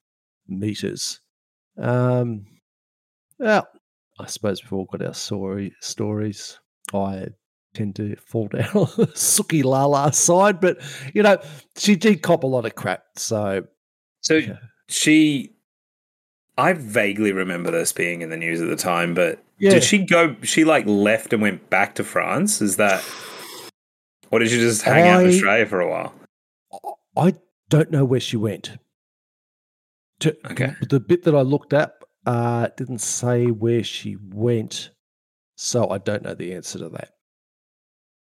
meters. 0.47 1.21
Um, 1.77 2.45
well, 3.39 3.67
I 4.19 4.27
suppose 4.27 4.63
we've 4.63 4.73
all 4.73 4.85
got 4.85 5.05
our 5.05 5.13
story, 5.13 5.73
stories. 5.81 6.59
I 6.93 7.27
tend 7.75 7.95
to 7.97 8.15
fall 8.15 8.47
down 8.47 8.65
on 8.73 8.89
the 8.97 9.07
Suki 9.13 9.63
Lala 9.63 10.11
side, 10.13 10.59
but 10.59 10.77
you 11.13 11.21
know, 11.21 11.37
she 11.77 11.95
did 11.95 12.21
cop 12.21 12.43
a 12.43 12.47
lot 12.47 12.65
of 12.65 12.75
crap. 12.75 13.03
So, 13.15 13.65
so 14.21 14.35
yeah. 14.35 14.57
she, 14.87 15.55
I 16.57 16.73
vaguely 16.73 17.31
remember 17.31 17.71
this 17.71 17.91
being 17.91 18.21
in 18.21 18.29
the 18.29 18.37
news 18.37 18.61
at 18.61 18.69
the 18.69 18.75
time, 18.75 19.13
but 19.13 19.43
yeah. 19.59 19.71
did 19.71 19.83
she 19.83 19.99
go? 19.99 20.35
She 20.41 20.65
like 20.65 20.85
left 20.85 21.33
and 21.33 21.41
went 21.41 21.69
back 21.69 21.95
to 21.95 22.03
France. 22.03 22.61
Is 22.61 22.77
that, 22.77 23.03
or 24.31 24.39
did 24.39 24.49
she 24.49 24.57
just 24.57 24.81
hang 24.81 25.03
I, 25.03 25.09
out 25.09 25.23
in 25.23 25.29
Australia 25.29 25.65
for 25.65 25.81
a 25.81 25.89
while? 25.89 26.13
I 27.17 27.35
don't 27.69 27.91
know 27.91 28.05
where 28.05 28.19
she 28.19 28.37
went. 28.37 28.77
To, 30.21 30.35
okay. 30.51 30.73
The 30.89 30.99
bit 30.99 31.23
that 31.23 31.35
I 31.35 31.41
looked 31.41 31.73
up 31.73 32.05
uh, 32.25 32.69
didn't 32.77 32.99
say 32.99 33.47
where 33.47 33.83
she 33.83 34.17
went, 34.21 34.91
so 35.55 35.89
I 35.89 35.97
don't 35.97 36.23
know 36.23 36.33
the 36.33 36.53
answer 36.53 36.79
to 36.79 36.89
that. 36.89 37.14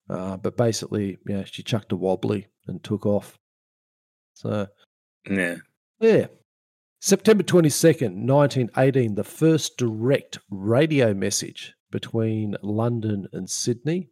Uh, 0.08 0.36
but 0.36 0.56
basically, 0.56 1.18
yeah, 1.26 1.44
she 1.44 1.62
chucked 1.62 1.92
a 1.92 1.96
wobbly 1.96 2.46
and 2.66 2.82
took 2.82 3.04
off. 3.04 3.38
So, 4.34 4.68
yeah. 5.28 5.56
Yeah. 6.00 6.26
September 7.00 7.44
22nd, 7.44 8.26
1918, 8.26 9.14
the 9.14 9.24
first 9.24 9.76
direct 9.76 10.38
radio 10.50 11.14
message 11.14 11.74
between 11.90 12.56
London 12.62 13.28
and 13.32 13.48
Sydney. 13.48 14.08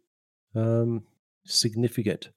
Um, 0.55 1.03
significant. 1.45 2.29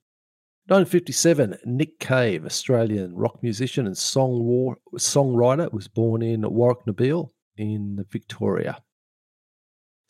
1957, 0.66 1.58
Nick 1.64 1.98
Cave, 1.98 2.44
Australian 2.44 3.14
rock 3.16 3.42
musician 3.42 3.86
and 3.86 3.98
song 3.98 4.44
war, 4.44 4.76
songwriter, 4.96 5.72
was 5.72 5.88
born 5.88 6.22
in 6.22 6.42
Warrnambool 6.42 7.30
in 7.56 8.04
Victoria. 8.08 8.82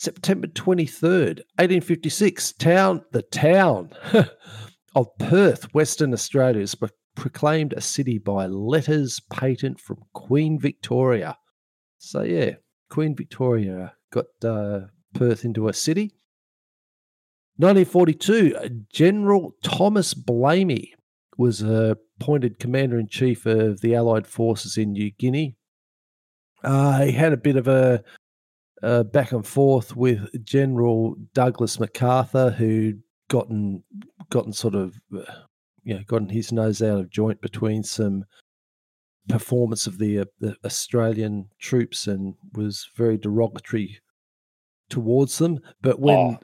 September 0.01 0.47
23rd, 0.47 1.41
1856, 1.59 2.53
town, 2.55 3.05
the 3.13 3.21
town 3.21 3.91
of 4.95 5.07
Perth, 5.19 5.75
Western 5.75 6.15
Australia, 6.15 6.63
is 6.63 6.75
proclaimed 7.15 7.75
a 7.75 7.83
city 7.83 8.17
by 8.17 8.47
letters 8.47 9.21
patent 9.31 9.79
from 9.79 9.99
Queen 10.15 10.59
Victoria. 10.59 11.37
So, 11.99 12.23
yeah, 12.23 12.53
Queen 12.89 13.15
Victoria 13.15 13.93
got 14.11 14.25
uh, 14.43 14.87
Perth 15.13 15.45
into 15.45 15.69
a 15.69 15.75
city. 15.75 16.15
1942, 17.59 18.87
General 18.91 19.55
Thomas 19.63 20.15
Blamey 20.15 20.93
was 21.37 21.61
appointed 21.61 22.59
commander 22.59 22.99
in 22.99 23.07
chief 23.07 23.45
of 23.45 23.83
the 23.83 23.95
Allied 23.95 24.27
forces 24.27 24.79
in 24.79 24.93
New 24.93 25.11
Guinea. 25.11 25.59
Uh, 26.65 27.03
he 27.03 27.13
had 27.13 27.35
a 27.35 27.39
bit 27.39 27.57
of 27.57 27.69
a, 27.69 28.03
a, 28.83 29.05
back 29.05 29.33
and 29.33 29.47
forth 29.47 29.97
with 29.97 30.45
General 30.45 31.17
Douglas 31.35 31.79
MacArthur, 31.81 32.51
who'd 32.51 33.03
gotten 33.29 33.85
gotten 34.31 34.53
sort 34.53 34.75
of 34.75 34.95
uh, 35.17 35.23
you 35.83 35.95
know 35.95 36.03
gotten 36.07 36.29
his 36.29 36.53
nose 36.53 36.83
out 36.83 36.99
of 36.99 37.11
joint 37.11 37.41
between 37.41 37.83
some 37.83 38.25
performance 39.29 39.87
of 39.87 39.99
the, 39.99 40.21
uh, 40.21 40.25
the 40.41 40.57
Australian 40.65 41.49
troops 41.61 42.07
and 42.07 42.35
was 42.55 42.89
very 42.97 43.17
derogatory 43.17 44.01
towards 44.89 45.39
them. 45.39 45.61
But 45.81 46.01
when 46.01 46.17
oh, 46.17 46.39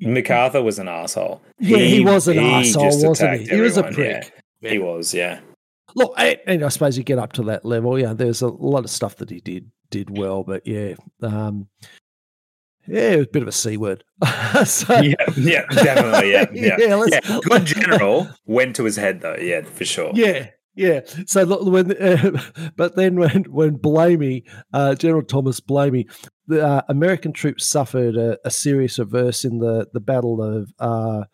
MacArthur 0.00 0.62
was 0.62 0.78
an 0.78 0.88
asshole. 0.88 1.42
Yeah, 1.58 1.78
he, 1.78 1.96
he 1.96 2.04
was 2.04 2.28
an 2.28 2.38
he 2.38 2.52
asshole, 2.52 3.08
wasn't 3.08 3.40
he? 3.40 3.46
He 3.48 3.60
was 3.60 3.76
a 3.76 3.82
prick. 3.84 4.32
Yeah. 4.60 4.70
He 4.70 4.78
was, 4.78 5.12
yeah. 5.12 5.40
Look, 5.94 6.14
and 6.16 6.64
I 6.64 6.68
suppose 6.68 6.96
you 6.96 7.04
get 7.04 7.18
up 7.18 7.32
to 7.34 7.42
that 7.44 7.64
level. 7.64 7.98
Yeah, 7.98 8.14
there's 8.14 8.40
a 8.40 8.48
lot 8.48 8.84
of 8.84 8.90
stuff 8.90 9.16
that 9.16 9.30
he 9.30 9.40
did 9.40 9.70
did 9.92 10.18
well, 10.18 10.42
but 10.42 10.66
yeah, 10.66 10.94
um, 11.22 11.68
yeah, 12.88 13.10
it 13.10 13.16
was 13.18 13.26
a 13.26 13.30
bit 13.30 13.42
of 13.42 13.48
a 13.48 13.52
c 13.52 13.76
word. 13.76 14.02
so, 14.64 15.00
yeah, 15.00 15.14
yeah, 15.36 15.64
definitely, 15.66 16.32
yeah, 16.32 16.46
yeah. 16.52 16.76
yeah, 16.78 17.04
yeah. 17.06 17.40
Good 17.42 17.66
general 17.66 18.28
went 18.44 18.74
to 18.76 18.84
his 18.84 18.96
head 18.96 19.20
though, 19.20 19.36
yeah, 19.36 19.62
for 19.62 19.84
sure. 19.84 20.10
Yeah, 20.14 20.48
yeah. 20.74 21.00
So 21.26 21.44
look, 21.44 21.64
when, 21.64 21.96
uh, 21.96 22.40
but 22.76 22.96
then 22.96 23.16
when 23.16 23.44
when 23.44 23.78
Blamey, 23.78 24.44
uh, 24.72 24.96
General 24.96 25.22
Thomas 25.22 25.60
Blamey, 25.60 26.10
the 26.48 26.66
uh, 26.66 26.82
American 26.88 27.32
troops 27.32 27.66
suffered 27.66 28.16
a, 28.16 28.38
a, 28.44 28.50
serious 28.50 28.98
reverse 28.98 29.44
in 29.44 29.58
the 29.58 29.86
the 29.92 30.00
Battle 30.00 30.42
of 30.42 30.72
uh, 30.80 31.24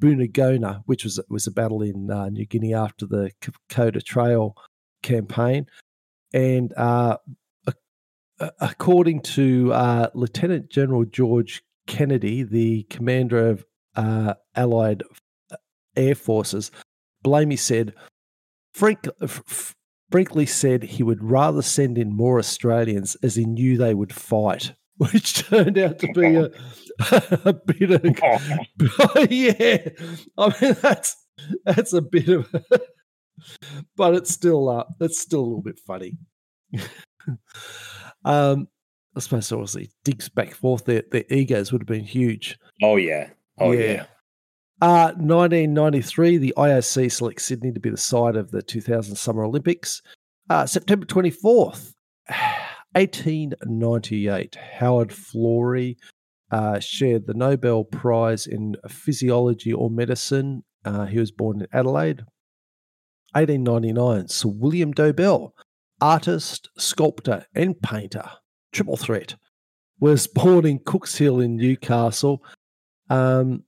Buna-Gona, 0.00 0.82
which 0.86 1.04
was 1.04 1.20
was 1.30 1.46
a 1.46 1.52
battle 1.52 1.82
in 1.82 2.10
uh, 2.10 2.28
New 2.28 2.44
Guinea 2.44 2.74
after 2.74 3.06
the 3.06 3.30
Kokoda 3.40 4.02
Trail 4.02 4.54
campaign, 5.02 5.66
and 6.34 6.72
uh, 6.76 7.16
according 8.60 9.20
to 9.20 9.72
uh, 9.72 10.10
Lieutenant 10.14 10.70
General 10.70 11.04
George 11.04 11.62
Kenney, 11.86 12.42
the 12.42 12.84
commander 12.84 13.48
of 13.48 13.64
uh, 13.96 14.34
Allied 14.54 15.02
air 15.96 16.14
forces, 16.14 16.70
Blamey 17.24 17.58
said 17.58 17.94
Frank, 18.72 19.06
Brinkley 20.10 20.46
said 20.46 20.82
he 20.84 21.02
would 21.02 21.22
rather 21.22 21.62
send 21.62 21.98
in 21.98 22.16
more 22.16 22.38
Australians 22.38 23.16
as 23.22 23.34
he 23.34 23.44
knew 23.44 23.76
they 23.76 23.94
would 23.94 24.12
fight, 24.12 24.72
which 24.96 25.34
turned 25.34 25.78
out 25.78 25.98
to 25.98 26.08
be 26.12 26.36
a, 26.36 26.50
a 27.44 27.52
bit 27.52 27.90
of 27.90 28.04
yeah. 29.30 29.88
I 30.36 30.62
mean 30.62 30.76
that's 30.80 31.16
that's 31.64 31.92
a 31.92 32.02
bit 32.02 32.28
of, 32.28 32.48
but 33.96 34.14
it's 34.14 34.30
still 34.30 34.68
uh, 34.68 34.84
it's 35.00 35.20
still 35.20 35.40
a 35.40 35.46
little 35.46 35.62
bit 35.62 35.78
funny. 35.78 36.18
Um, 38.24 38.68
I 39.16 39.20
suppose 39.20 39.50
obviously 39.52 39.90
digs 40.04 40.28
back 40.28 40.54
forth. 40.54 40.84
Their 40.84 41.02
their 41.10 41.24
egos 41.30 41.72
would 41.72 41.82
have 41.82 41.88
been 41.88 42.04
huge. 42.04 42.58
Oh 42.82 42.96
yeah, 42.96 43.30
oh 43.58 43.72
yeah. 43.72 43.92
yeah. 43.92 44.06
Uh, 44.80 45.10
1993, 45.16 46.38
the 46.38 46.54
IOC 46.56 47.10
selects 47.10 47.46
Sydney 47.46 47.72
to 47.72 47.80
be 47.80 47.90
the 47.90 47.96
site 47.96 48.36
of 48.36 48.52
the 48.52 48.62
2000 48.62 49.16
Summer 49.16 49.42
Olympics. 49.44 50.02
Uh, 50.48 50.66
September 50.66 51.04
24th, 51.04 51.94
1898, 52.92 54.54
Howard 54.78 55.10
Florey 55.10 55.96
uh, 56.52 56.78
shared 56.78 57.26
the 57.26 57.34
Nobel 57.34 57.82
Prize 57.84 58.46
in 58.46 58.76
Physiology 58.88 59.72
or 59.72 59.90
Medicine. 59.90 60.62
Uh, 60.84 61.06
he 61.06 61.18
was 61.18 61.32
born 61.32 61.60
in 61.60 61.66
Adelaide. 61.72 62.22
1899, 63.32 64.28
Sir 64.28 64.48
William 64.48 64.94
Dobell, 64.94 65.52
artist, 66.00 66.68
sculptor, 66.78 67.46
and 67.54 67.80
painter, 67.80 68.28
triple 68.72 68.96
threat, 68.96 69.36
was 70.00 70.26
born 70.26 70.66
in 70.66 70.80
Cooks 70.84 71.16
Hill 71.16 71.40
in 71.40 71.56
Newcastle. 71.56 72.42
Um, 73.10 73.64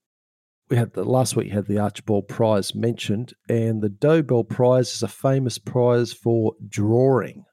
we 0.69 0.77
had 0.77 0.93
the 0.93 1.05
last 1.05 1.35
week 1.35 1.51
had 1.51 1.67
the 1.67 1.81
Archibald 1.81 2.29
Prize 2.29 2.75
mentioned, 2.75 3.35
and 3.49 3.83
the 3.83 3.89
Dobell 3.89 4.49
Prize 4.49 4.95
is 4.95 5.03
a 5.03 5.09
famous 5.09 5.59
prize 5.59 6.13
for 6.13 6.55
drawing. 6.69 7.45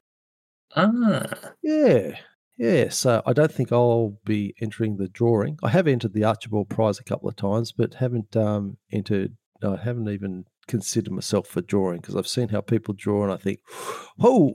Ah, 0.76 1.24
yeah, 1.62 2.12
yeah. 2.56 2.90
So 2.90 3.22
I 3.26 3.32
don't 3.32 3.52
think 3.52 3.72
I'll 3.72 4.18
be 4.24 4.54
entering 4.60 4.96
the 4.96 5.08
drawing. 5.08 5.58
I 5.62 5.70
have 5.70 5.88
entered 5.88 6.12
the 6.12 6.24
Archibald 6.24 6.68
Prize 6.68 7.00
a 7.00 7.04
couple 7.04 7.28
of 7.28 7.36
times, 7.36 7.72
but 7.72 7.94
haven't 7.94 8.36
um, 8.36 8.76
entered. 8.92 9.36
I 9.64 9.76
haven't 9.76 10.08
even 10.08 10.44
considered 10.68 11.12
myself 11.12 11.48
for 11.48 11.60
drawing 11.60 12.00
because 12.00 12.14
I've 12.14 12.28
seen 12.28 12.50
how 12.50 12.60
people 12.60 12.94
draw, 12.94 13.24
and 13.24 13.32
I 13.32 13.36
think, 13.36 13.60
oh, 14.20 14.54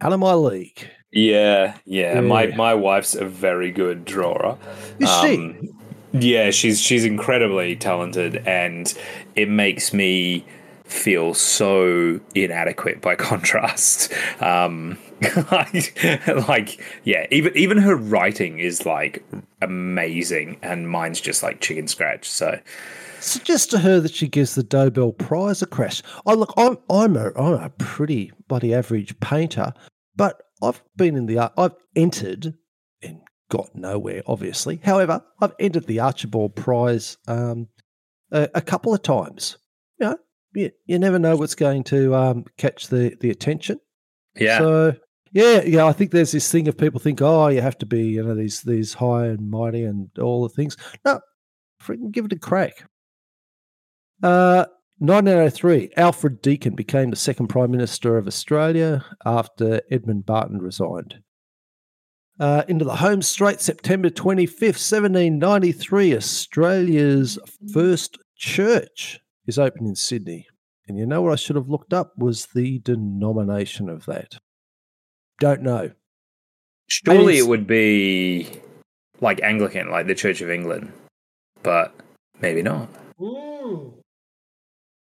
out 0.00 0.12
of 0.12 0.20
my 0.20 0.34
league. 0.34 0.90
Yeah, 1.12 1.76
yeah, 1.84 2.14
yeah. 2.14 2.20
My 2.20 2.46
my 2.48 2.74
wife's 2.74 3.14
a 3.14 3.24
very 3.24 3.70
good 3.70 4.04
drawer. 4.04 4.58
Is 4.98 5.08
um, 5.08 5.26
she? 5.26 5.70
Yeah, 6.12 6.50
she's 6.50 6.80
she's 6.80 7.04
incredibly 7.04 7.76
talented, 7.76 8.36
and 8.46 8.92
it 9.36 9.48
makes 9.48 9.92
me 9.92 10.44
feel 10.84 11.34
so 11.34 12.20
inadequate 12.34 13.00
by 13.00 13.14
contrast. 13.16 14.12
Um, 14.40 14.98
like, 15.50 15.98
like, 16.48 16.84
yeah, 17.04 17.26
even 17.30 17.56
even 17.56 17.78
her 17.78 17.96
writing 17.96 18.58
is 18.58 18.84
like 18.86 19.24
amazing, 19.60 20.58
and 20.62 20.88
mine's 20.88 21.20
just 21.20 21.42
like 21.42 21.60
chicken 21.60 21.88
scratch. 21.88 22.28
So. 22.28 22.58
Suggest 23.22 23.70
to 23.70 23.78
her 23.78 24.00
that 24.00 24.12
she 24.12 24.26
gives 24.26 24.56
the 24.56 24.64
Dobell 24.64 25.16
Prize 25.16 25.62
a 25.62 25.66
crash. 25.66 26.02
Oh, 26.26 26.34
look, 26.34 26.52
I'm 26.56 26.76
I'm 26.90 27.16
a 27.16 27.30
I'm 27.36 27.54
a 27.54 27.70
pretty 27.70 28.32
bloody 28.48 28.74
average 28.74 29.18
painter, 29.20 29.72
but 30.16 30.42
I've 30.60 30.82
been 30.96 31.16
in 31.16 31.26
the 31.26 31.38
art. 31.38 31.52
I've 31.56 31.76
entered 31.94 32.54
and 33.00 33.20
got 33.48 33.74
nowhere, 33.76 34.22
obviously. 34.26 34.80
However, 34.82 35.22
I've 35.40 35.54
entered 35.60 35.86
the 35.86 36.00
Archibald 36.00 36.56
Prize 36.56 37.16
um, 37.28 37.68
a, 38.32 38.48
a, 38.56 38.60
couple 38.60 38.92
of 38.92 39.02
times. 39.02 39.56
You 40.00 40.06
know, 40.06 40.18
you, 40.54 40.70
you 40.86 40.98
never 40.98 41.20
know 41.20 41.36
what's 41.36 41.54
going 41.54 41.84
to 41.84 42.16
um, 42.16 42.44
catch 42.56 42.88
the, 42.88 43.16
the 43.20 43.30
attention. 43.30 43.78
Yeah. 44.34 44.58
So 44.58 44.96
yeah, 45.30 45.62
yeah. 45.62 45.86
I 45.86 45.92
think 45.92 46.10
there's 46.10 46.32
this 46.32 46.50
thing 46.50 46.66
of 46.66 46.76
people 46.76 46.98
think, 46.98 47.22
oh, 47.22 47.46
you 47.48 47.60
have 47.60 47.78
to 47.78 47.86
be, 47.86 48.02
you 48.02 48.24
know, 48.24 48.34
these 48.34 48.62
these 48.62 48.94
high 48.94 49.26
and 49.26 49.48
mighty 49.48 49.84
and 49.84 50.10
all 50.18 50.42
the 50.42 50.48
things. 50.48 50.76
No, 51.04 51.20
freaking 51.80 52.10
give 52.10 52.24
it 52.24 52.32
a 52.32 52.38
crack. 52.38 52.84
Uh, 54.22 54.66
1903, 54.98 55.90
Alfred 55.96 56.40
Deakin 56.40 56.74
became 56.74 57.10
the 57.10 57.16
second 57.16 57.48
Prime 57.48 57.70
Minister 57.70 58.16
of 58.16 58.26
Australia 58.26 59.04
after 59.24 59.82
Edmund 59.90 60.26
Barton 60.26 60.58
resigned 60.58 61.22
uh, 62.42 62.64
into 62.68 62.84
the 62.84 62.96
home 62.96 63.22
straight, 63.22 63.60
September 63.60 64.10
25th, 64.10 64.78
1793. 64.78 66.16
Australia's 66.16 67.38
first 67.72 68.18
church 68.36 69.20
is 69.46 69.58
opened 69.58 69.86
in 69.86 69.94
Sydney. 69.94 70.46
And 70.88 70.98
you 70.98 71.06
know 71.06 71.22
what 71.22 71.32
I 71.32 71.36
should 71.36 71.56
have 71.56 71.68
looked 71.68 71.92
up 71.92 72.12
was 72.18 72.46
the 72.54 72.80
denomination 72.80 73.88
of 73.88 74.06
that. 74.06 74.38
Don't 75.38 75.62
know. 75.62 75.92
Surely 76.88 77.38
it 77.38 77.46
would 77.46 77.66
be 77.66 78.48
like 79.20 79.40
Anglican, 79.42 79.90
like 79.90 80.06
the 80.06 80.14
Church 80.14 80.40
of 80.40 80.50
England, 80.50 80.92
but 81.62 81.94
maybe 82.40 82.62
not. 82.62 82.88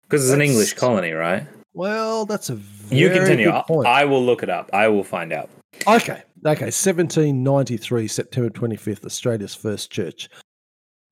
Because 0.03 0.25
it's 0.25 0.33
an 0.33 0.41
English 0.41 0.73
colony, 0.73 1.11
right? 1.11 1.47
Well, 1.73 2.25
that's 2.25 2.49
a 2.49 2.59
you 2.89 3.09
continue. 3.09 3.49
I 3.49 4.05
will 4.05 4.23
look 4.23 4.43
it 4.43 4.49
up. 4.49 4.69
I 4.73 4.87
will 4.87 5.03
find 5.03 5.33
out. 5.33 5.49
Okay. 5.87 6.21
Okay. 6.45 6.65
1793, 6.65 8.07
September 8.07 8.49
25th, 8.49 9.05
Australia's 9.05 9.55
first 9.55 9.91
church. 9.91 10.29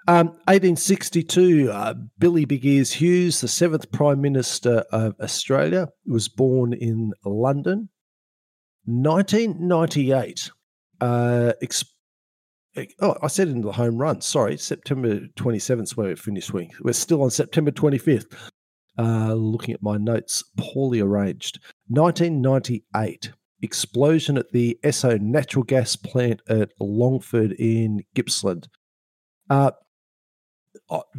Um, 0.08 0.28
1862, 0.48 1.72
uh, 1.72 1.94
Billy 2.18 2.46
Big 2.46 2.66
Ears 2.66 2.92
Hughes, 2.92 3.42
the 3.42 3.48
seventh 3.48 3.92
Prime 3.92 4.20
Minister 4.20 4.84
of 4.92 5.16
Australia, 5.22 5.88
was 6.06 6.28
born 6.28 6.74
in 6.74 7.14
London. 7.24 7.90
1998, 8.86 10.50
uh, 11.02 11.54
exp- 11.64 11.86
oh, 13.00 13.16
I 13.22 13.28
said 13.28 13.48
in 13.48 13.62
the 13.62 13.72
home 13.72 13.98
run. 13.98 14.22
Sorry, 14.22 14.58
September 14.58 15.20
27th 15.38 15.84
is 15.84 15.98
where 15.98 16.10
we 16.10 16.16
finished. 16.16 16.52
We're 16.52 16.94
still 16.94 17.22
on 17.22 17.30
September 17.30 17.72
25th. 17.72 18.36
Uh, 18.98 19.34
looking 19.34 19.74
at 19.74 19.82
my 19.82 19.98
notes, 19.98 20.44
poorly 20.58 21.00
arranged. 21.00 21.60
1998, 21.88 23.32
explosion 23.62 24.38
at 24.38 24.52
the 24.52 24.78
Esso 24.84 25.20
natural 25.20 25.64
gas 25.64 25.96
plant 25.96 26.42
at 26.48 26.72
Longford 26.80 27.54
in 27.54 28.04
Gippsland. 28.14 28.68
Uh, 29.50 29.72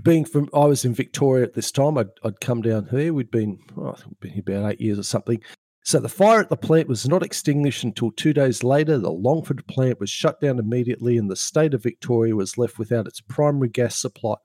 being 0.02 0.24
from, 0.24 0.48
I 0.54 0.64
was 0.66 0.84
in 0.84 0.94
Victoria 0.94 1.44
at 1.44 1.54
this 1.54 1.70
time. 1.70 1.98
I'd, 1.98 2.10
I'd 2.24 2.40
come 2.40 2.62
down 2.62 2.88
here. 2.90 3.12
We'd 3.12 3.30
been, 3.30 3.58
oh, 3.76 3.90
I 3.90 3.94
think 3.94 4.20
been 4.20 4.32
here 4.32 4.42
about 4.46 4.72
eight 4.72 4.80
years 4.80 4.98
or 4.98 5.02
something. 5.02 5.40
So 5.84 5.98
the 5.98 6.08
fire 6.08 6.40
at 6.40 6.48
the 6.48 6.56
plant 6.56 6.88
was 6.88 7.08
not 7.08 7.24
extinguished 7.24 7.82
until 7.82 8.12
two 8.12 8.32
days 8.32 8.62
later. 8.62 8.98
The 8.98 9.10
Longford 9.10 9.66
plant 9.66 9.98
was 9.98 10.10
shut 10.10 10.40
down 10.40 10.58
immediately, 10.58 11.16
and 11.16 11.30
the 11.30 11.36
state 11.36 11.74
of 11.74 11.82
Victoria 11.82 12.36
was 12.36 12.56
left 12.56 12.78
without 12.78 13.08
its 13.08 13.20
primary 13.20 13.68
gas 13.68 13.96
supply. 13.96 14.36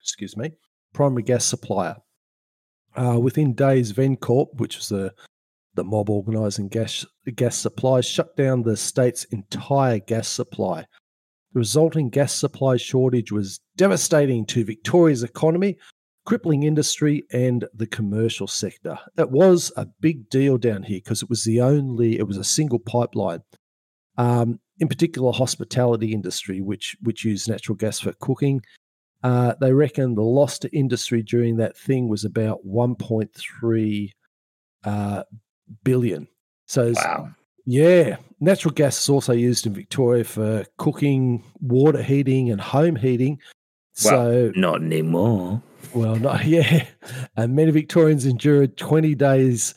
Excuse 0.00 0.36
me, 0.36 0.52
primary 0.94 1.22
gas 1.22 1.44
supplier. 1.44 1.96
Uh, 2.96 3.20
within 3.20 3.52
days, 3.52 3.92
Vencorp, 3.92 4.48
which 4.54 4.76
was 4.76 4.88
the 4.88 5.12
the 5.74 5.84
mob 5.84 6.08
organising 6.10 6.68
gas 6.68 7.04
gas 7.34 7.56
supply, 7.56 8.00
shut 8.00 8.34
down 8.36 8.62
the 8.62 8.76
state's 8.76 9.24
entire 9.24 9.98
gas 9.98 10.26
supply. 10.26 10.86
The 11.52 11.58
resulting 11.60 12.08
gas 12.08 12.34
supply 12.34 12.76
shortage 12.78 13.30
was 13.30 13.60
devastating 13.76 14.46
to 14.46 14.64
Victoria's 14.64 15.22
economy, 15.22 15.76
crippling 16.24 16.64
industry 16.64 17.24
and 17.30 17.66
the 17.74 17.86
commercial 17.86 18.46
sector. 18.46 18.98
It 19.16 19.30
was 19.30 19.70
a 19.76 19.86
big 20.00 20.28
deal 20.28 20.58
down 20.58 20.82
here 20.82 21.00
because 21.02 21.22
it 21.22 21.30
was 21.30 21.44
the 21.44 21.60
only, 21.60 22.18
it 22.18 22.26
was 22.26 22.36
a 22.36 22.44
single 22.44 22.78
pipeline. 22.78 23.42
Um, 24.18 24.60
in 24.78 24.88
particular, 24.88 25.32
hospitality 25.32 26.12
industry, 26.12 26.60
which 26.60 26.96
which 27.00 27.24
used 27.24 27.48
natural 27.48 27.76
gas 27.76 28.00
for 28.00 28.12
cooking. 28.20 28.62
Uh, 29.26 29.54
they 29.60 29.72
reckon 29.72 30.14
the 30.14 30.22
loss 30.22 30.56
to 30.60 30.68
industry 30.76 31.20
during 31.20 31.56
that 31.56 31.76
thing 31.76 32.06
was 32.08 32.24
about 32.24 32.64
1.3 32.64 34.12
uh, 34.84 35.22
billion. 35.82 36.28
So, 36.66 36.92
Wow. 36.94 37.30
yeah, 37.64 38.18
natural 38.38 38.72
gas 38.72 39.02
is 39.02 39.08
also 39.08 39.32
used 39.32 39.66
in 39.66 39.74
Victoria 39.74 40.22
for 40.22 40.64
cooking, 40.76 41.42
water 41.60 42.02
heating, 42.04 42.52
and 42.52 42.60
home 42.60 42.94
heating. 42.94 43.40
So, 43.94 44.52
Not 44.54 44.82
anymore. 44.82 45.60
well, 45.92 46.14
not 46.14 46.44
yeah. 46.56 46.86
And 47.36 47.56
many 47.56 47.72
Victorians 47.72 48.26
endured 48.26 48.76
20 48.76 49.16
days 49.16 49.74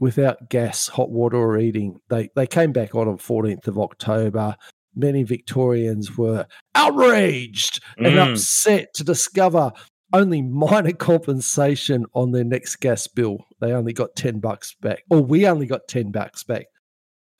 without 0.00 0.48
gas, 0.50 0.88
hot 0.88 1.10
water, 1.10 1.36
or 1.36 1.56
eating. 1.58 2.00
They 2.08 2.30
they 2.34 2.48
came 2.48 2.72
back 2.72 2.96
on 2.96 3.06
on 3.06 3.18
14th 3.18 3.68
of 3.68 3.78
October. 3.78 4.56
Many 4.94 5.22
Victorians 5.22 6.16
were 6.16 6.46
outraged 6.74 7.82
and 7.98 8.14
Mm. 8.14 8.32
upset 8.32 8.94
to 8.94 9.04
discover 9.04 9.72
only 10.12 10.42
minor 10.42 10.92
compensation 11.10 12.06
on 12.14 12.32
their 12.32 12.44
next 12.44 12.76
gas 12.76 13.06
bill. 13.06 13.38
They 13.60 13.72
only 13.72 13.92
got 13.92 14.16
10 14.16 14.40
bucks 14.40 14.74
back. 14.80 15.02
Or 15.10 15.20
we 15.20 15.46
only 15.46 15.66
got 15.66 15.88
10 15.88 16.10
bucks 16.10 16.42
back. 16.44 16.66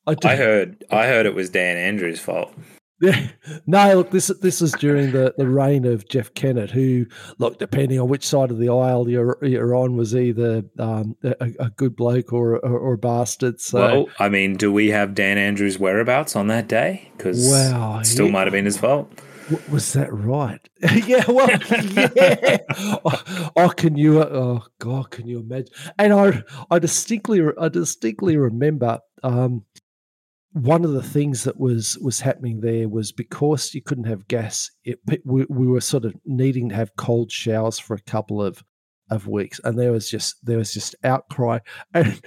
I, 0.06 0.16
I 0.24 0.36
heard 0.36 0.84
I 0.90 1.06
heard 1.06 1.26
it 1.26 1.34
was 1.34 1.50
Dan 1.50 1.76
Andrews' 1.76 2.20
fault. 2.20 2.54
Yeah. 3.00 3.28
No, 3.66 3.94
look, 3.96 4.10
this 4.10 4.28
this 4.40 4.60
is 4.62 4.72
during 4.72 5.12
the, 5.12 5.34
the 5.36 5.46
reign 5.48 5.84
of 5.86 6.08
Jeff 6.08 6.32
Kennett, 6.34 6.70
who, 6.70 7.06
look, 7.38 7.58
depending 7.58 7.98
on 8.00 8.08
which 8.08 8.26
side 8.26 8.50
of 8.50 8.58
the 8.58 8.68
aisle 8.70 9.08
you're, 9.08 9.38
you're 9.42 9.74
on, 9.74 9.96
was 9.96 10.14
either 10.16 10.62
um, 10.78 11.16
a, 11.22 11.52
a 11.60 11.70
good 11.70 11.94
bloke 11.96 12.32
or, 12.32 12.56
or, 12.58 12.78
or 12.78 12.92
a 12.94 12.98
bastard. 12.98 13.60
So, 13.60 13.78
well, 13.78 14.06
I 14.18 14.28
mean, 14.28 14.56
do 14.56 14.72
we 14.72 14.88
have 14.90 15.14
Dan 15.14 15.36
Andrews' 15.38 15.78
whereabouts 15.78 16.34
on 16.36 16.46
that 16.48 16.66
day? 16.68 17.10
Because 17.16 17.48
Wow, 17.50 17.98
it 18.00 18.06
still 18.06 18.26
yeah. 18.26 18.32
might 18.32 18.46
have 18.46 18.52
been 18.52 18.64
his 18.66 18.78
fault. 18.78 19.10
w- 19.50 19.70
was 19.72 19.92
that 19.94 20.12
right? 20.12 20.60
yeah, 21.06 21.24
well, 21.28 21.48
yeah. 22.16 22.58
oh, 23.04 23.50
oh, 23.56 23.68
can 23.70 23.96
you? 23.96 24.22
Oh 24.22 24.62
God, 24.78 25.10
can 25.10 25.26
you 25.26 25.40
imagine? 25.40 25.72
And 25.98 26.12
I, 26.12 26.42
I 26.70 26.78
distinctly, 26.78 27.42
I 27.60 27.68
distinctly 27.68 28.36
remember. 28.36 29.00
Um, 29.22 29.64
one 30.62 30.84
of 30.84 30.92
the 30.92 31.02
things 31.02 31.44
that 31.44 31.58
was 31.58 31.98
was 31.98 32.20
happening 32.20 32.60
there 32.60 32.88
was 32.88 33.12
because 33.12 33.74
you 33.74 33.82
couldn't 33.82 34.04
have 34.04 34.28
gas, 34.28 34.70
it, 34.84 34.98
we, 35.24 35.46
we 35.48 35.66
were 35.66 35.80
sort 35.80 36.04
of 36.04 36.14
needing 36.24 36.68
to 36.70 36.74
have 36.74 36.96
cold 36.96 37.30
showers 37.30 37.78
for 37.78 37.94
a 37.94 38.00
couple 38.00 38.42
of 38.42 38.64
of 39.10 39.26
weeks, 39.26 39.60
and 39.64 39.78
there 39.78 39.92
was 39.92 40.10
just 40.10 40.44
there 40.44 40.58
was 40.58 40.72
just 40.72 40.94
outcry 41.04 41.58
and. 41.94 42.20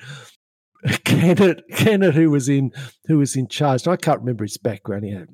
Kennett, 1.06 1.62
Kennett, 1.76 2.16
who 2.16 2.32
was 2.32 2.50
in 2.50 2.72
who 3.06 3.20
was 3.20 3.36
in 3.36 3.48
charge. 3.48 3.88
I 3.88 3.98
can't 3.98 4.22
remember 4.22 4.44
his 4.44 4.58
background. 4.58 5.06
He 5.06 5.12
had 5.12 5.28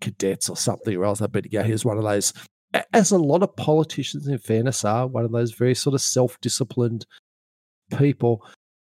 cadets 0.00 0.48
or 0.48 0.56
something 0.56 0.96
or 0.96 1.04
else. 1.04 1.22
But 1.30 1.52
yeah, 1.52 1.62
he 1.62 1.70
was 1.70 1.84
one 1.84 1.98
of 1.98 2.02
those, 2.02 2.32
as 2.92 3.12
a 3.12 3.18
lot 3.18 3.44
of 3.44 3.54
politicians, 3.54 4.26
in 4.26 4.38
fairness, 4.38 4.84
are 4.84 5.06
one 5.06 5.24
of 5.24 5.30
those 5.30 5.52
very 5.52 5.76
sort 5.76 5.94
of 5.94 6.00
self-disciplined 6.00 7.06
people. 7.96 8.44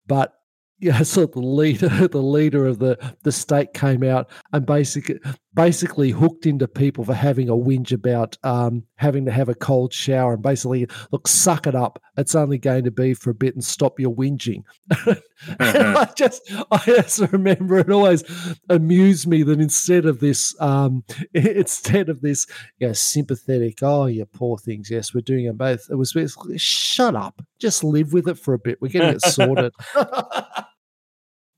But 0.07 0.33
yeah, 0.79 1.01
so 1.03 1.25
the 1.25 1.39
leader, 1.39 1.89
the 2.07 2.21
leader 2.21 2.65
of 2.65 2.79
the 2.79 2.97
the 3.23 3.31
state 3.31 3.73
came 3.73 4.03
out 4.03 4.29
and 4.53 4.65
basically 4.65 5.19
basically 5.53 6.11
hooked 6.11 6.45
into 6.45 6.67
people 6.67 7.03
for 7.03 7.13
having 7.13 7.49
a 7.49 7.53
whinge 7.53 7.91
about 7.91 8.37
um, 8.43 8.83
having 8.95 9.25
to 9.25 9.31
have 9.31 9.49
a 9.49 9.55
cold 9.55 9.91
shower 9.91 10.33
and 10.33 10.43
basically 10.43 10.87
look, 11.11 11.27
suck 11.27 11.67
it 11.67 11.75
up. 11.75 12.01
It's 12.17 12.35
only 12.35 12.57
going 12.57 12.85
to 12.85 12.91
be 12.91 13.13
for 13.13 13.31
a 13.31 13.35
bit 13.35 13.55
and 13.55 13.63
stop 13.63 13.99
your 13.99 14.15
whinging. 14.15 14.63
and 15.05 15.19
I 15.59 16.09
just 16.15 16.41
I 16.71 16.81
just 16.85 17.19
remember 17.19 17.79
it 17.79 17.91
always 17.91 18.23
amused 18.69 19.27
me 19.27 19.43
that 19.43 19.59
instead 19.59 20.05
of 20.05 20.19
this 20.19 20.55
um 20.61 21.03
instead 21.33 22.07
of 22.07 22.21
this 22.21 22.47
you 22.77 22.87
know, 22.87 22.93
sympathetic, 22.93 23.79
oh 23.81 24.05
you 24.05 24.25
poor 24.25 24.57
things, 24.57 24.89
yes, 24.89 25.13
we're 25.13 25.21
doing 25.21 25.45
them 25.45 25.57
both. 25.57 25.87
It 25.89 25.95
was 25.95 26.13
basically 26.13 26.57
shut 26.57 27.15
up. 27.15 27.41
Just 27.59 27.83
live 27.83 28.13
with 28.13 28.29
it 28.29 28.39
for 28.39 28.53
a 28.53 28.59
bit. 28.59 28.81
We're 28.81 28.89
getting 28.89 29.15
it 29.15 29.21
sorted. 29.21 29.73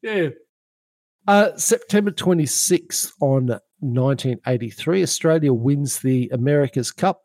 Yeah. 0.01 0.29
Uh, 1.27 1.55
September 1.55 2.11
26th 2.11 3.11
on 3.21 3.47
1983, 3.79 5.03
Australia 5.03 5.53
wins 5.53 5.99
the 5.99 6.29
America's 6.33 6.91
Cup. 6.91 7.21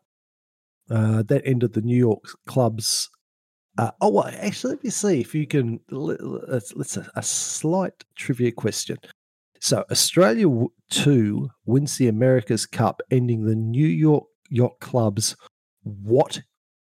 Uh, 0.89 1.23
that 1.23 1.41
ended 1.45 1.73
the 1.73 1.81
New 1.81 1.97
York 1.97 2.23
club's. 2.45 3.09
Uh, 3.77 3.91
oh, 4.01 4.09
well, 4.09 4.27
actually, 4.39 4.73
let 4.75 4.83
me 4.83 4.89
see 4.89 5.19
if 5.19 5.35
you 5.35 5.45
can. 5.45 5.79
let- 5.89 6.21
Let's, 6.23 6.73
let's 6.75 6.95
a, 6.97 7.09
a 7.15 7.23
slight 7.23 8.05
trivia 8.15 8.51
question. 8.51 8.97
So, 9.59 9.83
Australia 9.91 10.45
w- 10.45 10.69
2 10.91 11.49
wins 11.65 11.97
the 11.97 12.07
America's 12.07 12.65
Cup, 12.65 13.01
ending 13.11 13.45
the 13.45 13.55
New 13.55 13.87
York 13.87 14.23
Yacht 14.49 14.79
Club's 14.79 15.35
what 15.83 16.41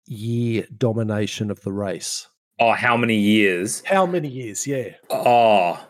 year 0.05 0.65
domination 0.77 1.51
of 1.51 1.61
the 1.61 1.71
race? 1.73 2.27
Oh, 2.63 2.71
how 2.71 2.95
many 2.95 3.17
years? 3.17 3.83
How 3.85 4.05
many 4.05 4.29
years? 4.29 4.65
Yeah. 4.65 4.91
Oh, 5.09 5.85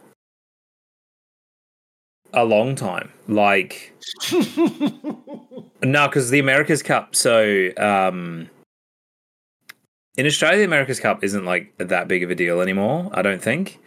a 2.34 2.44
long 2.44 2.74
time. 2.76 3.12
Like 3.28 3.94
no, 4.32 6.08
because 6.08 6.32
the 6.32 6.40
America's 6.40 6.82
Cup. 6.82 7.16
So 7.16 7.70
um, 7.78 8.50
in 10.18 10.26
Australia, 10.26 10.58
the 10.60 10.64
America's 10.66 11.00
Cup 11.00 11.24
isn't 11.24 11.46
like 11.46 11.78
that 11.78 12.08
big 12.08 12.24
of 12.24 12.32
a 12.32 12.36
deal 12.36 12.60
anymore. 12.60 13.08
I 13.14 13.22
don't 13.22 13.42
think. 13.42 13.80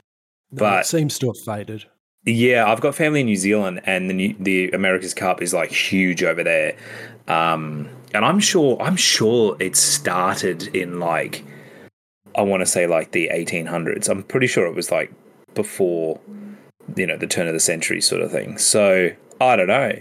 No, 0.52 0.60
But- 0.60 0.80
it 0.82 0.86
seems 0.86 1.18
to 1.18 1.26
have 1.26 1.38
faded. 1.44 1.86
Yeah, 2.24 2.70
I've 2.70 2.80
got 2.80 2.94
family 2.96 3.20
in 3.20 3.26
New 3.26 3.36
Zealand, 3.36 3.80
and 3.84 4.10
the 4.10 4.14
New, 4.14 4.34
the 4.40 4.70
America's 4.72 5.14
Cup 5.14 5.40
is 5.42 5.54
like 5.54 5.70
huge 5.70 6.22
over 6.24 6.42
there. 6.42 6.76
Um, 7.28 7.88
and 8.14 8.24
I'm 8.24 8.38
sure 8.40 8.80
I'm 8.80 8.96
sure 8.96 9.56
it 9.60 9.74
started 9.76 10.74
in 10.74 10.98
like 11.00 11.44
I 12.36 12.42
want 12.42 12.60
to 12.60 12.66
say 12.66 12.86
like 12.86 13.12
the 13.12 13.30
1800s. 13.32 14.08
I'm 14.08 14.22
pretty 14.22 14.46
sure 14.46 14.66
it 14.66 14.74
was 14.74 14.90
like 14.90 15.12
before 15.54 16.20
you 16.94 17.06
know 17.06 17.16
the 17.16 17.26
turn 17.26 17.48
of 17.48 17.54
the 17.54 17.60
century 17.60 18.00
sort 18.00 18.22
of 18.22 18.30
thing. 18.30 18.58
So 18.58 19.10
I 19.40 19.56
don't 19.56 19.66
know 19.68 19.92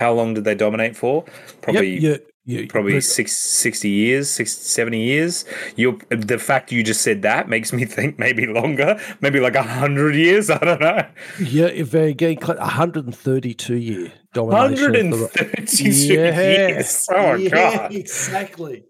how 0.00 0.12
long 0.12 0.34
did 0.34 0.44
they 0.44 0.54
dominate 0.54 0.96
for? 0.96 1.24
Probably 1.60 1.98
Yep, 1.98 2.26
you, 2.44 2.58
you, 2.60 2.66
probably 2.66 3.00
six, 3.00 3.36
60 3.38 3.88
years, 3.88 4.30
six, 4.30 4.52
70 4.56 4.98
years. 5.00 5.44
You, 5.76 6.00
the 6.08 6.38
fact 6.38 6.72
you 6.72 6.82
just 6.82 7.02
said 7.02 7.22
that 7.22 7.48
makes 7.48 7.72
me 7.72 7.84
think 7.84 8.18
maybe 8.18 8.46
longer, 8.46 8.98
maybe 9.20 9.38
like 9.38 9.54
100 9.54 10.14
years. 10.14 10.50
I 10.50 10.58
don't 10.58 10.80
know. 10.80 11.06
Yeah, 11.38 11.70
getting 12.12 12.40
cl- 12.42 12.58
132 12.58 13.76
year 13.76 14.12
domination. 14.32 15.12
of 15.12 15.18
the- 15.18 15.26
132 15.26 15.90
Yeah, 16.14 16.40
years. 16.40 17.06
Oh 17.10 17.34
yeah, 17.34 17.48
god! 17.50 17.94
Exactly. 17.94 18.84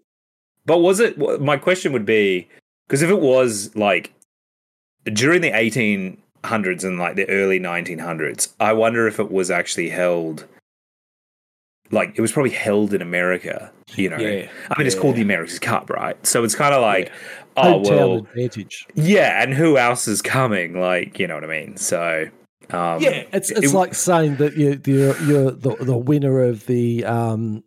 But 0.65 0.77
was 0.79 0.99
it? 1.01 1.17
My 1.41 1.57
question 1.57 1.91
would 1.91 2.05
be 2.05 2.47
because 2.87 3.01
if 3.01 3.09
it 3.09 3.19
was 3.21 3.75
like 3.75 4.13
during 5.05 5.41
the 5.41 5.51
1800s 5.51 6.83
and 6.83 6.97
like 6.99 7.15
the 7.15 7.27
early 7.29 7.59
1900s, 7.59 8.53
I 8.59 8.73
wonder 8.73 9.07
if 9.07 9.19
it 9.19 9.31
was 9.31 9.51
actually 9.51 9.89
held. 9.89 10.45
Like 11.91 12.13
it 12.17 12.21
was 12.21 12.31
probably 12.31 12.51
held 12.51 12.93
in 12.93 13.01
America, 13.03 13.71
you 13.95 14.09
know. 14.09 14.17
Yeah, 14.17 14.49
I 14.71 14.77
mean, 14.79 14.87
it's 14.87 14.95
called 14.95 15.15
the 15.15 15.19
yeah. 15.19 15.25
America's 15.25 15.59
Cup, 15.59 15.89
right? 15.91 16.17
So 16.25 16.43
it's 16.43 16.55
kind 16.55 16.73
of 16.73 16.81
like, 16.81 17.11
oh 17.57 17.77
well, 17.77 18.17
advantage. 18.19 18.87
yeah. 18.95 19.43
And 19.43 19.53
who 19.53 19.77
else 19.77 20.07
is 20.07 20.21
coming? 20.21 20.79
Like, 20.79 21.19
you 21.19 21.27
know 21.27 21.35
what 21.35 21.43
I 21.43 21.47
mean? 21.47 21.77
So, 21.77 22.29
um, 22.71 22.99
Yeah, 23.01 23.25
it's 23.31 23.51
it's 23.51 23.65
it- 23.71 23.73
like 23.73 23.93
saying 23.93 24.37
that 24.37 24.55
you 24.57 24.81
you're, 24.85 25.21
you're 25.23 25.51
the 25.51 25.75
the 25.81 25.97
winner 25.97 26.39
of 26.41 26.65
the 26.65 27.05
um 27.05 27.63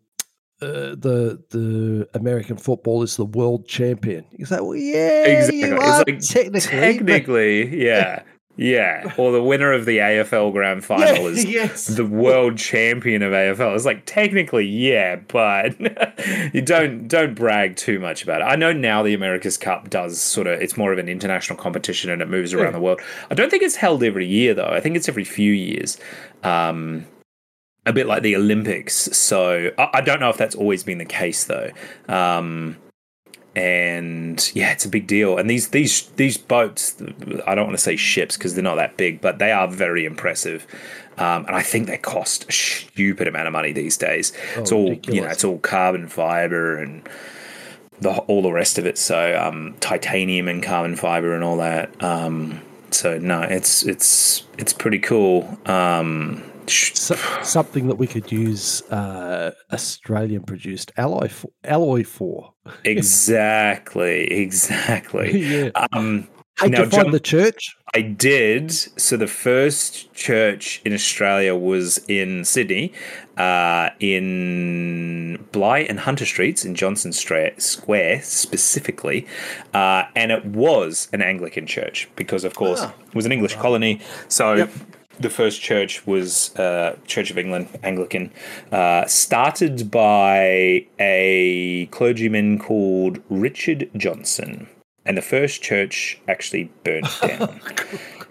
uh, 0.63 0.97
the 0.97 1.43
the 1.51 2.09
American 2.15 2.57
football 2.57 3.03
is 3.03 3.17
the 3.17 3.25
world 3.27 3.67
champion. 3.69 4.25
You 4.33 4.47
say, 4.47 4.61
well, 4.61 4.75
yeah, 4.75 5.25
Exactly. 5.27 5.61
you 5.61 5.77
are 5.77 5.99
like 6.07 6.21
technically, 6.21 6.51
but- 6.51 6.63
technically, 6.63 7.85
yeah, 7.85 8.23
yeah. 8.57 9.13
Or 9.19 9.33
the 9.33 9.43
winner 9.43 9.75
of 9.75 9.85
the 9.85 9.99
AFL 9.99 10.51
Grand 10.53 10.83
Final 10.91 11.07
yeah, 11.07 11.29
is 11.29 11.45
yes. 11.45 11.87
the 11.89 12.07
world 12.07 12.57
champion 12.57 13.21
of 13.23 13.33
AFL. 13.33 13.75
It's 13.77 13.85
like 13.85 14.07
technically, 14.07 14.65
yeah, 14.65 15.17
but 15.17 15.79
you 16.55 16.63
don't 16.63 17.07
don't 17.07 17.35
brag 17.35 17.77
too 17.77 17.99
much 18.01 18.23
about 18.23 18.41
it. 18.41 18.45
I 18.45 18.57
know 18.57 18.73
now 18.73 19.03
the 19.03 19.13
America's 19.13 19.59
Cup 19.59 19.91
does 19.91 20.19
sort 20.19 20.47
of 20.47 20.59
it's 20.63 20.79
more 20.79 20.91
of 20.91 20.99
an 20.99 21.09
international 21.11 21.59
competition 21.59 22.09
and 22.11 22.23
it 22.23 22.29
moves 22.31 22.55
around 22.55 22.69
Yeah. 22.69 22.71
the 22.71 22.81
world. 22.81 23.01
I 23.31 23.35
don't 23.35 23.51
think 23.51 23.63
it's 23.63 23.77
held 23.77 24.03
every 24.03 24.27
year 24.27 24.55
though. 24.55 24.71
I 24.71 24.81
think 24.81 24.97
it's 24.97 25.09
every 25.09 25.25
few 25.25 25.53
years. 25.53 25.99
Um, 26.43 27.05
a 27.87 27.93
bit 27.93 28.07
like 28.07 28.23
the 28.23 28.37
Olympics. 28.37 28.95
So 29.17 29.71
I, 29.79 29.89
I 29.95 30.01
don't 30.01 30.21
know 30.21 30.31
if 30.31 30.37
that's 30.37 30.55
always 30.55 30.83
been 30.83 30.99
the 30.99 31.05
case 31.05 31.45
though. 31.45 31.71
Um, 32.09 32.77
and 33.55 34.53
yeah, 34.55 34.73
it's 34.73 34.85
a 34.85 34.89
big 34.89 35.07
deal. 35.07 35.39
And 35.39 35.49
these 35.49 35.69
these 35.69 36.03
these 36.17 36.37
boats, 36.37 36.95
I 37.47 37.55
don't 37.55 37.67
want 37.67 37.79
to 37.79 37.83
say 37.83 37.97
ships 37.97 38.37
because 38.37 38.55
they're 38.55 38.63
not 38.63 38.75
that 38.75 38.99
big, 38.99 39.23
but 39.23 39.39
they 39.39 39.51
are 39.51 39.67
very 39.67 40.05
impressive. 40.05 40.67
Um, 41.17 41.47
and 41.47 41.57
I 41.57 41.63
think 41.63 41.87
they 41.87 41.97
cost 41.97 42.47
a 42.47 42.53
stupid 42.53 43.27
amount 43.27 43.47
of 43.47 43.55
money 43.55 43.73
these 43.73 43.97
days. 43.97 44.35
Oh, 44.57 44.61
it's 44.61 44.73
all 44.73 44.91
ridiculous. 44.91 45.15
you 45.17 45.23
know, 45.23 45.29
it's 45.29 45.45
all 45.45 45.59
carbon 45.59 46.09
fiber 46.09 46.77
and 46.77 47.09
the, 48.01 48.11
all 48.11 48.43
the 48.43 48.53
rest 48.53 48.77
of 48.77 48.85
it. 48.85 48.99
So 48.99 49.39
um, 49.41 49.75
titanium 49.81 50.49
and 50.49 50.63
carbon 50.63 50.95
fiber 50.95 51.35
and 51.35 51.43
all 51.43 51.57
that. 51.57 52.03
Um, 52.03 52.61
so 52.91 53.17
no, 53.19 53.41
it's 53.41 53.85
it's 53.85 54.45
it's 54.59 54.75
pretty 54.75 54.99
cool. 54.99 55.59
Um, 55.65 56.43
so, 56.71 57.15
something 57.43 57.89
that 57.89 57.97
we 57.97 58.07
could 58.07 58.31
use 58.31 58.83
uh, 58.91 59.53
Australian 59.73 60.43
produced 60.43 60.93
alloy 60.97 61.29
for, 61.29 61.51
alloy 61.65 62.05
for. 62.05 62.53
exactly, 62.85 64.31
exactly. 64.33 65.41
yeah. 65.75 65.87
Um, 65.93 66.29
Hey, 66.59 66.71
now, 66.71 66.87
find 66.87 67.13
the 67.13 67.21
church? 67.21 67.77
I 67.95 68.01
did. 68.01 68.73
So 68.73 69.19
the 69.19 69.27
first 69.27 70.11
church 70.15 70.81
in 70.87 70.95
Australia 70.95 71.55
was 71.55 71.99
in 72.09 72.47
Sydney, 72.47 72.95
uh, 73.37 73.91
in 74.01 75.45
Bligh 75.53 75.81
and 75.81 76.01
Hunter 76.01 76.25
Streets 76.25 76.65
in 76.65 76.75
Johnston 76.75 77.13
Square 77.13 78.23
specifically, 78.23 79.27
uh, 79.75 80.05
and 80.17 80.33
it 80.33 80.47
was 80.47 81.09
an 81.13 81.21
Anglican 81.21 81.67
church 81.67 82.09
because, 82.17 82.43
of 82.43 82.55
course, 82.55 82.81
ah, 82.83 82.95
it 83.07 83.15
was 83.15 83.27
an 83.27 83.33
English 83.33 83.57
colony. 83.57 84.01
So. 84.29 84.55
Yep. 84.55 84.71
The 85.19 85.31
first 85.31 85.63
church 85.63 86.07
was 86.07 86.55
uh, 86.57 86.97
Church 87.07 87.31
of 87.31 87.39
England, 87.39 87.69
Anglican, 87.83 88.33
uh, 88.71 89.07
started 89.07 89.91
by 89.91 90.87
a 91.01 91.89
clergyman 91.91 92.59
called 92.59 93.23
Richard 93.31 93.91
Johnson 93.97 94.69
and 95.07 95.17
the 95.17 95.23
first 95.23 95.63
church 95.63 96.19
actually 96.29 96.71
burnt 96.85 97.07
down. 97.23 97.61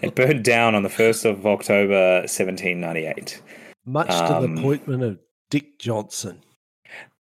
it 0.01 0.13
burned 0.13 0.43
down 0.43 0.75
on 0.75 0.83
the 0.83 0.89
1st 0.89 1.25
of 1.25 1.47
October 1.47 2.19
1798. 2.19 3.41
Much 3.85 4.09
um, 4.09 4.27
to 4.27 4.47
the 4.47 4.53
um, 4.53 4.57
appointment 4.57 5.03
of 5.03 5.19
Dick 5.49 5.79
Johnson. 5.79 6.41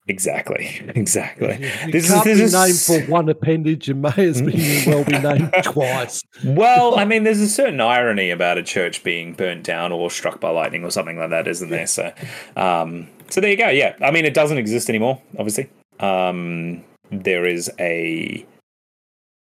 Exactly, 0.07 0.67
exactly. 0.95 1.59
You 1.87 1.93
this 1.93 2.11
can't 2.11 2.27
is, 2.27 2.53
this 2.53 2.53
be 2.53 2.99
named 2.99 3.07
for 3.07 3.11
one 3.11 3.29
appendage 3.29 3.89
and 3.89 4.03
may 4.03 4.13
as 4.17 4.43
well 4.87 5.05
be 5.05 5.19
named 5.19 5.51
twice. 5.63 6.23
Well, 6.45 6.99
I 6.99 7.07
mean, 7.07 7.25
there's 7.25 7.41
a 7.41 7.49
certain 7.49 7.81
irony 7.81 8.31
about 8.31 8.59
a 8.59 8.63
church 8.63 9.03
being 9.03 9.33
burnt 9.33 9.65
down 9.65 9.93
or 9.93 10.11
struck 10.11 10.41
by 10.41 10.51
lightning 10.51 10.85
or 10.85 10.91
something 10.91 11.19
like 11.19 11.31
that, 11.31 11.49
isn't 11.49 11.71
there? 11.71 11.87
So, 11.87 12.13
um, 12.57 13.09
so 13.31 13.41
there 13.41 13.51
you 13.51 13.57
go. 13.57 13.69
Yeah, 13.69 13.97
I 14.03 14.11
mean, 14.11 14.27
it 14.27 14.35
doesn't 14.35 14.59
exist 14.59 14.91
anymore. 14.91 15.21
Obviously, 15.39 15.71
um, 16.01 16.85
there 17.11 17.47
is 17.47 17.71
a 17.79 18.45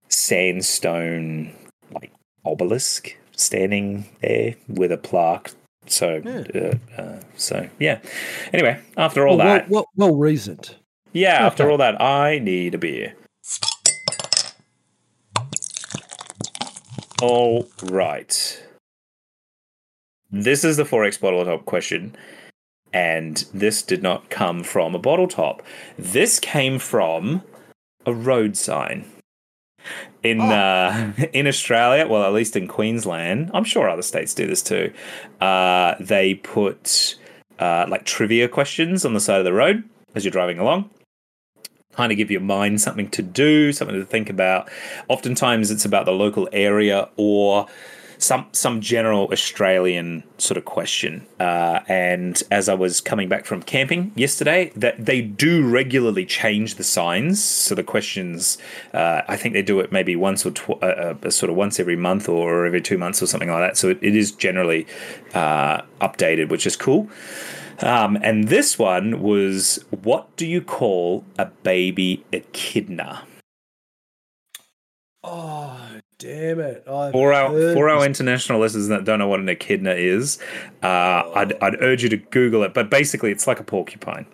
sandstone 0.09 1.55
like 1.93 2.13
obelisk 2.45 3.17
standing 3.35 4.07
there 4.21 4.57
with 4.69 4.93
a 4.93 4.99
plaque. 4.99 5.53
So, 5.91 6.23
yeah. 6.25 6.61
Uh, 6.99 7.01
uh, 7.01 7.21
so 7.37 7.69
yeah. 7.79 8.01
Anyway, 8.53 8.81
after 8.97 9.27
all 9.27 9.37
well, 9.37 9.47
that, 9.47 9.69
well, 9.69 9.87
well, 9.97 10.09
well 10.09 10.17
reasoned. 10.17 10.77
Yeah, 11.13 11.37
okay. 11.37 11.45
after 11.45 11.71
all 11.71 11.79
that, 11.79 12.01
I 12.01 12.39
need 12.39 12.75
a 12.75 12.79
beer. 12.79 13.15
All 17.21 17.69
right. 17.83 18.63
This 20.31 20.65
is 20.65 20.77
the 20.77 20.85
XXXX 20.85 21.21
bottle 21.21 21.45
top 21.45 21.65
question, 21.65 22.15
and 22.93 23.45
this 23.53 23.83
did 23.83 24.03
not 24.03 24.31
come 24.31 24.63
from 24.63 24.95
a 24.95 24.99
bottle 24.99 25.27
top. 25.27 25.63
This 25.99 26.39
came 26.39 26.79
from 26.79 27.43
a 28.07 28.15
road 28.15 28.57
sign 28.57 29.05
in 30.23 30.41
oh. 30.41 30.45
uh, 30.45 31.13
in 31.33 31.47
Australia, 31.47 32.07
well, 32.07 32.25
at 32.25 32.33
least 32.33 32.57
in 32.57 32.69
Queensland, 32.69 33.51
I'm 33.55 33.65
sure 33.65 33.89
other 33.89 34.03
states 34.03 34.35
do 34.35 34.47
this 34.47 34.63
too. 34.63 34.93
Uh, 35.41 35.95
they 36.01 36.35
put 36.35 37.17
uh, 37.59 37.87
like 37.89 38.05
trivia 38.05 38.49
questions 38.49 39.05
on 39.05 39.15
the 39.15 39.21
side 39.21 39.39
of 39.39 39.45
the 39.45 39.53
road 39.53 39.85
as 40.15 40.25
you're 40.25 40.33
driving 40.33 40.59
along. 40.59 40.91
Kind 41.93 42.13
of 42.13 42.19
give 42.19 42.31
your 42.31 42.41
mind 42.41 42.81
something 42.81 43.09
to 43.11 43.23
do, 43.23 43.73
something 43.73 43.97
to 43.97 44.05
think 44.05 44.31
about. 44.31 44.71
Oftentimes, 45.09 45.71
it's 45.71 45.85
about 45.85 46.07
the 46.07 46.13
local 46.13 46.49
area 46.53 47.09
or 47.17 47.67
some 48.21 48.47
some 48.53 48.81
general 48.81 49.29
Australian 49.33 50.23
sort 50.39 50.59
of 50.59 50.65
question. 50.65 51.27
Uh, 51.39 51.81
and 51.89 52.43
as 52.51 52.69
I 52.69 52.75
was 52.75 53.01
coming 53.01 53.29
back 53.29 53.45
from 53.45 53.63
camping 53.63 54.13
yesterday, 54.15 54.73
that 54.77 55.05
they 55.05 55.21
do 55.23 55.67
regularly 55.67 56.27
change 56.27 56.75
the 56.75 56.85
signs. 56.85 57.43
So 57.43 57.75
the 57.75 57.83
questions, 57.83 58.59
uh, 58.93 59.23
I 59.27 59.37
think 59.37 59.55
they 59.55 59.63
do 59.63 59.81
it 59.81 59.91
maybe 59.91 60.17
once 60.17 60.45
or 60.45 60.51
tw- 60.51 60.83
uh, 60.83 61.15
uh 61.25 61.31
sort 61.31 61.51
of 61.51 61.57
once 61.57 61.81
every 61.81 61.97
month 61.97 62.29
or 62.29 62.67
every 62.67 62.83
two 62.83 62.99
months 62.99 63.23
or 63.23 63.27
something 63.27 63.51
like 63.51 63.61
that. 63.61 63.77
So 63.77 63.89
it, 63.89 63.99
it 64.03 64.15
is 64.15 64.33
generally 64.33 64.87
uh, 65.35 65.83
updated, 66.01 66.51
which 66.51 66.67
is 66.67 66.77
cool. 66.77 67.09
Um, 67.83 68.19
and 68.23 68.49
this 68.49 68.79
one 68.79 69.23
was, 69.23 69.83
what 69.91 70.37
do 70.37 70.47
you 70.47 70.61
call 70.61 71.25
a 71.39 71.47
baby 71.47 72.25
echidna? 72.31 73.23
Oh, 75.25 76.00
damn 76.21 76.61
it! 76.61 76.85
I've 76.87 77.13
for 77.13 77.33
our 77.33 77.51
for 77.75 77.89
our 77.89 78.07
international 78.07 78.61
listeners 78.61 78.87
that 78.89 79.05
don't 79.05 79.19
know 79.19 79.27
what 79.27 79.41
an 79.41 79.49
echidna 79.49 79.95
is, 79.95 80.39
uh, 80.85 81.25
oh. 81.27 81.33
I'd 81.35 81.61
I'd 81.61 81.83
urge 81.83 82.05
you 82.05 82.09
to 82.11 82.17
Google 82.17 82.63
it. 82.63 82.73
But 82.73 82.91
basically, 82.91 83.33
it's 83.33 83.49
like 83.49 83.59
a 83.59 83.65
porcupine. 83.65 84.27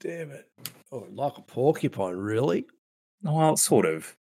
Damn 0.00 0.32
it! 0.32 0.48
Oh, 0.90 1.06
like 1.12 1.38
a 1.38 1.42
porcupine, 1.42 2.16
really? 2.16 2.66
Well, 3.22 3.56
sort 3.56 3.86
of. 3.86 4.16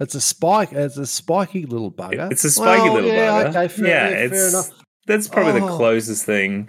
It's 0.00 0.14
a 0.14 0.20
spike. 0.20 0.72
It's 0.72 0.96
a 0.96 1.06
spiky 1.06 1.66
little 1.66 1.90
bugger. 1.90 2.30
It's 2.30 2.44
a 2.44 2.50
spiky 2.50 2.82
well, 2.82 2.94
little 2.94 3.10
yeah, 3.10 3.44
bugger. 3.44 3.48
Okay, 3.48 3.68
fair, 3.68 3.86
yeah, 3.86 4.08
yeah 4.10 4.28
fair 4.28 4.48
enough. 4.48 4.70
That's 5.06 5.28
probably 5.28 5.60
oh. 5.60 5.66
the 5.66 5.76
closest 5.76 6.24
thing. 6.24 6.68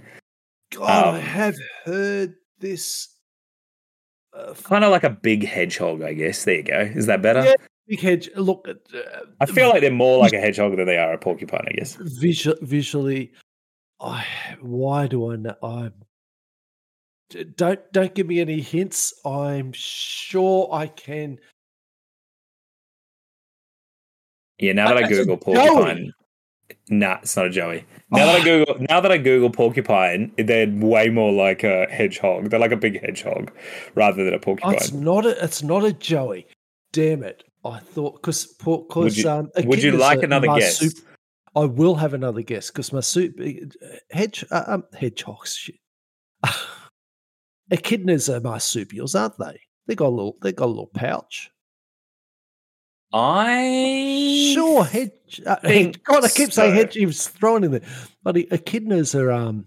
God, 0.72 1.08
um, 1.08 1.16
I 1.16 1.20
have 1.20 1.56
heard 1.86 2.36
this. 2.60 3.10
Uh, 4.34 4.54
kind 4.54 4.84
of 4.84 4.92
like 4.92 5.04
a 5.04 5.10
big 5.10 5.46
hedgehog, 5.46 6.02
I 6.02 6.14
guess. 6.14 6.44
There 6.44 6.56
you 6.56 6.64
go. 6.64 6.80
Is 6.80 7.08
that 7.08 7.22
better? 7.22 7.44
Yeah, 7.44 7.56
big 7.90 8.00
hedge. 8.00 8.30
Look, 8.36 8.68
uh, 8.68 9.00
I 9.42 9.46
feel 9.46 9.70
like 9.70 9.82
they're 9.82 9.92
more 9.92 10.20
like 10.20 10.34
a 10.34 10.40
hedgehog 10.40 10.78
than 10.78 10.86
they 10.86 10.98
are 10.98 11.14
a 11.14 11.18
porcupine. 11.18 11.66
I 11.68 11.72
guess 11.72 11.98
Visual, 12.00 12.56
visually, 12.62 13.34
I 14.00 14.26
why 14.62 15.08
do 15.08 15.32
I 15.32 15.36
know? 15.36 15.56
I 15.62 15.92
don't 17.56 17.80
don't 17.92 18.14
give 18.14 18.28
me 18.28 18.40
any 18.40 18.62
hints. 18.62 19.14
I'm 19.26 19.72
sure 19.74 20.70
I 20.72 20.88
can. 20.88 21.40
Yeah, 24.60 24.74
now 24.74 24.90
that 24.90 24.98
I, 24.98 25.06
I 25.06 25.10
Google 25.10 25.38
porcupine, 25.38 26.12
nah, 26.90 27.20
it's 27.22 27.36
not 27.36 27.46
a 27.46 27.50
joey. 27.50 27.86
Now 28.12 28.24
oh. 28.24 28.26
that 28.28 28.42
I 28.42 28.44
Google, 28.44 28.86
now 28.90 29.00
that 29.00 29.12
I 29.12 29.18
Google 29.18 29.50
porcupine, 29.50 30.32
they're 30.38 30.70
way 30.70 31.10
more 31.10 31.32
like 31.32 31.64
a 31.64 31.88
hedgehog. 31.90 32.50
They're 32.50 32.60
like 32.60 32.74
a 32.74 32.78
big 32.78 33.02
hedgehog 33.02 33.52
rather 33.96 34.24
than 34.24 34.34
a 34.34 34.40
porcupine. 34.40 34.76
It's 34.76 34.92
not 34.92 35.26
a, 35.26 35.44
it's 35.44 35.64
not 35.64 35.86
a 35.86 35.94
joey. 35.94 36.46
Damn 36.92 37.24
it! 37.24 37.44
I 37.66 37.80
thought 37.80 38.22
because 38.22 38.46
because 38.46 38.88
would 38.96 39.18
you, 39.18 39.30
um, 39.30 39.50
would 39.66 39.84
you 39.84 39.92
like 39.92 40.24
another 40.24 40.48
guess? 40.48 41.02
I 41.56 41.66
will 41.66 41.96
have 41.96 42.14
another 42.14 42.42
guess 42.42 42.70
because 42.70 42.94
my 42.94 43.02
soup 43.02 43.40
hedge 44.12 44.46
uh, 44.52 44.64
um, 44.68 44.84
hedgehogs 44.98 45.56
shit. 45.56 45.76
Echidnas 47.72 48.34
are 48.34 48.40
marsupials, 48.40 49.14
aren't 49.14 49.38
they? 49.38 49.60
They 49.88 49.96
got 49.96 50.08
a 50.08 50.10
little. 50.10 50.38
They 50.42 50.52
got 50.52 50.66
a 50.66 50.68
little 50.68 50.92
pouch. 50.94 51.52
I 53.12 54.54
sure 54.54 54.86
hedge. 54.86 55.42
Uh, 55.46 55.58
hedge 55.64 56.02
God, 56.04 56.24
I 56.24 56.30
keep 56.30 56.52
so. 56.52 56.62
saying 56.62 56.76
hedge. 56.76 56.94
He 56.94 57.06
was 57.06 57.28
thrown 57.28 57.64
in 57.64 57.72
there, 57.72 57.82
but 58.24 58.36
echidnas 58.36 59.20
are. 59.20 59.32
Um, 59.32 59.66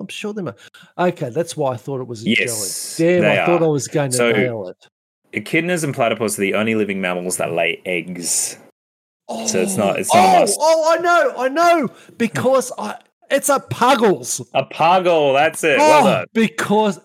I'm 0.00 0.08
sure 0.08 0.32
they 0.32 0.42
are. 0.42 0.56
Okay, 0.98 1.30
that's 1.30 1.56
why 1.56 1.74
I 1.74 1.76
thought 1.76 2.00
it 2.00 2.08
was 2.08 2.24
a 2.24 2.30
yes, 2.30 2.96
jelly. 2.96 3.20
Damn, 3.20 3.30
I 3.30 3.38
are. 3.38 3.46
thought 3.46 3.62
I 3.62 3.68
was 3.68 3.86
going 3.86 4.10
to 4.10 4.16
so, 4.16 4.32
nail 4.32 4.68
it. 4.68 4.88
Echidnas 5.34 5.84
and 5.84 5.94
platypus 5.94 6.38
are 6.38 6.42
the 6.42 6.54
only 6.54 6.74
living 6.74 7.00
mammals 7.00 7.36
that 7.38 7.52
lay 7.52 7.80
eggs. 7.84 8.58
Oh, 9.28 9.46
so 9.46 9.60
it's 9.60 9.76
not. 9.76 9.98
It's 9.98 10.12
not 10.14 10.24
oh, 10.24 10.36
a 10.36 10.40
must. 10.40 10.58
Oh, 10.60 10.84
oh, 10.86 10.94
I 10.94 11.00
know, 11.00 11.34
I 11.36 11.48
know, 11.48 11.88
because 12.16 12.72
I. 12.78 12.98
It's 13.30 13.48
a 13.48 13.58
puggles. 13.58 14.46
A 14.52 14.64
puggle. 14.64 15.34
That's 15.34 15.64
it. 15.64 15.78
Oh, 15.80 15.88
well 15.88 16.04
done. 16.04 16.26
Because 16.34 17.00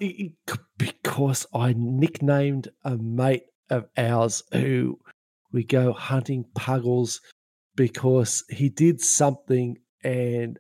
because 0.78 1.46
I 1.54 1.74
nicknamed 1.78 2.70
a 2.84 2.98
mate 2.98 3.46
of 3.70 3.88
ours 3.98 4.44
who 4.52 5.00
we 5.52 5.64
go 5.64 5.94
hunting 5.94 6.46
puggles 6.56 7.22
because 7.76 8.44
he 8.50 8.70
did 8.70 9.00
something 9.00 9.78
and 10.04 10.60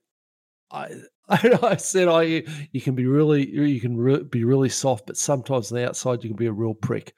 I 0.72 0.92
I 1.30 1.76
said, 1.76 2.08
"Oh, 2.08 2.22
you, 2.22 2.48
you 2.72 2.82
can 2.82 2.96
be 2.96 3.06
really, 3.06 3.48
you 3.48 3.80
can 3.80 3.96
re- 3.98 4.24
be 4.24 4.44
really 4.44 4.70
soft, 4.70 5.06
but 5.06 5.18
sometimes 5.18 5.72
on 5.72 5.78
the 5.78 5.88
outside 5.88 6.24
you 6.24 6.30
can 6.32 6.38
be 6.38 6.48
a 6.48 6.52
real 6.52 6.74
prick." 6.74 7.14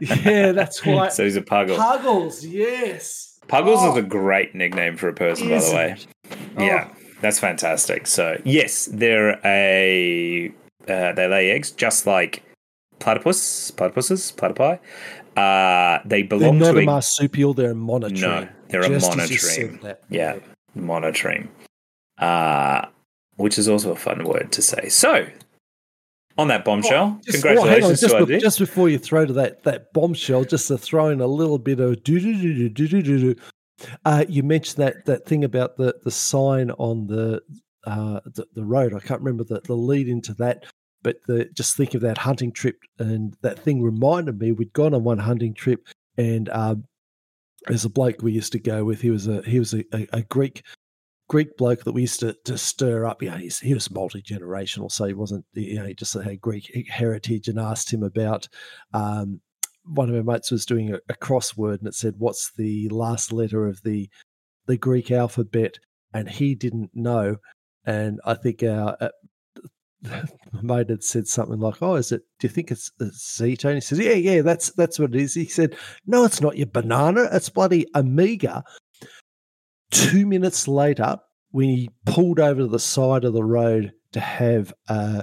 Yeah, 0.00 0.52
that's 0.52 0.84
why. 0.86 1.08
so 1.08 1.24
he's 1.24 1.36
a 1.36 1.42
Puggle. 1.42 1.76
Puggles, 1.76 2.44
yes. 2.44 3.38
Puggles 3.48 3.78
oh. 3.80 3.92
is 3.92 3.98
a 3.98 4.02
great 4.02 4.54
nickname 4.54 4.96
for 4.96 5.08
a 5.08 5.14
person, 5.14 5.48
by 5.48 5.58
the 5.58 5.74
way. 5.74 5.96
Oh. 6.56 6.62
Yeah, 6.62 6.94
that's 7.20 7.38
fantastic. 7.38 8.06
So 8.06 8.40
yes, 8.44 8.86
they're 8.92 9.40
a 9.44 10.52
uh, 10.88 11.12
they 11.12 11.28
lay 11.28 11.50
eggs 11.50 11.70
just 11.70 12.06
like 12.06 12.42
platypus, 12.98 13.70
platypuses, 13.72 14.34
platypi. 14.34 14.78
Uh, 15.36 16.00
they 16.04 16.22
belong 16.22 16.58
they're 16.58 16.72
not 16.72 16.78
to 16.78 16.82
a 16.82 16.84
marsupial; 16.84 17.54
they're 17.54 17.72
a 17.72 17.74
monotreme. 17.74 18.20
No, 18.20 18.48
they're 18.68 18.82
a 18.82 18.88
Just 18.88 19.18
as 19.18 19.30
you 19.30 19.38
said 19.38 19.70
monotreme. 19.80 19.96
Yeah, 20.08 20.38
monotreme. 20.76 21.48
Uh, 22.18 22.86
which 23.36 23.58
is 23.58 23.68
also 23.68 23.90
a 23.90 23.96
fun 23.96 24.24
word 24.24 24.52
to 24.52 24.62
say. 24.62 24.88
So, 24.88 25.26
on 26.36 26.48
that 26.48 26.64
bombshell, 26.64 27.20
Just- 27.24 27.44
oh, 27.44 27.48
hang 27.48 27.58
on, 27.58 27.62
congratulations 27.64 28.00
just, 28.00 28.12
to 28.12 28.20
our 28.20 28.26
be- 28.26 28.38
just 28.38 28.58
before 28.58 28.88
you 28.88 28.98
throw 28.98 29.24
to 29.26 29.32
that 29.34 29.62
that 29.64 29.92
bombshell, 29.92 30.44
just 30.44 30.68
to 30.68 30.78
throw 30.78 31.08
in 31.08 31.20
a 31.20 31.26
little 31.26 31.58
bit 31.58 31.80
of 31.80 32.02
do 32.02 32.18
do 32.20 32.32
do 32.40 32.68
do 32.68 32.88
do 32.88 33.02
do 33.02 33.18
do. 33.34 33.40
Uh, 34.04 34.24
you 34.28 34.42
mentioned 34.42 34.82
that 34.82 35.04
that 35.06 35.26
thing 35.26 35.44
about 35.44 35.76
the 35.76 35.94
the 36.04 36.10
sign 36.10 36.70
on 36.72 37.06
the 37.06 37.40
uh, 37.86 38.20
the, 38.24 38.46
the 38.54 38.64
road. 38.64 38.94
I 38.94 39.00
can't 39.00 39.20
remember 39.20 39.44
the, 39.44 39.60
the 39.60 39.74
lead 39.74 40.08
into 40.08 40.32
that, 40.34 40.64
but 41.02 41.16
the 41.26 41.46
just 41.54 41.76
think 41.76 41.94
of 41.94 42.00
that 42.00 42.18
hunting 42.18 42.52
trip, 42.52 42.78
and 42.98 43.36
that 43.42 43.58
thing 43.58 43.82
reminded 43.82 44.40
me 44.40 44.52
we'd 44.52 44.72
gone 44.72 44.94
on 44.94 45.04
one 45.04 45.18
hunting 45.18 45.54
trip, 45.54 45.86
and 46.16 46.48
um, 46.50 46.84
there's 47.66 47.84
a 47.84 47.90
bloke 47.90 48.22
we 48.22 48.32
used 48.32 48.52
to 48.52 48.58
go 48.58 48.84
with. 48.84 49.00
He 49.00 49.10
was 49.10 49.26
a 49.28 49.42
he 49.42 49.58
was 49.58 49.74
a, 49.74 49.84
a, 49.92 50.06
a 50.12 50.22
Greek 50.22 50.62
Greek 51.28 51.56
bloke 51.56 51.84
that 51.84 51.92
we 51.92 52.02
used 52.02 52.20
to, 52.20 52.36
to 52.44 52.58
stir 52.58 53.06
up. 53.06 53.22
He's, 53.22 53.58
he 53.58 53.74
was 53.74 53.90
multi 53.90 54.22
generational, 54.22 54.90
so 54.90 55.06
he 55.06 55.14
wasn't. 55.14 55.44
You 55.52 55.76
know, 55.76 55.86
he 55.86 55.94
just 55.94 56.14
had 56.14 56.40
Greek 56.40 56.88
heritage, 56.88 57.48
and 57.48 57.58
asked 57.58 57.92
him 57.92 58.02
about. 58.02 58.48
Um, 58.92 59.40
one 59.86 60.08
of 60.08 60.16
our 60.16 60.22
mates 60.22 60.50
was 60.50 60.66
doing 60.66 60.92
a, 60.92 60.98
a 61.08 61.14
crossword, 61.14 61.78
and 61.78 61.88
it 61.88 61.94
said, 61.94 62.14
"What's 62.18 62.52
the 62.56 62.88
last 62.90 63.32
letter 63.32 63.66
of 63.66 63.82
the 63.82 64.08
the 64.66 64.76
Greek 64.76 65.10
alphabet?" 65.10 65.78
And 66.12 66.28
he 66.28 66.54
didn't 66.54 66.90
know. 66.94 67.36
And 67.86 68.20
I 68.24 68.34
think 68.34 68.62
our 68.62 68.96
uh, 69.00 69.08
mate 70.62 70.90
had 70.90 71.02
said 71.02 71.26
something 71.26 71.58
like, 71.58 71.82
"Oh, 71.82 71.96
is 71.96 72.12
it? 72.12 72.22
Do 72.38 72.46
you 72.46 72.52
think 72.52 72.70
it's, 72.70 72.90
it's 73.00 73.36
Zeta?" 73.36 73.74
He 73.74 73.80
says, 73.80 73.98
"Yeah, 73.98 74.12
yeah, 74.12 74.42
that's 74.42 74.70
that's 74.72 74.98
what 74.98 75.14
it 75.14 75.20
is." 75.20 75.34
He 75.34 75.46
said, 75.46 75.76
"No, 76.06 76.24
it's 76.24 76.40
not 76.40 76.56
your 76.56 76.66
banana. 76.66 77.28
It's 77.32 77.48
bloody 77.48 77.86
Omega." 77.94 78.62
Two 79.94 80.26
minutes 80.26 80.66
later, 80.66 81.18
he 81.52 81.88
pulled 82.04 82.40
over 82.40 82.62
to 82.62 82.66
the 82.66 82.80
side 82.80 83.24
of 83.24 83.32
the 83.32 83.44
road 83.44 83.92
to 84.12 84.20
have 84.20 84.72
uh, 84.88 85.22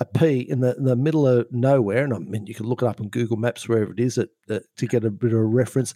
a 0.00 0.04
pee 0.04 0.40
in 0.40 0.60
the 0.60 0.76
in 0.76 0.84
the 0.84 0.96
middle 0.96 1.26
of 1.26 1.46
nowhere, 1.52 2.04
and 2.04 2.12
I 2.12 2.18
mean, 2.18 2.46
you 2.46 2.54
can 2.54 2.66
look 2.66 2.82
it 2.82 2.88
up 2.88 3.00
on 3.00 3.08
Google 3.08 3.36
Maps 3.36 3.68
wherever 3.68 3.92
it 3.92 4.00
is 4.00 4.18
it, 4.18 4.30
uh, 4.50 4.60
to 4.76 4.86
get 4.86 5.04
a 5.04 5.10
bit 5.10 5.32
of 5.32 5.38
a 5.38 5.44
reference. 5.44 5.94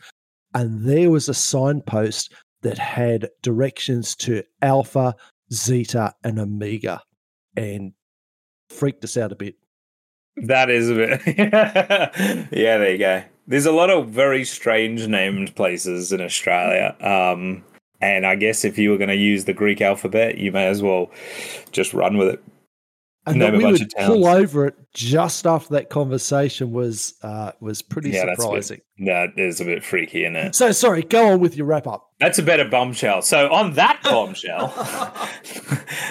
And 0.55 0.85
there 0.85 1.11
was 1.11 1.28
a 1.28 1.35
signpost 1.35 2.32
that 2.62 2.78
had 2.78 3.28
directions 3.43 4.15
to 4.16 4.44
Alpha, 4.61 5.16
Zeta, 5.53 6.15
and 6.23 6.39
Omega, 6.39 7.03
and 7.57 7.93
freaked 8.69 9.05
us 9.05 9.16
out 9.16 9.32
a 9.32 9.36
bit. 9.36 9.57
That 10.36 10.70
is 10.70 10.90
a 10.90 10.94
bit. 10.94 11.20
yeah, 12.53 12.78
there 12.78 12.93
you 12.93 12.99
go. 12.99 13.24
There's 13.49 13.66
a 13.66 13.73
lot 13.73 13.90
of 13.90 14.11
very 14.11 14.44
strange 14.44 15.09
named 15.09 15.57
places 15.57 16.12
in 16.12 16.20
Australia. 16.20 16.97
Um, 17.01 17.65
and 18.02 18.26
I 18.26 18.34
guess 18.34 18.64
if 18.64 18.76
you 18.76 18.90
were 18.90 18.98
going 18.98 19.08
to 19.08 19.16
use 19.16 19.44
the 19.46 19.54
Greek 19.54 19.80
alphabet, 19.80 20.36
you 20.36 20.52
may 20.52 20.66
as 20.66 20.82
well 20.82 21.10
just 21.70 21.94
run 21.94 22.18
with 22.18 22.28
it. 22.28 22.42
And 23.24 23.38
Name 23.38 23.52
that 23.52 23.54
a 23.54 23.58
we 23.58 23.62
bunch 23.64 23.78
would 23.78 23.92
pull 24.06 24.26
over 24.26 24.66
it 24.66 24.74
just 24.92 25.46
after 25.46 25.74
that 25.74 25.90
conversation 25.90 26.72
was 26.72 27.14
uh, 27.22 27.52
was 27.60 27.80
pretty 27.80 28.10
Yeah, 28.10 28.26
that's 28.26 28.40
a 28.44 28.48
bit- 28.50 28.64
surprising. 28.64 28.80
That 29.06 29.28
is 29.36 29.60
a 29.60 29.64
bit 29.64 29.84
freaky, 29.84 30.24
isn't 30.24 30.34
it? 30.34 30.54
So 30.56 30.72
sorry, 30.72 31.02
go 31.02 31.28
on 31.28 31.38
with 31.40 31.56
your 31.56 31.66
wrap 31.66 31.86
up. 31.86 32.10
That's 32.23 32.39
a 32.39 32.43
better 32.44 32.65
bombshell. 32.65 33.23
So, 33.23 33.51
on 33.51 33.73
that 33.73 34.01
bombshell, 34.05 34.69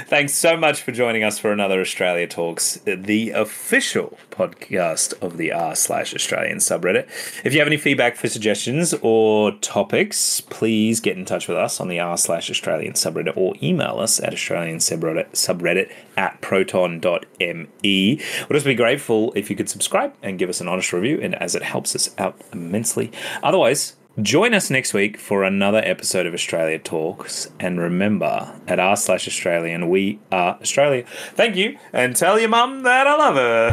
thanks 0.07 0.33
so 0.33 0.57
much 0.57 0.81
for 0.81 0.91
joining 0.91 1.23
us 1.23 1.39
for 1.39 1.53
another 1.53 1.79
Australia 1.79 2.27
Talks, 2.27 2.81
the 2.83 3.29
official 3.29 4.17
podcast 4.29 5.13
of 5.21 5.37
the 5.37 5.53
r 5.53 5.73
slash 5.73 6.13
Australian 6.13 6.57
subreddit. 6.57 7.07
If 7.45 7.53
you 7.53 7.59
have 7.59 7.67
any 7.67 7.77
feedback 7.77 8.17
for 8.17 8.27
suggestions 8.27 8.93
or 9.01 9.53
topics, 9.59 10.41
please 10.41 10.99
get 10.99 11.15
in 11.15 11.23
touch 11.23 11.47
with 11.47 11.55
us 11.55 11.79
on 11.79 11.87
the 11.87 12.01
r 12.01 12.17
slash 12.17 12.51
Australian 12.51 12.91
subreddit 12.91 13.37
or 13.37 13.53
email 13.63 13.97
us 13.99 14.19
at 14.19 14.33
Australian 14.33 14.79
subreddit, 14.79 15.31
subreddit 15.31 15.93
at 16.17 16.41
proton.me. 16.41 18.21
We'll 18.49 18.57
just 18.57 18.65
be 18.65 18.75
grateful 18.75 19.31
if 19.37 19.49
you 19.49 19.55
could 19.55 19.69
subscribe 19.69 20.13
and 20.21 20.37
give 20.37 20.49
us 20.49 20.59
an 20.59 20.67
honest 20.67 20.91
review, 20.91 21.21
and 21.21 21.35
as 21.35 21.55
it 21.55 21.63
helps 21.63 21.95
us 21.95 22.13
out 22.17 22.35
immensely. 22.51 23.13
Otherwise, 23.41 23.95
Join 24.19 24.53
us 24.53 24.69
next 24.69 24.93
week 24.93 25.17
for 25.17 25.45
another 25.45 25.81
episode 25.85 26.25
of 26.25 26.33
Australia 26.33 26.77
Talks. 26.77 27.49
And 27.61 27.79
remember, 27.79 28.53
at 28.67 28.77
r 28.77 28.97
slash 28.97 29.25
Australian, 29.25 29.87
we 29.87 30.19
are 30.33 30.57
Australia. 30.59 31.05
Thank 31.33 31.55
you, 31.55 31.77
and 31.93 32.13
tell 32.13 32.37
your 32.37 32.49
mum 32.49 32.83
that 32.83 33.07
I 33.07 33.15
love 33.15 33.35
her. 33.35 33.71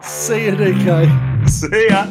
See 0.02 0.44
you, 0.44 0.52
DK. 0.52 1.50
See 1.50 1.88
ya. 1.88 2.08